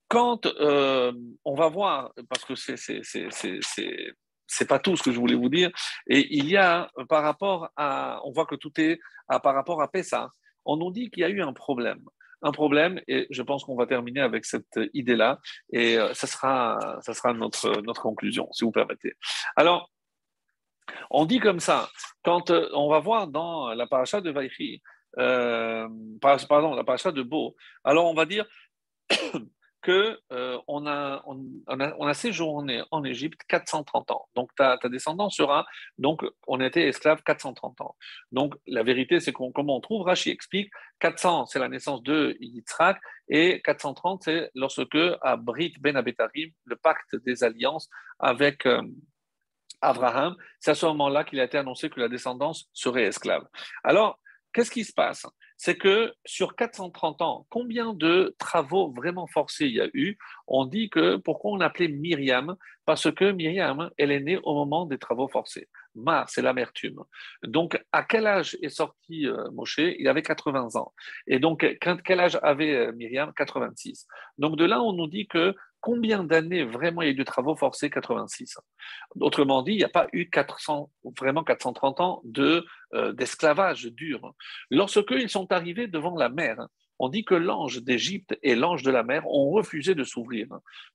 quand 0.08 0.46
euh, 0.46 1.12
on 1.44 1.54
va 1.54 1.68
voir, 1.68 2.12
parce 2.28 2.44
que 2.44 2.54
c'est 2.54 2.76
c'est 4.50 4.66
pas 4.66 4.78
tout 4.78 4.96
ce 4.96 5.02
que 5.02 5.12
je 5.12 5.20
voulais 5.20 5.34
vous 5.34 5.50
dire. 5.50 5.70
Et 6.06 6.26
il 6.36 6.48
y 6.48 6.56
a, 6.56 6.90
par 7.08 7.22
rapport 7.22 7.68
à, 7.76 8.20
on 8.24 8.32
voit 8.32 8.46
que 8.46 8.54
tout 8.56 8.72
est 8.80 8.98
par 9.42 9.54
rapport 9.54 9.82
à 9.82 9.88
Pessah. 9.88 10.30
On 10.68 10.76
nous 10.76 10.92
dit 10.92 11.10
qu'il 11.10 11.22
y 11.22 11.24
a 11.24 11.30
eu 11.30 11.42
un 11.42 11.52
problème. 11.52 12.04
Un 12.42 12.52
problème, 12.52 13.00
et 13.08 13.26
je 13.30 13.42
pense 13.42 13.64
qu'on 13.64 13.74
va 13.74 13.86
terminer 13.86 14.20
avec 14.20 14.44
cette 14.44 14.78
idée-là, 14.94 15.40
et 15.72 15.98
euh, 15.98 16.14
ça 16.14 16.28
sera, 16.28 16.78
ça 17.00 17.12
sera 17.12 17.32
notre, 17.32 17.80
notre 17.82 18.02
conclusion, 18.02 18.48
si 18.52 18.64
vous 18.64 18.70
permettez. 18.70 19.14
Alors, 19.56 19.90
on 21.10 21.24
dit 21.24 21.40
comme 21.40 21.58
ça, 21.58 21.88
quand 22.22 22.50
euh, 22.50 22.68
on 22.74 22.88
va 22.88 23.00
voir 23.00 23.26
dans 23.26 23.74
la 23.74 23.88
paracha 23.88 24.20
de 24.20 24.30
Vaïchi, 24.30 24.80
euh, 25.18 25.88
pardon, 26.20 26.74
la 26.74 26.84
paracha 26.84 27.10
de 27.10 27.22
Beau, 27.22 27.56
alors 27.82 28.06
on 28.06 28.14
va 28.14 28.24
dire 28.24 28.46
euh, 29.90 30.58
on, 30.66 30.86
a, 30.86 32.14
séjourné 32.14 32.82
en 32.90 33.04
Égypte 33.04 33.40
430 33.48 34.10
ans. 34.10 34.28
Donc 34.34 34.54
ta, 34.54 34.78
ta 34.78 34.88
descendance 34.88 35.36
sera, 35.36 35.66
donc 35.98 36.22
on 36.46 36.60
était 36.60 36.88
esclave 36.88 37.22
430 37.22 37.80
ans. 37.80 37.96
Donc 38.32 38.54
la 38.66 38.82
vérité, 38.82 39.20
c'est 39.20 39.32
qu'on, 39.32 39.52
comment 39.52 39.76
on 39.76 39.80
trouve, 39.80 40.06
Rachi 40.06 40.30
explique, 40.30 40.70
400 41.00 41.46
c'est 41.46 41.58
la 41.58 41.68
naissance 41.68 42.02
de 42.02 42.36
Yitzhak 42.40 42.98
et 43.28 43.60
430 43.62 44.22
c'est 44.24 44.50
lorsque 44.54 44.96
à 45.22 45.36
Brit 45.36 45.74
Ben 45.80 45.96
Abetarim, 45.96 46.50
le 46.64 46.76
pacte 46.76 47.16
des 47.24 47.44
alliances 47.44 47.88
avec 48.18 48.66
euh, 48.66 48.82
Abraham, 49.80 50.36
c'est 50.58 50.72
à 50.72 50.74
ce 50.74 50.86
moment-là 50.86 51.24
qu'il 51.24 51.40
a 51.40 51.44
été 51.44 51.58
annoncé 51.58 51.88
que 51.88 52.00
la 52.00 52.08
descendance 52.08 52.68
serait 52.72 53.04
esclave. 53.04 53.46
Alors, 53.84 54.18
qu'est-ce 54.52 54.70
qui 54.70 54.84
se 54.84 54.92
passe? 54.92 55.26
C'est 55.58 55.76
que 55.76 56.14
sur 56.24 56.54
430 56.54 57.20
ans, 57.20 57.46
combien 57.50 57.92
de 57.92 58.34
travaux 58.38 58.92
vraiment 58.92 59.26
forcés 59.26 59.66
il 59.66 59.74
y 59.74 59.80
a 59.80 59.88
eu? 59.92 60.16
On 60.46 60.64
dit 60.64 60.88
que 60.88 61.16
pourquoi 61.16 61.50
on 61.50 61.60
appelait 61.60 61.88
Myriam? 61.88 62.56
Parce 62.86 63.12
que 63.12 63.32
Myriam, 63.32 63.90
elle 63.98 64.12
est 64.12 64.20
née 64.20 64.38
au 64.44 64.54
moment 64.54 64.86
des 64.86 64.98
travaux 64.98 65.28
forcés. 65.28 65.68
Mar, 65.96 66.30
c'est 66.30 66.42
l'amertume. 66.42 67.02
Donc, 67.42 67.82
à 67.92 68.04
quel 68.04 68.28
âge 68.28 68.56
est 68.62 68.68
sorti 68.68 69.26
euh, 69.26 69.50
Moshe? 69.50 69.78
Il 69.78 70.06
avait 70.06 70.22
80 70.22 70.76
ans. 70.76 70.94
Et 71.26 71.40
donc, 71.40 71.66
quel 72.04 72.20
âge 72.20 72.38
avait 72.42 72.74
euh, 72.74 72.92
Myriam? 72.92 73.32
86. 73.36 74.06
Donc, 74.38 74.56
de 74.56 74.64
là, 74.64 74.80
on 74.80 74.92
nous 74.92 75.08
dit 75.08 75.26
que 75.26 75.54
combien 75.80 76.24
d'années 76.24 76.64
vraiment 76.64 77.02
il 77.02 77.06
y 77.06 77.08
a 77.08 77.12
eu 77.12 77.16
de 77.16 77.22
travaux 77.24 77.56
forcés 77.56 77.90
86 77.90 78.58
Autrement 79.20 79.62
dit, 79.62 79.72
il 79.72 79.78
n'y 79.78 79.84
a 79.84 79.88
pas 79.88 80.08
eu 80.12 80.28
400, 80.28 80.90
vraiment 81.18 81.44
430 81.44 82.00
ans 82.00 82.20
de, 82.24 82.66
euh, 82.94 83.12
d'esclavage 83.12 83.84
dur. 83.86 84.34
Lorsqu'ils 84.70 85.28
sont 85.28 85.50
arrivés 85.52 85.86
devant 85.86 86.16
la 86.16 86.28
mer, 86.28 86.56
on 86.98 87.08
dit 87.08 87.24
que 87.24 87.34
l'ange 87.34 87.82
d'Égypte 87.82 88.36
et 88.42 88.54
l'ange 88.54 88.82
de 88.82 88.90
la 88.90 89.02
mer 89.02 89.26
ont 89.26 89.50
refusé 89.50 89.94
de 89.94 90.04
s'ouvrir. 90.04 90.48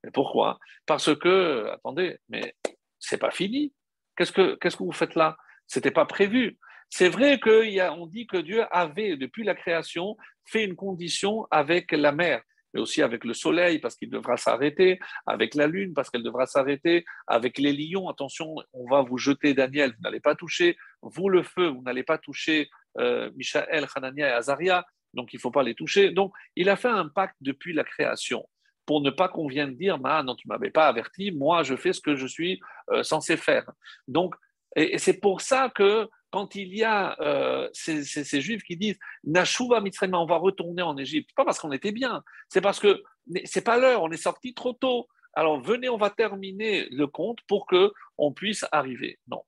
Mais 0.03 0.11
pourquoi? 0.11 0.59
Parce 0.85 1.15
que, 1.15 1.69
attendez, 1.71 2.17
mais 2.29 2.55
c'est 2.99 3.17
pas 3.17 3.31
fini. 3.31 3.73
Qu'est-ce 4.17 4.31
que, 4.31 4.55
qu'est-ce 4.55 4.77
que 4.77 4.83
vous 4.83 4.91
faites 4.91 5.15
là? 5.15 5.37
C'était 5.65 5.91
pas 5.91 6.05
prévu. 6.05 6.57
C'est 6.89 7.09
vrai 7.09 7.39
qu'on 7.39 8.05
dit 8.05 8.27
que 8.27 8.37
Dieu 8.37 8.63
avait, 8.69 9.17
depuis 9.17 9.43
la 9.43 9.55
création, 9.55 10.15
fait 10.45 10.63
une 10.63 10.75
condition 10.75 11.47
avec 11.49 11.91
la 11.91 12.11
mer 12.11 12.43
mais 12.73 12.81
aussi 12.81 13.01
avec 13.01 13.23
le 13.23 13.33
soleil 13.33 13.79
parce 13.79 13.95
qu'il 13.95 14.09
devra 14.09 14.37
s'arrêter, 14.37 14.99
avec 15.25 15.55
la 15.55 15.67
lune 15.67 15.93
parce 15.93 16.09
qu'elle 16.09 16.23
devra 16.23 16.45
s'arrêter, 16.45 17.05
avec 17.27 17.57
les 17.57 17.73
lions, 17.73 18.09
attention, 18.09 18.55
on 18.73 18.89
va 18.89 19.01
vous 19.01 19.17
jeter 19.17 19.53
Daniel, 19.53 19.91
vous 19.91 20.01
n'allez 20.03 20.19
pas 20.19 20.35
toucher, 20.35 20.77
vous 21.01 21.29
le 21.29 21.43
feu, 21.43 21.67
vous 21.67 21.81
n'allez 21.83 22.03
pas 22.03 22.17
toucher 22.17 22.69
euh, 22.97 23.31
Michael, 23.35 23.87
Hanania 23.95 24.29
et 24.29 24.31
Azaria, 24.31 24.85
donc 25.13 25.33
il 25.33 25.37
ne 25.37 25.41
faut 25.41 25.51
pas 25.51 25.63
les 25.63 25.75
toucher. 25.75 26.11
Donc 26.11 26.33
il 26.55 26.69
a 26.69 26.75
fait 26.75 26.89
un 26.89 27.07
pacte 27.07 27.35
depuis 27.41 27.73
la 27.73 27.83
création 27.83 28.47
pour 28.85 29.01
ne 29.01 29.09
pas 29.09 29.29
qu'on 29.29 29.47
vienne 29.47 29.75
dire, 29.75 29.97
ah, 30.03 30.23
non, 30.23 30.35
tu 30.35 30.47
ne 30.47 30.53
m'avais 30.53 30.71
pas 30.71 30.87
averti, 30.87 31.31
moi 31.31 31.63
je 31.63 31.75
fais 31.75 31.93
ce 31.93 32.01
que 32.01 32.15
je 32.15 32.27
suis 32.27 32.59
euh, 32.91 33.03
censé 33.03 33.37
faire. 33.37 33.69
Donc, 34.07 34.35
et 34.75 34.97
c'est 34.97 35.19
pour 35.19 35.41
ça 35.41 35.69
que 35.73 36.09
quand 36.33 36.55
il 36.55 36.75
y 36.75 36.83
a 36.83 37.15
euh, 37.21 37.69
ces, 37.73 38.41
juifs 38.41 38.63
qui 38.63 38.75
disent 38.75 38.97
Nashuva 39.23 39.81
Mitzrayim, 39.81 40.15
on 40.15 40.25
va 40.25 40.37
retourner 40.37 40.81
en 40.81 40.97
Égypte, 40.97 41.29
pas 41.35 41.45
parce 41.45 41.59
qu'on 41.59 41.71
était 41.71 41.91
bien, 41.91 42.23
c'est 42.49 42.59
parce 42.59 42.79
que 42.79 43.03
c'est 43.45 43.63
pas 43.63 43.77
l'heure, 43.77 44.01
on 44.01 44.09
est 44.09 44.17
sorti 44.17 44.55
trop 44.55 44.73
tôt. 44.73 45.07
Alors 45.35 45.61
venez, 45.61 45.89
on 45.89 45.97
va 45.97 46.09
terminer 46.09 46.87
le 46.89 47.05
compte 47.05 47.37
pour 47.47 47.67
que 47.67 47.93
on 48.17 48.33
puisse 48.33 48.65
arriver. 48.71 49.19
Non. 49.27 49.43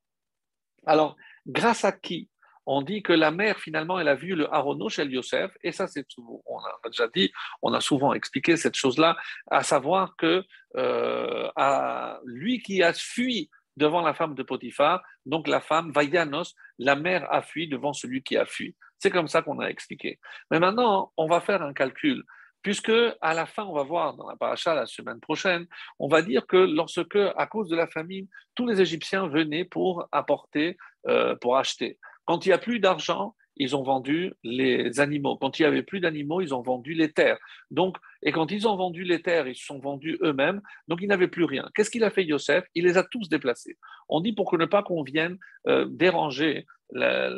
Alors, 0.86 1.16
grâce 1.48 1.86
à 1.86 1.91
qui? 1.91 2.30
On 2.68 2.84
dit 2.84 3.02
que 3.02 3.14
la 3.14 3.32
mère, 3.32 3.57
finalement, 3.57 3.99
elle 3.99 4.07
a 4.07 4.16
vu 4.16 4.36
le 4.36 4.53
Harono 4.53 4.88
chez 4.88 5.06
Yosef, 5.06 5.57
et 5.64 5.72
ça, 5.72 5.88
c'est 5.88 6.06
on 6.20 6.60
a 6.60 6.90
déjà 6.90 7.07
dit, 7.07 7.32
on 7.64 7.74
a 7.74 7.82
souvent 7.82 8.14
expliqué 8.14 8.57
cette 8.57 8.76
chose-là, 8.76 9.18
à 9.49 9.64
savoir 9.64 10.16
que 10.18 10.44
euh, 10.76 11.49
à 11.56 12.20
lui 12.26 12.62
qui 12.62 12.84
a 12.84 12.94
fui 12.94 13.49
devant 13.77 14.02
la 14.02 14.14
femme 14.14 14.35
de 14.35 14.43
Potiphar. 14.43 15.02
Donc 15.26 15.47
la 15.47 15.61
femme, 15.61 15.91
Vayanos, 15.91 16.56
la 16.77 16.95
mère 16.95 17.31
a 17.31 17.41
fui 17.41 17.68
devant 17.68 17.93
celui 17.93 18.23
qui 18.23 18.38
a 18.38 18.45
fui. 18.45 18.76
C'est 18.99 19.11
comme 19.11 19.27
ça 19.27 19.41
qu'on 19.41 19.60
a 19.60 19.68
expliqué. 19.68 20.19
Mais 20.52 20.60
maintenant, 20.60 21.11
on 21.18 21.27
va 21.27 21.41
faire 21.41 21.61
un 21.61 21.73
calcul. 21.73 22.23
Puisque 22.61 22.91
à 23.22 23.34
la 23.35 23.45
fin, 23.45 23.64
on 23.64 23.73
va 23.73 23.84
voir 23.84 24.15
dans 24.15 24.27
la 24.27 24.35
paracha 24.35 24.73
la 24.73 24.88
semaine 24.88 25.19
prochaine, 25.19 25.68
on 25.99 26.07
va 26.07 26.23
dire 26.23 26.47
que 26.47 26.57
lorsque, 26.57 27.15
à 27.15 27.45
cause 27.45 27.69
de 27.69 27.76
la 27.76 27.85
famine, 27.85 28.27
tous 28.56 28.65
les 28.65 28.81
Égyptiens 28.81 29.27
venaient 29.27 29.65
pour 29.65 30.07
apporter, 30.11 30.76
euh, 31.07 31.35
pour 31.35 31.57
acheter. 31.57 31.99
Quand 32.26 32.43
il 32.43 32.49
n'y 32.49 32.53
a 32.53 32.57
plus 32.57 32.80
d'argent, 32.80 33.35
ils 33.57 33.76
ont 33.76 33.84
vendu 33.84 34.34
les 34.44 34.99
animaux. 34.99 35.38
Quand 35.38 35.60
il 35.60 35.64
n'y 35.64 35.68
avait 35.68 35.84
plus 35.84 35.99
d'animaux, 35.99 36.41
ils 36.41 36.53
ont 36.53 36.61
vendu 36.61 36.94
les 36.94 37.11
terres. 37.11 37.38
Donc, 37.72 37.98
et 38.22 38.32
quand 38.32 38.52
ils 38.52 38.68
ont 38.68 38.76
vendu 38.76 39.03
les 39.03 39.22
terres, 39.22 39.48
ils 39.48 39.56
se 39.56 39.65
sont 39.65 39.80
vendus 39.80 40.18
eux-mêmes. 40.22 40.61
Donc, 40.88 40.99
ils 41.02 41.07
n'avaient 41.07 41.27
plus 41.27 41.45
rien. 41.45 41.69
Qu'est-ce 41.76 41.90
qu'il 41.90 42.03
a 42.03 42.10
fait 42.10 42.26
Yosef? 42.26 42.65
Il 42.76 42.86
les 42.86 42.98
a 42.98 43.03
tous 43.03 43.30
déplacés. 43.30 43.77
On 44.10 44.22
dit 44.22 44.34
pour 44.34 44.49
que 44.49 44.57
ne 44.57 44.65
pas 44.65 44.84
qu'on 44.84 45.03
vienne 45.03 45.38
euh, 45.68 45.86
déranger 45.90 46.65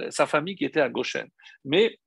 sa 0.10 0.26
famille 0.26 0.56
qui 0.56 0.66
était 0.66 0.82
à 0.82 0.90
Goshen. 0.90 1.28
Mais 1.64 2.00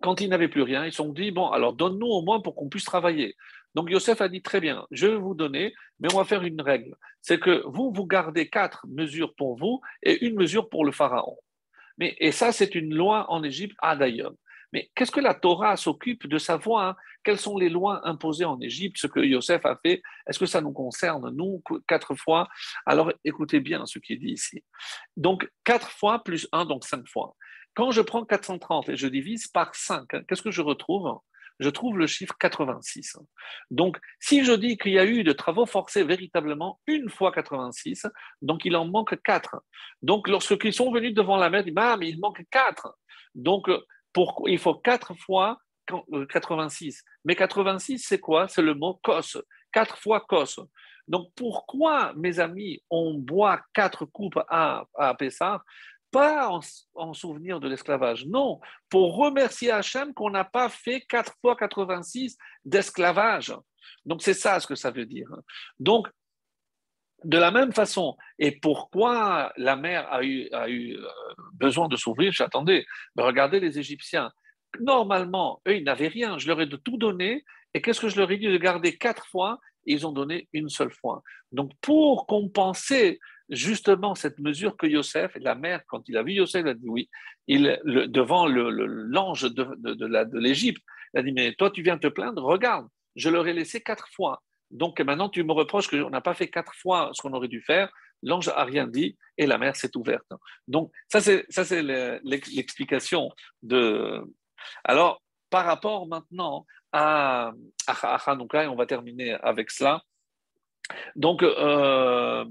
quand 0.00 0.20
ils 0.20 0.28
n'avaient 0.28 0.48
plus 0.48 0.62
rien, 0.62 0.84
ils 0.84 0.92
se 0.92 0.98
sont 0.98 1.12
dit 1.12 1.30
bon, 1.30 1.48
alors 1.48 1.72
donne-nous 1.74 2.06
au 2.06 2.22
moins 2.22 2.40
pour 2.40 2.54
qu'on 2.54 2.68
puisse 2.68 2.84
travailler. 2.84 3.36
Donc 3.74 3.90
Yosef 3.90 4.20
a 4.20 4.28
dit 4.28 4.42
très 4.42 4.60
bien, 4.60 4.86
je 4.90 5.06
vais 5.06 5.16
vous 5.16 5.34
donner, 5.34 5.74
mais 5.98 6.12
on 6.12 6.18
va 6.18 6.24
faire 6.24 6.42
une 6.42 6.60
règle. 6.60 6.94
C'est 7.20 7.40
que 7.40 7.62
vous, 7.66 7.92
vous 7.92 8.06
gardez 8.06 8.48
quatre 8.48 8.86
mesures 8.88 9.34
pour 9.34 9.56
vous 9.56 9.80
et 10.02 10.24
une 10.24 10.36
mesure 10.36 10.68
pour 10.68 10.84
le 10.84 10.92
pharaon. 10.92 11.36
Mais, 11.98 12.16
et 12.18 12.32
ça, 12.32 12.52
c'est 12.52 12.74
une 12.74 12.94
loi 12.94 13.30
en 13.30 13.42
Égypte 13.42 13.76
à 13.80 13.96
d'ailleurs. 13.96 14.32
Mais 14.72 14.90
qu'est-ce 14.96 15.12
que 15.12 15.20
la 15.20 15.34
Torah 15.34 15.76
s'occupe 15.76 16.26
de 16.26 16.36
savoir 16.36 16.96
Quelles 17.22 17.38
sont 17.38 17.56
les 17.56 17.68
lois 17.68 18.06
imposées 18.08 18.44
en 18.44 18.60
Égypte 18.60 18.98
Ce 18.98 19.06
que 19.06 19.20
Yosef 19.20 19.64
a 19.64 19.76
fait, 19.76 20.02
est-ce 20.26 20.38
que 20.40 20.46
ça 20.46 20.60
nous 20.60 20.72
concerne, 20.72 21.30
nous, 21.30 21.62
quatre 21.86 22.16
fois? 22.16 22.48
Alors 22.84 23.12
écoutez 23.24 23.60
bien 23.60 23.86
ce 23.86 24.00
qui 24.00 24.14
est 24.14 24.16
dit 24.16 24.32
ici. 24.32 24.64
Donc, 25.16 25.48
quatre 25.62 25.90
fois 25.90 26.24
plus 26.24 26.48
un, 26.50 26.64
donc 26.64 26.84
cinq 26.84 27.06
fois. 27.06 27.36
Quand 27.74 27.92
je 27.92 28.00
prends 28.00 28.24
430 28.24 28.88
et 28.88 28.96
je 28.96 29.06
divise 29.06 29.46
par 29.48 29.74
5, 29.74 30.14
hein, 30.14 30.22
qu'est-ce 30.28 30.42
que 30.42 30.50
je 30.50 30.62
retrouve? 30.62 31.18
Je 31.60 31.70
trouve 31.70 31.98
le 31.98 32.06
chiffre 32.06 32.34
86. 32.38 33.16
Donc, 33.70 33.98
si 34.20 34.44
je 34.44 34.52
dis 34.52 34.76
qu'il 34.76 34.92
y 34.92 34.98
a 34.98 35.04
eu 35.04 35.22
de 35.24 35.32
travaux 35.32 35.66
forcés 35.66 36.04
véritablement 36.04 36.80
une 36.86 37.08
fois 37.08 37.32
86, 37.32 38.06
donc 38.42 38.64
il 38.64 38.76
en 38.76 38.86
manque 38.86 39.20
4. 39.22 39.62
Donc, 40.02 40.28
lorsqu'ils 40.28 40.72
sont 40.72 40.92
venus 40.92 41.14
devant 41.14 41.36
la 41.36 41.50
mer, 41.50 41.60
ils 41.60 41.66
disent 41.66 41.74
Ah, 41.76 41.96
mais 41.98 42.08
il 42.08 42.18
manque 42.18 42.42
4. 42.50 42.96
Donc, 43.34 43.68
il 44.46 44.58
faut 44.58 44.74
4 44.74 45.14
fois 45.14 45.58
86. 46.30 46.96
Euh, 46.96 47.10
mais 47.24 47.36
86, 47.36 47.98
c'est 47.98 48.20
quoi? 48.20 48.48
C'est 48.48 48.62
le 48.62 48.74
mot 48.74 49.00
kos. 49.02 49.38
4 49.72 49.98
fois 49.98 50.20
kos. 50.20 50.60
Donc, 51.06 51.30
pourquoi, 51.36 52.14
mes 52.16 52.40
amis, 52.40 52.82
on 52.90 53.14
boit 53.14 53.60
4 53.74 54.06
coupes 54.06 54.40
à, 54.48 54.84
à 54.96 55.14
Pessah 55.14 55.62
pas 56.14 56.48
en, 56.94 57.12
souvenir 57.12 57.58
de 57.58 57.66
l'esclavage, 57.66 58.24
non, 58.26 58.60
pour 58.88 59.16
remercier 59.16 59.72
Hachem 59.72 60.14
qu'on 60.14 60.30
n'a 60.30 60.44
pas 60.44 60.68
fait 60.68 61.00
4 61.08 61.34
fois 61.40 61.56
86 61.56 62.38
d'esclavage. 62.64 63.52
Donc 64.06 64.22
c'est 64.22 64.34
ça 64.34 64.60
ce 64.60 64.68
que 64.68 64.76
ça 64.76 64.92
veut 64.92 65.06
dire. 65.06 65.28
Donc, 65.80 66.06
de 67.24 67.36
la 67.36 67.50
même 67.50 67.72
façon, 67.72 68.16
et 68.38 68.52
pourquoi 68.60 69.52
la 69.56 69.74
mer 69.74 70.06
a 70.12 70.22
eu, 70.22 70.48
a 70.52 70.68
eu 70.68 70.96
euh, 70.96 71.08
besoin 71.54 71.88
de 71.88 71.96
s'ouvrir? 71.96 72.30
J'attendais. 72.30 72.86
Ben, 73.16 73.24
regardez 73.24 73.58
les 73.58 73.80
Égyptiens. 73.80 74.30
Normalement, 74.78 75.62
eux, 75.66 75.78
ils 75.78 75.84
n'avaient 75.84 76.08
rien. 76.08 76.38
Je 76.38 76.46
leur 76.46 76.60
ai 76.60 76.66
de 76.66 76.76
tout 76.76 76.96
donné. 76.96 77.44
Et 77.72 77.82
qu'est-ce 77.82 78.00
que 78.00 78.08
je 78.08 78.20
leur 78.20 78.30
ai 78.30 78.36
dit 78.36 78.46
de 78.46 78.56
garder 78.56 78.96
quatre 78.96 79.26
fois? 79.26 79.58
Ils 79.84 80.06
ont 80.06 80.12
donné 80.12 80.48
une 80.52 80.68
seule 80.68 80.92
fois. 80.92 81.22
Donc, 81.50 81.72
pour 81.80 82.26
compenser 82.26 83.18
justement 83.50 84.14
cette 84.14 84.38
mesure 84.38 84.76
que 84.76 84.86
Yosef, 84.86 85.32
la 85.36 85.54
mère, 85.54 85.82
quand 85.86 86.08
il 86.08 86.16
a 86.16 86.22
vu 86.22 86.32
Yosef, 86.32 86.62
il 86.64 86.68
a 86.68 86.74
dit 86.74 86.88
oui, 86.88 87.08
il, 87.46 87.80
devant 87.84 88.46
l'ange 88.46 89.42
de, 89.42 89.68
de 89.76 90.38
l'Égypte, 90.38 90.82
il 91.14 91.20
a 91.20 91.22
dit, 91.22 91.32
mais 91.32 91.54
toi, 91.54 91.70
tu 91.70 91.82
viens 91.82 91.98
te 91.98 92.08
plaindre, 92.08 92.42
regarde, 92.42 92.88
je 93.14 93.28
leur 93.28 93.46
ai 93.46 93.52
laissé 93.52 93.80
quatre 93.80 94.08
fois. 94.08 94.42
Donc 94.70 95.00
maintenant, 95.00 95.28
tu 95.28 95.44
me 95.44 95.52
reproches 95.52 95.88
qu'on 95.88 96.10
n'a 96.10 96.20
pas 96.20 96.34
fait 96.34 96.48
quatre 96.48 96.74
fois 96.74 97.10
ce 97.12 97.22
qu'on 97.22 97.32
aurait 97.32 97.48
dû 97.48 97.62
faire. 97.62 97.92
L'ange 98.22 98.48
n'a 98.48 98.64
rien 98.64 98.86
dit 98.86 99.16
et 99.38 99.46
la 99.46 99.58
mer 99.58 99.76
s'est 99.76 99.96
ouverte. 99.96 100.26
Donc 100.66 100.90
ça, 101.08 101.20
c'est, 101.20 101.46
l'explication 102.24 103.30
de... 103.62 104.22
Alors, 104.82 105.22
par 105.50 105.66
rapport 105.66 106.08
maintenant 106.08 106.66
à, 106.90 107.52
à, 107.86 108.34
et 108.54 108.66
on 108.66 108.74
va 108.74 108.86
terminer 108.86 109.34
avec 109.34 109.70
cela. 109.70 110.02
Donc, 111.14 111.42
euh, 111.42 112.44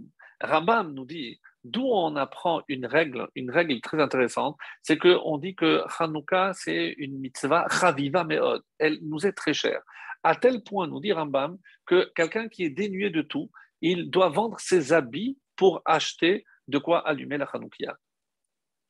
Rambam 0.43 0.93
nous 0.93 1.05
dit, 1.05 1.39
d'où 1.63 1.85
on 1.85 2.15
apprend 2.17 2.61
une 2.67 2.85
règle, 2.85 3.27
une 3.35 3.49
règle 3.49 3.79
très 3.81 4.01
intéressante, 4.01 4.57
c'est 4.81 4.97
qu'on 4.97 5.37
dit 5.37 5.55
que 5.55 5.83
Hanouka, 5.99 6.51
c'est 6.53 6.95
une 6.97 7.17
mitzvah 7.17 7.67
chaviva 7.69 8.23
meod. 8.25 8.61
Elle 8.77 8.99
nous 9.01 9.25
est 9.25 9.31
très 9.31 9.53
chère. 9.53 9.81
À 10.23 10.35
tel 10.35 10.63
point, 10.63 10.87
nous 10.87 10.99
dit 10.99 11.13
Rambam, 11.13 11.57
que 11.85 12.11
quelqu'un 12.15 12.47
qui 12.47 12.63
est 12.63 12.69
dénué 12.69 13.09
de 13.09 13.21
tout, 13.21 13.49
il 13.81 14.09
doit 14.09 14.29
vendre 14.29 14.59
ses 14.59 14.93
habits 14.93 15.37
pour 15.55 15.81
acheter 15.85 16.45
de 16.67 16.77
quoi 16.77 17.07
allumer 17.07 17.37
la 17.37 17.45
Hanoukia. 17.45 17.97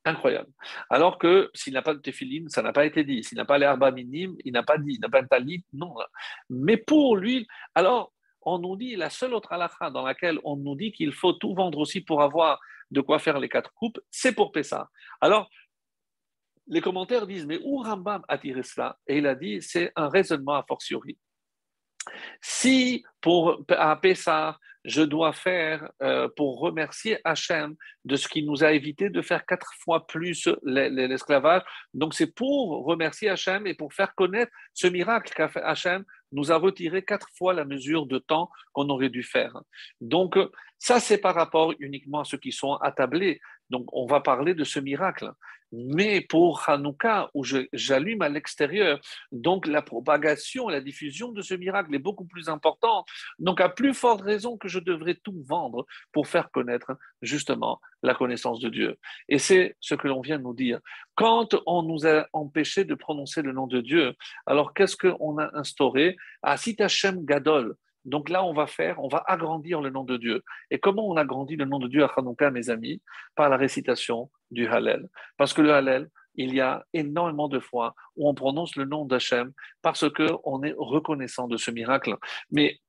Incroyable. 0.05 0.51
Alors 0.89 1.17
que 1.17 1.49
s'il 1.53 1.73
n'a 1.73 1.81
pas 1.81 1.93
de 1.93 1.99
tefilin, 1.99 2.45
ça 2.49 2.61
n'a 2.61 2.73
pas 2.73 2.85
été 2.85 3.03
dit. 3.03 3.23
S'il 3.23 3.37
n'a 3.37 3.45
pas 3.45 3.57
l'herbe 3.57 3.89
minime, 3.93 4.35
il 4.43 4.51
n'a 4.51 4.63
pas 4.63 4.77
dit. 4.77 4.95
Il 4.95 4.99
n'a 4.99 5.09
pas 5.09 5.21
un 5.21 5.25
talit, 5.25 5.63
non. 5.71 5.95
Mais 6.49 6.77
pour 6.77 7.15
lui, 7.15 7.47
alors, 7.73 8.12
on 8.45 8.59
nous 8.59 8.75
dit, 8.75 8.95
la 8.95 9.09
seule 9.09 9.33
autre 9.33 9.51
halakha 9.51 9.89
dans 9.89 10.03
laquelle 10.03 10.39
on 10.43 10.55
nous 10.55 10.75
dit 10.75 10.91
qu'il 10.91 11.13
faut 11.13 11.33
tout 11.33 11.53
vendre 11.53 11.79
aussi 11.79 12.01
pour 12.01 12.21
avoir 12.21 12.59
de 12.91 13.01
quoi 13.01 13.19
faire 13.19 13.39
les 13.39 13.49
quatre 13.49 13.73
coupes, 13.73 13.99
c'est 14.11 14.33
pour 14.33 14.51
Pessah. 14.51 14.89
Alors, 15.21 15.49
les 16.67 16.81
commentaires 16.81 17.27
disent, 17.27 17.45
mais 17.45 17.59
où 17.63 17.81
Rambam 17.81 18.23
a 18.27 18.37
tiré 18.37 18.63
cela? 18.63 18.97
Et 19.07 19.17
il 19.17 19.27
a 19.27 19.35
dit, 19.35 19.61
c'est 19.61 19.91
un 19.95 20.07
raisonnement 20.09 20.55
a 20.55 20.63
fortiori. 20.63 21.17
Si 22.41 23.03
pour 23.21 23.63
à 23.69 23.95
Pessah, 23.95 24.57
je 24.85 25.01
dois 25.01 25.33
faire 25.33 25.89
euh, 26.01 26.27
pour 26.35 26.59
remercier 26.59 27.17
Hachem 27.23 27.75
de 28.05 28.15
ce 28.15 28.27
qui 28.27 28.43
nous 28.43 28.63
a 28.63 28.73
évité 28.73 29.09
de 29.09 29.21
faire 29.21 29.45
quatre 29.45 29.71
fois 29.79 30.05
plus 30.07 30.49
l'esclavage. 30.63 31.61
Donc 31.93 32.13
c'est 32.13 32.33
pour 32.33 32.85
remercier 32.85 33.29
Hachem 33.29 33.65
et 33.65 33.73
pour 33.73 33.93
faire 33.93 34.13
connaître 34.15 34.51
ce 34.73 34.87
miracle 34.87 35.33
qu'a 35.33 35.47
fait 35.47 35.61
Hachem, 35.61 36.03
nous 36.31 36.51
a 36.51 36.57
retiré 36.57 37.03
quatre 37.03 37.29
fois 37.37 37.53
la 37.53 37.65
mesure 37.65 38.07
de 38.07 38.17
temps 38.17 38.49
qu'on 38.73 38.89
aurait 38.89 39.09
dû 39.09 39.23
faire. 39.23 39.55
Donc 40.01 40.37
ça 40.79 40.99
c'est 40.99 41.19
par 41.19 41.35
rapport 41.35 41.73
uniquement 41.79 42.21
à 42.21 42.25
ceux 42.25 42.37
qui 42.37 42.51
sont 42.51 42.73
attablés. 42.75 43.39
Donc 43.69 43.85
on 43.93 44.05
va 44.05 44.19
parler 44.19 44.53
de 44.53 44.63
ce 44.63 44.79
miracle. 44.79 45.31
Mais 45.75 46.21
pour 46.21 46.69
Hanouka, 46.69 47.31
où 47.33 47.43
j'allume 47.73 48.21
à 48.21 48.29
l'extérieur, 48.29 48.99
donc 49.31 49.65
la 49.65 49.81
propagation, 49.81 50.69
la 50.69 50.81
diffusion 50.81 51.31
de 51.31 51.41
ce 51.41 51.55
miracle 51.55 51.93
est 51.95 51.99
beaucoup 51.99 52.25
plus 52.25 52.47
importante. 52.47 53.07
Donc 53.39 53.59
à 53.59 53.69
plus 53.69 53.95
forte 53.95 54.21
raison 54.21 54.55
que 54.55 54.67
je 54.67 54.77
devrais 54.77 55.15
tout 55.15 55.41
vendre 55.47 55.87
pour 56.11 56.27
faire 56.27 56.51
connaître 56.51 56.95
justement 57.23 57.81
la 58.03 58.13
connaissance 58.13 58.59
de 58.59 58.69
Dieu. 58.69 58.97
Et 59.29 59.39
c'est 59.39 59.75
ce 59.79 59.95
que 59.95 60.07
l'on 60.07 60.21
vient 60.21 60.37
de 60.37 60.43
nous 60.43 60.53
dire. 60.53 60.79
Quand 61.15 61.55
on 61.65 61.81
nous 61.81 62.05
a 62.05 62.27
empêché 62.33 62.85
de 62.85 62.93
prononcer 62.93 63.41
le 63.41 63.51
nom 63.51 63.65
de 63.65 63.81
Dieu, 63.81 64.13
alors 64.45 64.75
qu'est-ce 64.75 64.95
qu'on 64.95 65.39
a 65.39 65.49
instauré? 65.57 66.17
Asit 66.43 66.79
Hashem 66.81 67.25
Gadol. 67.25 67.75
Donc 68.05 68.29
là, 68.29 68.43
on 68.43 68.53
va 68.53 68.67
faire, 68.67 69.03
on 69.03 69.07
va 69.07 69.23
agrandir 69.27 69.81
le 69.81 69.89
nom 69.89 70.03
de 70.03 70.17
Dieu. 70.17 70.43
Et 70.71 70.79
comment 70.79 71.07
on 71.07 71.17
agrandit 71.17 71.55
le 71.55 71.65
nom 71.65 71.79
de 71.79 71.87
Dieu 71.87 72.03
à 72.03 72.11
Hanouka, 72.15 72.51
mes 72.51 72.69
amis? 72.69 73.01
Par 73.35 73.49
la 73.49 73.57
récitation 73.57 74.29
du 74.51 74.67
Hallel. 74.67 75.07
Parce 75.37 75.53
que 75.53 75.61
le 75.61 75.73
Hallel, 75.73 76.09
il 76.35 76.53
y 76.53 76.61
a 76.61 76.83
énormément 76.93 77.47
de 77.47 77.59
fois 77.59 77.93
où 78.15 78.27
on 78.27 78.33
prononce 78.33 78.75
le 78.75 78.85
nom 78.85 79.05
d'Hachem 79.05 79.51
parce 79.81 80.09
qu'on 80.09 80.63
est 80.63 80.73
reconnaissant 80.77 81.47
de 81.47 81.57
ce 81.57 81.71
miracle. 81.71 82.15
Mais 82.51 82.79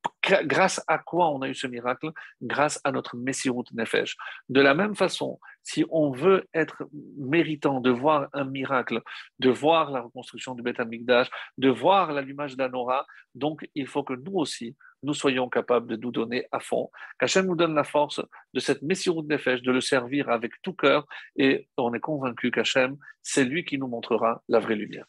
grâce 0.44 0.82
à 0.86 0.98
quoi 0.98 1.28
on 1.30 1.42
a 1.42 1.48
eu 1.48 1.54
ce 1.54 1.66
miracle? 1.66 2.10
Grâce 2.40 2.80
à 2.84 2.92
notre 2.92 3.16
Messirut 3.16 3.64
Nefesh. 3.72 4.16
De 4.48 4.60
la 4.60 4.74
même 4.74 4.94
façon, 4.94 5.38
si 5.62 5.84
on 5.90 6.10
veut 6.10 6.46
être 6.54 6.84
méritant 7.18 7.80
de 7.80 7.90
voir 7.90 8.28
un 8.32 8.44
miracle, 8.44 9.02
de 9.38 9.50
voir 9.50 9.90
la 9.90 10.00
reconstruction 10.00 10.54
du 10.54 10.62
Beth 10.62 10.80
Amikdash, 10.80 11.28
de 11.58 11.68
voir 11.68 12.12
l'allumage 12.12 12.56
d'Anora, 12.56 13.06
donc 13.34 13.68
il 13.74 13.86
faut 13.86 14.04
que 14.04 14.14
nous 14.14 14.34
aussi, 14.34 14.76
nous 15.04 15.14
soyons 15.14 15.48
capables 15.48 15.86
de 15.86 15.96
nous 15.96 16.10
donner 16.10 16.46
à 16.52 16.60
fond, 16.60 16.90
qu'Hachem 17.18 17.46
nous 17.46 17.56
donne 17.56 17.74
la 17.74 17.84
force 17.84 18.20
de 18.52 18.60
cette 18.60 18.82
Messirut 18.82 19.24
Nefesh, 19.24 19.62
de 19.62 19.72
le 19.72 19.80
servir 19.80 20.28
avec 20.30 20.52
tout 20.62 20.72
cœur, 20.72 21.06
et 21.36 21.68
on 21.76 21.92
est 21.94 22.00
convaincu 22.00 22.50
qu'Hachem, 22.50 22.96
c'est 23.22 23.44
lui 23.44 23.64
qui 23.64 23.78
nous 23.78 23.88
montrera 23.88 24.42
la 24.48 24.58
vraie 24.58 24.76
lumière. 24.76 25.06